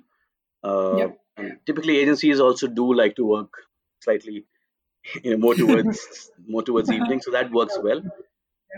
Uh, 0.63 0.69
Yeah. 0.91 1.13
And 1.39 1.59
typically, 1.65 1.97
agencies 1.99 2.39
also 2.39 2.67
do 2.67 2.93
like 2.93 3.15
to 3.17 3.25
work 3.25 3.53
slightly, 4.01 4.45
you 5.23 5.31
know, 5.31 5.37
more 5.37 5.55
towards 5.55 6.31
more 6.47 6.63
towards 6.63 6.91
evening, 6.91 7.21
so 7.21 7.31
that 7.31 7.51
works 7.51 7.77
well. 7.81 8.01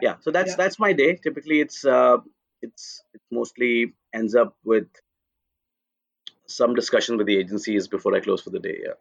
Yeah. 0.01 0.17
So 0.21 0.31
that's 0.31 0.51
Yeah. 0.51 0.55
that's 0.55 0.79
my 0.79 0.93
day. 0.93 1.15
Typically, 1.17 1.61
it's 1.61 1.85
uh, 1.85 2.17
it's 2.61 3.03
it 3.13 3.21
mostly 3.31 3.95
ends 4.13 4.35
up 4.35 4.55
with 4.63 4.87
some 6.47 6.75
discussion 6.75 7.17
with 7.17 7.25
the 7.25 7.37
agencies 7.37 7.87
before 7.87 8.15
I 8.15 8.19
close 8.19 8.41
for 8.43 8.51
the 8.51 8.59
day. 8.59 8.79
Yeah. 8.83 8.93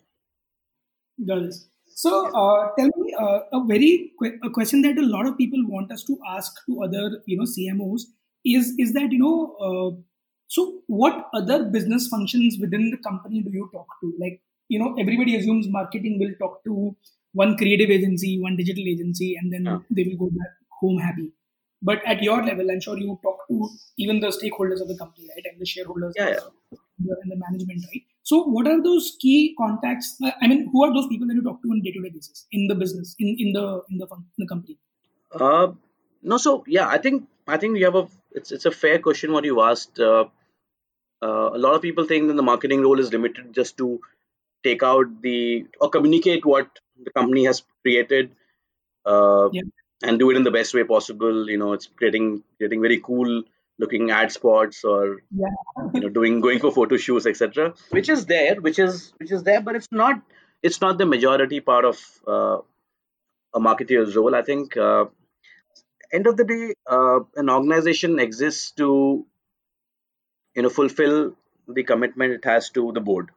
Does 1.24 1.68
so 1.86 2.28
uh, 2.34 2.70
tell 2.78 2.90
me 2.96 3.14
uh, 3.18 3.40
a 3.52 3.64
very 3.66 4.12
quick 4.16 4.34
a 4.42 4.48
question 4.50 4.82
that 4.82 4.96
a 4.96 5.02
lot 5.02 5.26
of 5.26 5.36
people 5.36 5.62
want 5.66 5.92
us 5.92 6.02
to 6.04 6.16
ask 6.26 6.52
to 6.66 6.82
other 6.82 7.20
you 7.26 7.36
know 7.36 7.44
CMOs 7.44 8.02
is 8.44 8.74
is 8.78 8.92
that 8.94 9.12
you 9.12 9.18
know 9.18 9.56
uh, 9.68 9.90
so 10.56 10.62
what 11.00 11.16
other 11.40 11.58
business 11.76 12.06
functions 12.14 12.56
within 12.64 12.84
the 12.94 13.00
company 13.08 13.42
do 13.46 13.50
you 13.58 13.66
talk 13.74 13.90
to 14.02 14.08
like 14.22 14.36
you 14.74 14.78
know 14.82 14.90
everybody 15.04 15.34
assumes 15.40 15.68
marketing 15.78 16.14
will 16.22 16.34
talk 16.42 16.54
to 16.68 16.74
one 17.42 17.52
creative 17.60 17.90
agency 17.98 18.32
one 18.46 18.56
digital 18.62 18.86
agency 18.94 19.28
and 19.40 19.52
then 19.56 19.64
Yeah. 19.70 19.78
they 19.98 20.04
will 20.08 20.18
go 20.24 20.30
back 20.40 20.52
home 20.80 20.98
happy 21.06 21.28
but 21.90 22.06
at 22.12 22.22
your 22.28 22.38
level 22.48 22.70
i'm 22.74 22.80
sure 22.86 22.96
you 23.04 23.14
talk 23.26 23.38
to 23.50 23.56
even 24.04 24.20
the 24.24 24.30
stakeholders 24.38 24.80
of 24.84 24.88
the 24.92 24.98
company 25.02 25.28
right 25.34 25.46
and 25.52 25.60
the 25.64 25.68
shareholders 25.74 26.14
Yeah, 26.20 26.30
yeah. 26.36 26.48
and 27.22 27.30
the- 27.34 27.40
management 27.46 27.84
right 27.90 28.04
so 28.30 28.36
what 28.56 28.66
are 28.72 28.80
those 28.88 29.06
key 29.24 29.38
contacts 29.62 30.08
Uh, 30.26 30.32
i 30.42 30.48
mean 30.52 30.60
who 30.72 30.84
are 30.86 30.92
those 30.96 31.08
people 31.12 31.26
that 31.30 31.38
you 31.40 31.44
talk 31.48 31.60
to 31.64 31.70
on 31.76 31.80
day-to-day 31.86 32.12
basis 32.16 32.46
in 32.58 32.66
the 32.72 32.76
business 32.84 33.14
in, 33.18 33.28
in 33.44 33.52
the 33.58 33.64
in 33.92 33.98
the 34.02 34.08
in 34.16 34.40
the 34.44 34.50
company 34.54 34.76
Uh, 35.46 35.66
no, 36.30 36.36
so 36.44 36.50
yeah, 36.76 36.86
I 36.94 36.98
think 37.04 37.16
I 37.54 37.56
think 37.62 37.78
you 37.80 37.84
have 37.88 37.98
a 38.00 38.06
it's 38.38 38.50
it's 38.56 38.66
a 38.70 38.72
fair 38.82 38.96
question 39.06 39.32
what 39.36 39.44
you 39.48 39.56
asked. 39.66 40.00
Uh, 40.08 40.24
uh, 41.22 41.50
a 41.54 41.58
lot 41.58 41.74
of 41.74 41.82
people 41.82 42.04
think 42.04 42.28
that 42.28 42.34
the 42.34 42.42
marketing 42.42 42.82
role 42.82 42.98
is 43.00 43.12
limited 43.12 43.52
just 43.52 43.76
to 43.78 44.00
take 44.64 44.82
out 44.82 45.22
the 45.22 45.66
or 45.80 45.90
communicate 45.90 46.44
what 46.44 46.68
the 47.04 47.10
company 47.10 47.44
has 47.44 47.62
created 47.82 48.32
uh, 49.06 49.48
Yeah. 49.52 49.62
and 50.02 50.18
do 50.18 50.30
it 50.30 50.36
in 50.36 50.44
the 50.44 50.50
best 50.50 50.74
way 50.74 50.84
possible. 50.84 51.48
You 51.50 51.58
know, 51.58 51.72
it's 51.72 51.86
creating 51.86 52.42
creating 52.58 52.80
very 52.82 53.00
cool 53.00 53.42
looking 53.78 54.10
ad 54.10 54.30
spots 54.30 54.84
or 54.84 55.22
yeah 55.32 55.54
you 55.94 56.00
know 56.00 56.08
doing 56.10 56.40
going 56.40 56.58
for 56.58 56.70
photo 56.70 56.96
shoots 56.98 57.26
etc 57.26 57.72
which 57.90 58.10
is 58.10 58.26
there 58.26 58.56
which 58.60 58.78
is 58.78 59.14
which 59.16 59.32
is 59.32 59.42
there 59.42 59.62
but 59.62 59.74
it's 59.74 59.88
not 59.90 60.20
it's 60.62 60.80
not 60.82 60.98
the 60.98 61.06
majority 61.06 61.60
part 61.60 61.86
of 61.86 61.98
uh, 62.26 62.58
a 63.54 63.60
marketer's 63.60 64.14
role 64.16 64.34
i 64.34 64.42
think 64.42 64.76
uh, 64.76 65.06
end 66.12 66.26
of 66.26 66.36
the 66.36 66.44
day 66.44 66.74
uh, 66.90 67.20
an 67.36 67.48
organization 67.50 68.18
exists 68.18 68.72
to 68.72 69.26
you 70.60 70.64
know 70.66 70.70
fulfill 70.78 71.18
the 71.80 71.84
commitment 71.92 72.32
it 72.38 72.44
has 72.52 72.70
to 72.78 72.92
the 72.92 73.04
board 73.10 73.30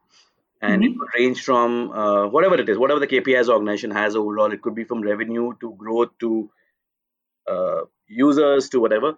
and 0.62 0.84
it 0.84 0.92
Mhm. 0.92 1.00
could 1.00 1.14
range 1.20 1.44
from 1.44 1.92
uh, 1.92 2.28
whatever 2.28 2.60
it 2.64 2.70
is 2.74 2.78
whatever 2.84 3.02
the 3.06 3.12
kpis 3.14 3.50
organization 3.58 3.92
has 3.92 4.16
overall 4.22 4.54
it 4.58 4.62
could 4.68 4.76
be 4.82 4.86
from 4.92 5.02
revenue 5.12 5.48
to 5.66 5.74
growth 5.86 6.12
to 6.26 6.34
uh, 7.48 7.82
users 8.08 8.70
to 8.70 8.80
whatever 8.80 9.18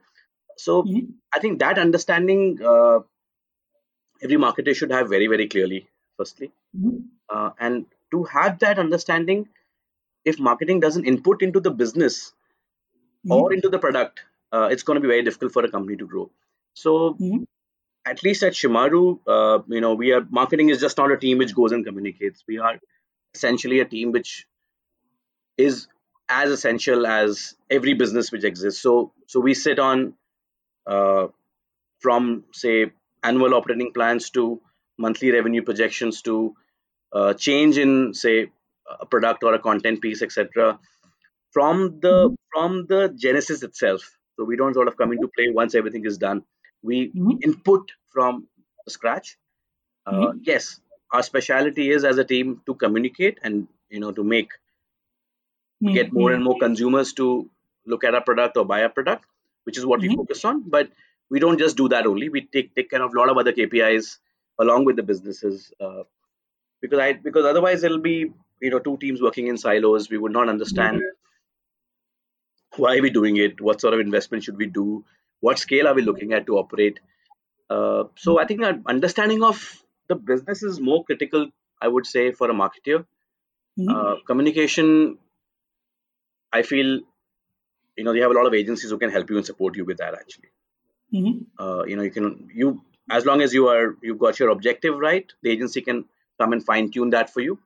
so 0.57 0.77
Mhm. 0.83 1.19
i 1.33 1.39
think 1.39 1.59
that 1.59 1.79
understanding 1.79 2.59
uh, 2.73 2.99
every 4.23 4.37
marketer 4.37 4.75
should 4.75 4.91
have 4.91 5.09
very 5.09 5.27
very 5.27 5.47
clearly 5.47 5.87
firstly 6.17 6.51
Mhm. 6.73 7.15
uh, 7.29 7.51
and 7.59 7.85
to 8.11 8.23
have 8.25 8.59
that 8.59 8.79
understanding 8.79 9.47
if 10.25 10.39
marketing 10.39 10.79
doesn't 10.81 11.05
input 11.05 11.43
into 11.43 11.61
the 11.61 11.71
business 11.71 12.33
or 13.29 13.41
Mhm. 13.43 13.53
into 13.53 13.69
the 13.69 13.79
product 13.79 14.23
uh, 14.53 14.69
it's 14.71 14.83
going 14.83 14.95
to 14.95 15.01
be 15.01 15.13
very 15.15 15.23
difficult 15.23 15.53
for 15.53 15.65
a 15.65 15.71
company 15.71 15.97
to 15.97 16.07
grow 16.07 16.29
so 16.73 17.19
Mhm. 17.19 17.45
At 18.05 18.23
least 18.23 18.43
at 18.43 18.53
shemaroo 18.53 19.19
uh, 19.27 19.63
you 19.67 19.81
know 19.81 19.93
we 19.95 20.11
are 20.13 20.25
marketing 20.29 20.69
is 20.69 20.79
just 20.79 20.97
not 20.97 21.11
a 21.11 21.17
team 21.17 21.37
which 21.39 21.53
goes 21.55 21.71
and 21.73 21.85
communicates. 21.85 22.43
We 22.47 22.57
are 22.59 22.79
essentially 23.33 23.79
a 23.81 23.85
team 23.85 24.11
which 24.11 24.47
is 25.57 25.87
as 26.27 26.49
essential 26.49 27.05
as 27.05 27.55
every 27.69 27.93
business 27.93 28.31
which 28.31 28.43
exists. 28.43 28.81
So 28.81 29.13
so 29.27 29.39
we 29.39 29.53
sit 29.53 29.79
on 29.79 30.13
uh, 30.87 31.27
from 31.99 32.45
say 32.53 32.91
annual 33.23 33.53
operating 33.55 33.93
plans 33.93 34.29
to 34.31 34.61
monthly 34.97 35.31
revenue 35.31 35.63
projections 35.63 36.21
to 36.23 36.55
uh, 37.13 37.33
change 37.35 37.77
in 37.77 38.13
say 38.13 38.51
a 39.01 39.05
product 39.05 39.43
or 39.43 39.53
a 39.55 39.59
content 39.59 40.01
piece 40.01 40.21
etc 40.21 40.79
from 41.53 41.99
the 42.01 42.29
Mhm. 42.29 42.35
from 42.53 42.85
the 42.87 43.09
genesis 43.25 43.63
itself. 43.63 44.03
So 44.37 44.45
we 44.45 44.55
don't 44.57 44.73
sort 44.73 44.87
of 44.89 44.97
come 44.97 45.11
into 45.13 45.29
play 45.37 45.49
once 45.51 45.75
everything 45.75 46.05
is 46.05 46.17
done 46.17 46.43
we 46.89 46.97
Mhm. 47.15 47.39
input 47.47 47.91
from 48.15 48.47
scratch 48.95 49.37
uh, 50.05 50.31
Mhm. 50.31 50.39
yes 50.51 50.69
our 51.13 51.23
specialty 51.31 51.89
is 51.97 52.03
as 52.11 52.17
a 52.17 52.27
team 52.33 52.61
to 52.67 52.75
communicate 52.85 53.39
and 53.43 53.67
you 53.89 53.99
know 54.05 54.11
to 54.19 54.23
make 54.23 54.51
get 55.93 56.11
more 56.13 56.31
and 56.33 56.43
more 56.43 56.57
consumers 56.59 57.13
to 57.13 57.49
look 57.85 58.03
at 58.03 58.15
our 58.15 58.21
product 58.23 58.57
or 58.57 58.65
buy 58.65 58.83
our 58.83 58.89
product, 58.89 59.25
which 59.63 59.77
is 59.77 59.85
what 59.85 60.01
we 60.01 60.09
Mhm. 60.09 60.15
focus 60.15 60.43
on. 60.45 60.61
But 60.69 60.89
we 61.29 61.39
don't 61.39 61.57
just 61.57 61.77
do 61.77 61.87
that 61.89 62.05
only. 62.05 62.29
We 62.29 62.41
take 62.41 62.73
take 62.75 62.89
care 62.89 63.01
of 63.01 63.13
a 63.13 63.17
lot 63.19 63.29
of 63.29 63.37
other 63.37 63.51
KPIs 63.53 64.19
along 64.59 64.85
with 64.85 64.95
the 64.95 65.03
businesses 65.03 65.73
uh, 65.79 66.03
because 66.81 66.99
I 66.99 67.13
because 67.13 67.45
otherwise 67.45 67.83
it'll 67.83 68.05
be 68.09 68.17
you 68.61 68.69
know 68.71 68.79
two 68.79 68.97
teams 68.97 69.21
working 69.21 69.47
in 69.47 69.57
silos. 69.57 70.09
We 70.09 70.17
would 70.17 70.33
not 70.33 70.49
understand 70.49 71.01
why 72.77 72.97
are 72.97 73.01
we 73.01 73.09
doing 73.09 73.37
it, 73.37 73.61
what 73.61 73.81
sort 73.81 73.93
of 73.93 73.99
investment 73.99 74.43
should 74.43 74.57
we 74.57 74.65
do, 74.67 75.05
what 75.41 75.59
scale 75.59 75.87
are 75.87 75.93
we 75.93 76.01
looking 76.01 76.33
at 76.33 76.45
to 76.47 76.57
operate. 76.57 76.99
Uh, 77.69 78.05
so 78.15 78.39
I 78.39 78.45
think 78.45 78.61
understanding 78.87 79.43
of 79.43 79.83
the 80.07 80.15
business 80.15 80.63
is 80.63 80.79
more 80.79 81.03
critical. 81.03 81.49
I 81.81 81.87
would 81.87 82.05
say 82.05 82.31
for 82.31 82.49
a 82.49 82.53
marketer, 82.53 83.05
Mhm. 83.79 83.89
uh, 83.95 84.15
communication. 84.25 85.17
I 86.51 86.61
feel 86.63 87.01
you 87.97 88.03
know 88.03 88.13
you 88.13 88.21
have 88.21 88.31
a 88.31 88.35
lot 88.35 88.45
of 88.47 88.53
agencies 88.53 88.89
who 88.89 88.97
can 88.97 89.11
help 89.11 89.29
you 89.29 89.37
and 89.37 89.45
support 89.45 89.75
you 89.77 89.85
with 89.85 89.97
that 89.97 90.13
actually 90.15 90.49
Mhm. 91.13 91.45
uh, 91.59 91.83
you 91.85 91.95
know 91.95 92.03
you 92.03 92.11
can 92.11 92.49
you 92.53 92.81
as 93.09 93.25
long 93.25 93.41
as 93.41 93.53
you 93.53 93.67
are 93.67 93.97
you've 94.01 94.19
got 94.25 94.39
your 94.39 94.49
objective 94.49 94.97
right 94.97 95.33
the 95.43 95.51
agency 95.51 95.81
can 95.81 96.05
come 96.39 96.53
and 96.53 96.65
fine 96.65 96.91
tune 96.91 97.11
that 97.11 97.29
for 97.35 97.41
you 97.41 97.57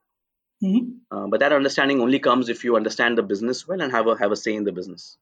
Mhm. 0.63 0.99
uh, 1.11 1.27
but 1.27 1.39
that 1.41 1.53
understanding 1.59 2.01
only 2.01 2.19
comes 2.29 2.49
if 2.49 2.63
you 2.63 2.75
understand 2.81 3.17
the 3.17 3.27
business 3.33 3.67
well 3.67 3.81
and 3.81 3.91
have 3.97 4.07
a 4.07 4.17
have 4.23 4.31
a 4.37 4.41
say 4.45 4.55
in 4.55 4.69
the 4.69 4.77
business 4.81 5.17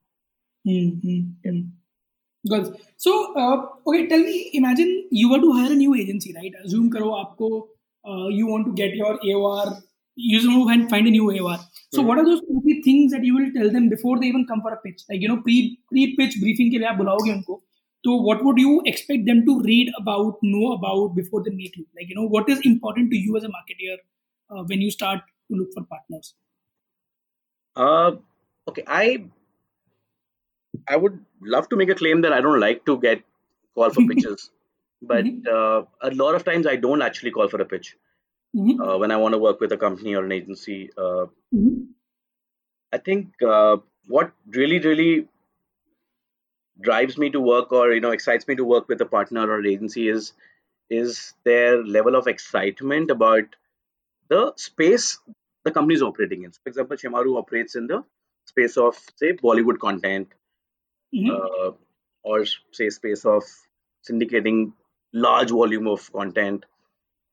Mm-hmm. 0.68 1.20
Good. 1.44 1.72
So, 2.97 3.35
uh, 3.37 3.67
okay, 3.87 4.07
tell 4.09 4.19
me. 4.19 4.51
Imagine 4.55 5.09
you 5.11 5.31
were 5.31 5.39
to 5.39 5.53
hire 5.53 5.73
a 5.73 5.75
new 5.75 5.95
agency, 5.95 6.33
right? 6.35 6.53
Assume 6.65 6.91
karo 6.91 7.11
aapko, 7.21 7.69
uh, 8.05 8.29
you 8.29 8.47
want 8.47 8.67
to 8.67 8.73
get 8.73 8.95
your 8.95 9.19
AOR. 9.25 9.77
You 10.17 10.39
just 10.41 10.49
want 10.51 10.83
to 10.83 10.89
find 10.89 11.07
a 11.07 11.11
new 11.11 11.31
AOR. 11.31 11.59
So, 11.91 12.03
Mhm. 12.03 12.07
what 12.09 12.19
are 12.19 12.25
those 12.25 12.41
two 12.41 12.61
three 12.65 12.83
things 12.87 13.13
that 13.13 13.25
you 13.29 13.35
will 13.37 13.51
tell 13.59 13.71
them 13.77 13.89
before 13.89 14.19
they 14.19 14.27
even 14.33 14.47
come 14.53 14.61
for 14.67 14.73
a 14.73 14.81
pitch? 14.87 15.05
Like 15.13 15.21
you 15.21 15.29
know, 15.33 15.39
pre 15.49 15.59
pre 15.93 16.07
pitch 16.21 16.39
briefing 16.45 16.73
के 16.75 16.79
लिए 16.83 16.89
आप 16.95 16.99
बुलाओगे 17.03 17.33
उनको. 17.37 17.61
So, 18.07 18.17
what 18.29 18.45
would 18.49 18.59
you 18.65 18.73
expect 18.93 19.27
them 19.31 19.45
to 19.49 19.59
read 19.71 19.93
about, 20.03 20.47
know 20.55 20.73
about 20.79 21.15
before 21.21 21.43
they 21.49 21.55
meet 21.59 21.77
you? 21.81 21.87
Like 22.01 22.09
you 22.13 22.17
know, 22.21 22.29
what 22.37 22.49
is 22.57 22.65
important 22.73 23.11
to 23.17 23.21
you 23.27 23.37
as 23.41 23.45
a 23.51 23.53
marketer 23.59 23.99
uh, 24.51 24.65
when 24.73 24.81
you 24.87 24.91
start 25.01 25.29
to 25.51 25.61
look 25.63 25.73
for 25.79 25.85
partners? 25.97 26.35
uh, 27.77 28.13
okay 28.69 28.85
i 28.87 29.25
i 30.88 30.96
would 30.96 31.18
love 31.56 31.68
to 31.70 31.76
make 31.82 31.90
a 31.90 31.96
claim 32.02 32.22
that 32.22 32.34
i 32.34 32.42
don't 32.42 32.60
like 32.60 32.86
to 32.86 32.98
get 33.00 33.24
call 33.76 33.90
for 33.98 34.04
pitches 34.12 34.50
but 35.02 35.26
Mhm. 35.26 35.48
uh, 35.56 35.82
a 36.02 36.12
lot 36.24 36.36
of 36.36 36.44
times 36.50 36.68
i 36.68 36.76
don't 36.76 37.02
actually 37.10 37.32
call 37.38 37.48
for 37.56 37.62
a 37.62 37.70
pitch 37.74 37.96
Mhm. 38.56 38.80
uh, 38.84 38.98
when 38.98 39.12
i 39.12 39.18
want 39.24 39.34
to 39.34 39.44
work 39.48 39.60
with 39.66 39.72
a 39.78 39.82
company 39.86 40.16
or 40.16 40.26
an 40.26 40.32
agency 40.42 40.80
uh, 40.98 41.26
Mhm. 41.54 41.96
I 42.92 42.98
think 42.98 43.42
uh, 43.42 43.78
what 44.08 44.32
really, 44.48 44.80
really 44.80 45.28
drives 46.82 47.18
me 47.18 47.30
to 47.32 47.40
work 47.40 47.72
or 47.72 47.92
you 47.94 48.00
know 48.02 48.12
excites 48.12 48.48
me 48.48 48.56
to 48.56 48.64
work 48.64 48.88
with 48.88 49.02
a 49.02 49.06
partner 49.06 49.50
or 49.50 49.60
an 49.60 49.66
agency 49.68 50.08
is 50.10 50.34
is 50.90 51.34
their 51.44 51.84
level 51.84 52.16
of 52.16 52.28
excitement 52.28 53.12
about 53.12 53.56
the 54.30 54.54
space 54.58 55.20
the 55.66 55.72
company 55.72 55.96
is 55.96 56.02
operating 56.04 56.44
in. 56.44 56.52
For 56.52 56.70
example, 56.70 56.98
Shemaroo 56.98 57.38
operates 57.38 57.76
in 57.76 57.88
the 57.88 58.04
space 58.46 58.78
of 58.78 58.98
say 59.16 59.34
Bollywood 59.34 59.80
content 59.80 60.34
Mhm. 61.14 61.30
uh, 61.32 61.72
or 62.24 62.46
say 62.72 62.90
space 62.90 63.26
of 63.26 63.44
syndicating 64.10 64.74
large 65.14 65.50
volume 65.52 65.88
of 65.88 66.12
content, 66.12 66.66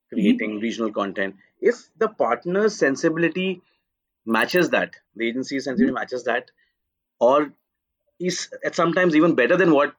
creating 0.09 0.59
regional 0.59 0.91
content. 0.91 1.35
If 1.61 1.89
the 1.97 2.09
partner's 2.09 2.75
sensibility 2.77 3.61
matches 4.25 4.69
that, 4.71 4.95
the 5.15 5.27
agency 5.27 5.59
sensibility 5.59 5.93
matches 5.93 6.23
that, 6.25 6.51
or 7.19 7.53
is 8.19 8.49
at 8.65 8.75
sometimes 8.75 9.15
even 9.15 9.35
better 9.35 9.57
than 9.57 9.71
what 9.73 9.95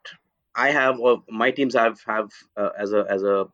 I 0.55 0.71
have 0.71 1.01
or 1.01 1.25
my 1.29 1.51
teams 1.53 1.75
have 1.75 2.01
have 2.07 2.33
uh, 2.57 2.71
as 2.79 2.93
a 2.93 3.07
as 3.11 3.23
a 3.23 3.49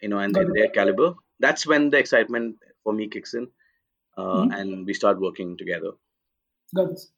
you 0.00 0.08
know 0.08 0.18
and 0.18 0.36
in 0.36 0.52
their 0.52 0.68
caliber. 0.68 1.14
That's 1.40 1.66
when 1.66 1.90
the 1.90 1.98
excitement 1.98 2.58
for 2.82 2.92
me 2.92 3.08
kicks 3.08 3.34
in, 3.34 3.48
uh, 4.16 4.44
Mhm. 4.44 4.60
and 4.60 4.86
we 4.86 4.94
start 4.94 5.20
working 5.20 5.56
together. 5.56 5.92
Got 6.74 6.90
this. 6.90 7.10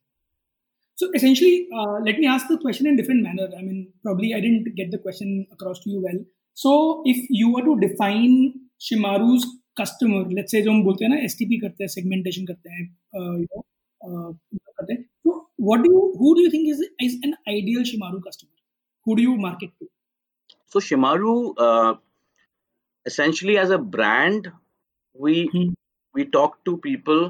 So 1.01 1.09
essentially, 1.15 1.67
uh, 1.75 2.01
let 2.07 2.19
me 2.19 2.27
ask 2.27 2.47
the 2.47 2.59
question 2.59 2.87
in 2.87 2.95
different 2.95 3.23
manner. 3.23 3.49
I 3.59 3.63
mean, 3.63 3.91
probably 4.03 4.35
I 4.35 4.41
didn't 4.41 4.75
get 4.77 4.91
the 4.91 4.99
question 4.99 5.47
across 5.51 5.81
to 5.85 5.91
you 5.91 6.03
well. 6.03 6.19
So 6.53 7.01
if 7.07 7.25
you 7.31 7.51
were 7.55 7.63
to 7.63 7.77
define 7.81 8.53
Shemaroo's 8.79 9.47
customer, 9.79 10.25
let's 10.39 10.53
say 10.55 10.63
जो 10.67 10.71
हम 10.71 10.83
बोलते 10.85 11.05
हैं 11.05 11.11
ना 11.13 11.21
STP 11.29 11.59
करते 11.63 11.85
हैं, 11.85 11.89
segmentation 11.95 12.47
करते 12.51 12.75
हैं, 12.75 12.85
uh, 13.21 13.37
you 13.39 13.49
know, 13.55 13.65
uh, 14.09 14.95
So 15.25 15.47
what 15.71 15.83
do 15.87 15.91
you, 15.95 16.03
who 16.19 16.35
do 16.35 16.43
you 16.43 16.51
think 16.51 16.69
is 16.75 16.85
is 17.09 17.17
an 17.31 17.35
ideal 17.55 17.89
Shemaroo 17.93 18.23
customer? 18.29 18.53
Who 19.07 19.17
do 19.17 19.27
you 19.29 19.39
market 19.49 19.75
to? 19.81 19.91
So 20.67 20.87
Shemaroo, 20.91 21.55
uh, 21.69 21.95
essentially 23.07 23.57
as 23.57 23.71
a 23.71 23.79
brand, 23.97 24.53
we 25.15 25.49
hmm. 25.57 25.69
we 26.13 26.31
talk 26.39 26.63
to 26.71 26.77
people 26.91 27.27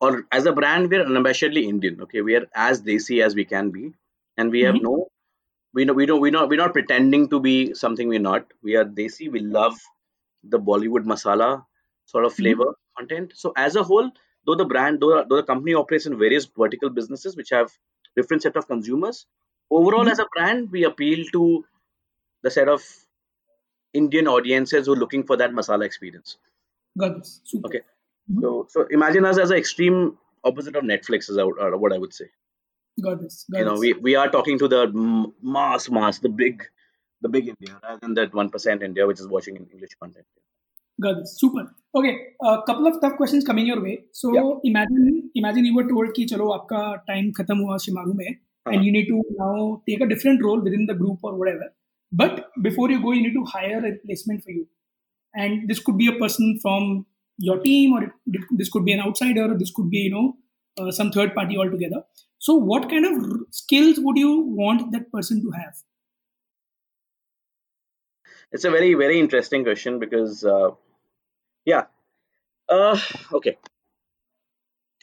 or 0.00 0.26
as 0.32 0.46
a 0.46 0.52
brand, 0.52 0.90
we're 0.90 1.04
unabashedly 1.04 1.64
Indian. 1.64 2.00
Okay, 2.02 2.20
we 2.22 2.36
are 2.36 2.46
as 2.54 2.82
desi 2.82 3.22
as 3.22 3.34
we 3.34 3.44
can 3.44 3.70
be, 3.70 3.92
and 4.36 4.50
we 4.50 4.62
have 4.62 4.76
Mhm. 4.76 4.82
no, 4.88 5.10
we 5.74 5.84
know 5.84 5.94
we 5.94 6.06
don't 6.06 6.20
we 6.20 6.30
not 6.30 6.48
we're 6.50 6.62
not 6.64 6.72
pretending 6.74 7.28
to 7.30 7.40
be 7.40 7.74
something 7.74 8.08
we're 8.08 8.26
not. 8.28 8.52
We 8.62 8.76
are 8.76 8.84
desi. 8.84 9.30
We 9.30 9.40
love 9.40 9.78
the 10.44 10.58
Bollywood 10.58 11.04
masala 11.14 11.50
sort 12.06 12.24
of 12.26 12.34
Mhm. 12.34 12.36
flavor 12.42 12.70
content. 12.98 13.32
So 13.36 13.52
as 13.56 13.76
a 13.76 13.82
whole, 13.82 14.10
though 14.46 14.54
the 14.54 14.64
brand, 14.64 15.00
though, 15.00 15.24
though 15.28 15.36
the 15.36 15.48
company 15.52 15.74
operates 15.74 16.06
in 16.06 16.18
various 16.18 16.46
vertical 16.46 16.90
businesses 16.90 17.36
which 17.36 17.50
have 17.50 17.72
different 18.16 18.42
set 18.42 18.56
of 18.56 18.66
consumers, 18.68 19.26
overall 19.70 20.04
Mhm. 20.04 20.12
as 20.12 20.18
a 20.18 20.28
brand, 20.36 20.70
we 20.70 20.84
appeal 20.84 21.24
to 21.32 21.64
the 22.42 22.50
set 22.50 22.68
of 22.68 22.84
Indian 23.92 24.28
audiences 24.28 24.86
who 24.86 24.92
are 24.92 24.96
looking 25.04 25.24
for 25.24 25.36
that 25.36 25.50
masala 25.52 25.84
experience. 25.84 26.38
Got 26.98 27.18
this. 27.18 27.40
Super. 27.44 27.66
Okay, 27.68 27.80
Mhm. 28.31 28.41
so 28.41 28.51
so 28.73 28.85
imagine 28.99 29.25
us 29.31 29.37
as 29.45 29.51
an 29.51 29.57
extreme 29.57 30.17
opposite 30.51 30.75
of 30.75 30.83
Netflix 30.91 31.29
is 31.29 31.37
out- 31.45 31.59
uh, 31.65 31.77
what 31.85 31.93
I 31.93 31.97
would 32.03 32.13
say. 32.19 32.27
Got 33.07 33.21
this. 33.21 33.45
Got 33.51 33.59
You 33.59 33.65
know, 33.65 33.71
this. 33.71 33.79
we, 33.81 33.93
we 34.09 34.15
are 34.21 34.29
talking 34.35 34.57
to 34.61 34.67
the 34.67 34.81
m- 34.87 35.33
mass 35.55 35.89
mass, 35.97 36.19
the 36.19 36.29
big 36.29 36.63
the 37.25 37.29
big 37.29 37.47
India 37.53 37.75
rather 37.83 37.99
than 38.05 38.13
that 38.19 38.33
one 38.33 38.49
percent 38.55 38.81
India 38.87 39.05
which 39.11 39.19
is 39.25 39.27
watching 39.35 39.55
in 39.61 39.65
English 39.73 39.91
content. 40.03 40.25
Got 41.05 41.19
this. 41.19 41.35
Super. 41.39 41.63
Okay. 41.99 42.13
A 42.51 42.55
couple 42.69 42.87
of 42.87 42.99
tough 43.03 43.15
questions 43.17 43.43
coming 43.51 43.67
your 43.71 43.81
way. 43.83 43.93
So 44.21 44.33
Yeah. 44.37 44.49
imagine 44.71 45.29
imagine 45.43 45.65
you 45.69 45.75
were 45.75 45.87
told 45.91 46.13
कि 46.17 46.25
चलो 46.33 46.49
आपका 46.57 46.81
time 47.11 47.29
खत्म 47.41 47.57
हुआ 47.65 47.77
शिमारू 47.85 48.13
में 48.21 48.27
हाँ. 48.31 48.73
and 48.73 48.85
you 48.87 48.91
need 48.97 49.07
to 49.11 49.21
now 49.43 49.53
take 49.91 50.01
a 50.07 50.09
different 50.15 50.43
role 50.49 50.65
within 50.69 50.85
the 50.91 50.97
group 51.03 51.29
or 51.29 51.33
whatever. 51.43 51.69
But 52.23 52.41
before 52.69 52.89
you 52.91 52.99
go, 53.07 53.13
you 53.17 53.23
need 53.27 53.37
to 53.39 53.45
hire 53.53 53.77
a 53.79 53.83
replacement 53.89 54.43
for 54.47 54.51
you. 54.57 54.65
And 55.45 55.69
this 55.71 55.79
could 55.87 55.97
be 56.03 56.07
a 56.13 56.17
person 56.25 56.57
from 56.65 56.89
your 57.38 57.58
team, 57.60 57.92
or 57.92 58.02
it, 58.04 58.10
this 58.50 58.70
could 58.70 58.84
be 58.84 58.92
an 58.92 59.00
outsider, 59.00 59.52
or 59.52 59.58
this 59.58 59.72
could 59.74 59.90
be, 59.90 59.98
you 59.98 60.10
know, 60.10 60.36
uh, 60.78 60.90
some 60.90 61.10
third 61.10 61.34
party 61.34 61.56
altogether. 61.58 62.02
So, 62.38 62.54
what 62.54 62.88
kind 62.88 63.06
of 63.06 63.12
r- 63.30 63.38
skills 63.50 63.98
would 63.98 64.16
you 64.16 64.40
want 64.40 64.92
that 64.92 65.10
person 65.12 65.42
to 65.42 65.50
have? 65.52 65.74
It's 68.52 68.64
a 68.64 68.70
very 68.70 68.94
very 68.94 69.18
interesting 69.20 69.62
question 69.64 69.98
because 69.98 70.44
uh, 70.44 70.70
yeah, 71.64 71.86
uh, 72.68 72.98
okay. 73.32 73.58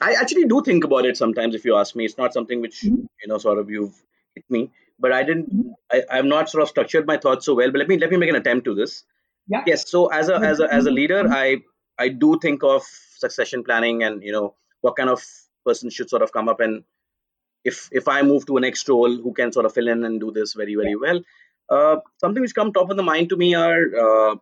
I 0.01 0.13
actually 0.13 0.45
do 0.45 0.61
think 0.63 0.84
about 0.84 1.05
it 1.05 1.17
sometimes. 1.17 1.55
If 1.55 1.65
you 1.65 1.75
ask 1.77 1.95
me, 1.95 2.05
it's 2.05 2.17
not 2.17 2.34
something 2.34 2.61
which 2.61 2.81
Mhm. 2.81 3.05
you 3.21 3.27
know 3.27 3.38
sort 3.38 3.59
of 3.59 3.69
you've 3.69 3.95
hit 4.36 4.45
me, 4.49 4.71
but 4.99 5.11
I 5.11 5.23
didn't. 5.23 5.53
Mhm. 5.55 5.73
I, 5.91 6.03
I've 6.17 6.25
not 6.25 6.49
sort 6.49 6.63
of 6.63 6.69
structured 6.69 7.05
my 7.07 7.17
thoughts 7.17 7.45
so 7.45 7.55
well. 7.55 7.71
But 7.71 7.79
let 7.79 7.88
me 7.88 7.97
let 7.97 8.09
me 8.11 8.17
make 8.17 8.29
an 8.29 8.36
attempt 8.36 8.65
to 8.65 8.73
this. 8.75 9.03
Yeah. 9.47 9.63
Yes. 9.67 9.89
So 9.89 10.07
as 10.07 10.29
a 10.29 10.36
as 10.51 10.59
a 10.59 10.71
as 10.79 10.86
a 10.86 10.91
leader, 10.91 11.23
Mhm. 11.23 11.34
I 11.43 11.61
I 12.04 12.10
do 12.24 12.39
think 12.45 12.64
of 12.64 12.84
succession 13.24 13.64
planning 13.64 14.04
and 14.04 14.24
you 14.24 14.34
know 14.36 14.56
what 14.82 14.95
kind 14.99 15.10
of 15.10 15.22
person 15.66 15.89
should 15.89 16.10
sort 16.10 16.22
of 16.26 16.32
come 16.38 16.49
up 16.54 16.60
and 16.60 16.84
if 17.72 17.89
if 17.91 18.08
I 18.08 18.22
move 18.22 18.45
to 18.47 18.58
a 18.58 18.62
next 18.62 18.89
role, 18.89 19.16
who 19.26 19.34
can 19.34 19.51
sort 19.58 19.66
of 19.66 19.74
fill 19.74 19.88
in 19.88 20.04
and 20.08 20.20
do 20.20 20.32
this 20.38 20.54
very 20.62 20.76
very 20.76 20.95
well. 20.95 21.22
Uh, 21.70 21.97
something 22.24 22.41
which 22.41 22.56
come 22.56 22.74
top 22.74 22.89
of 22.89 22.97
the 22.97 23.04
mind 23.04 23.30
to 23.30 23.38
me 23.38 23.56
are 23.56 23.84
uh, 24.06 24.36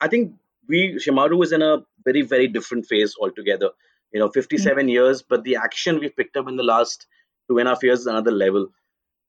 I 0.00 0.08
think 0.08 0.34
we 0.68 0.80
Shemaroo 1.04 1.42
is 1.44 1.52
in 1.52 1.62
a 1.62 1.72
very 2.04 2.22
very 2.22 2.48
different 2.48 2.86
phase 2.86 3.14
altogether. 3.20 3.70
You 4.12 4.20
know, 4.20 4.28
57 4.28 4.88
years, 4.88 5.22
but 5.22 5.44
the 5.44 5.56
action 5.56 5.98
we've 5.98 6.14
picked 6.14 6.36
up 6.36 6.48
in 6.48 6.56
the 6.56 6.62
last 6.62 7.06
two 7.48 7.58
and 7.58 7.68
a 7.68 7.70
half 7.70 7.82
years 7.82 8.00
is 8.00 8.06
another 8.06 8.30
level. 8.30 8.68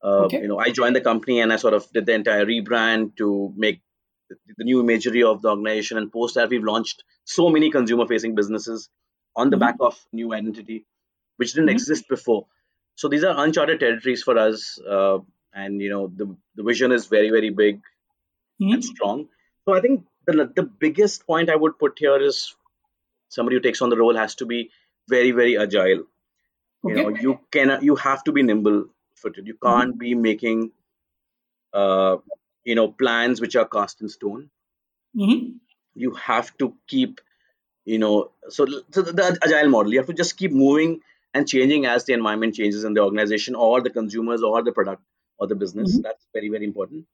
Uh, 0.03 0.23
Okay. 0.25 0.41
You 0.41 0.49
know, 0.49 0.59
I 0.59 0.71
joined 0.71 0.95
the 0.97 1.01
company 1.01 1.39
and 1.39 1.53
I 1.53 1.57
sort 1.61 1.73
of 1.73 1.89
did 1.93 2.05
the 2.05 2.13
entire 2.13 2.45
rebrand 2.45 3.15
to 3.21 3.53
make 3.55 3.81
the, 4.57 4.63
new 4.63 4.79
imagery 4.81 5.23
of 5.23 5.41
the 5.41 5.49
organization. 5.49 5.97
And 5.97 6.11
post 6.11 6.35
that, 6.35 6.49
we've 6.49 6.63
launched 6.63 7.03
so 7.25 7.49
many 7.49 7.69
consumer-facing 7.71 8.35
businesses 8.35 8.89
on 9.35 9.49
the 9.49 9.57
Mhm. 9.57 9.61
back 9.65 9.75
of 9.79 9.99
new 10.13 10.33
identity, 10.33 10.85
which 11.37 11.53
didn't 11.53 11.69
Mhm. 11.69 11.73
exist 11.79 12.07
before. 12.09 12.47
So 12.95 13.09
these 13.09 13.23
are 13.23 13.35
uncharted 13.45 13.79
territories 13.79 14.23
for 14.23 14.37
us, 14.37 14.79
uh, 14.81 15.19
and 15.53 15.81
you 15.81 15.89
know, 15.89 16.07
the 16.21 16.27
the 16.55 16.63
vision 16.63 16.91
is 16.91 17.07
very 17.07 17.29
very 17.37 17.49
big 17.49 17.81
Mhm. 18.61 18.73
and 18.75 18.85
strong. 18.85 19.29
So 19.65 19.73
I 19.77 19.81
think 19.81 20.05
the 20.27 20.35
the 20.59 20.63
biggest 20.85 21.25
point 21.27 21.49
I 21.49 21.55
would 21.63 21.77
put 21.79 21.99
here 21.99 22.19
is 22.31 22.55
somebody 23.29 23.57
who 23.57 23.61
takes 23.67 23.81
on 23.81 23.89
the 23.89 23.97
role 23.97 24.15
has 24.23 24.35
to 24.41 24.45
be 24.45 24.59
very 25.09 25.31
very 25.31 25.57
agile. 25.67 26.03
You 26.87 26.95
Okay. 26.95 27.03
know, 27.03 27.09
you 27.27 27.39
can 27.51 27.77
you 27.89 27.95
have 28.07 28.23
to 28.25 28.33
be 28.39 28.43
nimble 28.43 28.79
footed. 29.23 29.47
You 29.47 29.57
can't 29.67 29.97
be 30.05 30.15
making 30.15 30.71
uh, 31.73 32.17
you 32.65 32.75
know 32.75 32.87
plans 32.91 33.41
which 33.41 33.55
are 33.55 33.67
cast 33.67 34.01
in 34.01 34.09
stone. 34.09 34.49
Mhm. 35.15 35.59
You 35.95 36.11
have 36.15 36.55
to 36.57 36.75
keep 36.87 37.21
you 37.85 37.99
know 37.99 38.31
so, 38.49 38.65
so 38.91 39.01
the, 39.01 39.13
the 39.13 39.39
agile 39.43 39.69
model. 39.69 39.93
You 39.93 39.99
have 39.99 40.07
to 40.07 40.13
just 40.13 40.37
keep 40.37 40.51
moving 40.51 41.01
and 41.33 41.47
changing 41.47 41.85
as 41.85 42.05
the 42.05 42.13
environment 42.13 42.55
changes 42.55 42.83
in 42.83 42.93
the 42.93 43.01
organization 43.01 43.55
or 43.55 43.81
the 43.81 43.89
consumers 43.89 44.43
or 44.43 44.61
the 44.63 44.71
product 44.71 45.03
or 45.39 45.47
the 45.47 45.55
business. 45.55 45.97
Mhm. 45.97 46.03
That's 46.03 46.25
very 46.33 46.49
very 46.49 46.65
important. 46.65 47.05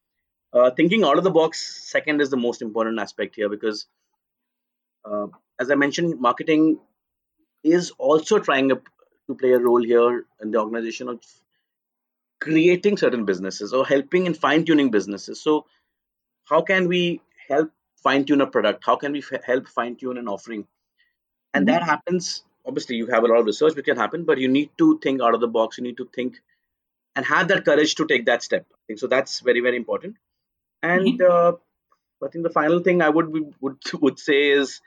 Uh, 0.53 0.71
thinking 0.71 1.03
out 1.03 1.17
of 1.17 1.23
the 1.23 1.31
box 1.31 1.61
second 1.91 2.21
is 2.21 2.29
the 2.29 2.37
most 2.37 2.61
important 2.61 2.99
aspect 2.99 3.35
here 3.35 3.49
because 3.49 3.87
uh, 5.05 5.27
as 5.59 5.71
i 5.71 5.75
mentioned 5.75 6.19
marketing 6.19 6.79
is 7.63 7.91
also 7.97 8.39
trying 8.39 8.69
to 8.69 8.81
play 9.41 9.51
a 9.51 9.59
role 9.59 9.83
here 9.83 10.25
in 10.41 10.51
the 10.51 10.59
organization 10.59 11.07
of 11.09 11.21
creating 12.41 12.97
certain 12.97 13.25
businesses 13.25 13.73
or 13.73 13.85
helping 13.85 14.25
in 14.25 14.33
fine 14.33 14.65
tuning 14.65 14.91
businesses. 14.91 15.41
So 15.41 15.65
how 16.45 16.61
can 16.61 16.87
we 16.87 17.21
help 17.49 17.71
fine 18.03 18.25
tune 18.25 18.41
a 18.41 18.47
product? 18.47 18.83
How 18.85 18.95
can 18.95 19.11
we 19.13 19.19
f- 19.19 19.43
help 19.45 19.67
fine 19.67 19.95
tune 19.95 20.17
an 20.17 20.27
offering? 20.27 20.67
And 21.53 21.67
that 21.67 21.81
Mhm. 21.81 21.85
happens 21.93 22.43
obviously 22.65 22.97
you 22.97 23.07
have 23.07 23.23
a 23.23 23.27
lot 23.27 23.39
of 23.39 23.45
research 23.45 23.75
which 23.75 23.85
can 23.85 23.97
happen 23.97 24.25
but 24.25 24.37
you 24.37 24.47
need 24.47 24.69
to 24.77 24.99
think 24.99 25.21
out 25.21 25.33
of 25.33 25.41
the 25.41 25.47
box. 25.47 25.77
You 25.77 25.83
need 25.83 25.97
to 25.97 26.05
think 26.17 26.41
and 27.15 27.25
have 27.25 27.47
that 27.49 27.65
courage 27.65 27.95
to 27.95 28.05
take 28.07 28.25
that 28.27 28.43
step. 28.43 28.65
I 28.73 28.79
think 28.87 28.99
so 28.99 29.07
that's 29.07 29.39
very 29.41 29.61
very 29.61 29.77
important. 29.77 30.17
And 30.83 31.19
Mhm. 31.19 31.29
uh, 31.31 31.53
I 32.25 32.29
think 32.29 32.43
the 32.43 32.55
final 32.59 32.79
thing 32.87 33.01
I 33.01 33.09
would 33.09 33.33
be- 33.33 33.51
would 33.61 33.77
would 34.05 34.19
say 34.19 34.39
is 34.51 34.81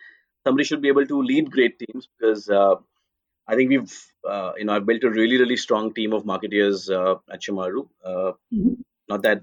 somebody 0.47 0.65
should 0.65 0.83
be 0.83 0.89
able 0.95 1.07
to 1.15 1.23
lead 1.23 1.51
great 1.51 1.79
teams 1.79 2.09
because 2.13 2.49
uh, 2.51 2.77
I 3.49 3.57
think 3.57 3.71
we've 3.71 3.93
uh, 4.29 4.53
you 4.57 4.65
know 4.65 4.75
I've 4.75 4.87
built 4.87 5.05
a 5.05 5.11
really 5.11 5.39
really 5.39 5.57
strong 5.57 5.93
team 5.95 6.13
of 6.13 6.25
marketeers 6.25 6.91
uh, 6.91 7.17
at 7.33 7.41
Shemaroo. 7.43 7.89
Uh, 8.05 8.33
Mhm. 8.51 8.83
not 9.09 9.23
that 9.23 9.43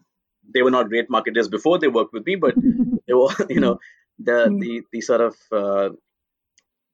they 0.53 0.61
were 0.61 0.71
not 0.71 0.89
great 0.89 1.09
marketers 1.09 1.47
before 1.47 1.79
they 1.79 1.87
worked 1.87 2.13
with 2.13 2.25
me, 2.25 2.35
but 2.35 2.57
they 3.07 3.13
were 3.13 3.33
you 3.49 3.59
know 3.59 3.79
the 4.19 4.39
Mm. 4.47 4.59
the 4.59 4.83
the 4.91 5.01
sort 5.01 5.21
of 5.21 5.35
uh, 5.51 5.89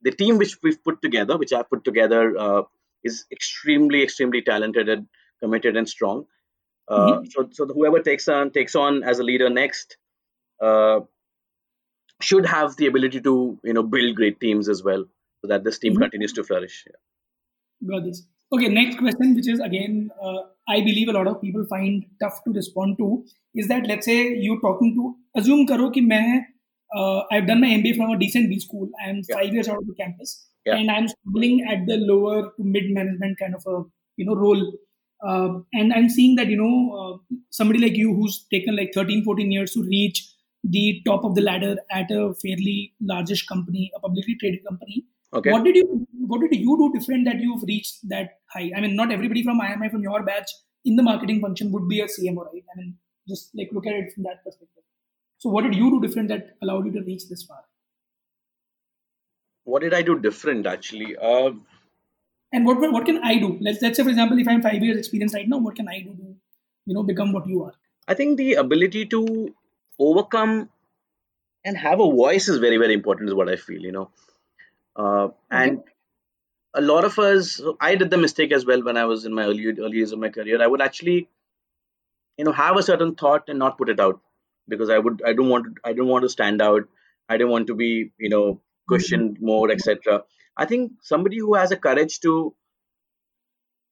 the 0.01 0.11
team 0.11 0.37
which 0.37 0.57
we've 0.61 0.83
put 0.83 1.01
together, 1.01 1.37
which 1.37 1.53
I've 1.53 1.69
put 1.69 1.83
together, 1.83 2.37
uh, 2.37 2.63
is 3.03 3.25
extremely 3.31 4.03
extremely 4.03 4.41
talented 4.41 4.89
and 4.89 5.07
committed 5.41 5.75
and 5.77 5.87
strong. 5.87 6.25
Uh, 6.87 7.17
Mhm. 7.17 7.29
so 7.31 7.47
so 7.51 7.65
whoever 7.67 8.01
takes 8.01 8.27
on 8.27 8.51
takes 8.51 8.75
on 8.75 9.03
as 9.03 9.19
a 9.19 9.23
leader 9.23 9.49
next 9.49 9.97
uh, 10.61 11.01
should 12.21 12.45
have 12.45 12.75
the 12.77 12.87
ability 12.87 13.21
to 13.21 13.59
you 13.63 13.73
know 13.73 13.83
build 13.83 14.15
great 14.15 14.39
teams 14.39 14.67
as 14.69 14.83
well 14.83 15.05
so 15.45 15.51
that 15.53 15.63
this 15.69 15.79
team 15.85 15.95
Mhm. 15.95 16.01
continues 16.05 16.33
to 16.39 16.43
flourish 16.51 16.77
Got 17.87 18.05
this. 18.05 18.25
Okay, 18.53 18.67
next 18.69 18.97
question, 18.97 19.35
which 19.35 19.47
is 19.49 19.59
again, 19.59 20.09
uh, 20.21 20.41
I 20.67 20.81
believe 20.81 21.09
a 21.09 21.13
lot 21.13 21.27
of 21.27 21.41
people 21.41 21.65
find 21.65 22.05
tough 22.19 22.43
to 22.45 22.51
respond 22.51 22.97
to, 22.99 23.25
is 23.53 23.67
that 23.67 23.87
let's 23.87 24.05
say 24.05 24.17
you're 24.45 24.59
talking 24.61 24.93
to 24.95 25.15
assume 25.41 25.65
karo 25.67 25.89
ki 25.91 26.01
main, 26.01 26.45
uh, 26.95 27.21
I've 27.31 27.47
done 27.47 27.61
my 27.61 27.67
MBA 27.67 27.93
from 27.95 28.11
a 28.11 28.17
decent 28.19 28.49
B 28.49 28.59
school. 28.59 28.89
I'm 29.05 29.21
Yeah. 29.29 29.35
five 29.37 29.53
years 29.53 29.67
out 29.67 29.79
of 29.83 29.87
the 29.87 29.95
campus, 30.01 30.33
Yeah. 30.65 30.77
and 30.77 30.91
I'm 30.91 31.07
struggling 31.13 31.61
at 31.75 31.85
the 31.87 31.97
lower 32.11 32.37
to 32.57 32.63
mid 32.63 32.89
management 32.99 33.37
kind 33.39 33.55
of 33.55 33.65
a 33.75 33.83
you 34.17 34.25
know 34.25 34.35
role. 34.35 34.63
Um, 35.31 35.65
and 35.73 35.93
I'm 35.93 36.09
seeing 36.09 36.35
that 36.37 36.47
you 36.47 36.57
know 36.57 36.77
uh, 37.01 37.35
somebody 37.49 37.79
like 37.85 37.95
you 38.03 38.13
who's 38.15 38.39
taken 38.55 38.75
like 38.75 38.93
13, 38.93 39.23
14 39.23 39.51
years 39.51 39.73
to 39.73 39.83
reach 39.83 40.23
the 40.63 41.01
top 41.05 41.23
of 41.25 41.35
the 41.35 41.41
ladder 41.41 41.75
at 41.91 42.11
a 42.11 42.33
fairly 42.45 42.93
largish 43.01 43.45
company, 43.53 43.91
a 43.95 43.99
publicly 43.99 44.35
traded 44.39 44.63
company. 44.69 45.05
Okay 45.33 45.51
What 45.51 45.63
did 45.63 45.75
you 45.75 46.07
What 46.27 46.41
did 46.41 46.59
you 46.59 46.75
do 46.77 46.91
different 46.97 47.25
that 47.25 47.39
you've 47.39 47.63
reached 47.63 48.07
that 48.09 48.39
high? 48.53 48.71
I 48.75 48.81
mean, 48.81 48.95
not 48.95 49.11
everybody 49.11 49.43
from 49.43 49.59
IMI 49.59 49.91
from 49.91 50.01
your 50.01 50.23
batch 50.23 50.51
in 50.85 50.95
the 50.95 51.03
marketing 51.03 51.41
function 51.41 51.71
would 51.71 51.87
be 51.87 52.01
a 52.01 52.05
CMO, 52.05 52.45
right? 52.45 52.63
I 52.73 52.79
mean, 52.79 52.97
just 53.27 53.51
like 53.55 53.69
look 53.71 53.85
at 53.87 53.93
it 53.93 54.13
from 54.13 54.23
that 54.23 54.43
perspective. 54.43 54.83
So, 55.37 55.49
what 55.49 55.63
did 55.63 55.75
you 55.75 55.89
do 55.91 56.01
different 56.01 56.29
that 56.29 56.57
allowed 56.61 56.85
you 56.85 56.93
to 56.93 57.01
reach 57.01 57.29
this 57.29 57.43
far? 57.43 57.63
what 59.73 59.81
did 59.81 59.95
i 59.95 60.01
do 60.07 60.13
different 60.19 60.67
actually 60.71 61.15
uh, 61.29 61.51
And 62.55 62.67
what 62.67 62.83
what 62.95 63.05
can 63.07 63.17
I 63.27 63.37
do? 63.39 63.47
Let's 63.65 63.81
let's 63.83 63.97
say, 63.99 64.03
for 64.03 64.11
example, 64.11 64.37
if 64.41 64.49
I'm 64.51 64.61
five 64.65 64.83
years 64.87 64.99
experience 64.99 65.33
right 65.37 65.47
now, 65.53 65.57
what 65.63 65.75
can 65.79 65.87
I 65.93 65.95
do 66.03 66.11
to 66.19 66.27
you 66.91 66.93
know 66.97 67.03
become 67.07 67.33
what 67.37 67.47
you 67.53 67.63
are? 67.63 67.73
i 68.07 68.13
think 68.13 68.37
the 68.37 68.53
ability 68.53 69.05
to 69.13 69.53
overcome 69.99 70.69
and 71.63 71.77
have 71.77 71.99
a 71.99 72.09
voice 72.21 72.47
is 72.47 72.57
very 72.65 72.77
very 72.77 72.93
important 72.93 73.29
is 73.29 73.35
what 73.39 73.49
i 73.49 73.55
feel 73.55 73.81
you 73.81 73.91
know 73.91 74.09
uh, 74.95 75.27
and 75.51 75.83
a 76.73 76.81
lot 76.81 77.05
of 77.05 77.17
us 77.19 77.61
i 77.79 77.95
did 77.95 78.09
the 78.09 78.17
mistake 78.17 78.51
as 78.51 78.65
well 78.65 78.83
when 78.83 78.97
i 78.97 79.05
was 79.05 79.25
in 79.25 79.33
my 79.33 79.43
early 79.43 79.67
early 79.67 79.97
years 79.97 80.11
of 80.11 80.19
my 80.19 80.29
career 80.29 80.61
i 80.61 80.67
would 80.67 80.81
actually 80.81 81.29
you 82.37 82.45
know 82.45 82.51
have 82.51 82.77
a 82.77 82.83
certain 82.83 83.15
thought 83.15 83.47
and 83.47 83.59
not 83.59 83.77
put 83.77 83.89
it 83.89 83.99
out 83.99 84.19
because 84.67 84.89
I 84.89 84.97
would 84.97 85.21
I 85.25 85.33
don't 85.33 85.49
want 85.49 85.65
to 85.65 85.71
I 85.83 85.93
don't 85.93 86.07
want 86.07 86.23
to 86.23 86.29
stand 86.29 86.61
out. 86.61 86.83
I 87.29 87.37
don't 87.37 87.49
want 87.49 87.67
to 87.67 87.75
be 87.75 88.11
you 88.17 88.29
know 88.29 88.61
questioned 88.87 89.37
more, 89.41 89.71
etc. 89.71 90.23
I 90.57 90.65
think 90.65 90.93
somebody 91.01 91.37
who 91.39 91.55
has 91.55 91.71
a 91.71 91.77
courage 91.77 92.19
to 92.21 92.53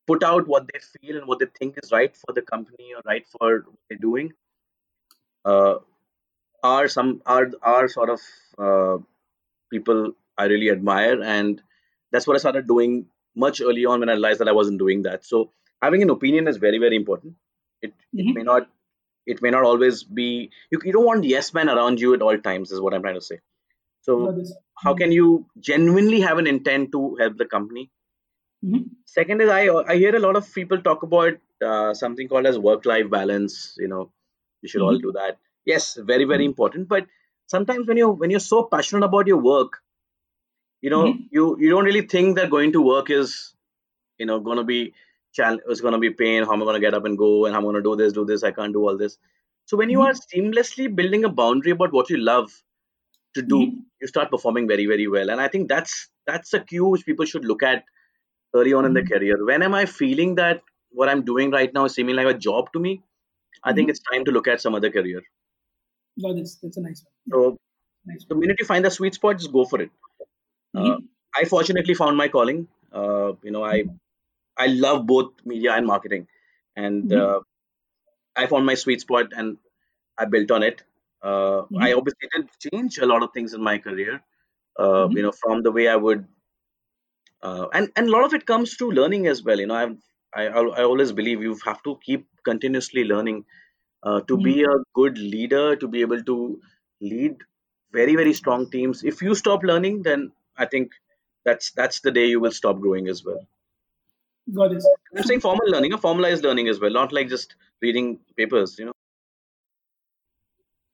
put 0.08 0.24
out 0.24 0.48
what 0.48 0.68
they 0.72 0.80
feel 0.80 1.18
and 1.18 1.28
what 1.28 1.40
they 1.40 1.46
think 1.58 1.78
is 1.82 1.92
right 1.92 2.16
for 2.16 2.34
the 2.34 2.42
company 2.42 2.94
or 2.96 3.02
right 3.06 3.26
for 3.28 3.60
what 3.60 3.76
they're 3.90 3.98
doing 3.98 4.34
uh, 5.46 5.76
are 6.64 6.88
some 6.88 7.22
are 7.26 7.50
are 7.62 7.88
sort 7.88 8.10
of 8.10 8.22
uh, 8.58 8.98
people 9.72 10.14
I 10.38 10.46
really 10.46 10.70
admire, 10.70 11.22
and 11.22 11.62
that's 12.12 12.28
what 12.28 12.36
I 12.36 12.40
started 12.40 12.68
doing 12.68 13.08
much 13.36 13.62
early 13.62 13.86
on 13.86 14.00
when 14.00 14.10
I 14.10 14.14
realized 14.14 14.40
that 14.40 14.48
I 14.48 14.54
wasn't 14.60 14.80
doing 14.80 15.04
that. 15.04 15.26
So 15.26 15.52
having 15.82 16.02
an 16.04 16.10
opinion 16.10 16.48
is 16.48 16.58
very 16.58 16.78
very 16.80 16.96
important. 16.96 17.36
It 17.82 17.94
it 18.18 18.26
Mhm. 18.28 18.36
may 18.36 18.44
not 18.44 18.70
it 19.26 19.42
may 19.42 19.52
not 19.52 19.64
always 19.64 20.04
be 20.04 20.52
you, 20.72 20.80
you 20.84 20.94
don't 20.94 21.06
want 21.06 21.24
yes 21.24 21.54
men 21.54 21.70
around 21.70 22.00
you 22.02 22.14
at 22.14 22.22
all 22.22 22.38
times 22.50 22.72
is 22.72 22.82
what 22.82 22.94
I'm 22.94 23.02
trying 23.02 23.22
to 23.22 23.28
say. 23.32 23.40
So 24.02 24.32
this. 24.34 24.54
how 24.84 24.94
can 24.96 25.12
you 25.12 25.46
genuinely 25.60 26.22
have 26.22 26.38
an 26.38 26.48
intent 26.48 26.92
to 26.94 27.16
help 27.22 27.38
the 27.38 27.46
company? 27.58 27.92
Mhm. 28.66 28.90
Second 29.06 29.42
is 29.42 29.50
I 29.50 29.62
I 29.94 29.96
hear 29.98 30.16
a 30.16 30.20
lot 30.26 30.36
of 30.36 30.52
people 30.54 30.82
talk 30.82 31.04
about 31.04 31.34
uh, 31.70 31.94
something 31.94 32.28
called 32.28 32.46
as 32.46 32.58
work 32.60 32.86
life 32.86 33.10
balance. 33.10 33.76
You 33.78 33.88
know, 33.88 34.04
you 34.62 34.70
should 34.70 34.82
all 34.88 34.98
Mhm. 34.98 35.04
do 35.08 35.12
that. 35.20 35.40
Yes, 35.66 35.96
very 36.14 36.26
very 36.34 36.46
important. 36.52 36.88
But 36.96 37.08
sometimes 37.56 37.88
when 37.88 37.98
you 38.04 38.10
when 38.24 38.32
you're 38.36 38.48
so 38.52 38.64
passionate 38.76 39.06
about 39.10 39.28
your 39.34 39.42
work, 39.50 39.80
you 40.84 40.92
know, 40.92 41.04
Mhm. 41.04 41.30
you 41.32 41.46
you 41.60 41.70
don't 41.72 41.86
really 41.92 42.04
think 42.14 42.38
that 42.38 42.52
going 42.52 42.74
to 42.74 42.82
work 42.90 43.10
is 43.18 43.36
you 44.20 44.28
know 44.28 44.40
going 44.42 44.58
to 44.58 44.66
be 44.66 44.82
it's 45.40 45.82
going 45.82 45.94
to 45.94 46.00
be 46.00 46.12
pain. 46.12 46.44
How 46.46 46.54
am 46.54 46.62
I 46.64 46.66
going 46.66 46.76
to 46.82 46.86
get 46.88 46.96
up 46.96 47.06
and 47.06 47.18
go? 47.18 47.46
And 47.46 47.54
how 47.56 47.60
am 47.62 47.66
I 47.66 47.72
going 47.72 47.84
to 47.84 47.90
do 47.90 47.96
this, 48.02 48.14
do 48.14 48.26
this? 48.26 48.44
I 48.44 48.52
can't 48.52 48.74
do 48.74 48.88
all 48.88 48.98
this. 48.98 49.18
So 49.66 49.78
when 49.78 49.90
you 49.90 50.02
Mhm. 50.02 50.10
are 50.10 50.14
seamlessly 50.14 50.94
building 50.96 51.26
a 51.26 51.30
boundary 51.30 51.72
about 51.74 51.94
what 51.94 52.10
you 52.12 52.18
love 52.18 52.52
to 53.36 53.44
do, 53.44 53.60
Mhm. 53.60 53.86
you 54.02 54.08
start 54.08 54.32
performing 54.32 54.68
very 54.68 54.88
very 54.88 55.08
well. 55.08 55.32
And 55.32 55.42
I 55.42 55.50
think 55.50 55.70
that's 55.70 56.10
that's 56.28 56.54
a 56.54 56.62
cue 56.62 56.86
which 56.88 57.06
people 57.06 57.26
should 57.26 57.46
look 57.46 57.64
at 57.64 57.86
early 58.56 58.74
on 58.74 58.86
in 58.86 58.94
their 58.94 59.04
Mhm. 59.04 59.14
career. 59.14 59.46
When 59.46 59.64
am 59.64 59.76
I 59.76 59.86
feeling 59.86 60.36
that 60.36 60.64
what 60.92 61.10
I'm 61.10 61.24
doing 61.26 61.52
right 61.52 61.74
now 61.74 61.86
is 61.86 61.96
seeming 61.96 62.16
like 62.18 62.28
a 62.36 62.40
job 62.50 62.74
to 62.74 62.80
me? 62.80 63.04
I 63.64 63.74
think 63.74 63.90
Mhm. 63.90 63.92
it's 63.92 64.02
time 64.12 64.26
to 64.26 64.32
look 64.32 64.48
at 64.48 64.62
some 64.62 64.76
other 64.76 64.92
career. 64.92 65.24
Got 66.22 66.36
this. 66.36 66.56
That's 66.56 66.78
a 66.78 66.82
nice 66.82 67.04
one. 67.06 67.14
So 67.30 67.58
nice 68.06 68.26
the 68.30 68.36
minute 68.36 68.58
you 68.60 68.66
find 68.66 68.86
the 68.86 68.92
sweet 68.92 69.16
spot, 69.16 69.40
just 69.40 69.52
go 69.54 69.66
for 69.66 69.82
it. 69.82 69.92
Uh, 70.76 70.98
Mhm. 70.98 71.10
I 71.36 71.46
fortunately 71.46 71.94
found 71.94 72.18
my 72.18 72.28
calling. 72.28 72.68
Uh, 72.92 73.34
you 73.44 73.52
know, 73.52 73.64
I 73.64 73.86
I 74.58 74.68
love 74.68 75.06
both 75.08 75.34
media 75.46 75.74
and 75.74 75.88
marketing, 75.88 76.28
and 76.76 77.12
Mhm. 77.12 77.24
uh, 77.24 77.42
I 78.36 78.48
found 78.48 78.66
my 78.66 78.76
sweet 78.76 79.02
spot 79.02 79.34
and 79.36 79.58
I 80.18 80.26
built 80.26 80.52
on 80.52 80.64
it. 80.64 80.84
Uh, 81.22 81.64
I 81.78 81.94
Mhm. 81.94 81.94
obviously 81.94 82.30
did 82.36 82.50
change 82.72 82.98
a 83.00 83.06
lot 83.06 83.24
of 83.24 83.32
things 83.34 83.54
in 83.54 83.64
my 83.64 83.78
career. 83.80 84.24
Uh, 84.78 85.10
Mhm. 85.10 85.16
you 85.16 85.24
know, 85.24 85.32
from 85.34 85.64
the 85.64 85.72
way 85.72 85.88
I 85.88 85.96
would, 85.96 86.28
uh, 87.42 87.68
and 87.74 87.92
and 87.96 88.08
a 88.08 88.12
lot 88.12 88.24
of 88.26 88.34
it 88.34 88.46
comes 88.46 88.76
through 88.76 88.92
learning 88.92 89.28
as 89.28 89.44
well. 89.44 89.60
You 89.60 89.68
know, 89.68 89.76
I've, 89.76 89.98
I 90.34 90.48
I 90.48 90.62
I 90.82 90.84
always 90.84 91.12
believe 91.12 91.42
you 91.42 91.58
have 91.66 91.82
to 91.84 91.98
keep 92.06 92.28
continuously 92.44 93.04
learning 93.04 93.46
uh, 94.04 94.22
to 94.22 94.38
be 94.38 94.64
a 94.64 94.76
good 94.94 95.18
leader, 95.18 95.76
to 95.76 95.88
be 95.88 96.02
able 96.02 96.24
to 96.32 96.62
lead 97.02 97.38
very 97.92 98.16
very 98.16 98.34
strong 98.34 98.70
teams. 98.72 99.04
If 99.04 99.22
you 99.22 99.36
stop 99.36 99.64
learning, 99.64 100.04
then 100.04 100.32
I 100.58 100.66
think 100.66 100.94
that's 101.46 101.72
that's 101.72 102.02
the 102.02 102.12
day 102.12 102.28
you 102.28 102.40
will 102.40 102.52
stop 102.52 102.80
growing 102.80 103.08
as 103.08 103.24
well. 103.24 103.48
Got 104.54 104.70
this. 104.72 104.96
I'm 105.16 105.24
saying 105.24 105.42
formal 105.42 105.68
learning, 105.70 105.94
a 105.94 105.98
formalized 105.98 106.44
learning 106.44 106.68
as 106.68 106.80
well, 106.80 106.92
not 106.92 107.12
like 107.12 107.28
just 107.30 107.56
reading 107.82 108.20
papers. 108.38 108.78
You 108.78 108.86
know. 108.86 108.94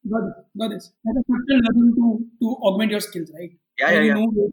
Got 0.10 0.24
it. 0.30 0.34
Got 0.58 0.70
this. 0.70 0.94
Like 1.06 1.16
a 1.18 1.34
learning 1.54 1.96
to 1.96 2.06
to 2.42 2.48
augment 2.68 2.92
your 2.92 3.02
skills, 3.02 3.32
right? 3.38 3.52
Yeah, 3.80 3.92
When 3.92 4.02
yeah, 4.02 4.02
you 4.02 4.12
yeah, 4.14 4.18
know. 4.18 4.52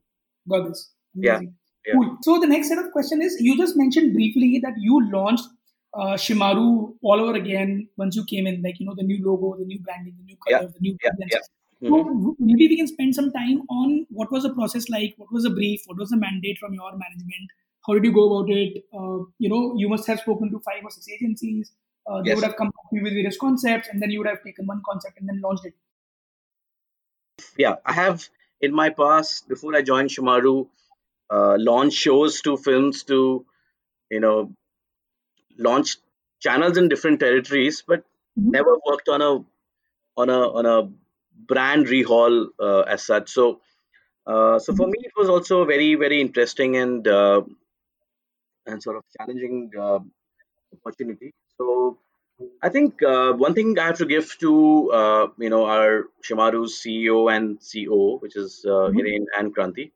Got 0.48 0.68
this. 0.68 0.92
yeah, 1.20 1.40
Amazing. 1.40 1.57
yeah. 1.86 1.94
Cool. 1.94 2.18
So 2.22 2.38
the 2.40 2.46
next 2.48 2.68
set 2.68 2.78
of 2.78 2.90
question 2.92 3.22
is: 3.22 3.36
you 3.40 3.57
just 3.57 3.76
mentioned 3.76 4.12
briefly 4.12 4.59
that 4.64 4.74
you 4.78 4.98
launched 5.11 5.46
uh, 5.94 6.14
Shemaroo 6.24 6.96
all 7.02 7.20
over 7.20 7.34
again 7.34 7.88
once 7.96 8.16
you 8.16 8.24
came 8.24 8.46
in, 8.46 8.61
like 8.62 8.80
you 8.80 8.86
know 8.86 8.94
the 8.94 9.04
new 9.04 9.24
logo, 9.24 9.57
the 9.59 9.64
new 9.64 9.78
branding, 9.80 10.16
the 10.18 10.24
new 10.24 10.36
Yeah, 10.48 10.59
color, 10.59 10.66
the 10.68 10.80
new 10.80 10.98
yeah, 11.02 11.11
presence. 11.16 11.48
Yeah. 11.81 11.91
So 11.91 12.03
hmm 12.12 12.31
maybe 12.39 12.68
we 12.68 12.77
can 12.77 12.87
spend 12.89 13.14
some 13.14 13.33
time 13.33 13.62
on 13.70 14.07
what 14.11 14.31
was 14.33 14.43
the 14.43 14.55
process 14.55 14.89
like, 14.89 15.14
what 15.16 15.33
was 15.33 15.45
the 15.45 15.51
brief, 15.51 15.83
what 15.87 15.99
was 15.99 16.11
the 16.11 16.16
mandate 16.16 16.59
from 16.59 16.74
your 16.74 16.91
management, 16.93 17.51
how 17.87 17.95
did 17.95 18.05
you 18.05 18.12
go 18.12 18.24
about 18.39 18.51
it? 18.51 18.85
Uh, 18.93 19.24
you 19.39 19.49
know, 19.49 19.74
you 19.77 19.89
must 19.89 20.07
have 20.09 20.20
spoken 20.20 20.51
to 20.51 20.59
five 20.61 20.83
or 20.83 20.91
six 20.91 21.09
agencies. 21.09 21.72
Uh, 22.07 22.22
they 22.22 22.35
would 22.35 22.45
have 22.45 22.57
come 22.57 22.68
up 22.68 22.87
with 22.93 23.03
various 23.05 23.37
concepts, 23.39 23.89
and 23.89 24.03
then 24.03 24.11
you 24.11 24.18
would 24.18 24.29
have 24.29 24.43
taken 24.43 24.66
one 24.66 24.83
concept 24.89 25.18
and 25.18 25.29
then 25.29 25.41
launched 25.41 25.64
it. 25.66 25.74
Yeah, 27.59 27.77
I 27.85 27.93
have 27.93 28.29
in 28.61 28.74
my 28.74 28.89
past 28.91 29.47
before 29.49 29.74
I 29.77 29.83
joined 29.83 30.09
Shemaroo, 30.11 30.68
uh, 31.31 31.57
launched 31.59 31.99
shows 31.99 32.41
to 32.43 32.57
films 32.57 33.05
to 33.05 33.47
you 34.11 34.20
know 34.20 34.55
launch 35.59 35.97
channels 36.41 36.77
in 36.77 36.89
different 36.89 37.20
territories, 37.20 37.83
but 37.87 38.05
Mhm. 38.37 38.53
never 38.53 38.77
worked 38.87 39.09
on 39.09 39.22
a 39.22 39.45
on 40.16 40.31
a 40.31 40.41
on 40.59 40.66
a 40.66 40.91
brand 41.37 41.87
rehaul 41.87 42.49
uh, 42.61 42.80
as 42.82 43.05
such. 43.05 43.30
So 43.30 43.61
uh, 44.26 44.59
so 44.59 44.74
for 44.74 44.87
me, 44.87 44.99
it 45.01 45.12
was 45.16 45.28
also 45.28 45.64
very 45.64 45.95
very 45.97 46.20
interesting 46.20 46.76
and 46.76 47.07
uh, 47.09 47.43
and 48.66 48.82
sort 48.82 48.97
of 48.97 49.05
challenging 49.16 49.70
uh, 49.78 49.99
opportunity. 50.74 51.32
So 51.59 51.99
I 52.62 52.68
think 52.68 53.03
uh, 53.03 53.32
one 53.34 53.55
thing 53.55 53.78
I 53.78 53.87
have 53.87 53.99
to 53.99 54.07
give 54.07 54.39
to 54.41 54.93
uh, 54.93 55.26
you 55.39 55.51
know 55.51 55.66
our 55.66 56.05
Shemaroo's 56.24 56.74
CEO 56.80 57.34
and 57.34 57.61
COO, 57.61 58.18
which 58.18 58.37
is 58.37 58.64
uh, 58.66 58.91
Mhm. 58.91 58.97
Hiren 58.97 59.26
and 59.39 59.55
Kranti. 59.55 59.93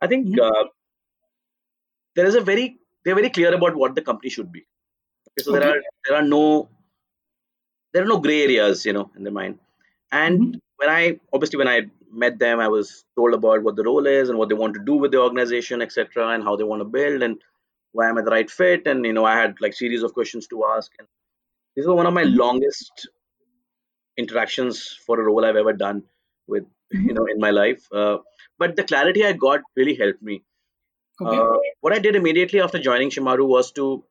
I 0.00 0.06
think 0.06 0.28
Mhm. 0.28 0.38
uh, 0.38 0.64
there 2.14 2.26
is 2.26 2.34
a 2.34 2.40
very 2.40 2.78
they're 3.04 3.14
very 3.14 3.30
clear 3.30 3.54
about 3.54 3.74
what 3.76 3.94
the 3.94 4.02
company 4.02 4.30
should 4.30 4.52
be. 4.52 4.66
Okay, 5.28 5.44
so 5.44 5.52
there 5.52 5.64
are 5.70 5.82
there 6.06 6.16
are 6.18 6.22
no 6.26 6.70
there 7.92 8.02
are 8.02 8.06
no 8.06 8.18
gray 8.20 8.42
areas, 8.42 8.84
you 8.86 8.92
know, 8.92 9.10
in 9.16 9.24
their 9.24 9.32
mind. 9.32 9.58
And 10.12 10.40
Mhm. 10.40 10.60
When 10.80 10.90
I 10.90 11.20
obviously 11.32 11.58
when 11.58 11.68
I 11.68 11.78
met 12.24 12.38
them, 12.38 12.60
I 12.60 12.68
was 12.68 13.04
told 13.16 13.34
about 13.34 13.62
what 13.62 13.76
the 13.76 13.84
role 13.84 14.06
is 14.06 14.28
and 14.30 14.38
what 14.38 14.48
they 14.48 14.54
want 14.54 14.74
to 14.74 14.84
do 14.84 14.94
with 14.94 15.12
the 15.12 15.20
organization, 15.20 15.82
etc., 15.82 16.28
and 16.34 16.42
how 16.42 16.56
they 16.56 16.64
want 16.64 16.80
to 16.80 16.84
build 16.98 17.22
and 17.22 17.42
why 17.92 18.08
am 18.08 18.18
I 18.18 18.22
the 18.22 18.30
right 18.30 18.50
fit. 18.50 18.86
And 18.86 19.04
you 19.04 19.12
know, 19.12 19.24
I 19.24 19.36
had 19.36 19.60
like 19.60 19.74
series 19.74 20.02
of 20.02 20.14
questions 20.14 20.46
to 20.48 20.64
ask. 20.76 20.92
And 20.98 21.08
this 21.76 21.86
was 21.86 21.96
one 21.96 22.06
of 22.06 22.14
my 22.14 22.24
longest 22.24 23.08
interactions 24.16 24.98
for 25.06 25.20
a 25.20 25.24
role 25.24 25.44
I've 25.44 25.56
ever 25.56 25.72
done 25.72 26.02
with 26.46 26.64
you 26.92 27.12
Mhm. 27.12 27.14
know 27.14 27.26
in 27.26 27.38
my 27.38 27.50
life. 27.50 27.86
Uh, 27.92 28.18
but 28.58 28.76
the 28.76 28.84
clarity 28.84 29.24
I 29.24 29.32
got 29.32 29.60
really 29.76 29.94
helped 29.94 30.22
me. 30.22 30.42
Okay. 31.20 31.38
Uh, 31.38 31.58
what 31.80 31.92
I 31.92 31.98
did 31.98 32.16
immediately 32.16 32.60
after 32.60 32.78
joining 32.78 33.10
Shemaroo 33.10 33.46
was 33.46 33.72
to 33.72 34.04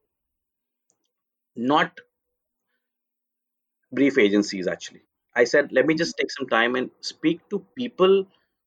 not 1.56 2.00
brief 3.92 4.18
agencies 4.18 4.68
actually. 4.68 5.04
I 5.36 5.44
said, 5.46 5.72
let 5.72 5.86
me 5.86 5.96
just 5.96 6.18
take 6.18 6.32
some 6.32 6.48
time 6.48 6.76
and 6.76 6.92
speak 7.02 7.48
to 7.50 7.60
people 7.76 8.26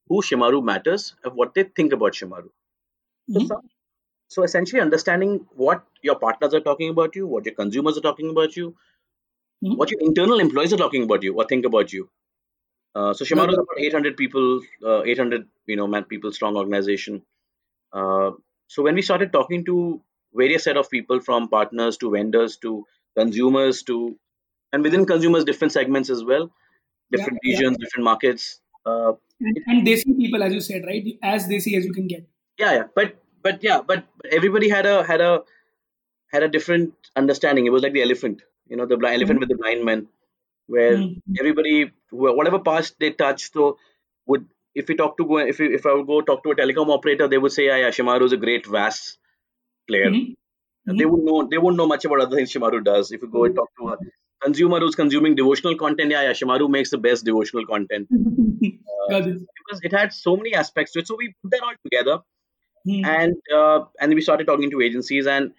who 0.09 0.23
Shemaroo 0.23 0.65
matters 0.65 1.15
and 1.25 1.35
what 1.35 1.55
they 1.55 1.65
think 1.65 1.93
about 1.93 2.13
Shemaroo. 2.15 2.51
So, 3.29 3.41
Mhm. 3.41 3.47
some, 3.47 3.71
so 4.29 4.45
essentially 4.45 4.83
understanding 4.83 5.47
what 5.55 5.87
your 6.03 6.17
partners 6.19 6.55
are 6.55 6.61
talking 6.61 6.91
about 6.91 7.17
you, 7.17 7.27
what 7.27 7.47
your 7.47 7.55
consumers 7.57 7.99
are 7.99 8.03
talking 8.03 8.31
about 8.31 8.57
you, 8.57 8.77
Mhm. 9.63 9.77
what 9.77 9.91
your 9.91 10.01
internal 10.01 10.41
employees 10.41 10.73
are 10.73 10.77
talking 10.79 11.05
about 11.05 11.23
you 11.23 11.35
or 11.35 11.45
think 11.45 11.65
about 11.65 11.93
you. 11.93 12.09
Uh, 12.95 13.15
so 13.15 13.25
Shemaroo 13.25 13.53
is 13.53 13.59
about 13.59 13.79
800 13.79 14.17
people, 14.17 14.63
uh, 14.85 15.03
800 15.05 15.49
you 15.67 15.77
know 15.77 15.87
man 15.87 16.05
people 16.05 16.33
strong 16.33 16.57
organization. 16.57 17.25
Uh, 17.93 18.33
so 18.69 18.83
when 18.83 18.95
we 18.97 19.03
started 19.03 19.33
talking 19.33 19.65
to 19.67 20.03
various 20.35 20.65
set 20.65 20.77
of 20.77 20.91
people 20.91 21.21
from 21.21 21.49
partners 21.49 21.97
to 21.99 22.11
vendors 22.11 22.57
to 22.59 22.87
consumers 23.17 23.83
to 23.85 24.19
and 24.73 24.83
within 24.83 25.07
consumers 25.07 25.45
different 25.45 25.73
segments 25.73 26.11
as 26.11 26.25
well, 26.25 26.51
different 27.11 27.39
Yeah. 27.45 27.53
regions, 27.53 27.77
different 27.79 28.05
markets. 28.05 28.61
Uh, 28.87 29.13
And, 29.41 29.59
and 29.67 29.87
desi 29.87 30.17
people, 30.19 30.43
as 30.43 30.53
you 30.55 30.61
said, 30.61 30.85
right? 30.87 31.05
As 31.23 31.47
desi 31.49 31.77
as 31.79 31.85
you 31.85 31.93
can 31.93 32.07
get. 32.07 32.27
yeah, 32.59 32.73
yeah, 32.73 32.85
but 32.95 33.17
but 33.43 33.63
yeah, 33.63 33.81
but 33.91 34.05
everybody 34.31 34.69
had 34.69 34.87
a 34.87 35.03
had 35.05 35.21
a 35.21 35.45
had 36.33 36.43
a 36.43 36.49
different 36.49 36.95
understanding. 37.17 37.67
It 37.67 37.73
was 37.77 37.83
like 37.83 37.93
the 37.93 38.03
elephant, 38.03 38.43
you 38.69 38.77
know, 38.77 38.87
the 38.87 38.97
blind 38.97 39.17
elephant 39.17 39.39
Mhm. 39.39 39.41
with 39.41 39.49
the 39.51 39.57
blind 39.63 39.85
men, 39.85 40.09
where 40.67 40.97
Mhm. 40.97 41.23
everybody 41.41 41.93
whatever 42.11 42.59
parts 42.71 42.93
they 43.01 43.11
touched, 43.13 43.53
so 43.55 43.79
would 44.27 44.47
if 44.75 44.89
we 44.89 44.95
talk 45.03 45.17
to 45.19 45.27
go 45.27 45.39
if 45.39 45.59
we, 45.59 45.75
if 45.75 45.87
I 45.87 45.95
would 45.95 46.07
go 46.07 46.21
talk 46.23 46.43
to 46.45 46.53
a 46.53 46.57
telecom 46.57 46.91
operator, 46.99 47.29
they 47.29 47.39
would 47.39 47.53
say, 47.53 47.67
yeah, 47.67 47.79
yeah, 47.85 47.91
Shemaroo 47.91 48.25
is 48.31 48.33
a 48.33 48.43
great 48.47 48.67
VAS 48.67 49.19
player. 49.89 50.11
Mhm. 50.11 50.35
They 50.87 51.05
Mhm. 51.05 51.11
would 51.13 51.25
know 51.25 51.39
they 51.55 51.59
won't 51.59 51.77
know 51.77 51.87
much 51.95 52.05
about 52.05 52.21
other 52.27 52.37
things 52.37 52.53
Shemaroo 52.53 52.85
does. 52.85 53.13
If 53.13 53.23
you 53.23 53.29
go 53.29 53.45
and 53.45 53.55
talk 53.55 53.71
to 53.81 53.91
a 53.95 53.99
consumer 54.43 54.81
who's 54.81 54.95
consuming 54.95 55.35
devotional 55.35 55.77
content, 55.77 56.11
yeah, 56.11 56.23
yeah, 56.23 56.33
Shemaroo 56.33 56.69
makes 56.71 56.91
the 56.91 56.99
best 56.99 57.25
devotional 57.25 57.67
content. 57.67 58.09
Uh, 59.11 59.17
it. 59.17 59.25
because 59.59 59.81
it 59.83 59.93
had 59.93 60.13
so 60.13 60.37
many 60.37 60.55
aspects 60.55 60.93
to 60.93 61.01
it. 61.01 61.09
So 61.09 61.17
we 61.19 61.35
put 61.43 61.51
that 61.53 61.63
all 61.63 61.75
together 61.85 62.21
Mhm. 62.87 63.05
and 63.07 63.35
uh, 63.57 63.85
and 64.01 64.15
we 64.15 64.21
started 64.21 64.47
talking 64.47 64.71
to 64.71 64.81
agencies. 64.81 65.27
And 65.27 65.53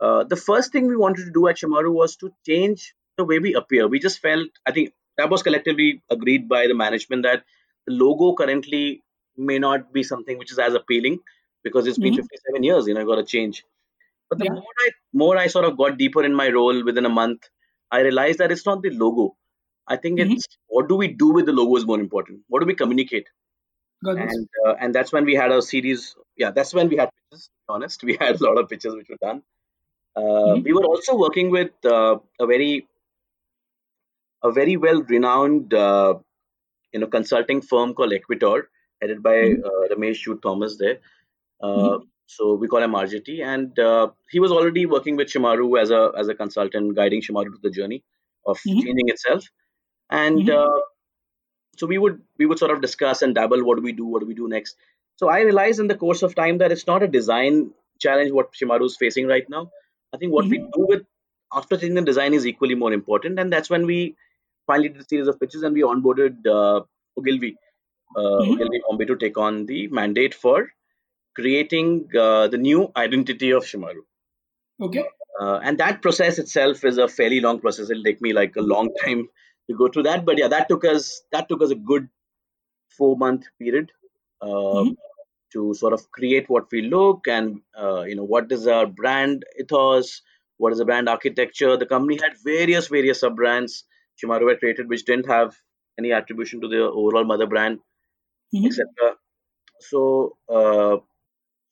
uh, 0.00 0.24
the 0.24 0.36
first 0.36 0.72
thing 0.72 0.86
we 0.86 0.96
wanted 0.96 1.26
to 1.26 1.32
do 1.32 1.46
at 1.48 1.56
Shemaroo 1.58 1.92
was 1.92 2.16
to 2.22 2.30
change 2.48 2.94
the 3.18 3.24
way 3.24 3.38
we 3.38 3.54
appear. 3.54 3.86
We 3.88 3.98
just 3.98 4.20
felt, 4.20 4.48
I 4.66 4.72
think 4.72 4.92
that 5.18 5.30
was 5.30 5.42
collectively 5.42 6.02
agreed 6.10 6.48
by 6.48 6.66
the 6.66 6.74
management 6.74 7.22
that 7.24 7.44
the 7.86 7.94
logo 7.94 8.34
currently 8.34 9.02
may 9.36 9.58
not 9.58 9.92
be 9.92 10.02
something 10.02 10.38
which 10.38 10.52
is 10.52 10.58
as 10.58 10.74
appealing 10.74 11.18
because 11.64 11.86
it's 11.86 11.98
been 11.98 12.14
Mhm. 12.14 12.22
57 12.24 12.62
years, 12.62 12.86
you 12.88 12.94
know, 12.94 13.04
got 13.12 13.16
to 13.16 13.24
change. 13.36 13.62
But 14.30 14.38
the 14.38 14.46
Yeah. 14.46 14.52
more 14.54 14.74
I 14.86 14.90
more 15.24 15.36
I 15.36 15.46
sort 15.48 15.66
of 15.66 15.76
got 15.76 15.98
deeper 15.98 16.24
in 16.24 16.34
my 16.34 16.48
role 16.50 16.84
within 16.84 17.06
a 17.06 17.14
month, 17.20 17.48
I 17.90 18.00
realized 18.00 18.38
that 18.38 18.52
it's 18.52 18.66
not 18.66 18.82
the 18.82 18.90
logo. 18.90 19.36
I 19.86 19.96
think 19.96 20.18
Mhm. 20.18 20.32
it's 20.32 20.46
what 20.68 20.88
do 20.88 20.96
we 20.96 21.08
do 21.08 21.32
with 21.32 21.46
the 21.46 21.52
logo 21.52 21.76
is 21.76 21.86
more 21.86 22.00
important. 22.00 22.42
What 22.48 22.60
do 22.60 22.66
we 22.66 22.74
communicate? 22.74 23.28
Got. 24.04 24.18
And 24.18 24.48
uh, 24.66 24.74
and 24.80 24.94
that's 24.94 25.12
when 25.12 25.24
we 25.24 25.34
had 25.34 25.52
a 25.52 25.62
series. 25.62 26.16
Yeah, 26.36 26.50
that's 26.50 26.74
when 26.74 26.88
we 26.88 26.96
had 26.96 27.10
be 27.30 27.38
honest, 27.68 28.02
we 28.10 28.16
had 28.16 28.40
a 28.40 28.44
lot 28.44 28.58
of 28.58 28.68
pictures 28.68 28.94
which 28.94 29.08
were 29.08 29.18
done. 29.20 29.42
Uh, 30.16 30.56
Mhm. 30.56 30.64
We 30.64 30.72
were 30.72 30.84
also 30.84 31.16
working 31.16 31.50
with 31.50 31.72
uh, 31.84 32.18
a 32.40 32.46
very 32.46 32.88
a 34.42 34.52
very 34.52 34.76
well 34.76 35.02
renowned 35.02 35.74
uh, 35.74 36.14
you 36.92 37.00
know 37.00 37.06
consulting 37.06 37.62
firm 37.62 37.94
called 37.94 38.12
Equitor, 38.12 38.64
headed 39.00 39.22
by 39.22 39.36
Mhm. 39.40 39.62
uh, 39.64 39.82
Ramesh 39.90 40.22
Jude 40.22 40.42
Thomas 40.42 40.78
there. 40.78 41.00
Uh, 41.60 41.98
Mhm. 41.98 42.00
So 42.26 42.54
we 42.54 42.68
call 42.68 42.82
him 42.82 42.94
RGT, 42.94 43.42
and 43.42 43.78
uh, 43.78 44.10
he 44.30 44.40
was 44.40 44.52
already 44.52 44.86
working 44.86 45.16
with 45.16 45.28
Shemaroo 45.28 45.80
as 45.80 45.90
a 45.90 46.12
as 46.18 46.28
a 46.28 46.34
consultant, 46.34 46.94
guiding 46.96 47.22
Shemaroo 47.22 47.52
to 47.54 47.60
the 47.62 47.70
journey 47.70 48.04
of 48.46 48.58
Mhm. 48.64 48.82
changing 48.82 49.08
itself. 49.08 49.44
And 50.10 50.48
Mhm. 50.48 50.50
uh, 50.50 50.80
so 51.76 51.86
we 51.86 51.98
would 51.98 52.22
we 52.38 52.46
would 52.46 52.58
sort 52.58 52.70
of 52.70 52.80
discuss 52.80 53.22
and 53.22 53.34
dabble. 53.34 53.64
What 53.64 53.76
do 53.76 53.82
we 53.82 53.92
do? 53.92 54.06
What 54.06 54.20
do 54.20 54.26
we 54.26 54.34
do 54.34 54.48
next? 54.48 54.76
So 55.16 55.28
I 55.28 55.40
realized 55.40 55.80
in 55.80 55.88
the 55.88 55.94
course 55.96 56.22
of 56.22 56.34
time 56.34 56.58
that 56.58 56.72
it's 56.72 56.86
not 56.86 57.02
a 57.02 57.08
design 57.08 57.72
challenge 58.00 58.32
what 58.32 58.52
Shemaroo 58.52 58.86
is 58.86 58.96
facing 58.96 59.26
right 59.26 59.48
now. 59.48 59.70
I 60.12 60.18
think 60.18 60.32
what 60.32 60.48
we 60.50 60.58
Mhm. 60.58 60.72
do 60.74 60.86
with 60.88 61.06
after 61.52 61.76
changing 61.76 61.94
the 61.94 62.02
design 62.02 62.34
is 62.34 62.46
equally 62.46 62.74
more 62.74 62.92
important, 62.92 63.38
and 63.38 63.52
that's 63.52 63.70
when 63.70 63.86
we 63.86 64.16
finally 64.66 64.88
did 64.88 65.00
a 65.02 65.04
series 65.04 65.28
of 65.28 65.38
pitches 65.40 65.62
and 65.62 65.74
we 65.74 65.82
onboarded 65.82 66.46
uh, 66.46 66.82
Ogilvy, 67.18 67.56
uh, 68.16 68.20
Mhm. 68.38 68.56
Ogilvy 68.56 68.80
Bombay 68.88 69.04
to 69.06 69.16
take 69.16 69.38
on 69.38 69.66
the 69.66 69.88
mandate 69.88 70.34
for 70.34 70.68
creating 71.36 71.88
uh, 72.18 72.48
the 72.48 72.58
new 72.58 72.90
identity 72.96 73.50
of 73.52 73.64
Shemaroo. 73.64 74.04
Okay. 74.80 75.04
Uh, 75.40 75.60
and 75.62 75.78
that 75.78 76.02
process 76.02 76.38
itself 76.38 76.84
is 76.84 76.98
a 76.98 77.08
fairly 77.08 77.40
long 77.40 77.60
process. 77.60 77.90
It'll 77.90 78.02
take 78.02 78.20
me 78.22 78.32
like 78.32 78.56
a 78.56 78.62
long 78.62 78.90
time 79.04 79.28
to 79.70 79.76
go 79.76 79.88
through 79.88 80.04
that. 80.04 80.24
But 80.24 80.38
yeah, 80.38 80.48
that 80.48 80.68
took 80.68 80.84
us 80.84 81.22
that 81.32 81.48
took 81.48 81.62
us 81.62 81.70
a 81.70 81.74
good 81.92 82.08
four 82.96 83.16
month 83.16 83.44
period 83.58 83.92
uh, 84.40 84.46
Mhm. 84.82 84.96
to 85.54 85.74
sort 85.74 85.92
of 85.92 86.10
create 86.12 86.48
what 86.48 86.70
we 86.72 86.82
look 86.82 87.26
and 87.28 87.60
uh, 87.82 88.02
you 88.02 88.14
know 88.16 88.24
what 88.34 88.50
is 88.52 88.66
our 88.66 88.86
brand 88.86 89.44
ethos, 89.60 90.22
what 90.58 90.72
is 90.72 90.78
the 90.78 90.84
brand 90.84 91.08
architecture. 91.08 91.76
The 91.76 91.86
company 91.94 92.18
had 92.22 92.36
various 92.44 92.88
various 92.88 93.20
sub 93.20 93.36
brands 93.36 93.84
Shemaroo 94.22 94.48
had 94.50 94.60
created 94.60 94.88
which 94.88 95.04
didn't 95.04 95.26
have 95.36 95.56
any 95.98 96.12
attribution 96.12 96.60
to 96.62 96.68
the 96.68 96.82
overall 96.82 97.24
mother 97.24 97.46
brand, 97.46 97.80
Mhm. 98.54 98.66
etc. 98.66 99.16
So 99.80 100.36
uh, 100.48 100.98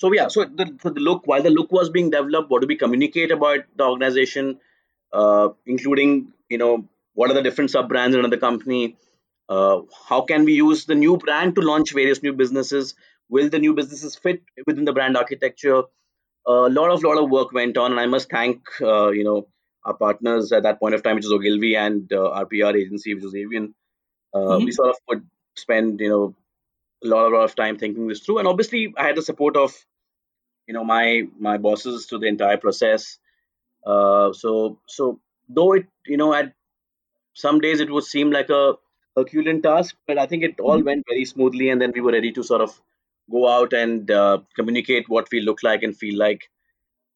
so 0.04 0.12
yeah, 0.12 0.28
so 0.28 0.44
the, 0.44 0.66
so 0.82 0.90
the 0.90 1.00
look 1.00 1.26
while 1.26 1.42
the 1.42 1.50
look 1.50 1.72
was 1.72 1.90
being 1.90 2.10
developed, 2.10 2.50
what 2.50 2.60
do 2.62 2.66
we 2.66 2.76
communicate 2.76 3.30
about 3.30 3.60
the 3.76 3.84
organization, 3.84 4.60
uh, 5.12 5.48
including 5.66 6.32
you 6.48 6.58
know 6.58 6.88
what 7.14 7.30
are 7.30 7.34
the 7.34 7.42
different 7.42 7.70
sub 7.70 7.88
brands 7.88 8.16
in 8.16 8.28
the 8.30 8.36
company, 8.36 8.96
uh, 9.48 9.80
how 10.08 10.20
can 10.22 10.44
we 10.44 10.54
use 10.54 10.84
the 10.86 10.94
new 10.94 11.16
brand 11.16 11.54
to 11.54 11.60
launch 11.60 11.92
various 11.92 12.22
new 12.22 12.32
businesses? 12.32 12.94
Will 13.28 13.48
the 13.48 13.58
new 13.58 13.74
businesses 13.74 14.16
fit 14.16 14.42
within 14.66 14.84
the 14.84 14.92
brand 14.92 15.16
architecture? 15.16 15.82
A 16.46 16.52
lot 16.78 16.90
of 16.90 17.02
lot 17.02 17.18
of 17.22 17.30
work 17.30 17.52
went 17.52 17.78
on, 17.78 17.92
and 17.92 18.00
I 18.00 18.06
must 18.06 18.30
thank 18.30 18.60
uh, 18.82 19.10
you 19.10 19.24
know 19.24 19.48
our 19.84 19.94
partners 19.94 20.52
at 20.52 20.64
that 20.64 20.80
point 20.80 20.94
of 20.94 21.02
time, 21.02 21.16
which 21.16 21.24
is 21.24 21.32
Ogilvy 21.32 21.76
and 21.76 22.12
uh, 22.12 22.30
our 22.30 22.46
PR 22.46 22.76
agency, 22.76 23.14
which 23.14 23.24
was 23.24 23.34
Avian. 23.34 23.74
Uh, 24.34 24.58
Mhm. 24.58 24.64
We 24.66 24.72
sort 24.72 24.90
of 24.90 24.96
would 25.08 25.26
spend 25.56 26.00
you 26.00 26.10
know 26.10 26.34
a 27.04 27.06
lot, 27.08 27.26
a 27.26 27.34
lot 27.36 27.44
of 27.44 27.54
time 27.54 27.78
thinking 27.78 28.08
this 28.08 28.20
through, 28.20 28.38
and 28.38 28.48
obviously 28.48 28.94
I 28.96 29.06
had 29.06 29.16
the 29.16 29.22
support 29.22 29.56
of 29.56 29.74
you 30.66 30.74
know 30.74 30.84
my 30.84 31.22
my 31.38 31.56
bosses 31.58 32.06
through 32.06 32.20
the 32.20 32.26
entire 32.26 32.56
process. 32.58 33.18
Uh, 33.86 34.32
so 34.32 34.78
so 34.86 35.20
though 35.48 35.72
it 35.74 35.86
you 36.06 36.16
know 36.16 36.34
at 36.34 36.54
some 37.34 37.60
days 37.60 37.80
it 37.80 37.90
would 37.90 38.04
seem 38.04 38.30
like 38.30 38.50
a 38.50 38.74
Herculean 39.16 39.62
task, 39.62 39.96
but 40.06 40.18
I 40.18 40.26
think 40.26 40.42
it 40.44 40.60
all 40.60 40.82
Mhm. 40.82 40.84
went 40.84 41.04
very 41.08 41.24
smoothly, 41.24 41.68
and 41.70 41.80
then 41.80 41.92
we 41.94 42.00
were 42.00 42.12
ready 42.12 42.32
to 42.32 42.42
sort 42.42 42.60
of 42.62 42.80
go 43.30 43.48
out 43.48 43.72
and 43.72 44.10
uh, 44.10 44.38
communicate 44.56 45.08
what 45.08 45.28
we 45.32 45.40
look 45.40 45.62
like 45.62 45.82
and 45.82 45.96
feel 45.96 46.18
like. 46.18 46.50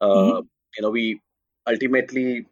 Uh, 0.01 0.43
Mhm. 0.43 0.49
you 0.77 0.83
know, 0.83 0.91
we 0.91 1.21
ultimately, 1.69 2.47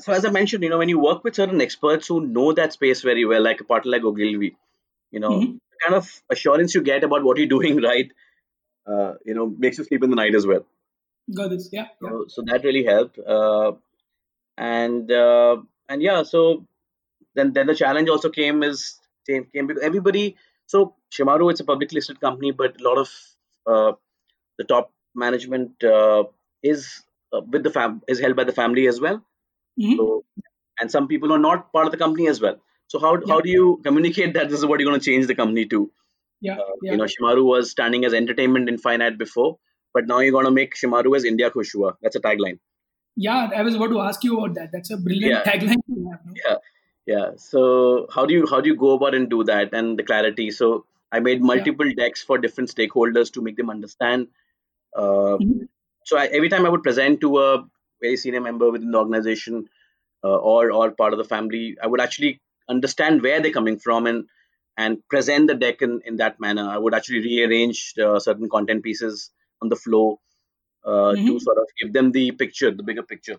so 0.00 0.12
as 0.12 0.24
I 0.24 0.30
mentioned, 0.30 0.62
you 0.62 0.70
know, 0.70 0.78
when 0.78 0.88
you 0.88 0.98
work 0.98 1.24
with 1.24 1.34
certain 1.36 1.60
experts 1.60 2.06
who 2.08 2.26
know 2.26 2.52
that 2.52 2.72
space 2.72 3.02
very 3.02 3.24
well, 3.24 3.42
like 3.42 3.60
a 3.60 3.64
partner 3.64 3.90
like 3.92 4.04
Ogilvy, 4.04 4.56
you 5.10 5.20
know, 5.20 5.40
Mhm. 5.40 5.58
the 5.70 5.76
kind 5.84 5.94
of 5.94 6.22
assurance 6.30 6.74
you 6.74 6.82
get 6.82 7.04
about 7.04 7.24
what 7.24 7.38
you're 7.38 7.46
doing 7.58 7.80
right, 7.82 8.10
uh, 8.90 9.14
you 9.24 9.34
know, 9.34 9.46
makes 9.58 9.78
you 9.78 9.84
sleep 9.84 10.02
in 10.02 10.10
the 10.10 10.16
night 10.16 10.34
as 10.34 10.46
well. 10.46 10.66
Got 11.34 11.50
this. 11.50 11.68
Yeah. 11.72 11.88
Yeah. 12.02 12.08
So, 12.10 12.24
so 12.28 12.42
that 12.46 12.64
really 12.64 12.84
helped. 12.84 13.18
Uh, 13.18 13.72
and 14.56 15.10
uh, 15.12 15.58
and 15.88 16.02
yeah, 16.02 16.22
so 16.22 16.66
then 17.34 17.52
then 17.52 17.66
the 17.66 17.74
challenge 17.74 18.08
also 18.08 18.30
came 18.30 18.62
is 18.62 18.98
came, 19.26 19.46
came 19.46 19.66
because 19.66 19.82
everybody. 19.82 20.36
So 20.66 20.96
Shemaroo, 21.12 21.50
it's 21.50 21.60
a 21.60 21.64
publicly 21.64 21.96
listed 21.96 22.20
company, 22.20 22.50
but 22.52 22.80
a 22.80 22.84
lot 22.84 22.98
of 22.98 23.10
uh, 23.66 23.92
the 24.58 24.64
top 24.64 24.92
management 25.14 25.82
uh, 25.84 26.24
is 26.62 27.02
uh, 27.32 27.40
with 27.40 27.62
the 27.64 27.70
fam 27.70 28.02
is 28.08 28.20
held 28.20 28.36
by 28.36 28.44
the 28.44 28.52
family 28.52 28.86
as 28.88 29.00
well. 29.00 29.24
Mhm. 29.80 29.96
So 29.96 30.24
and 30.80 30.90
some 30.90 31.08
people 31.08 31.32
are 31.32 31.38
not 31.38 31.72
part 31.72 31.86
of 31.86 31.92
the 31.92 31.98
company 31.98 32.28
as 32.28 32.40
well. 32.40 32.60
So 32.88 32.98
how 32.98 33.12
Yeah. 33.16 33.34
how 33.34 33.40
do 33.40 33.50
you 33.50 33.80
communicate 33.84 34.34
that 34.34 34.48
this 34.48 34.58
is 34.58 34.66
what 34.66 34.80
you're 34.80 34.90
going 34.90 35.00
to 35.00 35.10
change 35.10 35.26
the 35.26 35.34
company 35.34 35.66
to? 35.76 35.90
Yeah. 36.40 36.58
Uh, 36.58 36.64
Yeah. 36.82 36.92
You 36.92 36.98
know, 36.98 37.04
Shemaroo 37.04 37.44
was 37.44 37.70
standing 37.70 38.04
as 38.04 38.14
entertainment 38.14 38.68
infinite 38.68 39.18
before, 39.18 39.58
but 39.94 40.06
now 40.06 40.18
you're 40.20 40.32
going 40.32 40.44
to 40.44 40.50
make 40.50 40.74
Shemaroo 40.74 41.16
as 41.16 41.24
India 41.24 41.50
Khushua. 41.50 41.94
That's 42.02 42.16
a 42.16 42.20
tagline. 42.20 42.58
Yeah. 43.16 43.50
I 43.56 43.62
was 43.62 43.74
about 43.74 43.88
to 43.90 44.00
ask 44.00 44.22
you 44.24 44.38
about 44.38 44.54
that. 44.54 44.70
That's 44.72 44.90
a 44.90 44.96
brilliant 44.96 45.32
Yeah. 45.46 45.52
tagline. 45.52 45.80
to 45.86 46.10
have, 46.10 46.20
no? 46.26 46.32
yeah 46.46 46.56
yeah 47.10 47.28
so 47.42 48.06
how 48.14 48.26
do 48.26 48.34
you 48.34 48.46
how 48.48 48.60
do 48.60 48.68
you 48.68 48.76
go 48.76 48.90
about 48.94 49.14
and 49.14 49.30
do 49.30 49.42
that 49.50 49.72
and 49.72 49.98
the 49.98 50.02
clarity 50.08 50.50
so 50.50 50.66
i 51.10 51.20
made 51.20 51.42
multiple 51.50 51.90
decks 52.00 52.22
for 52.22 52.36
different 52.42 52.68
stakeholders 52.72 53.32
to 53.36 53.40
make 53.46 53.56
them 53.60 53.70
understand 53.74 54.26
uh, 54.96 55.36
Mhm. 55.44 55.68
so 56.04 56.18
I, 56.18 56.26
every 56.26 56.50
time 56.54 56.66
i 56.66 56.68
would 56.74 56.82
present 56.82 57.20
to 57.22 57.38
a 57.38 57.46
very 58.02 58.16
senior 58.24 58.42
member 58.48 58.70
within 58.70 58.90
the 58.90 58.98
organization 58.98 59.68
uh, 60.24 60.36
or 60.52 60.70
or 60.70 60.90
part 60.90 61.14
of 61.14 61.18
the 61.22 61.28
family 61.32 61.64
i 61.82 61.86
would 61.86 62.00
actually 62.06 62.32
understand 62.76 63.22
where 63.22 63.40
they're 63.40 63.58
coming 63.60 63.78
from 63.78 64.06
and 64.06 64.26
and 64.78 65.06
present 65.10 65.48
the 65.48 65.56
deck 65.56 65.82
in, 65.82 66.02
in 66.06 66.16
that 66.18 66.40
manner. 66.40 66.68
I 66.68 66.78
would 66.78 66.94
actually 66.94 67.20
rearrange 67.22 67.94
uh, 67.98 68.20
certain 68.20 68.50
content 68.50 68.84
pieces 68.84 69.32
on 69.62 69.70
the 69.70 69.76
flow 69.76 70.20
uh, 70.84 71.16
to 71.26 71.32
Mhm. 71.32 71.38
sort 71.40 71.58
of 71.58 71.66
give 71.80 71.92
them 71.92 72.12
the 72.12 72.32
picture 72.32 72.70
the 72.70 72.82
bigger 72.82 73.02
picture 73.02 73.38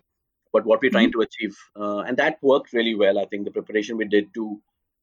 but 0.52 0.64
what 0.66 0.82
we're 0.82 0.90
trying 0.90 1.12
to 1.12 1.20
achieve. 1.22 1.56
Uh, 1.76 2.00
and 2.00 2.16
that 2.18 2.38
worked 2.42 2.72
really 2.72 2.94
well 2.94 3.18
i 3.18 3.26
think 3.26 3.44
the 3.44 3.52
preparation 3.58 3.96
we 3.96 4.04
did 4.06 4.32
to 4.34 4.60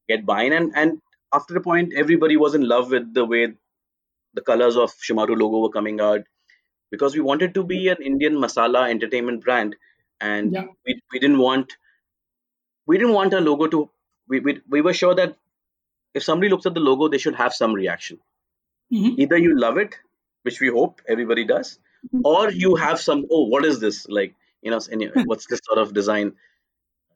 get 0.08 0.26
buy-in. 0.26 0.52
And 0.52 0.72
and 0.76 1.02
after 1.34 1.56
a 1.56 1.60
point 1.62 1.92
everybody 1.94 2.36
was 2.36 2.54
in 2.54 2.68
love 2.68 2.90
with 2.90 3.12
the 3.14 3.24
way 3.24 3.54
the 4.34 4.42
colors 4.50 4.76
of 4.76 4.92
shemaroo 5.08 5.38
logo 5.38 5.60
were 5.64 5.70
coming 5.78 6.00
out 6.00 6.22
because 6.90 7.14
we 7.14 7.20
wanted 7.30 7.54
to 7.54 7.64
be 7.64 7.88
an 7.88 8.02
indian 8.02 8.34
masala 8.34 8.88
entertainment 8.90 9.44
brand. 9.44 9.76
And 10.20 10.54
Yeah. 10.54 10.66
we, 10.86 11.00
we 11.12 11.18
didn't 11.20 11.38
want 11.38 11.76
we 12.86 12.98
didn't 12.98 13.14
want 13.14 13.34
a 13.34 13.40
logo 13.40 13.66
to 13.68 13.90
we, 14.28 14.40
we, 14.40 14.60
we 14.68 14.80
were 14.80 14.92
sure 14.92 15.14
that 15.14 15.36
if 16.18 16.24
somebody 16.26 16.50
looks 16.54 16.66
at 16.70 16.74
the 16.78 16.84
logo 16.88 17.08
they 17.14 17.20
should 17.24 17.38
have 17.42 17.54
some 17.60 17.74
reaction 17.80 18.18
Mhm. 18.98 19.14
either 19.24 19.38
you 19.46 19.54
love 19.64 19.78
it 19.84 19.96
which 20.48 20.60
we 20.64 20.68
hope 20.76 21.00
everybody 21.14 21.44
does 21.54 21.72
or 22.32 22.42
you 22.64 22.74
have 22.82 23.00
some 23.06 23.24
oh 23.38 23.42
what 23.54 23.64
is 23.70 23.80
this 23.86 23.98
like 24.18 24.34
you 24.66 24.70
know 24.74 24.80
any- 24.98 25.10
what's 25.32 25.50
this 25.54 25.60
sort 25.70 25.80
of 25.84 25.92
design 25.98 26.30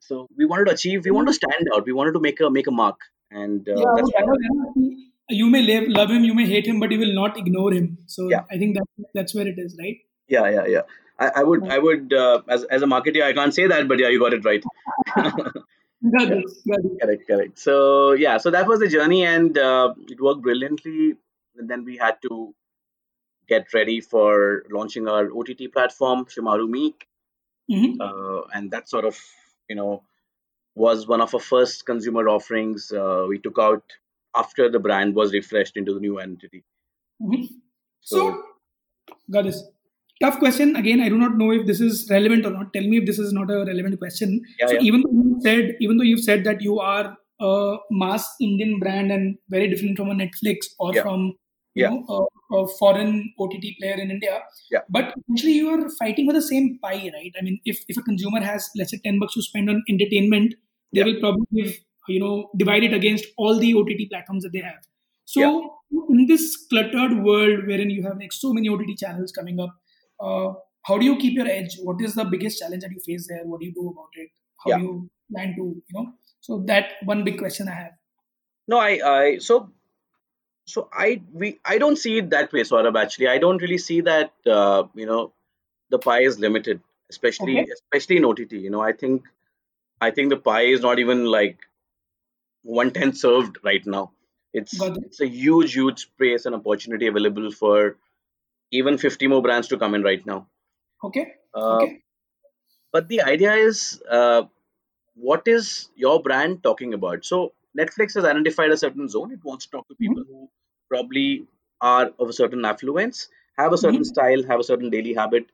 so 0.09 0.19
we 0.43 0.51
wanted 0.53 0.71
to 0.71 0.75
achieve 0.79 1.05
we 1.09 1.15
wanted 1.17 1.33
to 1.35 1.39
stand 1.41 1.73
out 1.77 1.87
we 1.93 1.97
wanted 2.01 2.19
to 2.19 2.23
make 2.29 2.41
a 2.49 2.51
make 2.59 2.71
a 2.73 2.77
mark 2.83 3.09
and 3.45 3.69
uh, 3.69 3.79
Yeah, 3.81 3.91
I 3.93 3.97
that's 3.97 4.11
would- 4.11 4.17
I 4.23 4.25
what, 4.31 4.39
would- 4.39 4.85
he- 4.87 5.09
you 5.41 5.47
may 5.53 5.61
love, 5.67 5.85
love 5.97 6.11
him, 6.11 6.25
you 6.29 6.35
may 6.39 6.45
hate 6.47 6.67
him, 6.71 6.79
but 6.81 6.91
you 6.93 6.99
will 7.03 7.13
not 7.19 7.39
ignore 7.43 7.73
him. 7.73 7.85
So 8.15 8.25
Yeah. 8.33 8.43
I 8.55 8.59
think 8.63 8.75
that 8.79 9.07
that's 9.19 9.35
where 9.37 9.47
it 9.53 9.59
is, 9.67 9.77
right? 9.85 10.01
yeah 10.35 10.49
yeah 10.55 10.67
yeah 10.73 10.83
i, 11.25 11.27
I 11.41 11.43
would 11.47 11.65
i 11.77 11.79
would 11.85 12.13
uh, 12.19 12.41
as, 12.57 12.63
as 12.77 12.85
a 12.87 12.89
marketer 12.93 13.23
i 13.29 13.33
can't 13.39 13.55
say 13.57 13.65
that 13.73 13.89
but 13.93 13.99
yeah 14.03 14.11
you 14.15 14.21
got 14.23 14.35
it 14.37 14.45
right 14.49 14.65
Got 16.03 16.29
Yeah. 16.29 16.35
this, 16.43 16.63
got 16.67 16.81
it. 16.85 16.99
correct 17.01 17.27
correct 17.29 17.59
so 17.59 18.13
yeah 18.13 18.37
so 18.39 18.51
that 18.51 18.67
was 18.67 18.81
the 18.81 18.89
journey 18.89 19.25
and 19.25 19.57
uh, 19.57 19.95
it 20.09 20.21
worked 20.21 20.43
brilliantly 20.43 21.15
and 21.57 21.69
then 21.71 21.85
we 21.85 21.97
had 21.97 22.17
to 22.23 22.55
get 23.49 23.73
ready 23.75 24.01
for 24.01 24.65
launching 24.71 25.09
our 25.09 25.25
ott 25.41 25.53
platform 25.77 26.25
shemaroo 26.35 26.69
me 26.77 26.85
Mhm. 27.71 27.93
uh, 28.07 28.43
and 28.55 28.71
that 28.73 28.89
sort 28.95 29.05
of 29.11 29.17
you 29.71 29.77
know 29.77 30.03
was 30.87 31.07
one 31.15 31.21
of 31.27 31.35
our 31.35 31.41
first 31.55 31.87
consumer 31.87 32.29
offerings 32.37 32.91
uh, 32.93 33.25
we 33.29 33.39
took 33.47 33.59
out 33.69 33.85
after 34.45 34.69
the 34.71 34.81
brand 34.89 35.15
was 35.15 35.33
refreshed 35.41 35.77
into 35.83 35.95
the 35.95 36.01
new 36.09 36.19
entity 36.29 36.63
Mhm. 37.23 37.43
So- 38.01 38.25
So, 38.25 38.45
got 39.37 39.45
this. 39.51 39.63
Tough 40.25 40.39
question. 40.39 40.77
Again 40.83 41.01
i 41.07 41.09
do 41.15 41.19
not 41.23 41.37
know 41.43 41.51
if 41.57 41.67
this 41.67 41.81
is 41.81 42.07
relevant 42.11 42.47
or 42.47 42.53
not. 42.59 42.73
Tell 42.73 42.87
me 42.93 42.99
if 43.03 43.07
this 43.11 43.19
is 43.19 43.33
not 43.33 43.51
a 43.51 43.65
relevant 43.71 43.99
question. 43.99 44.41
Yeah, 44.59 44.67
so 44.69 44.75
yeah. 44.75 44.89
even 44.91 45.03
though 45.03 45.13
you 45.13 45.41
said 45.49 45.77
even 45.81 45.99
though 45.99 46.09
you've 46.11 46.25
said 46.31 46.45
that 46.51 46.63
you 46.69 46.79
are 46.81 47.17
a 47.41 47.77
mass 47.91 48.27
indian 48.41 48.79
brand 48.83 49.11
and 49.11 49.37
very 49.49 49.69
different 49.71 49.97
from 49.99 50.11
a 50.11 50.15
netflix 50.15 50.69
or 50.79 50.95
Yeah. 50.95 51.03
from 51.03 51.33
you 51.75 51.89
know 51.89 52.05
a, 52.17 52.57
a 52.57 52.69
foreign 52.81 53.15
ott 53.45 53.55
player 53.79 53.97
in 54.03 54.11
india 54.17 54.35
but 54.97 55.15
essentially 55.19 55.55
you 55.61 55.71
are 55.75 55.89
fighting 56.01 56.27
for 56.29 56.35
the 56.39 56.47
same 56.51 56.67
pie 56.85 57.11
right? 57.17 57.35
I 57.39 57.43
mean 57.47 57.59
if, 57.65 57.79
if 57.89 57.97
a 57.97 58.03
consumer 58.03 58.43
has 58.51 58.69
let's 58.77 58.93
say 58.93 59.01
10 59.05 59.19
bucks 59.19 59.35
to 59.35 59.43
spend 59.43 59.71
on 59.71 59.83
entertainment 59.95 60.55
they 60.95 61.05
will 61.09 61.19
probably 61.25 61.47
give 61.63 61.73
you 62.15 62.21
know 62.21 62.51
divide 62.63 62.85
it 62.85 62.95
against 63.01 63.27
all 63.37 63.59
the 63.59 63.75
ott 63.75 63.93
platforms 64.11 64.43
that 64.45 64.53
they 64.53 64.65
have. 64.71 64.83
So 65.25 65.43
in 66.11 66.27
this 66.27 66.45
cluttered 66.71 67.13
world 67.25 67.67
wherein 67.67 67.91
you 67.91 68.03
have 68.03 68.19
like 68.19 68.33
so 68.33 68.53
many 68.53 68.69
ott 68.69 68.83
channels 69.03 69.33
coming 69.33 69.61
up 69.65 69.73
uh, 70.29 70.53
how 70.89 70.99
do 70.99 71.05
you 71.11 71.17
keep 71.25 71.35
your 71.41 71.49
edge 71.57 71.77
what 71.89 72.01
is 72.09 72.15
the 72.21 72.25
biggest 72.35 72.61
challenge 72.61 72.83
that 72.87 72.93
you 72.99 73.03
face 73.09 73.27
there 73.33 73.43
what 73.45 73.61
do 73.61 73.67
you 73.67 73.75
do 73.81 73.89
about 73.95 74.23
it 74.25 74.31
how 74.65 74.71
Yeah. 74.71 74.79
do 74.79 74.85
you 74.89 74.95
plan 75.35 75.55
to 75.59 75.65
you 75.89 75.95
know 75.99 76.07
so 76.49 76.63
that 76.73 76.97
one 77.13 77.25
big 77.31 77.39
question 77.45 77.69
i 77.75 77.79
have 77.83 77.99
No, 78.73 78.79
I, 78.79 78.91
I 79.11 79.39
so 79.45 79.55
so 80.73 80.89
I 81.05 81.21
we 81.33 81.49
I 81.65 81.79
don't 81.79 81.97
see 82.03 82.19
it 82.19 82.31
that 82.31 82.53
way, 82.53 82.63
Saurabh. 82.69 82.99
Actually, 83.01 83.29
I 83.29 83.39
don't 83.45 83.63
really 83.65 83.79
see 83.79 84.01
that 84.09 84.33
uh, 84.57 84.85
you 84.95 85.07
know 85.07 85.33
the 85.91 85.99
pie 85.99 86.21
is 86.31 86.39
limited, 86.45 86.81
especially 87.11 87.57
Okay. 87.61 87.67
especially 87.79 88.19
in 88.19 88.25
OTT. 88.25 88.53
You 88.67 88.71
know, 88.71 88.81
I 88.81 88.93
think 88.93 89.25
I 90.01 90.11
think 90.19 90.31
the 90.31 90.37
pie 90.51 90.69
is 90.77 90.81
not 90.89 90.99
even 91.05 91.25
like 91.27 91.59
one 92.63 92.91
tenth 92.93 93.17
served 93.19 93.59
right 93.65 93.85
now. 93.87 94.13
It's 94.53 94.81
it. 94.81 94.99
it's 95.07 95.21
a 95.21 95.27
huge 95.29 95.75
huge 95.75 96.01
space 96.01 96.47
and 96.47 96.55
opportunity 96.55 97.07
available 97.07 97.51
for 97.51 97.97
even 98.73 98.99
50 98.99 99.29
more 99.29 99.43
brands 99.43 99.69
to 99.69 99.79
come 99.79 99.95
in 99.95 100.03
right 100.03 100.25
now. 100.27 100.49
okay 101.03 101.25
Uh, 101.55 101.87
okay 101.87 102.03
but 102.93 103.09
the 103.09 103.23
idea 103.23 103.55
is 103.55 104.03
uh, 104.11 104.43
what 105.15 105.47
is 105.47 105.91
your 105.97 106.23
brand 106.23 106.63
talking 106.63 106.95
about 106.95 107.25
so 107.25 107.53
netflix 107.79 108.15
has 108.15 108.25
identified 108.25 108.71
a 108.71 108.77
certain 108.77 109.09
zone 109.09 109.33
it 109.33 109.45
wants 109.45 109.67
to 109.67 109.71
talk 109.73 109.89
to 109.89 109.95
people 109.97 110.25
who 110.29 110.49
probably 110.89 111.47
are 111.81 112.11
of 112.19 112.29
a 112.29 112.33
certain 112.33 112.65
affluence 112.65 113.29
have 113.59 113.73
a 113.73 113.79
certain 113.79 114.05
Mhm. 114.05 114.13
style 114.13 114.43
have 114.53 114.61
a 114.61 114.65
certain 114.73 114.91
daily 114.91 115.15
habit 115.15 115.47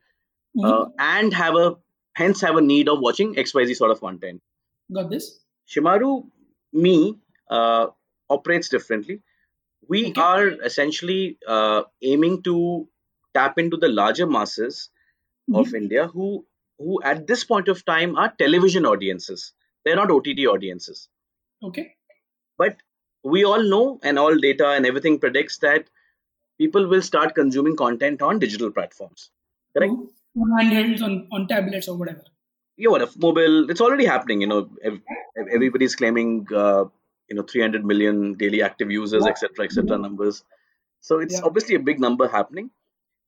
Mhm. 0.55 0.69
uh, 0.69 0.87
and 0.99 1.35
have 1.35 1.57
a 1.57 1.77
hence 2.15 2.41
have 2.41 2.57
a 2.57 2.63
need 2.73 2.89
of 2.89 3.01
watching 3.01 3.35
xyz 3.37 3.77
sort 3.77 3.91
of 3.91 4.01
content 4.01 4.43
got 4.93 5.09
this 5.11 5.45
shemaroo 5.73 6.15
me 6.73 7.19
uh, 7.57 7.87
operates 8.37 8.69
differently 8.69 9.21
we 9.89 10.01
Okay. 10.09 10.23
are 10.31 10.49
essentially 10.71 11.39
uh, 11.47 11.83
aiming 12.03 12.43
to 12.43 12.57
tap 13.39 13.59
into 13.65 13.77
the 13.85 13.89
larger 14.01 14.27
masses 14.39 14.81
of 15.53 15.69
Mhm. 15.69 15.79
India 15.83 16.07
who 16.17 16.29
who 16.79 17.03
at 17.13 17.27
this 17.33 17.45
point 17.53 17.69
of 17.75 17.85
time 17.93 18.17
are 18.25 18.29
television 18.45 18.87
audiences. 18.95 19.53
They're 19.85 20.01
not 20.03 20.11
OTT 20.17 20.47
audiences. 20.55 21.09
okay 21.69 21.87
But 22.63 22.77
we 23.25 23.45
all 23.45 23.63
know 23.63 23.99
and 24.03 24.19
all 24.19 24.37
data 24.45 24.69
and 24.71 24.87
everything 24.87 25.19
predicts 25.25 25.59
that 25.59 25.89
people 26.59 26.87
will 26.89 27.03
start 27.03 27.35
consuming 27.35 27.77
content 27.77 28.23
on 28.23 28.39
digital 28.39 28.71
platforms. 28.71 29.31
Correct? 29.77 29.93
On 30.45 30.51
handhelds 30.59 31.03
on 31.09 31.15
on 31.33 31.47
tablets 31.55 31.89
or 31.89 31.97
whatever 32.03 32.25
Yeah, 32.85 32.91
what 32.95 33.03
if 33.07 33.17
mobile? 33.25 33.57
It's 33.73 33.81
already 33.85 34.05
happening. 34.07 34.41
You 34.45 34.49
know, 34.53 34.61
ev- 34.91 35.01
ev- 35.41 35.49
everybody's 35.57 35.97
claiming 36.01 36.31
uh, 36.65 36.85
you 37.29 37.37
know 37.37 37.45
300 37.53 37.85
million 37.93 38.21
daily 38.43 38.63
active 38.69 38.91
users, 38.97 39.27
etc., 39.33 39.65
etc. 39.69 39.99
numbers. 40.07 40.45
So 41.09 41.19
it's 41.25 41.39
Yeah. 41.39 41.47
obviously 41.51 41.75
a 41.81 41.85
big 41.91 42.01
number 42.07 42.29
happening. 42.37 42.71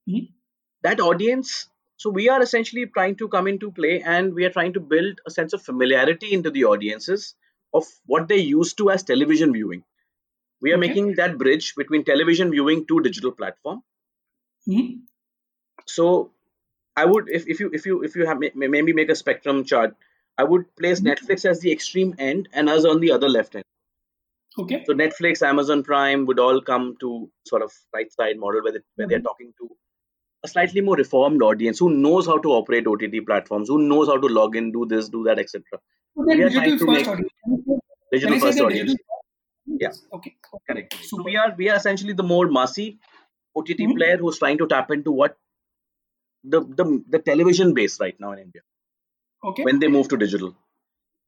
Mhm. 0.07 0.35
That 0.83 1.01
audience. 1.01 1.69
So 1.97 2.11
we 2.11 2.29
are 2.29 2.43
essentially 2.43 2.87
trying 2.87 3.17
to 3.17 3.29
come 3.29 3.47
into 3.47 3.71
play, 3.73 4.03
and 4.03 4.35
we 4.35 4.45
are 4.45 4.51
trying 4.51 4.75
to 4.75 4.81
build 4.81 5.21
a 5.27 5.31
sense 5.31 5.53
of 5.55 5.63
familiarity 5.63 6.33
into 6.33 6.51
the 6.51 6.65
audiences 6.65 7.35
of 7.73 7.87
what 8.07 8.29
they 8.29 8.39
used 8.39 8.77
to 8.79 8.91
as 8.91 9.03
television 9.03 9.53
viewing. 9.53 9.85
We 10.61 10.73
are 10.73 10.79
Okay. 10.79 10.89
making 10.89 11.15
that 11.17 11.39
bridge 11.39 11.75
between 11.77 12.05
television 12.05 12.51
viewing 12.51 12.87
to 12.87 13.01
digital 13.01 13.33
platform. 13.33 13.83
Mhm. 14.67 15.07
So 15.87 16.33
I 16.97 17.05
would, 17.05 17.29
if, 17.31 17.49
if 17.49 17.61
you 17.61 17.71
if 17.73 17.87
you 17.87 18.03
if 18.05 18.17
you 18.17 18.27
have 18.27 18.41
maybe 18.55 18.93
make 18.93 19.11
a 19.11 19.15
spectrum 19.17 19.65
chart, 19.65 19.97
I 20.39 20.45
would 20.45 20.75
place 20.77 21.01
Mhm. 21.01 21.07
Netflix 21.07 21.45
as 21.45 21.61
the 21.61 21.73
extreme 21.73 22.15
end 22.19 22.49
and 22.53 22.69
us 22.69 22.85
on 22.85 23.01
the 23.01 23.13
other 23.13 23.29
left 23.29 23.55
end. 23.57 23.65
okay 24.59 24.85
So 24.85 24.93
Netflix, 24.95 25.41
Amazon 25.47 25.83
Prime 25.83 26.27
would 26.27 26.39
all 26.39 26.61
come 26.61 26.97
to 27.01 27.31
sort 27.47 27.63
of 27.63 27.73
right 27.95 28.13
side 28.13 28.39
model 28.39 28.63
where 28.63 28.73
they, 28.73 28.81
where 28.97 29.09
they're 29.09 29.19
Mhm. 29.19 29.25
talking 29.31 29.55
to 29.59 29.71
a 30.43 30.49
slightly 30.49 30.81
more 30.81 30.97
reformed 30.97 31.43
audience 31.43 31.79
who 31.79 31.91
knows 31.91 32.27
how 32.27 32.39
to 32.39 32.51
operate 32.53 32.87
OTT 32.87 33.25
platforms, 33.27 33.69
who 33.69 33.79
knows 33.79 34.09
how 34.09 34.17
to 34.19 34.27
log 34.27 34.57
in, 34.57 34.73
do 34.73 34.87
this, 34.87 35.09
do 35.09 35.23
that, 35.25 35.39
etc. 35.39 35.63
so 35.73 36.25
we 36.27 36.33
are 36.43 36.49
digital 36.49 36.61
trying 36.63 36.79
to 36.79 36.87
first 36.87 36.99
make 36.99 37.09
audience 37.09 37.33
Can 37.45 37.53
I 37.53 37.59
say- 37.59 37.81
Digital 38.13 38.31
can 38.31 38.35
I 38.35 38.39
say 38.41 38.47
first 38.47 38.61
audience. 38.61 38.91
digital 38.91 39.07
Yeah. 39.85 39.93
okay 40.19 40.37
Correct. 40.71 40.95
So 41.11 41.23
we 41.23 41.37
are 41.37 41.55
we 41.59 41.69
are 41.71 41.77
essentially 41.77 42.15
the 42.23 42.27
more 42.33 42.47
massy 42.59 42.87
OTT 43.61 43.87
Mhm. 43.87 43.95
player 43.99 44.17
who's 44.23 44.39
trying 44.39 44.59
to 44.63 44.67
tap 44.73 44.91
into 44.97 45.13
what 45.21 45.37
the 46.55 46.61
the, 46.81 46.85
the 47.09 47.19
television 47.19 47.75
base 47.75 48.01
right 48.01 48.19
now 48.25 48.33
in 48.33 48.39
India 48.47 48.63
okay 49.53 49.65
when 49.69 49.79
they 49.79 49.89
move 49.89 50.09
to 50.09 50.17
digital. 50.17 50.53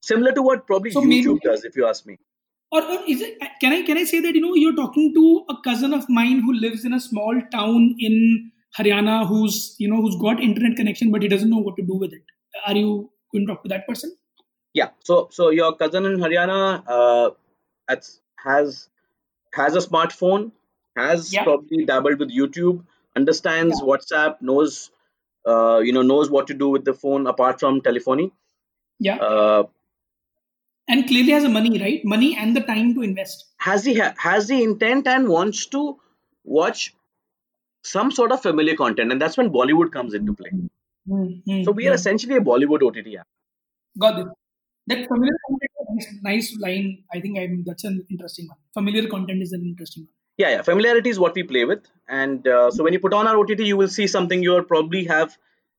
Similar 0.03 0.33
to 0.33 0.43
what 0.43 0.67
probably 0.67 0.91
So 0.91 1.03
YouTube 1.03 1.09
maybe- 1.39 1.49
does, 1.51 1.65
if 1.65 1.77
you 1.77 1.87
ask 1.95 2.07
me. 2.13 2.19
or, 2.77 2.81
or 2.93 2.99
is 3.13 3.21
it 3.25 3.41
can 3.63 3.73
i 3.77 3.83
can 3.87 3.99
i 4.01 4.05
say 4.11 4.19
that 4.27 4.37
you 4.37 4.41
know 4.43 4.55
you're 4.59 4.77
talking 4.77 5.09
to 5.17 5.23
a 5.55 5.57
cousin 5.65 5.93
of 5.97 6.07
mine 6.19 6.39
who 6.45 6.53
lives 6.61 6.87
in 6.91 6.95
a 6.99 7.01
small 7.07 7.41
town 7.55 7.83
in 8.09 8.15
haryana 8.79 9.17
who's 9.31 9.57
you 9.79 9.89
know 9.93 10.01
who's 10.03 10.17
got 10.25 10.41
internet 10.49 10.77
connection 10.81 11.11
but 11.15 11.23
he 11.23 11.29
doesn't 11.35 11.51
know 11.55 11.63
what 11.69 11.77
to 11.77 11.85
do 11.93 11.97
with 12.05 12.13
it 12.19 12.23
are 12.67 12.77
you 12.83 13.11
going 13.33 13.47
to 13.47 13.53
talk 13.53 13.63
to 13.63 13.73
that 13.77 13.87
person 13.93 14.13
Yeah. 14.79 14.91
So 15.09 15.15
so 15.37 15.47
your 15.55 15.69
cousin 15.81 16.07
in 16.09 16.15
Haryana 16.23 16.59
uh, 16.97 17.31
has 18.45 18.89
has 19.55 19.77
a 19.77 19.81
smartphone, 19.81 20.53
has 20.97 21.33
Yeah. 21.33 21.45
probably 21.45 21.85
dabbled 21.85 22.19
with 22.19 22.31
YouTube, 22.31 22.85
understands 23.17 23.81
Yeah. 23.81 23.87
WhatsApp, 23.91 24.41
knows 24.51 24.91
uh, 25.47 25.79
you 25.89 25.93
know 25.93 26.03
knows 26.03 26.31
what 26.31 26.47
to 26.49 26.55
do 26.55 26.69
with 26.71 26.85
the 26.85 26.95
phone 26.95 27.27
apart 27.27 27.61
from 27.61 27.81
telephony. 27.91 28.33
yeah 29.07 29.17
Uh, 29.29 29.63
and 30.89 31.07
clearly 31.07 31.31
has 31.33 31.43
the 31.43 31.49
money 31.49 31.79
right 31.81 32.05
money 32.05 32.37
and 32.37 32.57
the 32.57 32.61
time 32.61 32.95
to 32.95 33.03
invest 33.03 33.45
has 33.59 33.85
the 33.85 33.95
has 34.19 34.49
the 34.49 34.63
intent 34.63 35.07
and 35.07 35.29
wants 35.29 35.67
to 35.75 35.83
watch 36.45 36.95
some 37.85 38.11
sort 38.11 38.33
of 38.33 38.43
familiar 38.43 38.77
content, 38.77 39.13
and 39.13 39.21
that's 39.21 39.37
when 39.37 39.51
Bollywood 39.51 39.93
comes 39.93 40.15
into 40.15 40.35
play. 40.35 40.51
Mhm. 41.09 41.65
So 41.65 41.73
we 41.73 41.89
are 41.89 41.93
Mhm. 41.93 41.95
essentially 42.01 42.37
a 42.37 42.41
Bollywood 42.41 42.83
OTT 42.89 43.17
app. 43.17 43.27
got 44.03 44.19
it 44.21 44.29
that 44.91 45.01
familiar 45.09 45.35
content 45.47 45.73
is 46.03 46.07
a 46.11 46.15
nice, 46.27 46.47
line 46.65 46.87
i 47.17 47.21
think 47.25 47.39
i'm 47.41 47.57
that's 47.67 47.85
an 47.89 47.97
interesting 48.15 48.47
one 48.53 48.59
familiar 48.79 49.03
content 49.15 49.43
is 49.47 49.53
an 49.57 49.65
interesting 49.71 50.05
one 50.05 50.15
yeah 50.43 50.51
yeah 50.55 50.63
familiarity 50.69 51.11
is 51.15 51.19
what 51.25 51.35
we 51.41 51.43
play 51.51 51.65
with 51.73 51.83
and 52.21 52.49
uh, 52.55 52.71
so 52.77 52.87
when 52.87 52.95
you 52.97 53.01
put 53.05 53.17
on 53.19 53.29
our 53.33 53.37
ott 53.43 53.53
you 53.73 53.77
will 53.83 53.93
see 53.97 54.07
something 54.15 54.43
you'll 54.47 54.65
probably 54.73 55.03
have 55.13 55.37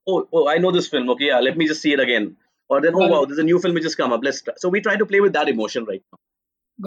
oh, 0.07 0.19
oh 0.31 0.43
i 0.53 0.57
know 0.65 0.71
this 0.77 0.87
film 0.93 1.09
okay 1.15 1.29
yeah 1.31 1.39
let 1.47 1.57
me 1.61 1.67
just 1.71 1.81
see 1.87 1.93
it 1.97 2.03
again 2.05 2.27
or 2.69 2.79
then 2.85 2.93
oh 2.95 3.03
Got 3.05 3.11
wow 3.15 3.21
there's 3.31 3.43
a 3.45 3.49
new 3.51 3.59
film 3.65 3.73
which 3.79 3.87
just 3.89 3.97
come 4.03 4.13
up 4.17 4.29
let's 4.29 4.41
try. 4.49 4.53
so 4.65 4.69
we 4.77 4.81
try 4.89 4.95
to 5.03 5.09
play 5.13 5.21
with 5.27 5.33
that 5.39 5.49
emotion 5.55 5.89
right 5.93 6.03
now 6.13 6.19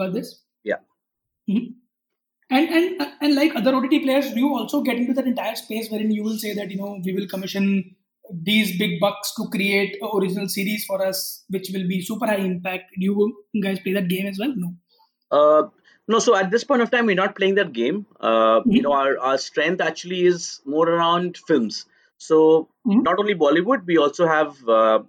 got 0.03 0.13
this 0.19 0.31
Yeah. 0.71 0.81
Mhm. 1.55 1.67
And 2.49 2.69
and 2.69 3.07
and 3.21 3.35
like 3.35 3.55
other 3.55 3.75
ott 3.75 3.89
players 4.03 4.27
do 4.33 4.39
you 4.39 4.49
also 4.55 4.81
get 4.81 4.97
into 4.97 5.13
that 5.13 5.27
entire 5.27 5.55
space 5.55 5.89
wherein 5.91 6.11
you 6.11 6.23
will 6.23 6.37
say 6.37 6.53
that 6.53 6.71
you 6.71 6.77
know 6.77 6.99
we 7.03 7.13
will 7.13 7.27
commission 7.27 7.95
these 8.31 8.77
big 8.77 8.99
bucks 8.99 9.33
to 9.35 9.47
create 9.49 9.97
original 10.13 10.47
series 10.49 10.85
for 10.85 11.05
us 11.05 11.43
which 11.49 11.69
will 11.73 11.87
be 11.87 12.01
super 12.01 12.25
high 12.27 12.35
impact? 12.37 12.91
Do 12.99 13.05
you 13.05 13.61
guys 13.63 13.79
play 13.79 13.93
that 13.93 14.09
game 14.09 14.27
as 14.27 14.37
well? 14.37 14.53
No. 14.55 14.73
Uh, 15.31 15.69
no 16.07 16.19
so 16.19 16.35
at 16.35 16.51
this 16.51 16.63
point 16.63 16.81
of 16.81 16.91
time 16.91 17.05
we're 17.05 17.15
not 17.15 17.35
playing 17.35 17.55
that 17.55 17.71
game. 17.73 18.05
Uh, 18.19 18.61
you 18.65 18.81
Mhm. 18.81 18.83
know 18.83 18.93
our, 18.93 19.17
our 19.19 19.37
strength 19.37 19.81
actually 19.81 20.25
is 20.25 20.61
more 20.65 20.89
around 20.89 21.37
films. 21.47 21.85
So 22.17 22.69
Mhm. 22.85 23.03
not 23.03 23.19
only 23.19 23.35
bollywood 23.35 23.85
we 23.85 23.97
also 23.97 24.27
have 24.27 24.57
uh, 24.67 24.99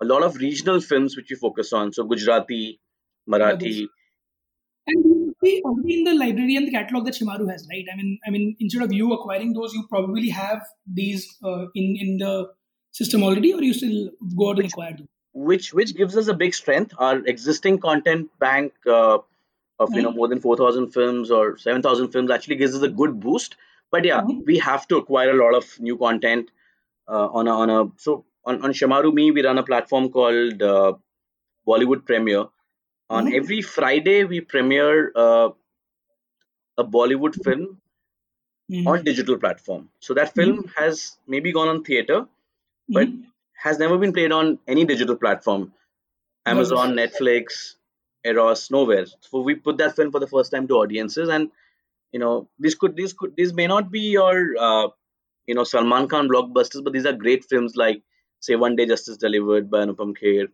a 0.00 0.04
lot 0.04 0.22
of 0.22 0.36
regional 0.36 0.80
films 0.80 1.16
which 1.16 1.30
we 1.30 1.36
focus 1.36 1.72
on. 1.72 1.92
So 1.92 2.04
gujarati 2.04 2.80
marathi 3.28 3.88
And 4.86 5.34
see 5.44 5.62
already 5.64 5.98
in 5.98 6.04
the 6.04 6.14
library 6.14 6.56
and 6.56 6.66
the 6.66 6.70
catalog 6.72 7.04
that 7.06 7.14
Shemaroo 7.14 7.50
has, 7.50 7.66
right? 7.70 7.84
I 7.92 7.96
mean, 7.96 8.18
I 8.26 8.30
mean, 8.30 8.56
instead 8.58 8.82
of 8.82 8.92
you 8.92 9.12
acquiring 9.12 9.52
those, 9.52 9.72
you 9.74 9.86
probably 9.88 10.28
have 10.30 10.62
these 10.86 11.26
uh, 11.44 11.66
in 11.74 11.96
in 12.00 12.18
the 12.18 12.48
system 12.92 13.22
already, 13.22 13.52
or 13.54 13.62
you 13.62 13.72
still 13.74 14.10
go 14.36 14.50
out 14.50 14.58
and 14.58 14.66
acquire 14.68 14.96
them. 14.96 15.08
which 15.32 15.72
which 15.72 15.94
gives 15.94 16.16
us 16.16 16.28
a 16.28 16.34
big 16.34 16.54
strength. 16.54 16.94
Our 16.98 17.18
existing 17.26 17.78
content 17.78 18.30
bank 18.38 18.72
uh, 18.86 19.18
of 19.78 19.94
you 19.94 20.02
know 20.02 20.12
more 20.12 20.28
than 20.28 20.40
four 20.40 20.56
thousand 20.56 20.88
films 20.92 21.30
or 21.30 21.56
seven 21.58 21.82
thousand 21.82 22.08
films 22.12 22.30
actually 22.30 22.56
gives 22.56 22.74
us 22.74 22.82
a 22.82 22.88
good 22.88 23.20
boost. 23.20 23.56
But 23.90 24.04
yeah, 24.04 24.22
Mhm. 24.22 24.44
we 24.46 24.58
have 24.58 24.88
to 24.88 24.96
acquire 24.96 25.30
a 25.30 25.38
lot 25.44 25.54
of 25.54 25.78
new 25.80 25.96
content 25.96 26.50
uh, 27.08 27.28
on 27.40 27.48
a 27.48 27.54
on 27.64 27.70
a 27.70 27.78
so 27.98 28.24
on 28.44 28.62
on 28.62 28.72
Shemaroo 28.72 29.12
Me 29.14 29.30
we 29.30 29.42
run 29.44 29.58
a 29.58 29.62
platform 29.62 30.10
called 30.10 30.62
uh, 30.62 30.94
Bollywood 31.66 32.04
Premiere. 32.06 32.46
On 33.10 33.26
Mhm. 33.26 33.36
every 33.40 33.62
Friday 33.62 34.24
we 34.24 34.40
premiere 34.40 35.12
uh, 35.16 35.50
a 36.78 36.84
Bollywood 36.84 37.34
film 37.44 37.80
Mhm. 38.70 38.86
on 38.86 39.04
digital 39.04 39.38
platform. 39.38 39.90
So 40.00 40.14
that 40.14 40.34
film 40.34 40.64
has 40.76 41.18
maybe 41.26 41.52
gone 41.52 41.68
on 41.68 41.82
theater, 41.84 42.18
but 42.88 43.08
Mhm. 43.08 43.26
has 43.66 43.78
never 43.78 43.98
been 43.98 44.12
played 44.18 44.32
on 44.32 44.58
any 44.66 44.84
digital 44.84 45.16
platform. 45.16 45.72
Amazon, 46.46 46.94
Netflix, 46.94 47.76
Eros, 48.24 48.70
nowhere. 48.70 49.06
So 49.20 49.40
we 49.40 49.54
put 49.56 49.78
that 49.78 49.96
film 49.96 50.10
for 50.12 50.20
the 50.20 50.26
first 50.26 50.50
time 50.52 50.68
to 50.68 50.76
audiences, 50.84 51.28
and 51.28 51.50
you 52.12 52.20
know 52.20 52.48
this 52.58 52.74
could 52.74 52.96
this 52.96 53.12
could 53.12 53.36
this 53.36 53.52
may 53.60 53.66
not 53.66 53.90
be 53.90 54.00
your 54.18 54.36
uh, 54.68 54.88
you 55.46 55.54
know 55.54 55.64
Salman 55.64 56.08
Khan 56.08 56.28
blockbusters, 56.28 56.84
but 56.84 56.92
these 56.92 57.06
are 57.06 57.12
great 57.24 57.44
films 57.54 57.76
like 57.76 58.02
say 58.40 58.56
One 58.56 58.76
Day 58.76 58.86
Justice 58.86 59.18
Delivered 59.26 59.70
by 59.70 59.84
Anupam 59.86 60.16
Kher, 60.22 60.48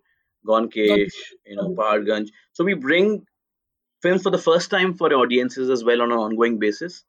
Gone 0.47 0.71
Kesh, 0.71 1.13
you 1.45 1.57
know 1.57 1.75
Paharganj. 1.75 2.29
So 2.53 2.65
we 2.65 2.75
bring 2.75 3.25
films 4.03 4.23
for 4.23 4.31
the 4.31 4.39
first 4.39 4.71
time 4.71 4.95
for 4.95 5.13
audiences 5.13 5.71
as 5.71 5.85
well 5.85 6.03
on 6.03 6.13
an 6.13 6.19
ongoing 6.19 6.59
basis, 6.59 7.05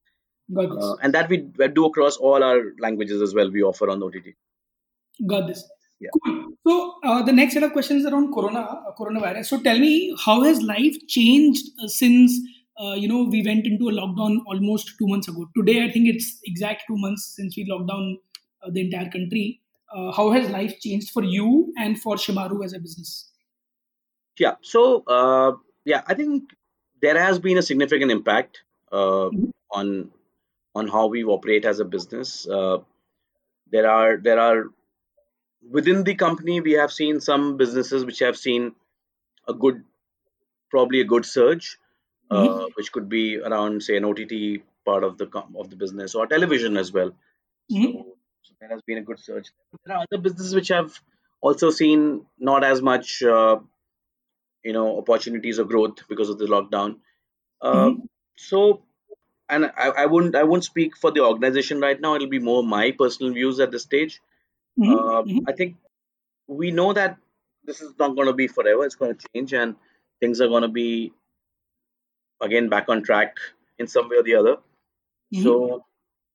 Got 0.53 0.75
this. 0.75 0.83
uh, 0.83 0.95
and 1.03 1.13
that 1.13 1.29
we 1.29 1.37
do 1.73 1.85
across 1.85 2.17
all 2.17 2.43
our 2.43 2.61
languages 2.79 3.21
as 3.21 3.33
well. 3.33 3.51
We 3.51 3.63
offer 3.63 3.89
on 3.89 4.01
OTT. 4.03 4.35
Got 5.25 5.47
this. 5.47 5.63
Yeah. 5.99 6.09
Cool. 6.25 6.53
So 6.65 6.95
uh, 7.03 7.23
the 7.23 7.33
next 7.33 7.53
set 7.53 7.63
of 7.63 7.73
questions 7.73 8.05
around 8.05 8.33
corona, 8.33 8.59
uh, 8.59 8.91
coronavirus. 8.99 9.45
So 9.45 9.61
tell 9.61 9.79
me, 9.79 10.15
how 10.23 10.43
has 10.43 10.61
life 10.61 10.95
changed 11.07 11.65
uh, 11.83 11.87
since 11.87 12.39
uh, 12.79 12.93
you 12.93 13.07
know 13.07 13.23
we 13.23 13.43
went 13.43 13.65
into 13.65 13.89
a 13.89 13.91
lockdown 13.91 14.37
almost 14.45 14.91
two 14.99 15.07
months 15.07 15.27
ago? 15.27 15.47
Today, 15.55 15.83
I 15.83 15.91
think 15.91 16.07
it's 16.07 16.39
exact 16.45 16.83
two 16.87 16.97
months 16.97 17.33
since 17.35 17.57
we 17.57 17.65
locked 17.69 17.89
down 17.89 18.19
uh, 18.63 18.69
the 18.71 18.81
entire 18.81 19.09
country. 19.09 19.61
Uh, 19.95 20.11
how 20.11 20.31
has 20.31 20.49
life 20.49 20.79
changed 20.79 21.11
for 21.11 21.23
you 21.23 21.73
and 21.77 21.99
for 21.99 22.15
Shemaroo 22.15 22.63
as 22.63 22.73
a 22.73 22.79
business? 22.79 23.31
Yeah. 24.37 24.55
So 24.61 25.03
uh, 25.07 25.53
yeah, 25.85 26.01
I 26.07 26.13
think 26.13 26.51
there 27.01 27.17
has 27.19 27.39
been 27.39 27.57
a 27.57 27.61
significant 27.61 28.11
impact 28.11 28.63
uh, 28.91 29.29
Mhm. 29.29 29.51
on 29.71 30.11
on 30.75 30.87
how 30.87 31.07
we 31.07 31.23
operate 31.23 31.65
as 31.65 31.79
a 31.79 31.85
business. 31.85 32.47
Uh, 32.47 32.79
there 33.71 33.89
are 33.89 34.17
there 34.17 34.39
are 34.39 34.65
within 35.69 36.03
the 36.03 36.15
company 36.15 36.61
we 36.61 36.73
have 36.73 36.91
seen 36.91 37.19
some 37.19 37.57
businesses 37.57 38.05
which 38.05 38.19
have 38.19 38.37
seen 38.37 38.75
a 39.47 39.53
good 39.53 39.83
probably 40.69 41.01
a 41.01 41.05
good 41.05 41.25
surge, 41.25 41.77
uh, 42.29 42.65
which 42.75 42.91
could 42.91 43.09
be 43.09 43.39
around 43.39 43.83
say 43.83 43.97
an 43.97 44.05
OTT 44.05 44.63
part 44.85 45.03
of 45.03 45.17
the 45.17 45.27
com- 45.27 45.55
of 45.57 45.69
the 45.69 45.75
business 45.75 46.15
or 46.15 46.27
television 46.27 46.77
as 46.77 46.91
well. 46.91 47.11
Mhm. 47.71 47.93
So, 47.93 48.05
so 48.05 48.16
there 48.59 48.69
has 48.69 48.81
been 48.83 48.97
a 48.97 49.01
good 49.01 49.19
surge. 49.19 49.51
There 49.85 49.95
are 49.95 50.05
other 50.11 50.21
businesses 50.21 50.55
which 50.55 50.69
have 50.69 50.99
also 51.41 51.69
seen 51.69 52.25
not 52.39 52.63
as 52.63 52.81
much. 52.81 53.23
Uh, 53.23 53.59
you 54.63 54.73
know 54.73 54.97
opportunities 54.97 55.59
of 55.59 55.67
growth 55.67 56.07
because 56.07 56.29
of 56.29 56.37
the 56.37 56.45
lockdown 56.45 56.99
uh, 57.61 57.89
Mhm. 57.89 58.07
so 58.35 58.83
and 59.49 59.65
I, 59.65 59.89
I 60.03 60.05
wouldn't 60.05 60.35
i 60.35 60.43
won't 60.43 60.63
speak 60.65 60.97
for 60.97 61.11
the 61.11 61.21
organization 61.21 61.79
right 61.79 61.99
now 61.99 62.15
it'll 62.15 62.27
be 62.29 62.39
more 62.39 62.63
my 62.63 62.91
personal 62.91 63.33
views 63.33 63.59
at 63.59 63.71
this 63.71 63.83
stage 63.83 64.21
Mhm. 64.77 64.93
uh, 64.93 65.23
Mhm. 65.23 65.43
i 65.47 65.53
think 65.53 65.77
we 66.47 66.71
know 66.71 66.93
that 66.93 67.17
this 67.63 67.81
is 67.81 67.93
not 67.99 68.15
going 68.15 68.27
to 68.27 68.33
be 68.33 68.47
forever 68.47 68.85
it's 68.85 68.95
going 68.95 69.15
to 69.15 69.27
change 69.33 69.53
and 69.53 69.75
things 70.21 70.41
are 70.41 70.47
going 70.49 70.63
to 70.63 70.75
be 70.81 71.13
again 72.41 72.69
back 72.69 72.89
on 72.89 73.03
track 73.03 73.37
in 73.77 73.87
some 73.87 74.09
way 74.09 74.17
or 74.17 74.23
the 74.23 74.35
other 74.35 74.57
Mhm. 75.31 75.43
so 75.43 75.85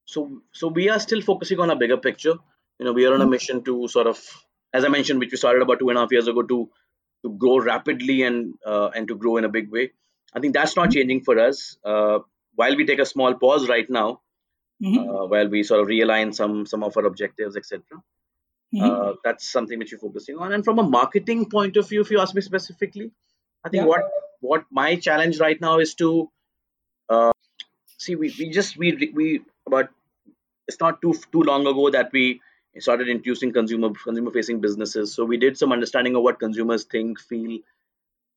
so 0.04 0.42
so 0.52 0.68
we 0.68 0.88
are 0.90 0.98
still 0.98 1.20
focusing 1.22 1.60
on 1.60 1.70
a 1.70 1.76
bigger 1.76 1.96
picture 1.96 2.34
you 2.78 2.84
know 2.86 2.92
we 2.92 3.06
are 3.06 3.14
on 3.14 3.22
a 3.22 3.26
Mhm. 3.26 3.30
mission 3.34 3.62
to 3.64 3.88
sort 3.88 4.06
of 4.06 4.18
as 4.72 4.84
i 4.84 4.88
mentioned 4.88 5.18
which 5.20 5.30
we 5.32 5.36
started 5.42 5.62
about 5.62 5.78
two 5.78 5.88
and 5.88 5.98
a 5.98 6.00
half 6.02 6.12
years 6.12 6.28
ago 6.28 6.42
to 6.42 6.58
to 7.24 7.30
grow 7.44 7.58
rapidly 7.58 8.22
and 8.22 8.54
uh, 8.66 8.88
and 8.94 9.08
to 9.08 9.14
grow 9.14 9.36
in 9.36 9.44
a 9.44 9.48
big 9.58 9.70
way 9.70 9.84
i 10.34 10.40
think 10.40 10.54
that's 10.54 10.76
not 10.76 10.90
changing 10.90 11.22
for 11.28 11.38
us 11.48 11.78
uh, 11.84 12.18
while 12.54 12.76
we 12.76 12.86
take 12.86 12.98
a 13.06 13.06
small 13.14 13.34
pause 13.44 13.68
right 13.68 13.88
now 13.98 14.08
Mhm. 14.80 15.08
uh, 15.08 15.26
while 15.34 15.48
we 15.48 15.62
sort 15.62 15.80
of 15.82 15.86
realign 15.88 16.34
some 16.40 16.66
some 16.66 16.82
of 16.88 16.96
our 16.96 17.06
objectives 17.12 17.56
etc 17.56 18.02
Mhm. 18.72 18.84
uh, 18.86 19.12
that's 19.24 19.50
something 19.56 19.78
which 19.78 19.92
we're 19.92 20.04
focusing 20.06 20.38
on 20.38 20.52
and 20.52 20.64
from 20.64 20.78
a 20.78 20.88
marketing 20.98 21.48
point 21.56 21.76
of 21.76 21.88
view 21.88 22.00
if 22.06 22.10
you 22.10 22.20
ask 22.26 22.34
me 22.34 22.40
specifically 22.50 23.10
i 23.64 23.68
think 23.68 23.82
Yeah. 23.82 23.92
what 23.94 24.02
what 24.50 24.64
my 24.82 24.90
challenge 25.08 25.40
right 25.46 25.60
now 25.68 25.78
is 25.86 25.94
to 26.02 26.10
see 27.98 28.14
we, 28.16 28.34
we 28.38 28.50
just 28.50 28.76
we 28.76 28.88
we 29.14 29.42
about 29.66 29.90
it's 30.68 30.80
not 30.80 31.00
too 31.02 31.14
too 31.32 31.42
long 31.42 31.66
ago 31.66 31.90
that 31.90 32.12
we 32.12 32.40
started 32.78 33.08
introducing 33.08 33.52
consumer 33.52 33.90
consumer 33.90 34.30
facing 34.30 34.60
businesses. 34.60 35.14
So 35.14 35.24
we 35.24 35.36
did 35.36 35.58
some 35.58 35.72
understanding 35.72 36.16
of 36.16 36.22
what 36.22 36.38
consumers 36.38 36.84
think 36.84 37.20
feel 37.20 37.58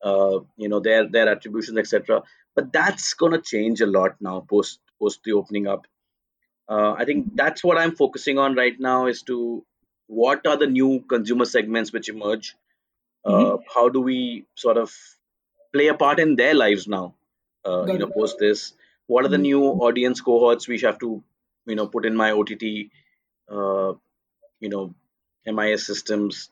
uh, 0.04 0.40
you 0.58 0.70
know 0.70 0.80
their 0.80 1.08
their 1.10 1.30
attributions 1.30 1.78
etc 1.78 2.22
but 2.56 2.72
that's 2.72 3.14
going 3.14 3.32
to 3.32 3.42
change 3.42 3.82
a 3.82 3.86
lot 3.86 4.16
now 4.20 4.40
post 4.50 4.80
post 5.00 5.22
the 5.24 5.34
opening 5.34 5.68
up. 5.68 5.88
Uh, 6.68 6.94
i 6.98 7.06
think 7.06 7.36
that's 7.36 7.64
what 7.64 7.78
i'm 7.78 7.96
focusing 7.96 8.40
on 8.40 8.56
right 8.56 8.80
now 8.80 9.06
is 9.06 9.22
to 9.22 9.64
what 10.08 10.48
are 10.48 10.58
the 10.58 10.68
new 10.68 11.02
consumer 11.02 11.46
segments 11.46 11.92
which 11.92 12.10
emerge? 12.10 12.56
Uh, 13.24 13.58
how 13.74 13.90
do 13.90 14.02
we 14.02 14.46
sort 14.54 14.78
of 14.78 14.94
play 15.74 15.88
a 15.88 15.96
part 15.96 16.20
in 16.20 16.36
their 16.36 16.54
lives 16.54 16.88
now? 16.88 17.16
Uh, 17.66 17.86
you 17.86 17.98
know 17.98 18.08
post 18.08 18.38
this 18.40 18.74
what 19.08 19.26
are 19.26 19.34
the 19.36 19.38
Mhm. 19.38 19.48
new 19.50 19.64
audience 19.88 20.22
cohorts 20.22 20.68
we 20.68 20.80
have 20.80 21.00
to 21.06 21.10
you 21.72 21.76
know 21.80 21.88
put 21.96 22.06
in 22.10 22.16
my 22.22 22.32
ott 22.32 22.52
uh, 23.56 23.94
you 24.66 24.70
know 24.74 24.84
mis 25.60 25.86
systems 25.92 26.50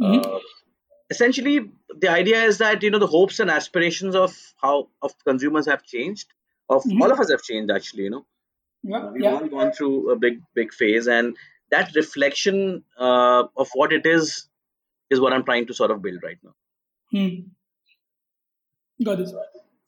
Mhm. 0.00 0.20
uh, 0.26 0.40
essentially 1.14 1.56
the 2.04 2.10
idea 2.20 2.40
is 2.52 2.58
that 2.64 2.82
you 2.86 2.90
know 2.94 3.02
the 3.04 3.12
hopes 3.16 3.38
and 3.44 3.50
aspirations 3.58 4.14
of 4.24 4.36
how 4.64 4.74
of 5.08 5.12
consumers 5.30 5.66
have 5.72 5.84
changed 5.94 6.28
of 6.76 6.82
Mhm. 6.84 7.02
all 7.02 7.12
of 7.16 7.20
us 7.24 7.30
have 7.34 7.44
changed 7.50 7.70
actually 7.78 8.04
you 8.08 8.14
know 8.16 8.24
Yeah. 8.94 9.04
we've 9.12 9.22
Yeah. 9.26 9.36
all 9.36 9.48
gone 9.58 9.72
through 9.76 9.94
a 10.14 10.16
big 10.24 10.42
big 10.60 10.74
phase 10.80 11.06
and 11.18 11.36
that 11.74 11.94
reflection 12.00 12.58
uh, 13.06 13.42
of 13.64 13.68
what 13.80 13.92
it 14.00 14.06
is 14.16 14.34
is 15.14 15.20
what 15.24 15.32
i'm 15.36 15.44
trying 15.50 15.66
to 15.70 15.74
sort 15.80 15.92
of 15.96 16.02
build 16.08 16.22
right 16.30 16.40
now 16.48 16.54
Hmm. 17.14 17.34
Got 19.06 19.18
this. 19.18 19.32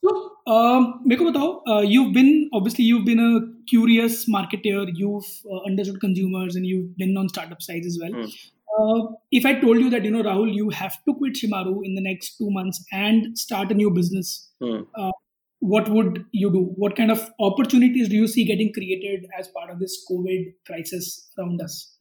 So, 0.05 0.32
um, 0.46 1.03
मेरे 1.07 1.62
uh, 1.68 1.80
you've 1.80 2.12
been 2.14 2.49
obviously 2.53 2.84
you've 2.84 3.05
been 3.05 3.18
a 3.18 3.40
curious 3.68 4.28
marketer 4.28 4.88
you've 4.94 5.24
uh, 5.51 5.61
understood 5.66 6.01
consumers 6.01 6.57
and 6.57 6.66
you've 6.66 6.96
been 6.96 7.16
on 7.16 7.28
startup 7.28 7.61
size 7.61 7.84
as 7.86 7.99
well. 8.01 8.12
Mm. 8.12 8.32
uh, 8.78 9.12
if 9.32 9.44
I 9.44 9.55
told 9.61 9.78
you 9.78 9.90
that 9.90 10.05
you 10.05 10.11
know 10.11 10.22
Rahul 10.22 10.55
you 10.55 10.70
have 10.70 10.96
to 11.05 11.14
quit 11.14 11.34
Shemaroo 11.34 11.80
in 11.84 11.94
the 11.94 12.01
next 12.01 12.38
two 12.38 12.51
months 12.51 12.84
and 12.92 13.36
start 13.36 13.72
a 13.72 13.74
new 13.74 13.90
business 13.90 14.51
mm. 14.62 14.86
uh, 14.94 15.11
what 15.61 15.88
would 15.88 16.24
you 16.32 16.51
do? 16.51 16.72
What 16.76 16.96
kind 16.96 17.11
of 17.11 17.30
opportunities 17.40 18.09
do 18.09 18.16
you 18.16 18.28
see 18.28 18.44
getting 18.44 18.72
created 18.72 19.26
as 19.38 19.49
part 19.49 19.70
of 19.70 19.80
this 19.80 20.05
covid 20.11 20.55
crisis 20.66 21.30
around 21.38 21.61
us? 21.61 21.96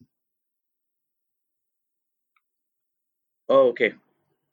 Oh 3.48 3.68
okay. 3.68 3.92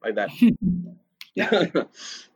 Like 0.03 0.15
that. 0.15 0.29
Yeah. 1.36 1.50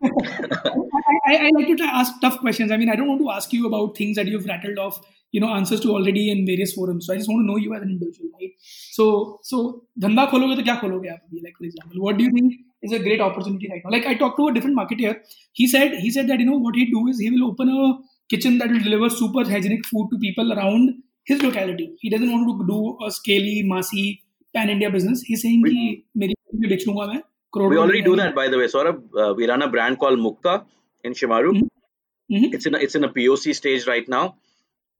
I, 0.03 1.15
I, 1.27 1.37
I 1.47 1.51
like 1.55 1.67
to 1.69 1.77
try 1.77 1.87
ask 1.87 2.13
tough 2.21 2.39
questions. 2.39 2.71
I 2.71 2.77
mean, 2.77 2.89
I 2.89 2.97
don't 2.97 3.09
want 3.09 3.21
to 3.21 3.31
ask 3.31 3.53
you 3.53 3.67
about 3.67 3.97
things 3.97 4.17
that 4.17 4.27
you've 4.27 4.47
rattled 4.47 4.79
off, 4.79 5.01
you 5.33 5.41
know, 5.41 5.49
answers 5.55 5.81
to 5.81 5.91
already 5.91 6.31
in 6.31 6.47
various 6.47 6.73
forums. 6.75 7.07
So 7.07 7.15
I 7.15 7.17
just 7.17 7.29
want 7.29 7.43
to 7.43 7.47
know 7.47 7.57
you 7.57 7.75
as 7.75 7.83
an 7.83 7.91
individual, 7.91 8.31
right? 8.41 8.53
So, 8.99 9.41
so 9.43 9.63
धंधा 10.05 10.25
खोलोगे 10.31 10.57
तो 10.57 10.63
क्या 10.65 10.75
खोलोगे 10.81 11.09
आप? 11.09 11.21
Like 11.43 11.57
for 11.59 11.65
example, 11.71 12.03
what 12.07 12.19
do 12.19 12.25
you 12.25 12.31
think 12.31 12.53
is 12.83 12.93
a 12.93 12.99
great 12.99 13.21
opportunity 13.21 13.69
right 13.73 13.83
now? 13.85 13.91
Like 13.97 14.07
I 14.07 14.15
talked 14.15 14.39
to 14.39 14.49
a 14.49 14.55
different 14.55 14.77
marketer. 14.77 15.17
He 15.53 15.67
said 15.67 15.95
he 16.07 16.11
said 16.11 16.29
that 16.29 16.41
you 16.41 16.47
know 16.47 16.59
what 16.59 16.77
he'd 16.77 16.91
do 16.99 17.07
is 17.09 17.19
he 17.19 17.31
will 17.31 17.49
open 17.51 17.69
a 17.69 17.91
kitchen 18.29 18.59
that 18.59 18.71
will 18.71 18.85
deliver 18.89 19.11
super 19.11 19.45
hygienic 19.45 19.87
food 19.87 20.09
to 20.13 20.19
people 20.19 20.53
around 20.53 20.95
his 21.25 21.43
locality. 21.43 21.91
He 22.01 22.11
doesn't 22.11 22.31
want 22.31 22.49
to 22.61 22.67
do 22.73 22.99
a 23.07 23.11
scaly, 23.11 23.63
massy 23.75 24.23
pan 24.55 24.71
India 24.71 24.91
business. 24.91 25.23
He's 25.23 25.43
saying 25.43 25.63
We- 25.69 25.73
कि 25.75 26.03
मेरी 26.25 26.35
में 26.61 26.69
बेच 26.71 26.87
लूंगा 26.89 27.07
मैं 27.13 27.21
Crowdfunding. 27.54 27.70
We 27.70 27.78
already 27.78 28.02
do 28.02 28.16
that, 28.18 28.36
by 28.36 28.48
the 28.50 28.58
way, 28.58 28.66
Saurabh. 28.66 29.02
Uh, 29.16 29.34
we 29.34 29.48
run 29.48 29.62
a 29.62 29.68
brand 29.68 30.00
called 30.00 30.20
Mukka 30.20 30.66
in 31.04 31.14
Shemaroo. 31.14 31.54
Mm-hmm. 31.54 32.36
Mm-hmm. 32.36 32.54
It's 32.54 32.66
in 32.66 32.76
a, 32.76 32.78
it's 32.78 32.96
in 32.96 33.04
a 33.04 33.10
POC 33.10 33.56
stage 33.56 33.88
right 33.88 34.08
now. 34.08 34.36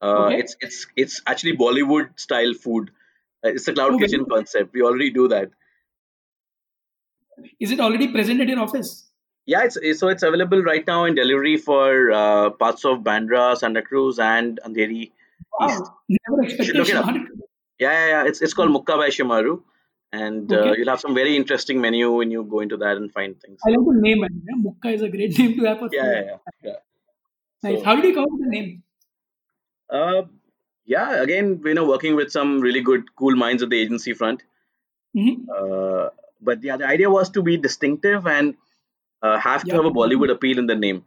Uh, 0.02 0.26
okay. 0.26 0.40
It's 0.40 0.56
it's 0.62 0.88
it's 0.96 1.22
actually 1.28 1.58
Bollywood 1.58 2.20
style 2.20 2.54
food. 2.54 2.90
Uh, 3.46 3.50
it's 3.50 3.68
a 3.68 3.74
cloud 3.74 3.94
okay. 3.94 4.06
kitchen 4.06 4.26
concept. 4.26 4.74
We 4.74 4.82
already 4.82 5.12
do 5.12 5.28
that. 5.28 5.52
Is 7.60 7.72
it 7.72 7.80
already 7.80 8.08
present 8.08 8.42
at 8.42 8.48
your 8.48 8.60
office? 8.60 9.06
Yeah, 9.46 9.64
it's, 9.64 9.78
it's 9.78 10.00
so 10.00 10.10
it's 10.10 10.24
available 10.24 10.62
right 10.62 10.86
now 10.86 11.06
in 11.06 11.16
delivery 11.16 11.58
for 11.58 12.12
uh, 12.12 12.50
parts 12.52 12.86
of 12.86 13.00
Bandra, 13.00 13.58
Santa 13.58 13.82
Cruz, 13.82 14.20
and 14.20 14.60
Andheri. 14.66 15.12
Wow, 15.60 15.68
East. 15.70 16.20
never 16.28 16.44
expected. 16.44 16.88
Yeah, 16.88 17.92
yeah, 17.92 18.08
yeah. 18.08 18.26
It's 18.26 18.42
it's 18.42 18.54
called 18.54 18.72
Mukka 18.72 18.98
by 18.98 19.10
Shemaroo 19.10 19.62
and 20.12 20.52
uh, 20.52 20.56
Okay. 20.58 20.80
you'll 20.80 20.90
have 20.90 21.00
some 21.00 21.14
very 21.16 21.36
interesting 21.36 21.80
menu 21.82 22.12
when 22.12 22.32
you 22.32 22.44
go 22.44 22.60
into 22.62 22.78
that 22.78 22.98
and 22.98 23.12
find 23.12 23.40
things 23.42 23.60
I 23.66 23.70
like 23.72 23.80
the 23.86 24.02
name. 24.02 24.24
Yeah, 24.24 24.56
Mukka 24.66 24.94
is 24.96 25.02
a 25.02 25.10
great 25.10 25.38
name 25.40 25.56
to 25.60 25.66
have. 25.66 25.80
For 25.80 25.90
yeah 25.92 26.12
yeah 26.12 26.22
yeah, 26.22 26.38
yeah. 26.64 26.74
Nice. 27.64 27.80
So- 27.80 27.86
How 27.86 27.96
did 27.96 28.06
you 28.06 28.14
come 28.14 28.24
up 28.24 28.30
with 28.32 28.44
the 28.46 28.50
name? 28.60 28.84
Uh, 29.90 30.24
yeah, 30.86 31.22
again, 31.22 31.62
you 31.66 31.74
know, 31.74 31.86
working 31.88 32.16
with 32.16 32.32
some 32.32 32.60
really 32.62 32.82
good, 32.82 33.04
cool 33.16 33.36
minds 33.36 33.64
at 33.64 33.70
the 33.70 33.80
agency 33.80 34.14
front. 34.14 34.44
Mhm. 35.18 35.46
Uh, 35.60 36.10
but 36.42 36.64
yeah, 36.64 36.78
the 36.78 36.86
idea 36.88 37.10
was 37.10 37.30
to 37.38 37.42
be 37.44 37.58
distinctive 37.58 38.28
and 38.28 38.56
uh, 39.22 39.38
have 39.40 39.64
to 39.64 39.68
Yeah. 39.70 39.76
have 39.78 39.86
a 39.86 39.92
Bollywood 39.92 40.32
appeal 40.32 40.60
in 40.60 40.68
the 40.68 40.76
name. 40.76 41.04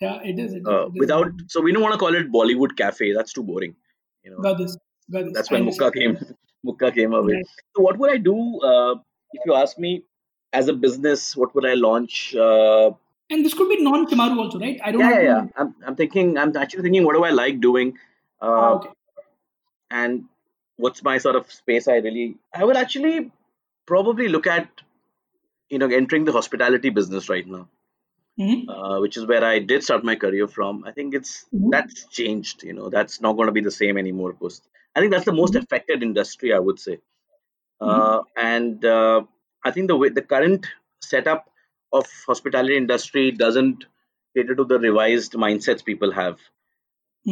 Yeah, 0.00 0.20
it 0.22 0.38
is. 0.38 0.52
It 0.54 0.62
is, 0.62 0.66
uh, 0.66 0.86
it 0.86 0.94
is. 0.94 1.00
without 1.00 1.32
so 1.48 1.60
we 1.66 1.72
don't 1.72 1.82
want 1.82 1.94
to 1.94 1.98
call 1.98 2.14
it 2.14 2.30
Bollywood 2.32 2.76
cafe. 2.76 3.12
That's 3.12 3.32
too 3.32 3.42
boring. 3.42 3.76
You 4.24 4.32
know, 4.32 4.38
Got 4.48 4.58
this. 4.58 4.76
Got 5.10 5.24
this. 5.26 5.32
that's 5.34 5.50
when. 5.50 5.66
Mukka 5.68 5.92
came. 5.94 6.18
Mukka 6.66 6.94
came 6.94 7.12
away. 7.14 7.42
So 7.76 7.82
what 7.82 7.98
would 7.98 8.10
I 8.10 8.16
do 8.18 8.36
uh, 8.60 8.94
if 9.32 9.42
you 9.46 9.54
ask 9.54 9.78
me 9.78 9.92
as 10.52 10.68
a 10.68 10.72
business? 10.86 11.36
What 11.36 11.54
would 11.54 11.66
I 11.66 11.74
launch? 11.74 12.34
Uh, 12.34 12.90
And 13.34 13.44
this 13.44 13.54
could 13.58 13.68
be 13.68 13.76
non-Shemaroo 13.84 14.38
also, 14.44 14.58
right? 14.64 14.80
I 14.88 14.92
don't 14.92 15.00
yeah, 15.04 15.20
yeah. 15.28 15.46
I'm, 15.62 15.74
I'm 15.86 15.96
thinking. 16.00 16.28
I'm 16.38 16.56
actually 16.64 16.82
thinking. 16.88 17.04
What 17.08 17.16
do 17.16 17.24
I 17.28 17.30
like 17.38 17.60
doing? 17.64 17.88
Ah, 18.40 18.50
Uh, 18.50 18.74
okay. 18.76 18.90
and 19.90 20.24
what's 20.76 21.02
my 21.08 21.18
sort 21.24 21.36
of 21.40 21.50
space? 21.52 21.88
I 21.88 21.96
really. 22.08 22.26
I 22.54 22.64
would 22.64 22.76
actually 22.82 23.30
probably 23.86 24.28
look 24.28 24.46
at 24.46 24.68
you 25.70 25.78
know 25.82 25.88
entering 26.00 26.24
the 26.24 26.32
hospitality 26.32 26.90
business 27.00 27.28
right 27.28 27.46
now. 27.56 27.64
Mhm. 28.44 28.64
uh, 28.68 28.96
which 29.02 29.16
is 29.18 29.24
where 29.28 29.42
I 29.50 29.58
did 29.68 29.82
start 29.84 30.02
my 30.04 30.14
career 30.22 30.46
from. 30.54 30.80
I 30.88 30.90
think 30.96 31.14
it's 31.18 31.30
Mhm. 31.54 31.70
that's 31.74 32.00
changed. 32.16 32.64
You 32.70 32.74
know, 32.78 32.90
that's 32.96 33.14
not 33.26 33.36
going 33.38 33.46
to 33.50 33.54
be 33.58 33.62
the 33.66 33.70
same 33.76 33.96
anymore. 34.02 34.32
Post. 34.42 34.66
I 34.96 35.00
think 35.00 35.12
that's 35.12 35.26
the 35.26 35.34
most 35.34 35.54
Mhm. 35.54 35.62
affected 35.64 36.02
industry, 36.02 36.54
I 36.54 36.60
would 36.60 36.80
say. 36.80 37.00
Uh, 37.80 38.22
and 38.36 38.84
uh, 38.84 39.22
I 39.64 39.72
think 39.72 39.88
the 39.88 39.96
way 39.96 40.10
the 40.10 40.22
current 40.22 40.66
setup 41.02 41.50
of 41.92 42.06
hospitality 42.26 42.76
industry 42.76 43.32
doesn't 43.32 43.84
cater 44.36 44.54
to 44.56 44.64
the 44.64 44.78
revised 44.80 45.34
mindsets 45.34 45.84
people 45.84 46.12
have, 46.12 46.40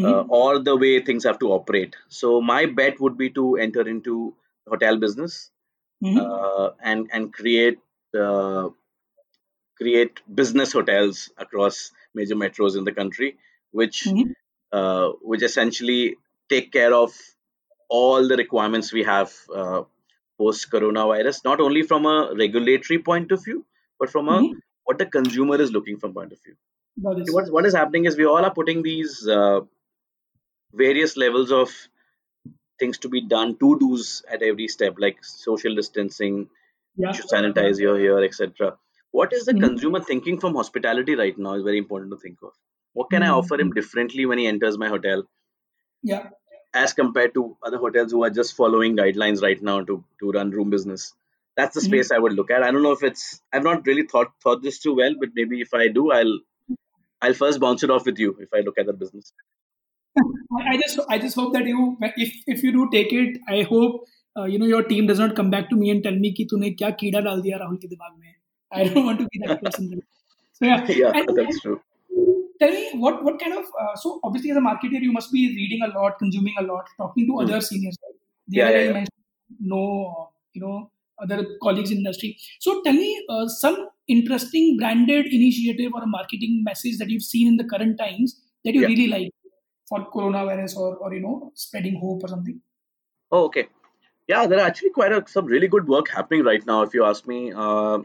uh, 0.03 0.23
Mhm. 0.23 0.29
or 0.29 0.59
the 0.59 0.77
way 0.77 1.01
things 1.01 1.25
have 1.25 1.39
to 1.41 1.53
operate. 1.53 1.97
So 2.09 2.41
my 2.41 2.67
bet 2.67 3.01
would 3.01 3.19
be 3.19 3.31
to 3.31 3.57
enter 3.57 3.89
into 3.89 4.35
hotel 4.69 4.99
business 4.99 5.51
Mhm. 6.03 6.21
uh, 6.21 6.71
and 6.83 7.11
and 7.13 7.33
create. 7.33 7.81
Uh, 8.19 8.71
create 9.77 10.21
business 10.35 10.73
hotels 10.73 11.31
across 11.39 11.91
major 12.15 12.35
metros 12.37 12.77
in 12.77 12.85
the 12.85 12.93
country, 12.93 13.37
which 13.73 14.07
Mhm. 14.07 14.35
uh, 14.73 15.09
which 15.23 15.43
essentially 15.43 16.17
take 16.49 16.73
care 16.73 16.95
of 16.95 17.13
all 17.99 18.29
the 18.33 18.37
requirements 18.43 18.93
we 18.99 19.03
have 19.11 19.33
uh, 19.63 19.83
post 20.43 20.71
coronavirus, 20.75 21.45
not 21.49 21.61
only 21.67 21.83
from 21.93 22.07
a 22.15 22.17
regulatory 22.43 22.99
point 23.11 23.33
of 23.37 23.45
view, 23.49 23.59
but 23.99 24.11
from 24.17 24.29
a 24.37 24.39
Mhm. 24.41 24.55
what 24.91 24.99
the 25.03 25.07
consumer 25.19 25.59
is 25.67 25.73
looking 25.79 25.99
from 26.05 26.15
point 26.19 26.33
of 26.39 26.43
view. 26.47 26.57
This. 27.19 27.33
What 27.37 27.53
what 27.59 27.67
is 27.71 27.75
happening 27.83 28.05
is 28.11 28.17
we 28.23 28.27
all 28.33 28.45
are 28.51 28.55
putting 28.61 28.83
these 28.89 29.15
uh, 29.39 29.61
various 30.73 31.17
levels 31.17 31.53
of 31.53 31.71
things 32.79 32.99
to 32.99 33.09
be 33.09 33.21
done, 33.21 33.57
to 33.59 33.79
dos 33.79 34.25
at 34.31 34.43
every 34.43 34.69
step, 34.69 34.95
like 34.99 35.25
social 35.25 35.75
distancing, 35.75 36.37
Yeah. 36.97 37.09
you 37.09 37.15
should 37.15 37.31
sanitize 37.35 37.81
your 37.85 37.99
hair, 37.99 38.23
etc. 38.25 38.77
What 39.13 39.33
is 39.33 39.45
the 39.45 39.55
Mhm. 39.55 39.65
consumer 39.69 40.01
thinking 40.11 40.41
from 40.41 40.55
hospitality 40.61 41.15
right 41.23 41.39
now 41.47 41.55
is 41.55 41.63
very 41.63 41.79
important 41.85 42.11
to 42.15 42.19
think 42.25 42.43
of. 42.43 42.53
What 42.93 43.11
can 43.11 43.23
I 43.23 43.29
Mhm. 43.29 43.39
offer 43.39 43.61
him 43.63 43.73
differently 43.81 44.27
when 44.27 44.39
he 44.39 44.47
enters 44.55 44.79
my 44.85 44.89
hotel 44.97 45.25
Yeah 46.03 46.25
as 46.75 46.93
compared 46.93 47.35
to 47.35 47.57
other 47.63 47.79
hotels 47.79 48.13
who 48.13 48.25
are 48.25 48.31
just 48.31 48.57
following 48.57 48.97
guidelines 48.97 49.43
right 49.43 49.63
now 49.63 49.83
to 49.91 50.03
to 50.21 50.33
run 50.33 50.51
room 50.51 50.71
business. 50.71 51.13
That's 51.57 51.75
the 51.75 51.81
mm-hmm. 51.81 51.89
space 51.89 52.09
mm-hmm. 52.09 52.17
i 52.17 52.23
would 52.25 52.33
look 52.35 52.51
at. 52.51 52.63
I 52.63 52.71
don't 52.71 52.83
know 52.83 52.93
if 52.99 53.03
it's 53.03 53.41
i've 53.53 53.69
not 53.69 53.87
really 53.87 54.07
thought 54.15 54.33
thought 54.43 54.63
this 54.63 54.81
too 54.87 54.95
well 55.03 55.15
but 55.21 55.31
maybe 55.35 55.61
if 55.67 55.75
i 55.83 55.89
do 55.99 56.11
i'll 56.19 56.39
i'll 57.23 57.35
first 57.43 57.61
bounce 57.61 57.85
it 57.89 57.91
off 57.97 58.07
with 58.11 58.19
you 58.25 58.37
if 58.47 58.57
i 58.61 58.61
look 58.61 58.79
at 58.79 58.87
the 58.87 58.97
business. 59.05 59.33
I 60.73 60.77
just 60.81 61.01
i 61.09 61.19
just 61.19 61.37
hope 61.43 61.53
that 61.55 61.67
you 61.67 61.97
if 62.17 62.35
if 62.47 62.63
you 62.63 62.73
do 62.73 62.89
take 62.91 63.13
it 63.13 63.39
i 63.49 63.63
hope 63.71 64.05
uh, 64.37 64.45
you 64.45 64.59
know 64.59 64.67
your 64.67 64.83
team 64.91 65.07
does 65.07 65.19
not 65.25 65.35
come 65.37 65.51
back 65.51 65.71
to 65.71 65.77
me 65.77 65.91
and 65.91 66.05
tell 66.05 66.21
me 66.27 66.33
ki 66.41 66.47
tune 66.53 66.69
kya 66.83 66.93
keeda 67.01 67.25
dal 67.29 67.43
diya 67.47 67.63
rahul 67.63 67.81
ke 67.85 67.91
dimag 67.95 68.13
mein 68.19 68.37
i 68.73 68.85
don't 68.89 69.11
want 69.11 69.25
to 69.25 69.29
be 69.33 69.43
that 69.47 69.63
person. 69.65 69.91
So 70.59 70.67
yeah, 70.67 70.87
yeah 70.89 71.13
and, 71.21 71.37
that's 71.37 71.61
true 71.61 71.81
tell 72.61 72.71
me 72.71 72.91
what 72.95 73.23
what 73.25 73.39
kind 73.41 73.55
of 73.55 73.65
uh, 73.81 73.95
so 73.97 74.21
obviously 74.25 74.51
as 74.51 74.57
a 74.57 74.61
marketer 74.61 75.01
you 75.01 75.13
must 75.13 75.33
be 75.33 75.49
reading 75.57 75.83
a 75.83 75.89
lot, 75.99 76.19
consuming 76.19 76.55
a 76.59 76.63
lot, 76.63 76.87
talking 76.99 77.27
to 77.27 77.39
Hmm. 77.39 77.45
other 77.45 77.61
seniors. 77.61 77.97
Right? 78.03 78.15
The 78.49 78.59
Yeah, 78.59 78.69
other 78.69 78.79
yeah, 78.79 78.85
you 78.85 78.95
yeah. 78.95 79.05
no, 79.61 80.31
you 80.53 80.61
know, 80.61 80.91
other 81.23 81.47
colleagues 81.63 81.91
in 81.91 81.99
industry. 81.99 82.37
So 82.61 82.83
tell 82.83 82.93
me 82.93 83.25
uh, 83.29 83.49
some 83.49 83.89
interesting 84.09 84.77
branded 84.79 85.27
initiative 85.27 85.93
or 85.95 86.03
a 86.03 86.07
marketing 86.07 86.63
message 86.65 86.99
that 86.99 87.11
you've 87.11 87.23
seen 87.23 87.49
in 87.49 87.57
the 87.57 87.65
current 87.65 87.99
times 87.99 88.41
that 88.65 88.75
you 88.75 88.83
Yeah. 88.83 88.89
really 88.89 89.09
like 89.09 89.31
for 89.89 90.01
coronavirus 90.11 90.77
or 90.77 90.97
or 90.97 91.15
you 91.15 91.21
know 91.21 91.53
spreading 91.55 91.99
hope 92.01 92.25
or 92.25 92.29
something. 92.29 92.61
Oh, 93.31 93.45
okay. 93.47 93.69
Yeah, 94.29 94.47
there 94.47 94.59
are 94.61 94.67
actually 94.67 94.91
quite 94.91 95.13
a, 95.13 95.25
some 95.29 95.47
really 95.47 95.69
good 95.69 95.89
work 95.89 96.09
happening 96.09 96.45
right 96.45 96.65
now, 96.67 96.83
if 96.83 96.95
you 96.95 97.05
ask 97.05 97.27
me. 97.27 97.53
Uh, 97.55 98.01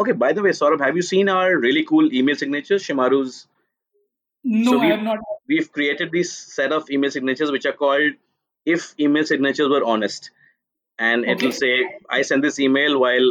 okay, 0.00 0.12
by 0.12 0.32
the 0.32 0.42
way, 0.42 0.50
Saurabh, 0.50 0.80
have 0.80 0.96
you 0.96 1.02
seen 1.02 1.28
our 1.28 1.56
really 1.58 1.84
cool 1.84 2.12
email 2.12 2.36
signatures, 2.36 2.84
Shemaroo's? 2.86 3.46
No, 4.44 4.72
So 4.72 4.80
I 4.80 4.86
have 4.86 5.02
not. 5.02 5.18
we've 5.48 5.70
created 5.72 6.12
this 6.12 6.32
set 6.32 6.72
of 6.72 6.90
email 6.90 7.10
signatures 7.10 7.50
which 7.50 7.66
are 7.66 7.72
called 7.72 8.12
"If 8.64 8.94
email 8.98 9.24
signatures 9.24 9.68
were 9.68 9.84
honest," 9.84 10.30
and 10.98 11.24
it 11.24 11.42
will 11.42 11.52
say, 11.52 11.72
"I 12.08 12.22
sent 12.22 12.42
this 12.42 12.58
email 12.58 12.98
while 13.00 13.28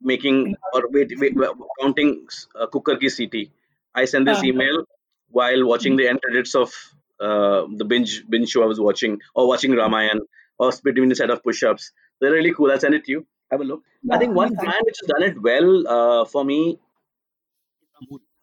making 0.00 0.56
or 0.74 0.82
wait, 0.90 1.12
wait 1.18 1.34
counting 1.80 2.28
uh, 2.54 2.66
cooker 2.68 2.96
ki 2.96 3.10
CT. 3.10 3.50
I 3.94 4.04
sent 4.06 4.26
this 4.26 4.38
Ah. 4.42 4.48
email 4.52 4.84
while 5.30 5.66
watching 5.66 5.96
the 5.96 6.08
end 6.08 6.22
credits 6.22 6.54
of 6.54 6.72
uh, 7.20 7.66
the 7.82 7.84
binge 7.84 8.14
binge 8.30 8.48
show 8.50 8.62
I 8.62 8.66
was 8.74 8.80
watching, 8.80 9.20
or 9.34 9.48
watching 9.48 9.72
Ramayan, 9.72 10.20
or 10.58 10.72
between 10.84 11.12
a 11.12 11.14
set 11.22 11.30
of 11.30 11.42
push-ups. 11.42 11.92
They're 12.20 12.32
really 12.40 12.54
cool. 12.54 12.70
I'll 12.72 12.80
send 12.86 12.94
it 12.94 13.04
to 13.06 13.12
you. 13.12 13.26
Have 13.50 13.60
a 13.60 13.64
look. 13.64 13.84
I 14.10 14.18
think 14.18 14.34
one 14.34 14.54
yeah, 14.60 14.62
brand 14.62 14.82
which 14.84 14.96
has 15.00 15.08
done 15.08 15.22
it 15.30 15.40
well 15.42 15.86
uh, 15.88 16.24
for 16.24 16.44
me, 16.44 16.78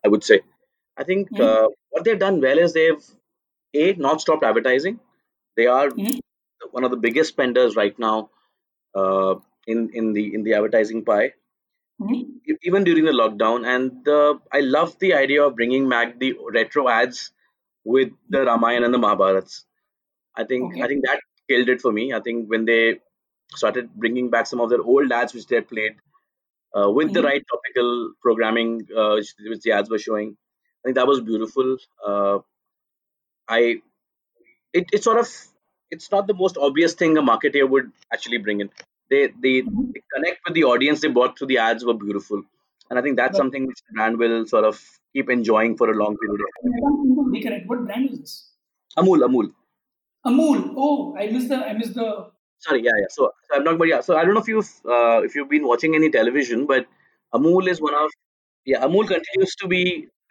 I 0.03 0.07
would 0.07 0.23
say. 0.23 0.41
I 0.97 1.03
think 1.03 1.39
uh, 1.39 1.67
what 1.89 2.03
they've 2.03 2.19
done 2.19 2.41
well 2.41 2.57
is 2.59 2.73
they've 2.73 3.03
a 3.73 3.93
not 3.93 4.21
stopped 4.21 4.43
advertising. 4.43 4.99
They 5.57 5.67
are 5.67 5.91
Mhm. 5.95 6.19
one 6.71 6.83
of 6.83 6.91
the 6.91 6.97
biggest 6.97 7.29
spenders 7.31 7.75
right 7.75 7.97
now 7.99 8.31
uh, 8.95 9.35
in 9.67 9.89
in 9.93 10.13
the 10.13 10.33
in 10.35 10.43
the 10.43 10.53
advertising 10.55 11.05
pie 11.05 11.33
Mhm. 11.99 12.39
e- 12.49 12.57
even 12.63 12.83
during 12.83 13.05
the 13.05 13.15
lockdown 13.21 13.59
and 13.73 14.03
the 14.09 14.19
i 14.51 14.59
love 14.75 14.97
the 14.99 15.11
idea 15.13 15.41
of 15.45 15.55
bringing 15.59 15.87
back 15.93 16.17
the 16.23 16.29
retro 16.57 16.83
ads 16.97 17.19
with 17.93 18.11
the 18.35 18.41
ramayana 18.49 18.85
and 18.87 18.93
the 18.97 19.03
mahabharats 19.05 19.55
i 20.35 20.43
think 20.51 20.65
Okay. 20.65 20.85
i 20.85 20.87
think 20.89 21.05
that 21.07 21.21
killed 21.49 21.69
it 21.75 21.81
for 21.85 21.91
me 21.99 22.05
i 22.13 22.21
think 22.27 22.49
when 22.53 22.65
they 22.71 22.81
started 23.53 23.93
bringing 23.95 24.29
back 24.29 24.47
some 24.47 24.61
of 24.61 24.69
their 24.69 24.81
old 24.81 25.11
ads 25.11 25.33
which 25.33 25.47
they 25.47 25.55
had 25.57 25.67
played 25.67 25.95
uh, 26.77 26.89
with 26.91 27.13
the 27.13 27.21
Mhm. 27.21 27.23
right 27.23 27.43
topical 27.51 28.13
programming 28.21 28.87
uh, 28.97 29.13
which, 29.15 29.33
which 29.47 29.61
the 29.61 29.71
ads 29.71 29.89
were 29.89 29.99
showing 29.99 30.37
i 30.81 30.81
think 30.87 30.95
that 30.95 31.07
was 31.07 31.21
beautiful 31.21 31.77
uh, 32.07 32.39
i 33.47 33.81
it, 34.73 34.85
it's 34.93 35.03
sort 35.05 35.19
of 35.19 35.29
it's 35.91 36.11
not 36.11 36.27
the 36.27 36.33
most 36.33 36.57
obvious 36.57 36.93
thing 36.93 37.17
a 37.17 37.21
marketer 37.31 37.69
would 37.69 37.91
actually 38.13 38.37
bring 38.39 38.61
in 38.61 38.69
they 39.09 39.21
they, 39.43 39.55
Mhm. 39.63 39.93
they 39.93 40.01
connect 40.15 40.39
with 40.45 40.55
the 40.55 40.63
audience 40.63 41.01
they 41.01 41.09
brought 41.17 41.37
through 41.37 41.47
the 41.53 41.57
ads 41.57 41.85
were 41.85 41.97
beautiful 42.05 42.43
and 42.89 42.99
i 42.99 43.01
think 43.01 43.17
that's 43.17 43.37
But 43.37 43.43
something 43.43 43.67
which 43.67 43.81
the 43.87 43.93
brand 43.95 44.17
will 44.19 44.45
sort 44.47 44.65
of 44.65 44.81
keep 45.13 45.29
enjoying 45.29 45.77
for 45.77 45.91
a 45.91 45.95
long 46.03 46.17
period 46.17 46.41
of 46.41 46.51
time 46.57 46.67
I 46.67 46.79
can't 46.81 47.01
think 47.01 47.17
of 47.19 47.27
recollect. 47.31 47.67
What 47.67 47.85
brand 47.85 48.09
is 48.09 48.19
this? 48.19 48.51
amul 48.99 49.21
amul 49.27 49.47
Amul. 50.25 50.73
Oh, 50.75 51.15
I 51.15 51.27
missed 51.31 51.47
the 51.49 51.55
I 51.65 51.73
missed 51.73 51.93
the 51.93 52.31
sorry 52.65 52.83
yeah 52.83 52.97
yeah. 53.01 53.09
So, 53.09 53.31
so 53.47 53.55
i'm 53.55 53.63
not. 53.63 53.77
But 53.77 53.87
yeah 53.87 54.01
so 54.01 54.17
i 54.17 54.25
don't 54.25 54.33
know 54.33 54.41
if 54.41 54.47
you've 54.47 54.73
uh, 54.97 55.21
if 55.29 55.35
you've 55.35 55.49
been 55.55 55.67
watching 55.71 55.95
any 55.95 56.09
television 56.17 56.65
but 56.65 56.85
amul 57.33 57.67
is 57.73 57.81
one 57.87 57.95
of 58.03 58.11
yeah 58.65 58.85
amul 58.87 59.07
continues 59.15 59.55
to 59.63 59.67
be 59.67 59.83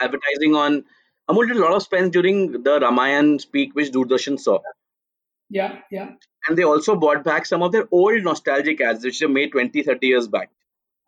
advertising 0.07 0.55
on 0.65 0.85
amul 1.31 1.49
did 1.49 1.57
a 1.57 1.65
lot 1.65 1.77
of 1.79 1.83
spends 1.83 2.11
during 2.17 2.41
the 2.69 2.79
ramayan 2.87 3.31
speak 3.41 3.75
which 3.75 3.93
doordarshan 3.93 4.39
saw. 4.47 4.59
Yeah 5.51 5.79
yeah. 5.91 6.11
And 6.49 6.59
they 6.59 6.65
also 6.65 6.97
bought 6.97 7.25
back 7.25 7.47
some 7.47 7.63
of 7.63 7.73
their 7.73 7.87
old 7.91 8.23
nostalgic 8.23 8.81
ads 8.81 9.05
which 9.05 9.21
they 9.21 9.27
made 9.27 9.53
20 9.53 9.83
30 9.83 10.07
years 10.07 10.29
back. 10.29 10.51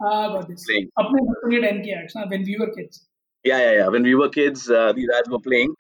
Ah 0.01 0.29
got 0.35 0.49
this. 0.49 0.65
Playing. 0.67 0.91
when 2.29 2.45
we 2.45 2.57
were 2.59 2.71
kids. 2.79 3.07
Yeah 3.45 3.59
yeah 3.59 3.73
yeah. 3.81 3.89
When 3.89 4.03
we 4.03 4.15
were 4.15 4.29
kids 4.29 4.71
uh, 4.71 4.93
these 4.93 5.09
ads 5.19 5.31
were 5.31 5.41
playing. 5.41 5.75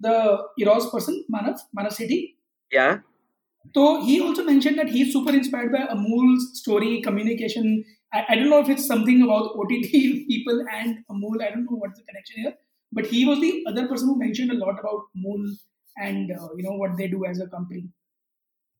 The 0.00 0.16
eros 0.58 0.90
person 0.90 1.24
manav 1.34 1.60
Manav 1.78 1.94
Sethi. 1.98 2.34
Yeah. 2.70 2.98
So 3.74 4.02
he 4.04 4.20
also 4.20 4.44
mentioned 4.44 4.78
that 4.78 4.88
he's 4.88 5.12
super 5.12 5.30
inspired 5.32 5.72
by 5.72 5.86
Amul's 5.94 6.58
story 6.58 7.00
communication. 7.02 7.84
I, 8.12 8.24
I 8.30 8.34
don't 8.36 8.50
know 8.50 8.60
if 8.60 8.68
it's 8.68 8.86
something 8.86 9.22
about 9.22 9.52
OTT 9.56 10.26
people 10.28 10.64
and 10.72 10.98
Amul. 11.10 11.42
I 11.42 11.50
don't 11.50 11.64
know 11.64 11.76
what's 11.76 11.98
the 11.98 12.04
connection 12.04 12.42
here. 12.42 12.54
But 12.92 13.06
he 13.06 13.24
was 13.24 13.40
the 13.40 13.64
other 13.68 13.88
person 13.88 14.08
who 14.08 14.18
mentioned 14.18 14.50
a 14.52 14.54
lot 14.54 14.78
about 14.80 15.02
Amul 15.16 15.46
and 15.96 16.30
uh, 16.30 16.48
you 16.56 16.62
know 16.62 16.76
what 16.76 16.96
they 16.96 17.08
do 17.08 17.24
as 17.24 17.40
a 17.40 17.46
company. 17.48 17.88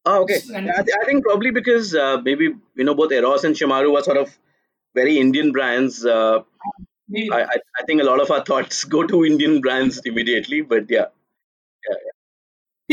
Oh, 0.05 0.23
okay. 0.23 0.41
And- 0.55 0.71
I, 0.71 0.83
th- 0.83 0.97
I 1.03 1.05
think 1.05 1.25
probably 1.25 1.51
because 1.51 1.95
uh, 1.95 2.21
maybe 2.25 2.45
you 2.77 2.85
know 2.85 2.95
both 2.95 3.13
Eros 3.13 3.45
and 3.45 3.55
Shemaroo 3.55 3.93
were 3.93 4.03
sort 4.03 4.17
of 4.17 4.39
very 4.95 5.19
Indian 5.19 5.53
brands. 5.53 6.05
Uh, 6.05 6.43
Maybe 7.09 7.31
I, 7.33 7.43
I 7.43 7.57
I 7.81 7.85
think 7.87 8.01
a 8.03 8.05
lot 8.05 8.21
of 8.21 8.31
our 8.31 8.45
thoughts 8.45 8.85
go 8.97 9.07
to 9.07 9.25
Indian 9.25 9.61
brands 9.61 10.01
immediately. 10.05 10.61
But 10.63 10.91
yeah, 10.91 11.07
ठीक 11.87 12.16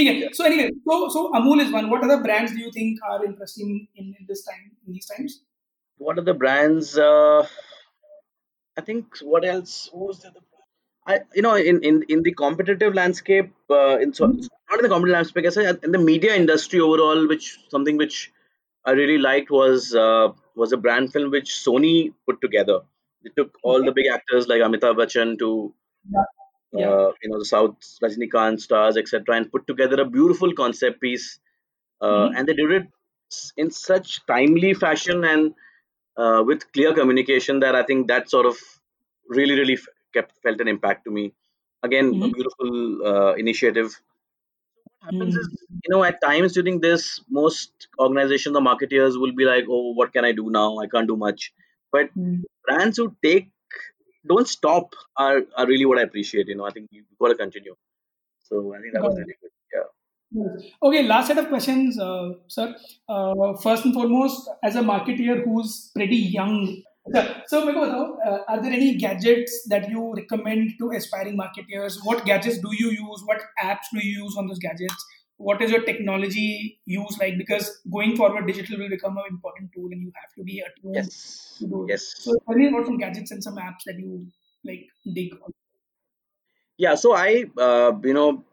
है. 0.01 0.33
So 0.33 0.45
anyway, 0.45 0.69
so 0.87 1.07
so 1.09 1.31
Amul 1.31 1.61
is 1.61 1.71
one. 1.71 1.89
What 1.89 2.03
other 2.03 2.21
brands 2.21 2.51
do 2.51 2.59
you 2.59 2.71
think 2.71 2.99
are 3.09 3.23
interesting 3.25 3.87
in, 3.95 4.15
in 4.19 4.25
this 4.27 4.43
time 4.45 4.71
in 4.87 4.93
these 4.93 5.05
times? 5.05 5.41
what 5.97 6.17
are 6.19 6.23
the 6.23 6.33
brands? 6.33 6.97
Uh, 6.97 7.47
I 8.77 8.81
think 8.81 9.17
what 9.21 9.45
else? 9.45 9.89
What 9.93 10.07
was 10.07 10.19
the 10.21 10.29
other? 10.29 10.39
I 11.05 11.19
you 11.35 11.41
know 11.41 11.55
in 11.55 11.83
in 11.83 12.03
in 12.09 12.23
the 12.23 12.33
competitive 12.33 12.93
landscape, 12.93 13.51
uh, 13.69 13.97
in 13.99 14.13
so 14.13 14.27
Mhm. 14.27 14.47
not 14.69 14.79
in 14.79 14.83
the 14.83 14.89
competitive 14.93 15.15
landscape, 15.17 15.37
I 15.41 15.45
guess 15.47 15.57
in 15.57 15.91
the 15.91 15.99
media 16.11 16.35
industry 16.35 16.79
overall, 16.79 17.27
which 17.27 17.59
something 17.69 17.97
which 17.97 18.31
I 18.85 18.91
really 18.91 19.17
liked 19.17 19.51
was 19.51 19.93
uh, 19.95 20.31
was 20.55 20.71
a 20.73 20.77
brand 20.77 21.11
film 21.13 21.31
which 21.31 21.51
Sony 21.65 22.13
put 22.25 22.41
together. 22.41 22.79
They 23.23 23.31
took 23.37 23.57
all 23.63 23.83
the 23.83 23.91
big 23.91 24.07
actors 24.07 24.47
like 24.47 24.61
Amitabh 24.61 24.97
Bachchan 25.01 25.37
to 25.39 25.51
Yeah. 26.15 26.23
Yeah. 26.73 26.93
uh, 26.93 27.11
you 27.21 27.29
know 27.29 27.39
the 27.39 27.45
South 27.45 27.77
Rajinikanth 28.03 28.61
stars, 28.61 28.97
etc., 28.97 29.35
and 29.37 29.51
put 29.51 29.67
together 29.67 30.01
a 30.01 30.05
beautiful 30.05 30.53
concept 30.53 31.01
piece. 31.01 31.39
Uh, 32.01 32.29
Mhm. 32.29 32.35
and 32.35 32.47
they 32.47 32.53
did 32.53 32.71
it 32.71 32.87
in 33.57 33.71
such 33.71 34.25
timely 34.25 34.73
fashion 34.73 35.23
and 35.23 35.55
uh, 36.17 36.43
with 36.45 36.71
clear 36.73 36.93
communication 36.93 37.59
that 37.61 37.75
I 37.75 37.83
think 37.83 38.07
that 38.07 38.29
sort 38.29 38.45
of 38.45 38.57
really, 39.27 39.55
really 39.55 39.73
f- 39.73 39.87
kept 40.13 40.37
felt 40.43 40.61
an 40.61 40.67
impact 40.67 41.05
to 41.05 41.11
me. 41.11 41.33
Again, 41.83 42.19
a 42.23 42.27
Mhm. 42.27 42.33
beautiful 42.35 43.07
uh, 43.07 43.33
initiative. 43.35 43.89
What 44.83 45.07
happens 45.07 45.35
is, 45.35 45.49
Mhm. 45.49 45.83
you 45.83 45.89
know, 45.95 46.03
at 46.03 46.21
times 46.21 46.53
during 46.53 46.79
this, 46.81 47.21
most 47.29 47.87
organizations 47.99 48.55
or 48.55 48.61
marketeers 48.61 49.19
will 49.19 49.33
be 49.33 49.45
like, 49.45 49.65
"Oh, 49.69 49.91
what 49.93 50.13
can 50.13 50.25
I 50.25 50.31
do 50.31 50.49
now? 50.49 50.77
I 50.79 50.87
can't 50.87 51.07
do 51.07 51.17
much." 51.17 51.53
But 51.91 52.09
Mhm. 52.15 52.43
brands 52.67 52.97
who 52.97 53.15
take 53.23 53.49
don't 54.27 54.47
stop 54.47 54.95
are, 55.17 55.41
are 55.57 55.67
really 55.67 55.85
what 55.85 55.99
I 55.99 56.03
appreciate. 56.03 56.47
You 56.47 56.55
know, 56.55 56.65
I 56.65 56.71
think 56.71 56.89
you've 56.91 57.05
got 57.19 57.29
to 57.29 57.35
continue. 57.35 57.75
So 58.43 58.73
I 58.75 58.79
think 58.79 58.93
that 58.93 59.01
got 59.01 59.09
was 59.09 59.19
it. 59.19 59.21
really 59.21 59.35
good. 59.41 59.51
Yeah. 59.73 60.71
Okay, 60.81 61.03
last 61.03 61.27
set 61.27 61.37
of 61.37 61.47
questions, 61.47 61.99
uh, 61.99 62.31
sir. 62.47 62.75
Uh, 63.07 63.53
first 63.61 63.85
and 63.85 63.93
foremost, 63.93 64.49
as 64.63 64.75
a 64.75 64.81
marketeer 64.81 65.43
who's 65.43 65.91
pretty 65.95 66.15
young, 66.15 66.81
so 67.47 67.69
uh, 67.69 68.37
are 68.47 68.61
there 68.61 68.71
any 68.71 68.95
gadgets 68.95 69.67
that 69.69 69.89
you 69.89 70.13
recommend 70.15 70.71
to 70.79 70.91
aspiring 70.91 71.37
marketeers? 71.37 71.97
What 72.03 72.25
gadgets 72.25 72.59
do 72.59 72.69
you 72.71 72.89
use? 72.91 73.21
What 73.25 73.41
apps 73.61 73.91
do 73.93 73.99
you 74.05 74.23
use 74.23 74.35
on 74.37 74.47
those 74.47 74.59
gadgets? 74.59 75.05
What 75.37 75.61
is 75.61 75.71
your 75.71 75.83
technology 75.83 76.81
use 76.85 77.17
like? 77.19 77.37
Because 77.37 77.81
going 77.91 78.15
forward, 78.15 78.47
digital 78.47 78.79
will 78.79 78.89
become 78.89 79.17
an 79.17 79.25
important 79.29 79.71
tool, 79.73 79.87
and 79.91 80.01
you 80.01 80.11
have 80.15 80.33
to 80.37 80.43
be 80.43 80.59
attuned 80.61 81.09
Yes. 81.09 81.59
to 81.59 81.67
those. 81.67 81.89
Yes. 81.89 82.15
So 82.19 82.39
tell 82.47 82.57
me 82.57 82.67
about 82.69 82.85
some 82.85 82.97
gadgets 82.97 83.31
and 83.31 83.43
some 83.43 83.57
apps 83.57 83.83
that 83.85 83.99
you 83.99 84.27
like 84.63 84.87
dig 85.13 85.33
on. 85.43 85.51
Yeah. 86.77 86.95
So 86.95 87.13
I, 87.13 87.45
uh, 87.57 87.93
you 88.03 88.13
know, 88.13 88.43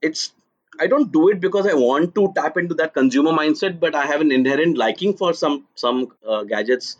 it's 0.00 0.32
I 0.80 0.86
don't 0.86 1.12
do 1.12 1.28
it 1.28 1.40
because 1.40 1.66
I 1.66 1.74
want 1.74 2.14
to 2.14 2.32
tap 2.34 2.56
into 2.56 2.74
that 2.76 2.94
consumer 2.94 3.30
mindset, 3.32 3.78
but 3.78 3.94
I 3.94 4.06
have 4.06 4.20
an 4.22 4.32
inherent 4.32 4.78
liking 4.78 5.16
for 5.16 5.34
some 5.34 5.68
some 5.74 6.16
uh, 6.26 6.44
gadgets. 6.44 6.96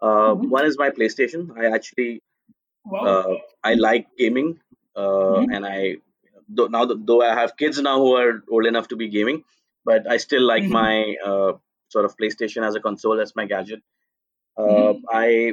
Uh, 0.00 0.34
Mhm. 0.34 0.54
one 0.56 0.66
is 0.66 0.78
my 0.78 0.90
PlayStation. 0.90 1.56
I 1.58 1.74
actually 1.74 2.22
Wow. 2.84 3.06
uh, 3.06 3.34
I 3.64 3.74
like 3.74 4.08
gaming, 4.18 4.60
uh, 4.96 5.40
Mhm. 5.40 5.50
and 5.50 5.66
I 5.66 5.96
though, 6.56 6.66
now 6.68 6.84
that- 6.86 7.06
though 7.06 7.22
I 7.22 7.34
have 7.34 7.56
kids 7.56 7.80
now 7.80 7.98
who 7.98 8.14
are 8.16 8.42
old 8.50 8.66
enough 8.66 8.88
to 8.88 8.96
be 8.96 9.08
gaming, 9.08 9.44
but 9.84 10.10
I 10.10 10.16
still 10.18 10.42
like 10.52 10.64
Mhm. 10.64 10.70
my 10.80 11.16
uh, 11.30 11.52
sort 11.88 12.04
of 12.06 12.16
PlayStation 12.16 12.66
as 12.66 12.74
a 12.74 12.80
console 12.80 13.20
as 13.20 13.34
my 13.36 13.46
gadget. 13.46 13.82
Uh, 14.58 14.94
Mhm. 14.94 15.02
I 15.10 15.52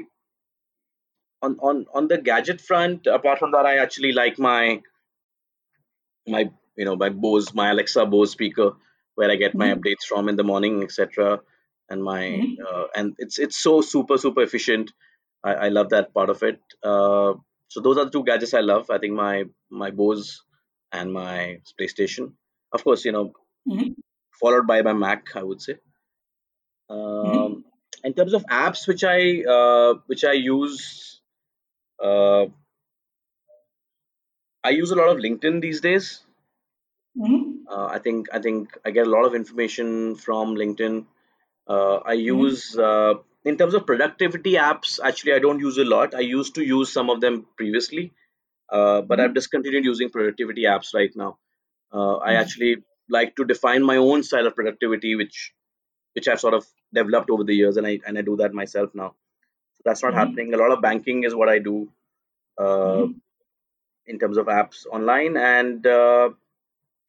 on 1.42 1.58
on 1.60 1.86
on 1.94 2.08
the 2.08 2.18
gadget 2.18 2.62
front. 2.62 3.08
Apart 3.08 3.40
from 3.40 3.52
that, 3.52 3.66
I 3.66 3.78
actually 3.78 4.12
like 4.14 4.40
my 4.40 4.82
my 6.28 6.50
you 6.76 6.86
know 6.86 6.96
my 6.96 7.10
Bose 7.10 7.54
my 7.54 7.72
Alexa 7.72 8.06
Bose 8.06 8.32
speaker 8.32 8.72
where 9.16 9.30
I 9.32 9.36
get 9.36 9.56
my 9.56 9.68
Mhm. 9.68 9.76
updates 9.76 10.04
from 10.08 10.30
in 10.30 10.36
the 10.36 10.44
morning 10.44 10.84
etc 10.84 11.40
and 11.90 12.04
my 12.04 12.22
Mhm. 12.24 12.58
uh, 12.68 12.86
and 12.96 13.16
it's 13.18 13.40
it's 13.40 13.58
so 13.58 13.82
super 13.82 14.18
super 14.18 14.42
efficient 14.42 14.92
I, 15.44 15.54
I 15.66 15.68
love 15.70 15.90
that 15.90 16.14
part 16.14 16.30
of 16.30 16.44
it 16.44 16.60
uh, 16.84 17.34
so 17.68 17.82
those 17.82 17.98
are 17.98 18.06
the 18.06 18.12
two 18.12 18.24
gadgets 18.24 18.54
I 18.54 18.62
love 18.62 18.90
I 18.90 19.00
think 19.00 19.14
my 19.14 19.46
my 19.70 19.92
Bose 19.92 20.44
and 20.92 21.14
my 21.14 21.62
PlayStation 21.80 22.34
of 22.74 22.84
course 22.84 23.06
you 23.06 23.12
know 23.12 23.34
Mhm. 23.66 23.96
followed 24.42 24.68
by 24.68 24.82
my 24.82 24.94
Mac 24.94 25.36
I 25.36 25.44
would 25.44 25.62
say 25.62 25.78
Mhm. 27.24 27.46
um, 27.46 27.66
in 28.04 28.14
terms 28.14 28.34
of 28.34 28.46
apps 28.46 28.88
which 28.88 29.04
I 29.04 29.44
uh, 29.44 29.94
which 30.08 30.24
I 30.24 30.34
use 30.34 31.22
uh, 32.04 32.46
I 34.64 34.70
use 34.72 34.92
a 34.92 34.96
lot 34.96 35.10
of 35.10 35.18
LinkedIn 35.18 35.62
these 35.62 35.82
days 35.82 36.22
Mhm. 37.16 37.68
uh, 37.70 37.86
I 37.86 38.00
think 38.00 38.28
I 38.34 38.40
think 38.40 38.78
I 38.86 38.92
get 38.92 39.08
a 39.08 39.10
lot 39.10 39.26
of 39.26 39.36
information 39.36 40.16
from 40.16 40.56
LinkedIn. 40.56 41.06
Uh, 41.68 41.96
I 41.98 42.14
Mhm. 42.30 42.44
use 42.44 42.78
uh, 42.78 43.16
in 43.46 43.58
terms 43.58 43.74
of 43.74 43.86
productivity 43.86 44.54
apps. 44.54 45.00
Actually, 45.04 45.34
I 45.34 45.40
don't 45.40 45.60
use 45.60 45.78
a 45.78 45.86
lot. 45.86 46.14
I 46.16 46.20
used 46.20 46.56
to 46.56 46.64
use 46.64 46.92
some 46.92 47.10
of 47.10 47.22
them 47.22 47.46
previously, 47.56 48.14
uh, 48.72 49.02
but 49.02 49.20
I've 49.20 49.34
Mhm. 49.34 49.36
discontinued 49.36 49.86
using 49.86 50.10
productivity 50.10 50.64
apps 50.64 50.94
right 50.94 51.12
now. 51.16 51.38
Uh, 51.94 52.18
I 52.18 52.34
Mhm. 52.34 52.36
actually 52.36 52.84
like 53.10 53.36
to 53.38 53.46
define 53.46 53.84
my 53.84 53.98
own 53.98 54.24
style 54.24 54.48
of 54.48 54.56
productivity, 54.56 55.16
which 55.16 55.54
which 56.14 56.28
I've 56.28 56.40
sort 56.42 56.54
of 56.56 56.66
developed 56.94 57.30
over 57.30 57.44
the 57.44 57.56
years, 57.56 57.78
and 57.78 57.88
I 57.88 58.00
and 58.08 58.18
I 58.18 58.22
do 58.22 58.38
that 58.38 58.54
myself 58.54 58.96
now. 58.96 59.16
So 59.76 59.82
that's 59.86 60.04
not 60.04 60.14
Mhm. 60.14 60.16
happening. 60.16 60.54
A 60.54 60.58
lot 60.58 60.72
of 60.72 60.82
banking 60.82 61.24
is 61.24 61.36
what 61.36 61.50
I 61.50 61.60
do 61.60 61.92
uh, 62.58 63.08
Mhm. 63.08 63.22
in 64.08 64.20
terms 64.20 64.38
of 64.38 64.48
apps 64.48 64.86
online, 64.88 65.38
and 65.38 65.86
uh, 65.86 66.30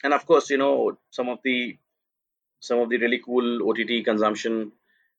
and 0.05 0.15
of 0.15 0.27
course, 0.27 0.51
you 0.51 0.59
know, 0.59 0.99
some 1.11 1.29
of 1.29 1.41
the 1.45 1.79
some 2.61 2.81
of 2.81 2.89
the 2.91 2.99
really 2.99 3.19
cool 3.19 3.69
OTT 3.69 4.03
consumption, 4.05 4.73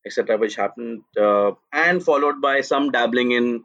etc., 0.05 0.37
which 0.37 0.55
happened, 0.55 1.03
uh, 1.19 1.51
and 1.73 2.03
followed 2.03 2.41
by 2.41 2.61
some 2.61 2.91
dabbling 2.91 3.31
in 3.31 3.63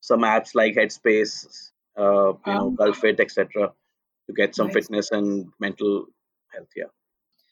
some 0.00 0.20
apps 0.22 0.54
like 0.54 0.74
Headspace, 0.74 1.69
uh, 1.98 2.32
you 2.46 2.52
know, 2.54 2.68
Um, 2.68 2.76
Cult.fit, 2.76 3.20
etc., 3.20 3.72
to 4.26 4.32
get 4.34 4.54
some 4.54 4.66
nice. 4.68 4.74
fitness 4.74 5.10
and 5.10 5.46
mental 5.58 6.06
health. 6.54 6.68
Yeah. 6.76 6.84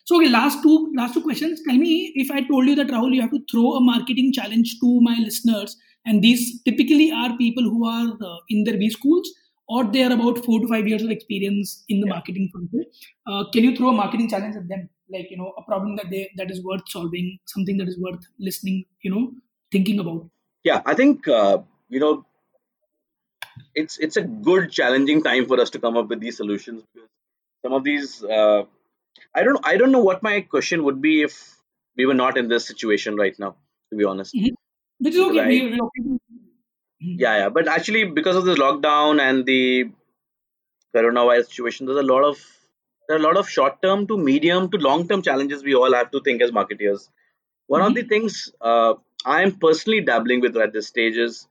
So, 0.04 0.16
okay, 0.16 0.28
last 0.28 0.62
two 0.62 0.92
last 0.96 1.14
two 1.14 1.22
questions. 1.22 1.60
Tell 1.68 1.76
me 1.76 2.12
if 2.14 2.30
I 2.30 2.42
told 2.42 2.66
you 2.66 2.74
that 2.76 2.88
Rahul, 2.88 3.14
you 3.14 3.20
have 3.20 3.30
to 3.30 3.40
throw 3.50 3.74
a 3.74 3.80
marketing 3.80 4.32
challenge 4.32 4.76
to 4.80 5.00
my 5.00 5.16
listeners, 5.18 5.76
and 6.06 6.22
these 6.22 6.62
typically 6.62 7.10
are 7.12 7.36
people 7.36 7.62
who 7.64 7.86
are 7.86 8.08
uh, 8.30 8.38
in 8.48 8.64
their 8.64 8.78
B 8.78 8.88
schools 8.90 9.30
or 9.68 9.84
they 9.84 10.02
are 10.02 10.12
about 10.12 10.38
four 10.44 10.60
to 10.60 10.68
five 10.68 10.88
years 10.88 11.02
of 11.02 11.10
experience 11.10 11.84
in 11.88 12.00
the 12.00 12.06
Yeah. 12.06 12.14
marketing 12.14 12.48
field. 12.52 12.86
Uh, 13.26 13.44
can 13.52 13.64
you 13.64 13.76
throw 13.76 13.90
a 13.90 13.92
marketing 13.92 14.30
challenge 14.30 14.56
at 14.56 14.66
them? 14.68 14.88
Like 15.10 15.30
you 15.30 15.36
know, 15.36 15.52
a 15.58 15.62
problem 15.62 15.96
that 15.96 16.08
they 16.10 16.30
that 16.36 16.50
is 16.50 16.62
worth 16.64 16.88
solving, 16.88 17.38
something 17.46 17.76
that 17.78 17.88
is 17.88 17.98
worth 18.06 18.24
listening. 18.38 18.84
You 19.02 19.10
know, 19.14 19.32
thinking 19.72 19.98
about. 19.98 20.30
Yeah. 20.64 20.80
I 20.86 20.94
think 20.94 21.28
uh, 21.28 21.58
you 21.90 22.00
know 22.00 22.24
it's 23.74 23.98
it's 23.98 24.16
a 24.16 24.22
good 24.22 24.70
challenging 24.70 25.22
time 25.22 25.46
for 25.46 25.60
us 25.60 25.70
to 25.70 25.78
come 25.78 25.96
up 25.96 26.08
with 26.08 26.20
these 26.20 26.36
solutions 26.36 26.82
because 26.94 27.08
some 27.64 27.72
of 27.72 27.84
these 27.84 28.22
uh, 28.24 28.64
I 29.34 29.42
don't 29.42 29.60
I 29.66 29.76
don't 29.76 29.92
know 29.92 30.04
what 30.10 30.22
my 30.22 30.40
question 30.42 30.84
would 30.84 31.00
be 31.02 31.22
if 31.22 31.36
we 31.96 32.06
were 32.06 32.14
not 32.14 32.38
in 32.38 32.48
this 32.48 32.66
situation 32.66 33.16
right 33.16 33.38
now. 33.38 33.56
To 33.90 33.96
be 33.96 34.04
honest, 34.04 34.34
Mhm. 34.34 34.54
Which 34.98 35.14
is 35.14 35.20
okay. 35.28 35.40
I 35.40 35.48
We, 35.48 35.62
we. 35.72 35.78
Mhm. 35.80 36.18
yeah 37.00 37.36
yeah 37.40 37.48
but 37.48 37.68
actually 37.68 38.04
because 38.04 38.36
of 38.36 38.44
the 38.44 38.54
lockdown 38.54 39.20
and 39.20 39.46
the 39.46 39.90
coronavirus 40.94 41.46
situation 41.48 41.86
there's 41.86 41.98
a 41.98 42.10
lot 42.14 42.24
of 42.24 42.38
there 43.06 43.16
are 43.16 43.20
a 43.20 43.22
lot 43.22 43.36
of 43.36 43.48
short 43.48 43.80
term 43.82 44.06
to 44.06 44.16
medium 44.18 44.70
to 44.70 44.78
long 44.78 45.06
term 45.08 45.22
challenges 45.28 45.62
we 45.62 45.74
all 45.74 45.92
have 45.98 46.10
to 46.10 46.20
think 46.26 46.42
as 46.42 46.50
marketeers 46.58 47.08
one 47.74 47.82
of 47.88 47.94
the 47.98 48.04
things 48.12 48.38
uh, 48.70 48.94
i 49.36 49.42
am 49.46 49.52
personally 49.66 50.00
dabbling 50.10 50.40
with 50.46 50.56
at 50.66 50.72
this 50.72 50.88
stage 50.94 51.16
is 51.26 51.46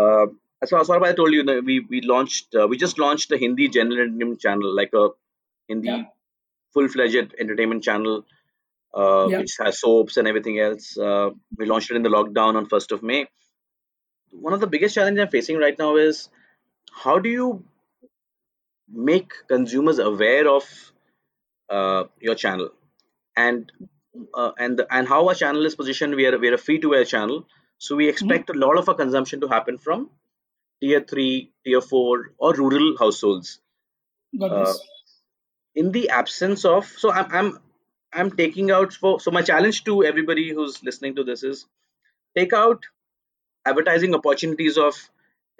uh, 0.00 0.26
so 0.64 0.76
Saurabh, 0.78 1.06
i 1.06 1.12
told 1.12 1.32
you 1.32 1.42
that 1.44 1.64
we 1.64 1.80
we 1.92 2.00
launched 2.00 2.54
uh, 2.54 2.66
we 2.70 2.76
just 2.76 2.98
launched 2.98 3.30
a 3.32 3.38
hindi 3.44 3.68
general 3.68 4.00
entertainment 4.04 4.40
channel 4.46 4.74
like 4.80 4.92
a 5.02 5.08
hindi 5.72 5.88
Yeah. 5.94 6.04
full-fledged 6.74 7.34
entertainment 7.44 7.82
channel 7.88 8.14
uh, 9.00 9.26
Yeah. 9.32 9.38
which 9.40 9.54
has 9.64 9.80
soaps 9.84 10.16
and 10.18 10.28
everything 10.32 10.58
else 10.66 10.86
uh, 11.08 11.28
we 11.58 11.66
launched 11.72 11.90
it 11.92 11.96
in 12.00 12.04
the 12.08 12.14
lockdown 12.18 12.56
on 12.60 12.66
1st 12.74 12.92
of 12.96 13.02
may 13.12 13.20
one 14.30 14.52
of 14.52 14.60
the 14.60 14.66
biggest 14.66 14.94
challenges 14.94 15.22
i'm 15.22 15.28
facing 15.36 15.58
right 15.58 15.78
now 15.78 15.96
is 15.96 16.28
how 17.04 17.18
do 17.18 17.28
you 17.28 17.64
make 18.88 19.32
consumers 19.48 19.98
aware 19.98 20.48
of 20.48 20.64
uh, 21.70 22.04
your 22.20 22.34
channel 22.34 22.70
and 23.36 23.72
uh, 24.34 24.52
and 24.58 24.78
the, 24.78 24.86
and 24.94 25.08
how 25.08 25.28
our 25.28 25.34
channel 25.34 25.64
is 25.66 25.74
positioned 25.74 26.14
we 26.14 26.26
are 26.26 26.38
we're 26.38 26.54
a 26.54 26.58
free 26.58 26.78
to 26.78 26.94
air 26.94 27.04
channel 27.04 27.46
so 27.78 27.96
we 27.96 28.06
Mhm. 28.06 28.10
expect 28.14 28.50
a 28.50 28.58
lot 28.64 28.78
of 28.78 28.88
our 28.88 28.94
consumption 28.94 29.40
to 29.40 29.48
happen 29.48 29.78
from 29.78 30.10
tier 30.82 31.00
3 31.00 31.52
tier 31.64 31.80
4 31.80 32.32
or 32.38 32.54
rural 32.54 32.96
households 32.98 33.60
uh, 34.50 34.74
in 35.74 35.92
the 35.92 36.08
absence 36.10 36.64
of 36.64 36.86
so 36.86 37.12
I'm, 37.12 37.26
I'm 37.38 37.58
i'm 38.12 38.30
taking 38.36 38.70
out 38.70 38.92
for 38.92 39.20
so 39.20 39.30
my 39.30 39.42
challenge 39.42 39.84
to 39.84 40.04
everybody 40.04 40.50
who's 40.50 40.82
listening 40.82 41.16
to 41.16 41.24
this 41.24 41.42
is 41.42 41.66
take 42.36 42.52
out 42.52 42.86
advertising 43.66 44.14
opportunities 44.14 44.78
of 44.78 44.94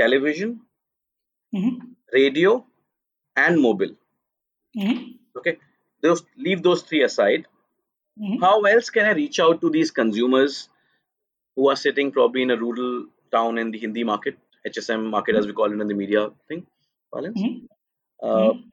television 0.00 0.60
Mhm. 1.54 1.74
radio 2.12 2.52
and 3.36 3.60
mobile 3.66 3.94
Mhm. 4.76 5.18
okay 5.38 5.58
those 6.02 6.22
leave 6.46 6.62
those 6.62 6.82
three 6.88 7.02
aside 7.08 7.46
Mhm. 8.18 8.40
how 8.44 8.54
else 8.72 8.90
can 8.96 9.06
i 9.10 9.14
reach 9.20 9.38
out 9.46 9.60
to 9.62 9.70
these 9.76 9.90
consumers 10.00 10.68
who 11.56 11.68
are 11.70 11.76
sitting 11.76 12.12
probably 12.12 12.42
in 12.42 12.50
a 12.50 12.56
rural 12.56 13.06
town 13.32 13.58
in 13.58 13.70
the 13.70 13.78
Hindi 13.78 14.04
market, 14.04 14.38
HSM 14.69 15.09
market 15.15 15.35
as 15.35 15.47
we 15.47 15.53
call 15.53 15.71
it 15.75 15.81
in 15.81 15.87
the 15.87 15.99
media 16.01 16.29
thing, 16.47 16.65
balance. 17.13 17.41
Mhm. 17.41 17.67
Uh, 18.21 18.51
Mhm. 18.51 18.63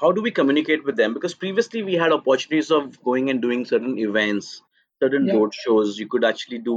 how 0.00 0.12
do 0.12 0.22
we 0.28 0.30
communicate 0.38 0.84
with 0.84 0.96
them? 0.96 1.14
Because 1.14 1.34
previously 1.42 1.82
we 1.82 1.94
had 2.04 2.12
opportunities 2.16 2.70
of 2.78 3.02
going 3.10 3.30
and 3.34 3.42
doing 3.46 3.64
certain 3.72 3.98
events, 4.06 4.50
certain 5.04 5.26
Yeah. 5.26 5.36
road 5.40 5.54
shows. 5.64 5.98
You 5.98 6.08
could 6.14 6.26
actually 6.30 6.58
do, 6.70 6.76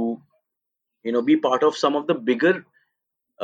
you 1.04 1.12
know, 1.16 1.22
be 1.30 1.36
part 1.48 1.62
of 1.70 1.76
some 1.84 1.96
of 2.02 2.06
the 2.12 2.18
bigger 2.32 2.54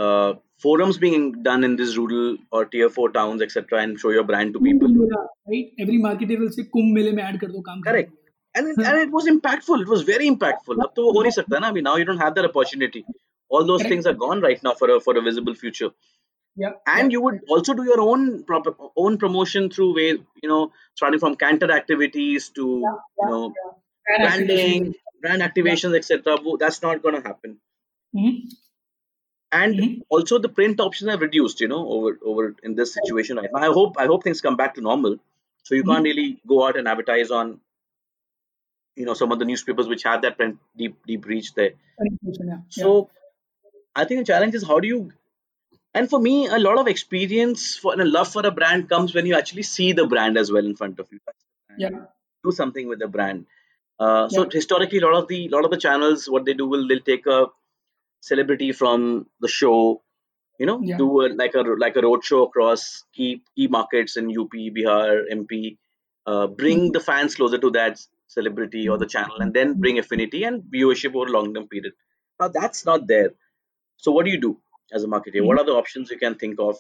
uh, 0.05 0.35
forums 0.62 0.98
being 1.03 1.23
done 1.44 1.62
in 1.65 1.74
these 1.77 1.93
rural 1.98 2.36
or 2.51 2.66
tier 2.73 2.89
four 2.97 3.11
towns, 3.12 3.44
etc., 3.44 3.78
and 3.82 3.98
show 4.01 4.11
your 4.11 4.24
brand 4.31 4.53
to 4.53 4.59
Kumbh 4.59 4.73
people. 4.73 4.89
Mela, 4.97 5.20
right? 5.53 5.70
Every 5.85 6.01
marketer 6.07 6.39
will 6.43 6.51
say 6.57 6.65
कुंभ 6.74 6.93
मेले 6.97 7.12
में 7.12 7.23
add 7.23 7.39
कर 7.40 7.51
दो 7.53 7.62
काम 7.69 7.82
Correct. 7.86 8.11
And 8.55 8.69
it, 8.73 8.82
and 8.90 8.98
it 9.05 9.15
was 9.15 9.28
impactful. 9.32 9.85
It 9.85 9.89
was 9.94 10.03
very 10.11 10.28
impactful. 10.32 10.82
अब 10.85 10.93
तो 10.97 11.05
वो 11.07 11.12
हो 11.12 11.23
नहीं 11.23 11.32
सकता 11.39 11.59
ना 11.65 11.70
अभी 11.73 11.82
now 11.86 11.94
you 12.03 12.07
don't 12.11 12.23
have 12.24 12.35
that 12.40 12.48
opportunity. 12.51 13.05
All 13.52 13.65
those 13.69 13.82
Correct. 13.82 13.91
things 13.94 14.07
are 14.11 14.14
gone 14.26 14.41
right 14.48 14.61
now 14.68 14.73
for 14.82 14.90
a 14.95 14.99
for 15.07 15.18
a 15.18 15.22
visible 15.30 15.56
future. 15.64 15.91
Yeah. 16.64 16.73
And 16.95 17.11
you 17.15 17.22
would 17.26 17.40
also 17.56 17.73
do 17.80 17.84
your 17.91 18.02
own 18.02 18.44
proper 18.52 18.73
own 19.06 19.18
promotion 19.26 19.69
through 19.76 19.91
way 19.99 20.10
you 20.44 20.49
know 20.53 20.61
starting 21.02 21.19
from 21.26 21.36
canter 21.45 21.72
activities 21.80 22.49
to 22.60 22.68
Yeah, 22.88 22.98
you 23.22 23.30
know 23.34 23.44
yeah. 23.60 23.72
Brand 24.18 24.48
branding, 24.48 24.94
brand 25.22 25.41
activations, 25.48 25.95
etc. 25.98 26.38
That's 26.64 26.82
not 26.88 27.02
going 27.03 27.15
to 27.22 27.22
happen. 27.30 27.60
Mhm. 28.15 28.38
And 29.53 29.76
Mhm. 29.76 30.02
also 30.10 30.40
the 30.40 30.49
print 30.49 30.80
options 30.80 31.11
have 31.11 31.22
reduced. 31.22 31.61
You 31.61 31.68
know 31.68 31.88
over 31.98 32.18
over 32.34 32.56
in 32.64 32.76
this 32.76 32.94
situation 32.99 33.38
right 33.38 33.49
now. 33.53 33.61
I 33.69 33.73
hope 33.80 33.98
I 34.06 34.07
hope 34.14 34.23
things 34.23 34.41
come 34.41 34.57
back 34.64 34.76
to 34.76 34.82
normal. 34.82 35.18
So 35.64 35.76
you 35.76 35.84
can't 35.84 36.03
Mhm. 36.03 36.11
really 36.11 36.30
go 36.48 36.65
out 36.68 36.78
and 36.78 36.88
advertise 36.95 37.32
on 37.32 37.60
you 38.95 39.06
know 39.06 39.14
some 39.14 39.32
of 39.32 39.40
the 39.40 39.45
newspapers 39.45 39.88
which 39.88 40.03
have 40.03 40.22
that 40.23 40.38
print 40.38 40.60
deep 40.76 40.95
deep 41.06 41.26
reach 41.26 41.53
there. 41.53 41.73
Yeah. 41.99 42.15
yeah. 42.41 42.57
So 42.69 43.10
I 43.95 44.05
think 44.05 44.22
the 44.22 44.26
challenge 44.34 44.55
is 44.55 44.65
how 44.68 44.80
do 44.80 44.88
you 44.88 45.11
and 45.93 46.09
for 46.09 46.19
me 46.19 46.47
a 46.47 46.57
lot 46.59 46.77
of 46.80 46.88
experience 46.88 47.76
for 47.77 47.93
and 47.93 48.01
a 48.01 48.05
love 48.05 48.31
for 48.31 48.45
a 48.45 48.51
brand 48.51 48.89
comes 48.89 49.13
when 49.13 49.26
you 49.26 49.35
actually 49.35 49.63
see 49.63 49.91
the 49.93 50.05
brand 50.07 50.38
as 50.38 50.51
well 50.51 50.65
in 50.65 50.76
front 50.76 50.99
of 50.99 51.07
you. 51.11 51.19
yeah. 51.77 51.89
Do 52.43 52.51
something 52.51 52.88
with 52.88 52.99
the 52.99 53.07
brand. 53.07 53.45
Uh, 53.99 54.30
so 54.30 54.43
Yeah. 54.43 54.49
historically 54.51 54.99
a 54.99 55.05
lot 55.05 55.15
of 55.22 55.27
the 55.27 55.41
lot 55.49 55.65
of 55.65 55.72
the 55.72 55.77
channels 55.77 56.30
what 56.30 56.45
they 56.45 56.53
do 56.53 56.68
will 56.68 56.88
they'll 56.88 57.07
take 57.11 57.27
a 57.27 57.47
celebrity 58.22 58.72
from 58.72 59.27
the 59.39 59.47
show, 59.47 60.01
you 60.59 60.65
know, 60.65 60.80
Yeah. 60.81 60.97
do 60.97 61.09
a, 61.26 61.27
like 61.43 61.55
a 61.55 61.61
like 61.85 61.95
a 61.97 62.01
road 62.07 62.23
show 62.23 62.43
across 62.43 63.03
key 63.13 63.43
key 63.55 63.68
markets 63.68 64.18
in 64.18 64.30
UP, 64.30 64.69
Bihar, 64.77 65.26
MP, 65.38 65.77
uh, 66.26 66.47
bring 66.47 66.81
Mhm. 66.88 66.93
the 66.93 66.99
fans 67.09 67.35
closer 67.35 67.57
to 67.57 67.72
that 67.72 68.01
celebrity 68.27 68.88
or 68.89 68.97
the 68.97 69.05
channel, 69.15 69.38
and 69.41 69.53
then 69.53 69.73
bring 69.85 69.99
affinity 69.99 70.43
and 70.49 70.63
viewership 70.63 71.15
over 71.15 71.27
a 71.31 71.35
long 71.38 71.53
term 71.53 71.68
period. 71.68 71.93
Now 72.39 72.47
that's 72.59 72.85
not 72.85 73.07
there. 73.07 73.31
So 74.02 74.11
what 74.11 74.26
do 74.26 74.32
you 74.32 74.41
do 74.41 74.52
as 74.94 75.03
a 75.06 75.07
marketer? 75.07 75.45
What 75.45 75.57
Mhm. 75.57 75.61
are 75.61 75.65
the 75.65 75.73
options 75.84 76.11
you 76.11 76.19
can 76.19 76.36
think 76.36 76.60
of? 76.60 76.78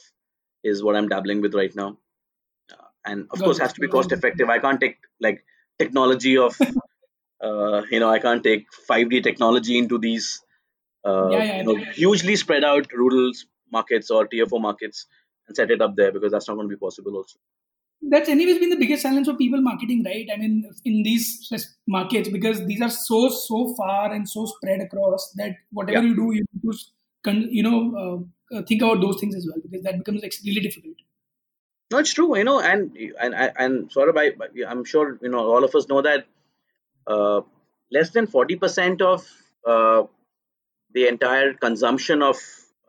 Is 0.63 0.83
what 0.83 0.95
I'm 0.97 1.07
dabbling 1.09 1.41
with 1.41 1.55
right 1.55 1.75
now, 1.75 1.89
uh, 2.73 2.87
and 3.05 3.27
of 3.31 3.39
Got 3.39 3.45
course 3.45 3.57
it. 3.57 3.63
has 3.63 3.73
to 3.73 3.81
be 3.81 3.87
cost 3.87 4.11
effective. 4.11 4.49
I 4.49 4.59
can't 4.59 4.81
take 4.81 4.97
like 5.19 5.43
technology 5.79 6.37
of, 6.37 6.55
uh, 7.49 7.83
you 7.91 7.99
know, 7.99 8.09
I 8.09 8.19
can't 8.19 8.43
take 8.43 8.67
5D 8.87 9.21
technology 9.21 9.77
into 9.77 9.97
these, 9.97 10.43
uh, 11.05 11.29
Yeah, 11.31 11.43
yeah, 11.43 11.57
you 11.59 11.65
know, 11.65 11.75
yeah. 11.77 11.93
hugely 11.93 12.35
spread 12.37 12.63
out 12.63 12.91
rural 12.93 13.31
markets 13.71 14.11
or 14.11 14.27
tier 14.27 14.47
four 14.47 14.61
markets 14.61 15.07
and 15.47 15.55
set 15.55 15.71
it 15.71 15.81
up 15.81 15.95
there 15.95 16.11
because 16.11 16.31
that's 16.31 16.47
not 16.47 16.55
going 16.55 16.69
to 16.69 16.75
be 16.75 16.79
possible 16.79 17.17
also. 17.17 17.39
That's 18.03 18.29
anyways 18.29 18.57
been 18.59 18.71
the 18.71 18.77
biggest 18.77 19.03
challenge 19.03 19.27
for 19.27 19.35
people 19.35 19.61
marketing, 19.61 20.03
right? 20.03 20.27
I 20.33 20.37
mean, 20.37 20.69
in 20.85 21.03
these 21.03 21.47
markets, 21.87 22.29
because 22.29 22.65
these 22.65 22.81
are 22.81 22.89
so 22.89 23.29
so 23.29 23.75
far 23.75 24.11
and 24.11 24.27
so 24.27 24.45
spread 24.45 24.81
across 24.81 25.31
that 25.35 25.55
whatever 25.71 26.01
Yeah. 26.01 26.07
you 26.07 26.15
do, 26.15 26.31
you 26.33 26.43
need 26.53 26.61
to 26.71 26.77
you 27.25 27.63
know 27.63 27.77
uh, 28.01 28.57
uh, 28.57 28.63
think 28.63 28.81
about 28.81 29.01
those 29.01 29.19
things 29.19 29.35
as 29.35 29.47
well 29.47 29.59
because 29.61 29.83
that 29.83 29.97
becomes 29.97 30.21
like, 30.21 30.33
really 30.45 30.61
difficult. 30.61 30.97
No, 31.91 31.97
it's 31.97 32.13
true, 32.13 32.37
you 32.37 32.43
know, 32.43 32.61
and 32.61 32.95
and 33.19 33.35
and, 33.35 33.51
and 33.57 33.91
sort 33.91 34.09
of 34.09 34.17
I, 34.17 34.31
I'm 34.67 34.85
sure 34.85 35.19
you 35.21 35.29
know 35.29 35.39
all 35.39 35.63
of 35.63 35.75
us 35.75 35.87
know 35.89 36.01
that 36.01 36.25
uh, 37.07 37.41
less 37.91 38.11
than 38.11 38.27
forty 38.27 38.55
percent 38.55 39.01
of 39.01 39.27
uh, 39.65 40.03
the 40.93 41.07
entire 41.07 41.53
consumption 41.53 42.21
of 42.21 42.37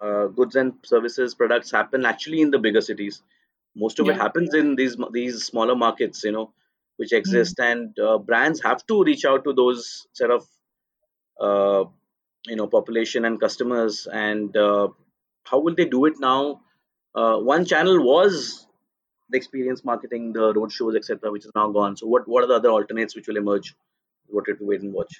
uh, 0.01 0.27
goods 0.29 0.57
and 0.57 0.75
services 0.85 1.35
products 1.35 1.71
happen 1.71 2.07
actually 2.07 2.41
in 2.43 2.51
the 2.51 2.59
bigger 2.59 2.81
cities. 2.81 3.23
Most 3.77 4.01
of 4.01 4.09
it 4.09 4.17
happens 4.17 4.55
in 4.55 4.77
these 4.77 4.97
these 5.13 5.45
smaller 5.45 5.77
markets, 5.77 6.25
you 6.25 6.33
know, 6.33 6.53
which 6.97 7.13
Hmm. 7.25 7.45
exist, 7.45 7.61
and 7.61 7.99
uh, 7.99 8.19
brands 8.19 8.63
have 8.63 8.87
to 8.89 9.05
reach 9.05 9.25
out 9.25 9.45
to 9.45 9.53
those 9.53 10.07
set 10.13 10.31
of 10.31 10.47
uh, 11.41 11.85
you 12.47 12.57
know 12.57 12.67
population 12.67 13.25
and 13.25 13.41
customers. 13.41 14.07
And 14.13 14.57
uh, 14.57 14.89
how 15.45 15.61
will 15.61 15.75
they 15.75 15.85
do 15.85 16.05
it 16.07 16.15
now? 16.21 16.61
Uh, 17.15 17.37
one 17.39 17.65
channel 17.65 18.03
was 18.03 18.67
the 19.31 19.37
experience 19.37 19.85
marketing, 19.85 20.33
the 20.33 20.53
road 20.55 20.73
shows, 20.73 20.95
etc., 20.95 21.31
which 21.31 21.45
is 21.45 21.53
now 21.55 21.71
gone. 21.71 21.97
So 21.97 22.07
what 22.07 22.29
what 22.29 22.45
are 22.45 22.49
the 22.49 22.55
other 22.55 22.71
alternates 22.71 23.15
which 23.15 23.27
will 23.27 23.37
emerge? 23.37 23.75
What 24.27 24.47
to 24.47 24.57
wait 24.61 24.81
and 24.81 24.95
watch. 24.95 25.13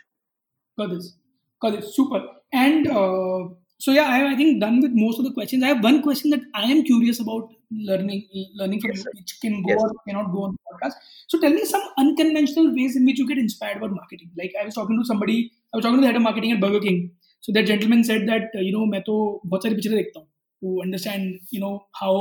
Got 0.79 0.91
this. 0.91 1.15
Got. 1.61 1.85
Super. 1.85 2.25
And 2.53 2.87
uh, 2.89 3.49
so 3.79 3.91
yeah, 3.91 4.05
I, 4.05 4.33
I 4.33 4.37
think 4.37 4.61
done 4.61 4.81
with 4.81 4.93
most 4.95 5.19
of 5.19 5.25
the 5.25 5.33
questions. 5.33 5.63
I 5.63 5.69
have 5.69 5.85
one 5.85 6.03
question 6.03 6.31
that 6.31 6.41
I 6.55 6.65
am 6.65 6.83
curious 6.85 7.21
about 7.21 7.51
learning 7.72 8.22
learning 8.56 8.82
from 8.82 8.92
Yes, 8.92 9.00
you, 9.00 9.04
sir. 9.04 9.12
which 9.14 9.38
can 9.42 9.62
go 9.64 9.72
Yes. 9.72 9.84
or 9.86 9.92
cannot 10.08 10.32
go 10.32 10.44
on 10.46 10.56
the 10.56 10.60
podcast. 10.72 10.94
So 11.28 11.40
tell 11.40 11.52
me 11.52 11.66
some 11.66 11.82
unconventional 11.98 12.74
ways 12.76 12.96
in 12.96 13.06
which 13.06 13.20
you 13.20 13.28
get 13.28 13.38
inspired 13.38 13.78
about 13.78 13.92
marketing. 13.92 14.32
Like 14.38 14.54
I 14.62 14.66
was 14.66 14.76
talking 14.76 15.00
to 15.00 15.06
somebody, 15.06 15.52
I 15.74 15.78
was 15.78 15.84
talking 15.84 15.98
to 15.98 16.02
the 16.02 16.08
head 16.08 16.16
of 16.16 16.22
marketing 16.22 16.52
at 16.54 16.62
Burger 16.62 16.80
King. 16.80 17.12
So 17.42 17.52
that 17.54 17.66
gentleman 17.66 18.04
said 18.04 18.28
that 18.28 18.50
uh, 18.56 18.60
you 18.60 18.72
know 18.78 18.86
मैं 18.94 19.02
तो 19.10 19.16
बहुत 19.46 19.64
सारी 19.64 19.76
पिक्चरें 19.76 19.98
देखता 19.98 20.20
हूँ 20.20 20.28
to 20.64 20.82
understand 20.84 21.40
you 21.56 21.60
know 21.64 21.74
how 22.02 22.14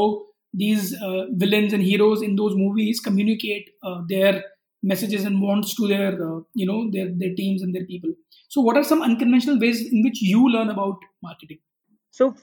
these 0.63 0.93
uh, 1.07 1.27
villains 1.45 1.73
and 1.73 1.83
heroes 1.83 2.23
in 2.23 2.37
those 2.37 2.55
movies 2.57 3.01
communicate 3.01 3.71
uh, 3.83 4.03
their 4.09 4.43
messages 4.83 5.25
and 5.25 5.41
wants 5.43 5.75
to 5.75 5.89
their 5.93 6.11
uh, 6.29 6.41
you 6.63 6.67
know 6.71 6.79
their 6.97 7.09
their 7.23 7.35
teams 7.41 7.63
and 7.63 7.75
their 7.75 7.87
people. 7.93 8.13
So 8.49 8.61
what 8.61 8.77
are 8.77 8.85
some 8.93 9.03
unconventional 9.03 9.59
ways 9.59 9.81
in 9.91 10.03
which 10.09 10.23
you 10.23 10.49
learn 10.57 10.69
about 10.77 11.07
marketing? 11.23 11.59
So 12.11 12.35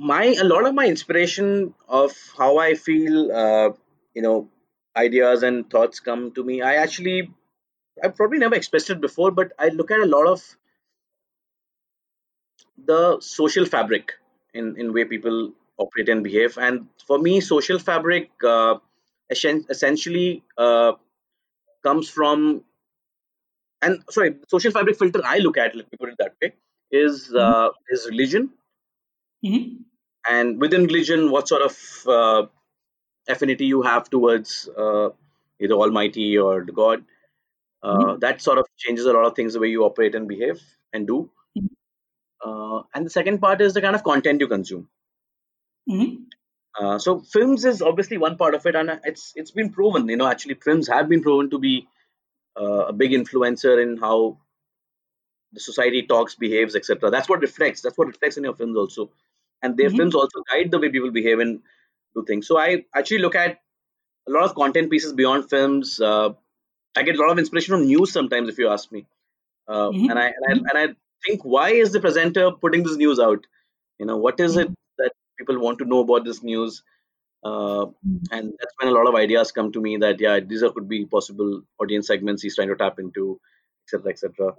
my 0.00 0.24
a 0.40 0.44
lot 0.44 0.66
of 0.66 0.74
my 0.74 0.86
inspiration 0.86 1.74
of 1.88 2.12
how 2.38 2.58
I 2.58 2.74
feel, 2.74 3.30
uh, 3.32 3.70
you 4.14 4.22
know, 4.22 4.48
ideas 4.96 5.42
and 5.42 5.68
thoughts 5.70 6.00
come 6.00 6.32
to 6.34 6.44
me. 6.44 6.62
I 6.62 6.76
actually 6.76 7.30
I've 8.02 8.16
probably 8.16 8.38
never 8.38 8.56
expressed 8.56 8.90
it 8.90 9.00
before, 9.00 9.30
but 9.32 9.52
I 9.58 9.68
look 9.68 9.90
at 9.92 10.00
a 10.00 10.06
lot 10.06 10.26
of 10.26 10.42
the 12.86 13.20
social 13.20 13.64
fabric 13.66 14.12
in 14.54 14.76
in 14.76 14.92
way 14.92 15.04
people 15.04 15.52
operate 15.78 16.08
and 16.08 16.24
behave. 16.24 16.58
And 16.58 16.88
for 17.06 17.18
me, 17.18 17.40
social 17.40 17.78
fabric 17.78 18.30
uh, 18.44 18.76
essentially 19.30 20.42
uh, 20.58 20.92
comes 21.84 22.08
from 22.10 22.64
and 23.82 24.02
sorry, 24.10 24.36
social 24.48 24.70
fabric 24.70 24.98
filter 24.98 25.20
I 25.24 25.38
look 25.38 25.56
at. 25.56 25.74
Let 25.74 25.90
me 25.90 25.98
put 25.98 26.10
it 26.10 26.16
that 26.18 26.34
way. 26.42 26.52
Is 26.90 27.34
uh, 27.34 27.68
is 27.90 28.06
religion 28.10 28.50
Mhm. 29.44 29.89
And 30.28 30.60
within 30.60 30.84
religion 30.84 31.30
what 31.30 31.48
sort 31.48 31.62
of 31.62 31.76
uh, 32.08 32.46
affinity 33.28 33.66
you 33.66 33.82
have 33.82 34.10
towards 34.10 34.68
uh, 34.76 35.10
either 35.60 35.74
almighty 35.74 36.38
or 36.38 36.64
the 36.64 36.72
god 36.72 37.04
uh, 37.82 38.16
Mhm. 38.16 38.20
that 38.20 38.40
sort 38.42 38.58
of 38.58 38.66
changes 38.76 39.06
a 39.06 39.12
lot 39.12 39.24
of 39.26 39.34
things 39.34 39.54
the 39.54 39.60
way 39.60 39.68
you 39.68 39.84
operate 39.84 40.14
and 40.14 40.28
behave 40.28 40.60
and 40.92 41.06
do 41.06 41.30
Mhm. 41.56 41.76
uh, 42.44 42.82
and 42.94 43.06
the 43.06 43.10
second 43.10 43.38
part 43.40 43.60
is 43.60 43.74
the 43.74 43.80
kind 43.80 43.94
of 43.96 44.04
content 44.04 44.40
you 44.40 44.48
consume 44.48 44.88
Mhm. 45.86 46.30
uh, 46.80 46.98
so 46.98 47.20
films 47.20 47.64
is 47.64 47.82
obviously 47.82 48.18
one 48.18 48.36
part 48.36 48.54
of 48.54 48.66
it 48.66 48.76
and 48.76 49.00
it's 49.04 49.32
it's 49.36 49.50
been 49.50 49.70
proven 49.72 50.08
you 50.08 50.16
know 50.16 50.26
actually 50.26 50.54
films 50.54 50.88
have 50.88 51.08
been 51.08 51.22
proven 51.22 51.50
to 51.50 51.58
be 51.58 51.86
uh, 52.60 52.84
a 52.86 52.92
big 52.92 53.12
influencer 53.12 53.82
in 53.82 53.96
how 53.96 54.38
the 55.52 55.60
society 55.60 56.02
talks 56.02 56.34
behaves 56.34 56.76
etc 56.76 57.10
that's 57.10 57.28
what 57.28 57.40
reflects 57.40 57.82
that's 57.82 57.98
what 57.98 58.06
reflects 58.08 58.36
in 58.36 58.44
your 58.44 58.54
films 58.54 58.76
also 58.76 59.10
and 59.62 59.76
their 59.76 59.90
Mhm. 59.90 59.96
films 59.98 60.14
also 60.14 60.42
guide 60.52 60.70
the 60.70 60.78
way 60.78 60.88
people 60.90 61.10
behave 61.10 61.38
and 61.40 61.62
do 62.14 62.24
things. 62.26 62.46
So 62.46 62.58
i 62.58 62.84
actually 62.94 63.18
look 63.20 63.34
at 63.34 63.60
a 64.28 64.32
lot 64.32 64.44
of 64.44 64.54
content 64.54 64.90
pieces 64.90 65.12
beyond 65.12 65.48
films. 65.50 66.00
Uh, 66.00 66.30
i 66.96 67.02
get 67.02 67.16
a 67.16 67.20
lot 67.22 67.30
of 67.30 67.38
inspiration 67.38 67.74
from 67.76 67.86
news 67.86 68.12
sometimes 68.12 68.48
if 68.48 68.58
you 68.58 68.68
ask 68.68 68.92
me. 68.92 69.06
Uh, 69.68 69.92
Mhm. 69.92 70.10
and, 70.10 70.18
I, 70.18 70.26
and 70.26 70.44
i 70.50 70.52
and 70.70 70.78
i 70.84 70.86
think 71.26 71.44
why 71.44 71.70
is 71.70 71.92
the 71.92 72.00
presenter 72.00 72.50
putting 72.52 72.82
this 72.84 72.96
news 72.96 73.20
out? 73.20 73.46
You 73.98 74.06
know 74.06 74.16
what 74.18 74.40
is 74.40 74.56
it 74.56 74.70
that 74.98 75.12
people 75.38 75.60
want 75.60 75.78
to 75.80 75.84
know 75.84 76.00
about 76.00 76.24
this 76.24 76.42
news? 76.42 76.82
Uh, 77.42 77.86
and 78.32 78.52
that's 78.58 78.74
when 78.78 78.88
a 78.92 78.96
lot 78.96 79.08
of 79.08 79.14
ideas 79.14 79.52
come 79.52 79.72
to 79.72 79.80
me 79.80 79.96
that 79.98 80.20
yeah 80.20 80.40
these 80.40 80.62
are 80.62 80.70
could 80.72 80.88
be 80.88 81.06
possible 81.06 81.62
audience 81.80 82.06
segments 82.06 82.42
he's 82.42 82.54
trying 82.56 82.68
to 82.68 82.76
tap 82.76 82.98
into 82.98 83.40
etc 83.86 84.12
etc 84.12 84.54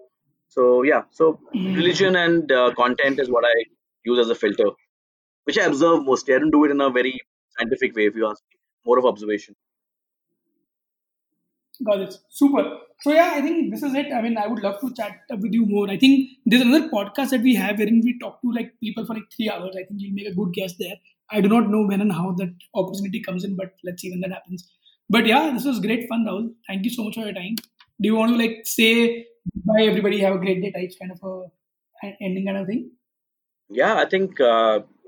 so 0.48 0.84
yeah. 0.84 1.04
So 1.12 1.40
religion 1.76 2.16
and 2.16 2.52
uh, 2.52 2.72
content 2.76 3.20
is 3.20 3.30
what 3.30 3.46
i 3.46 3.56
use 4.04 4.20
as 4.20 4.30
a 4.30 4.36
filter 4.36 4.70
which 5.46 5.58
i 5.58 5.66
observe 5.72 6.04
mostly 6.12 6.36
i 6.36 6.40
don't 6.40 6.52
do 6.52 6.64
it 6.66 6.72
in 6.72 6.82
a 6.82 6.90
very 6.90 7.20
scientific 7.58 7.96
way 7.96 8.06
if 8.06 8.16
you 8.16 8.28
ask 8.32 8.42
me 8.52 8.60
more 8.86 8.98
of 9.00 9.06
observation 9.06 9.56
Got 11.84 12.02
it. 12.02 12.16
Super. 12.30 12.78
So 13.02 13.12
yeah, 13.12 13.32
I 13.34 13.42
think 13.42 13.74
this 13.74 13.82
is 13.82 13.94
it. 13.96 14.14
I 14.14 14.22
mean, 14.22 14.38
I 14.38 14.48
would 14.48 14.62
love 14.62 14.80
to 14.82 14.94
chat 14.94 15.22
with 15.30 15.54
you 15.54 15.66
more. 15.66 15.90
I 15.90 15.98
think 15.98 16.30
there's 16.46 16.62
another 16.62 16.90
podcast 16.90 17.30
that 17.30 17.42
we 17.42 17.56
have 17.56 17.80
wherein 17.80 18.02
we 18.04 18.20
talk 18.20 18.42
to 18.42 18.52
like 18.52 18.74
people 18.80 19.06
for 19.06 19.16
like 19.16 19.32
three 19.36 19.50
hours. 19.50 19.76
I 19.76 19.84
think 19.86 20.00
you'll 20.02 20.14
make 20.14 20.28
a 20.28 20.36
good 20.36 20.54
guest 20.54 20.76
there. 20.80 20.96
I 21.32 21.42
do 21.42 21.50
not 21.50 21.70
know 21.70 21.86
when 21.88 22.02
and 22.02 22.12
how 22.12 22.34
that 22.38 22.54
opportunity 22.76 23.22
comes 23.22 23.44
in, 23.44 23.56
but 23.56 23.74
let's 23.84 24.02
see 24.02 24.12
when 24.12 24.20
that 24.22 24.32
happens. 24.32 24.70
But 25.10 25.26
yeah, 25.26 25.52
this 25.52 25.66
was 25.66 25.80
great 25.80 26.08
fun, 26.08 26.26
Rahul. 26.28 26.54
Thank 26.68 26.86
you 26.86 26.92
so 26.92 27.04
much 27.04 27.16
for 27.16 27.22
your 27.22 27.34
time. 27.34 27.56
Do 27.56 28.10
you 28.10 28.16
want 28.16 28.32
to 28.32 28.38
like 28.38 28.62
say 28.64 29.26
bye, 29.66 29.84
everybody? 29.84 30.20
Have 30.20 30.36
a 30.36 30.40
great 30.40 30.62
day 30.62 30.72
types 30.72 30.98
kind 31.00 31.12
of 31.12 31.24
a 31.24 32.16
ending 32.22 32.46
kind 32.46 32.58
of 32.58 32.68
thing? 32.68 32.92
Yeah, 33.70 33.96
I 33.96 34.06
think 34.06 34.40
uh, 34.40 34.80
I 34.80 34.82
think 34.82 35.01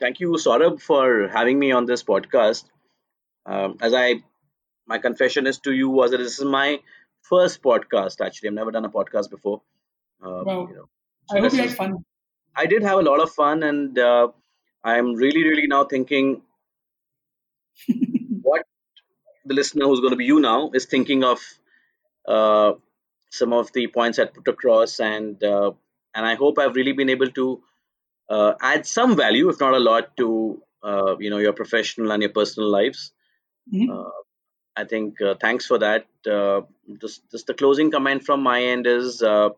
thank 0.00 0.20
you, 0.20 0.30
Saurabh, 0.32 0.80
for 0.80 1.28
having 1.28 1.58
me 1.58 1.72
on 1.72 1.86
this 1.86 2.02
podcast. 2.02 2.64
Um, 3.46 3.76
as 3.80 3.92
I 3.94 4.22
my 4.86 4.98
confession 4.98 5.46
is 5.46 5.58
to 5.60 5.72
you 5.72 5.88
was 5.88 6.10
that 6.10 6.18
this 6.18 6.38
is 6.38 6.44
my 6.44 6.80
first 7.22 7.62
podcast. 7.62 8.24
Actually, 8.24 8.48
I've 8.50 8.54
never 8.54 8.70
done 8.70 8.84
a 8.84 8.90
podcast 8.90 9.30
before. 9.30 9.62
Um, 10.22 10.44
wow. 10.44 10.68
You 10.68 10.74
know, 10.76 10.88
so 11.28 11.36
I 11.36 11.40
hope 11.40 11.52
you 11.52 11.58
had 11.62 11.74
fun. 11.74 12.04
I 12.54 12.66
did 12.66 12.82
have 12.82 12.98
a 12.98 13.02
lot 13.02 13.20
of 13.20 13.30
fun, 13.30 13.62
and 13.62 13.98
uh, 13.98 14.28
I'm 14.84 15.14
really, 15.14 15.42
really 15.44 15.66
now 15.66 15.84
thinking 15.84 16.42
what 18.42 18.66
the 19.44 19.54
listener 19.54 19.86
who's 19.86 20.00
going 20.00 20.10
to 20.12 20.16
be 20.16 20.26
you 20.26 20.40
now 20.40 20.70
is 20.74 20.86
thinking 20.86 21.24
of 21.24 21.40
uh, 22.26 22.72
some 23.30 23.52
of 23.52 23.72
the 23.72 23.86
points 23.88 24.18
I 24.18 24.26
put 24.26 24.46
across, 24.48 25.00
and 25.00 25.42
uh, 25.42 25.72
and 26.14 26.26
I 26.26 26.34
hope 26.34 26.58
I've 26.58 26.76
really 26.76 26.92
been 26.92 27.08
able 27.10 27.30
to 27.40 27.62
uh, 28.32 28.54
add 28.60 28.86
some 28.86 29.16
value, 29.16 29.48
if 29.50 29.60
not 29.60 29.74
a 29.74 29.78
lot, 29.78 30.16
to 30.16 30.62
uh, 30.82 31.16
you 31.18 31.30
know 31.30 31.38
your 31.38 31.52
professional 31.52 32.12
and 32.12 32.22
your 32.22 32.32
personal 32.40 32.70
lives. 32.70 33.12
Mm-hmm. 33.72 33.90
Uh, 33.90 34.10
I 34.74 34.84
think 34.84 35.20
uh, 35.20 35.34
thanks 35.40 35.66
for 35.66 35.78
that. 35.78 36.06
Uh, 36.28 36.62
just, 37.00 37.30
just 37.30 37.46
the 37.46 37.54
closing 37.54 37.90
comment 37.90 38.24
from 38.24 38.42
my 38.42 38.62
end 38.62 38.86
is, 38.86 39.22
uh, 39.22 39.50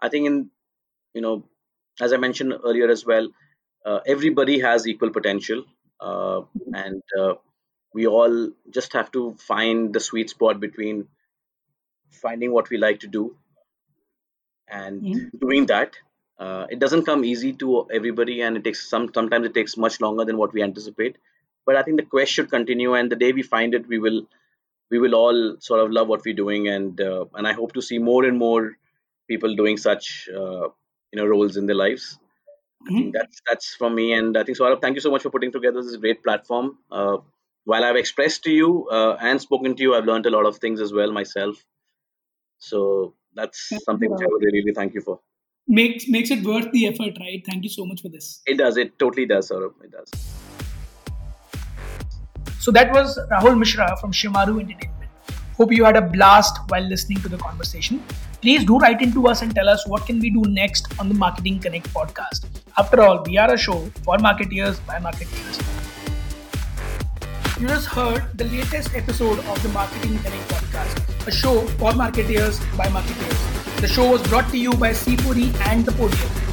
I 0.00 0.08
think 0.08 0.26
in 0.26 0.50
you 1.14 1.20
know, 1.20 1.44
as 2.00 2.12
I 2.12 2.16
mentioned 2.16 2.54
earlier 2.64 2.88
as 2.88 3.04
well, 3.04 3.28
uh, 3.84 4.00
everybody 4.06 4.60
has 4.60 4.86
equal 4.86 5.10
potential, 5.10 5.64
uh, 6.00 6.42
and 6.72 7.02
uh, 7.18 7.34
we 7.92 8.06
all 8.06 8.50
just 8.70 8.92
have 8.92 9.10
to 9.12 9.34
find 9.48 9.92
the 9.92 10.00
sweet 10.00 10.30
spot 10.30 10.60
between 10.60 11.08
finding 12.10 12.52
what 12.52 12.70
we 12.70 12.78
like 12.78 13.00
to 13.00 13.08
do 13.08 13.36
and 14.68 15.02
mm-hmm. 15.02 15.38
doing 15.46 15.66
that. 15.66 15.96
It 16.40 16.78
doesn't 16.78 17.04
come 17.04 17.24
easy 17.24 17.52
to 17.54 17.88
everybody, 17.90 18.40
and 18.42 18.56
it 18.56 18.64
takes 18.64 18.88
some. 18.88 19.10
Sometimes 19.14 19.46
it 19.46 19.54
takes 19.54 19.76
much 19.76 20.00
longer 20.00 20.24
than 20.24 20.36
what 20.36 20.52
we 20.52 20.62
anticipate. 20.62 21.16
But 21.64 21.76
I 21.76 21.82
think 21.82 21.96
the 21.96 22.06
quest 22.06 22.32
should 22.32 22.50
continue, 22.50 22.94
and 22.94 23.10
the 23.10 23.16
day 23.16 23.32
we 23.32 23.42
find 23.42 23.74
it, 23.74 23.86
we 23.86 23.98
will 23.98 24.26
we 24.90 24.98
will 24.98 25.14
all 25.14 25.56
sort 25.58 25.80
of 25.80 25.90
love 25.90 26.08
what 26.08 26.24
we're 26.24 26.34
doing, 26.34 26.68
and 26.68 27.00
uh, 27.00 27.24
and 27.34 27.46
I 27.46 27.52
hope 27.52 27.72
to 27.74 27.82
see 27.82 27.98
more 27.98 28.24
and 28.24 28.38
more 28.38 28.76
people 29.28 29.54
doing 29.56 29.76
such 29.76 30.28
uh, 30.34 30.68
you 31.12 31.16
know 31.16 31.26
roles 31.26 31.56
in 31.56 31.66
their 31.66 31.76
lives. 31.76 32.18
Mm-hmm. 32.90 33.10
that's 33.12 33.40
that's 33.48 33.74
from 33.74 33.94
me, 33.94 34.12
and 34.12 34.36
I 34.36 34.42
think 34.42 34.56
so. 34.56 34.76
Thank 34.76 34.96
you 34.96 35.00
so 35.00 35.10
much 35.10 35.22
for 35.22 35.30
putting 35.30 35.52
together 35.52 35.82
this 35.82 35.96
great 35.96 36.22
platform. 36.22 36.78
Uh, 36.90 37.18
while 37.64 37.84
I've 37.84 37.96
expressed 37.96 38.42
to 38.44 38.50
you 38.50 38.88
uh, 38.88 39.16
and 39.20 39.40
spoken 39.40 39.76
to 39.76 39.82
you, 39.82 39.94
I've 39.94 40.04
learned 40.04 40.26
a 40.26 40.30
lot 40.30 40.46
of 40.46 40.58
things 40.58 40.80
as 40.80 40.92
well 40.92 41.12
myself. 41.12 41.64
So 42.58 43.14
that's 43.34 43.70
something 43.84 44.10
which 44.10 44.22
I 44.22 44.26
would 44.26 44.42
really, 44.42 44.60
really 44.60 44.74
thank 44.74 44.94
you 44.94 45.00
for. 45.00 45.20
Makes 45.68 46.08
makes 46.08 46.30
it 46.30 46.44
worth 46.44 46.70
the 46.72 46.86
effort, 46.86 47.16
right? 47.20 47.42
Thank 47.46 47.64
you 47.64 47.70
so 47.70 47.86
much 47.86 48.02
for 48.02 48.08
this. 48.08 48.42
It 48.46 48.58
does. 48.58 48.76
It 48.76 48.98
totally 48.98 49.26
does, 49.26 49.50
Saurabh. 49.50 49.74
It 49.82 49.92
does. 49.92 50.10
So 52.58 52.70
that 52.72 52.92
was 52.92 53.18
Rahul 53.30 53.58
Mishra 53.58 53.96
from 54.00 54.12
Shemaroo 54.12 54.60
Entertainment. 54.60 55.10
Hope 55.56 55.72
you 55.72 55.84
had 55.84 55.96
a 55.96 56.02
blast 56.02 56.58
while 56.68 56.82
listening 56.82 57.18
to 57.22 57.28
the 57.28 57.38
conversation. 57.38 58.02
Please 58.40 58.64
do 58.64 58.78
write 58.78 59.02
into 59.02 59.28
us 59.28 59.42
and 59.42 59.54
tell 59.54 59.68
us 59.68 59.86
what 59.86 60.04
can 60.06 60.18
we 60.18 60.30
do 60.30 60.42
next 60.48 60.86
on 60.98 61.08
the 61.08 61.14
Marketing 61.14 61.60
Connect 61.60 61.88
podcast. 61.94 62.46
After 62.76 63.00
all, 63.02 63.22
we 63.24 63.38
are 63.38 63.52
a 63.52 63.56
show 63.56 63.78
for 64.04 64.16
marketeers 64.18 64.84
by 64.86 64.98
marketeers. 64.98 65.60
You 67.60 67.68
just 67.68 67.86
heard 67.86 68.36
the 68.36 68.46
latest 68.46 68.94
episode 68.96 69.38
of 69.38 69.62
the 69.62 69.68
Marketing 69.68 70.18
Connect 70.18 70.48
podcast, 70.48 71.26
a 71.28 71.30
show 71.30 71.60
for 71.78 71.92
marketeers 71.92 72.58
by 72.76 72.86
marketeers. 72.86 73.61
The 73.82 73.88
show 73.88 74.12
was 74.12 74.22
brought 74.28 74.48
to 74.50 74.56
you 74.56 74.72
by 74.74 74.90
C4E 74.90 75.52
and 75.66 75.84
The 75.84 75.90
Podium 75.90 76.51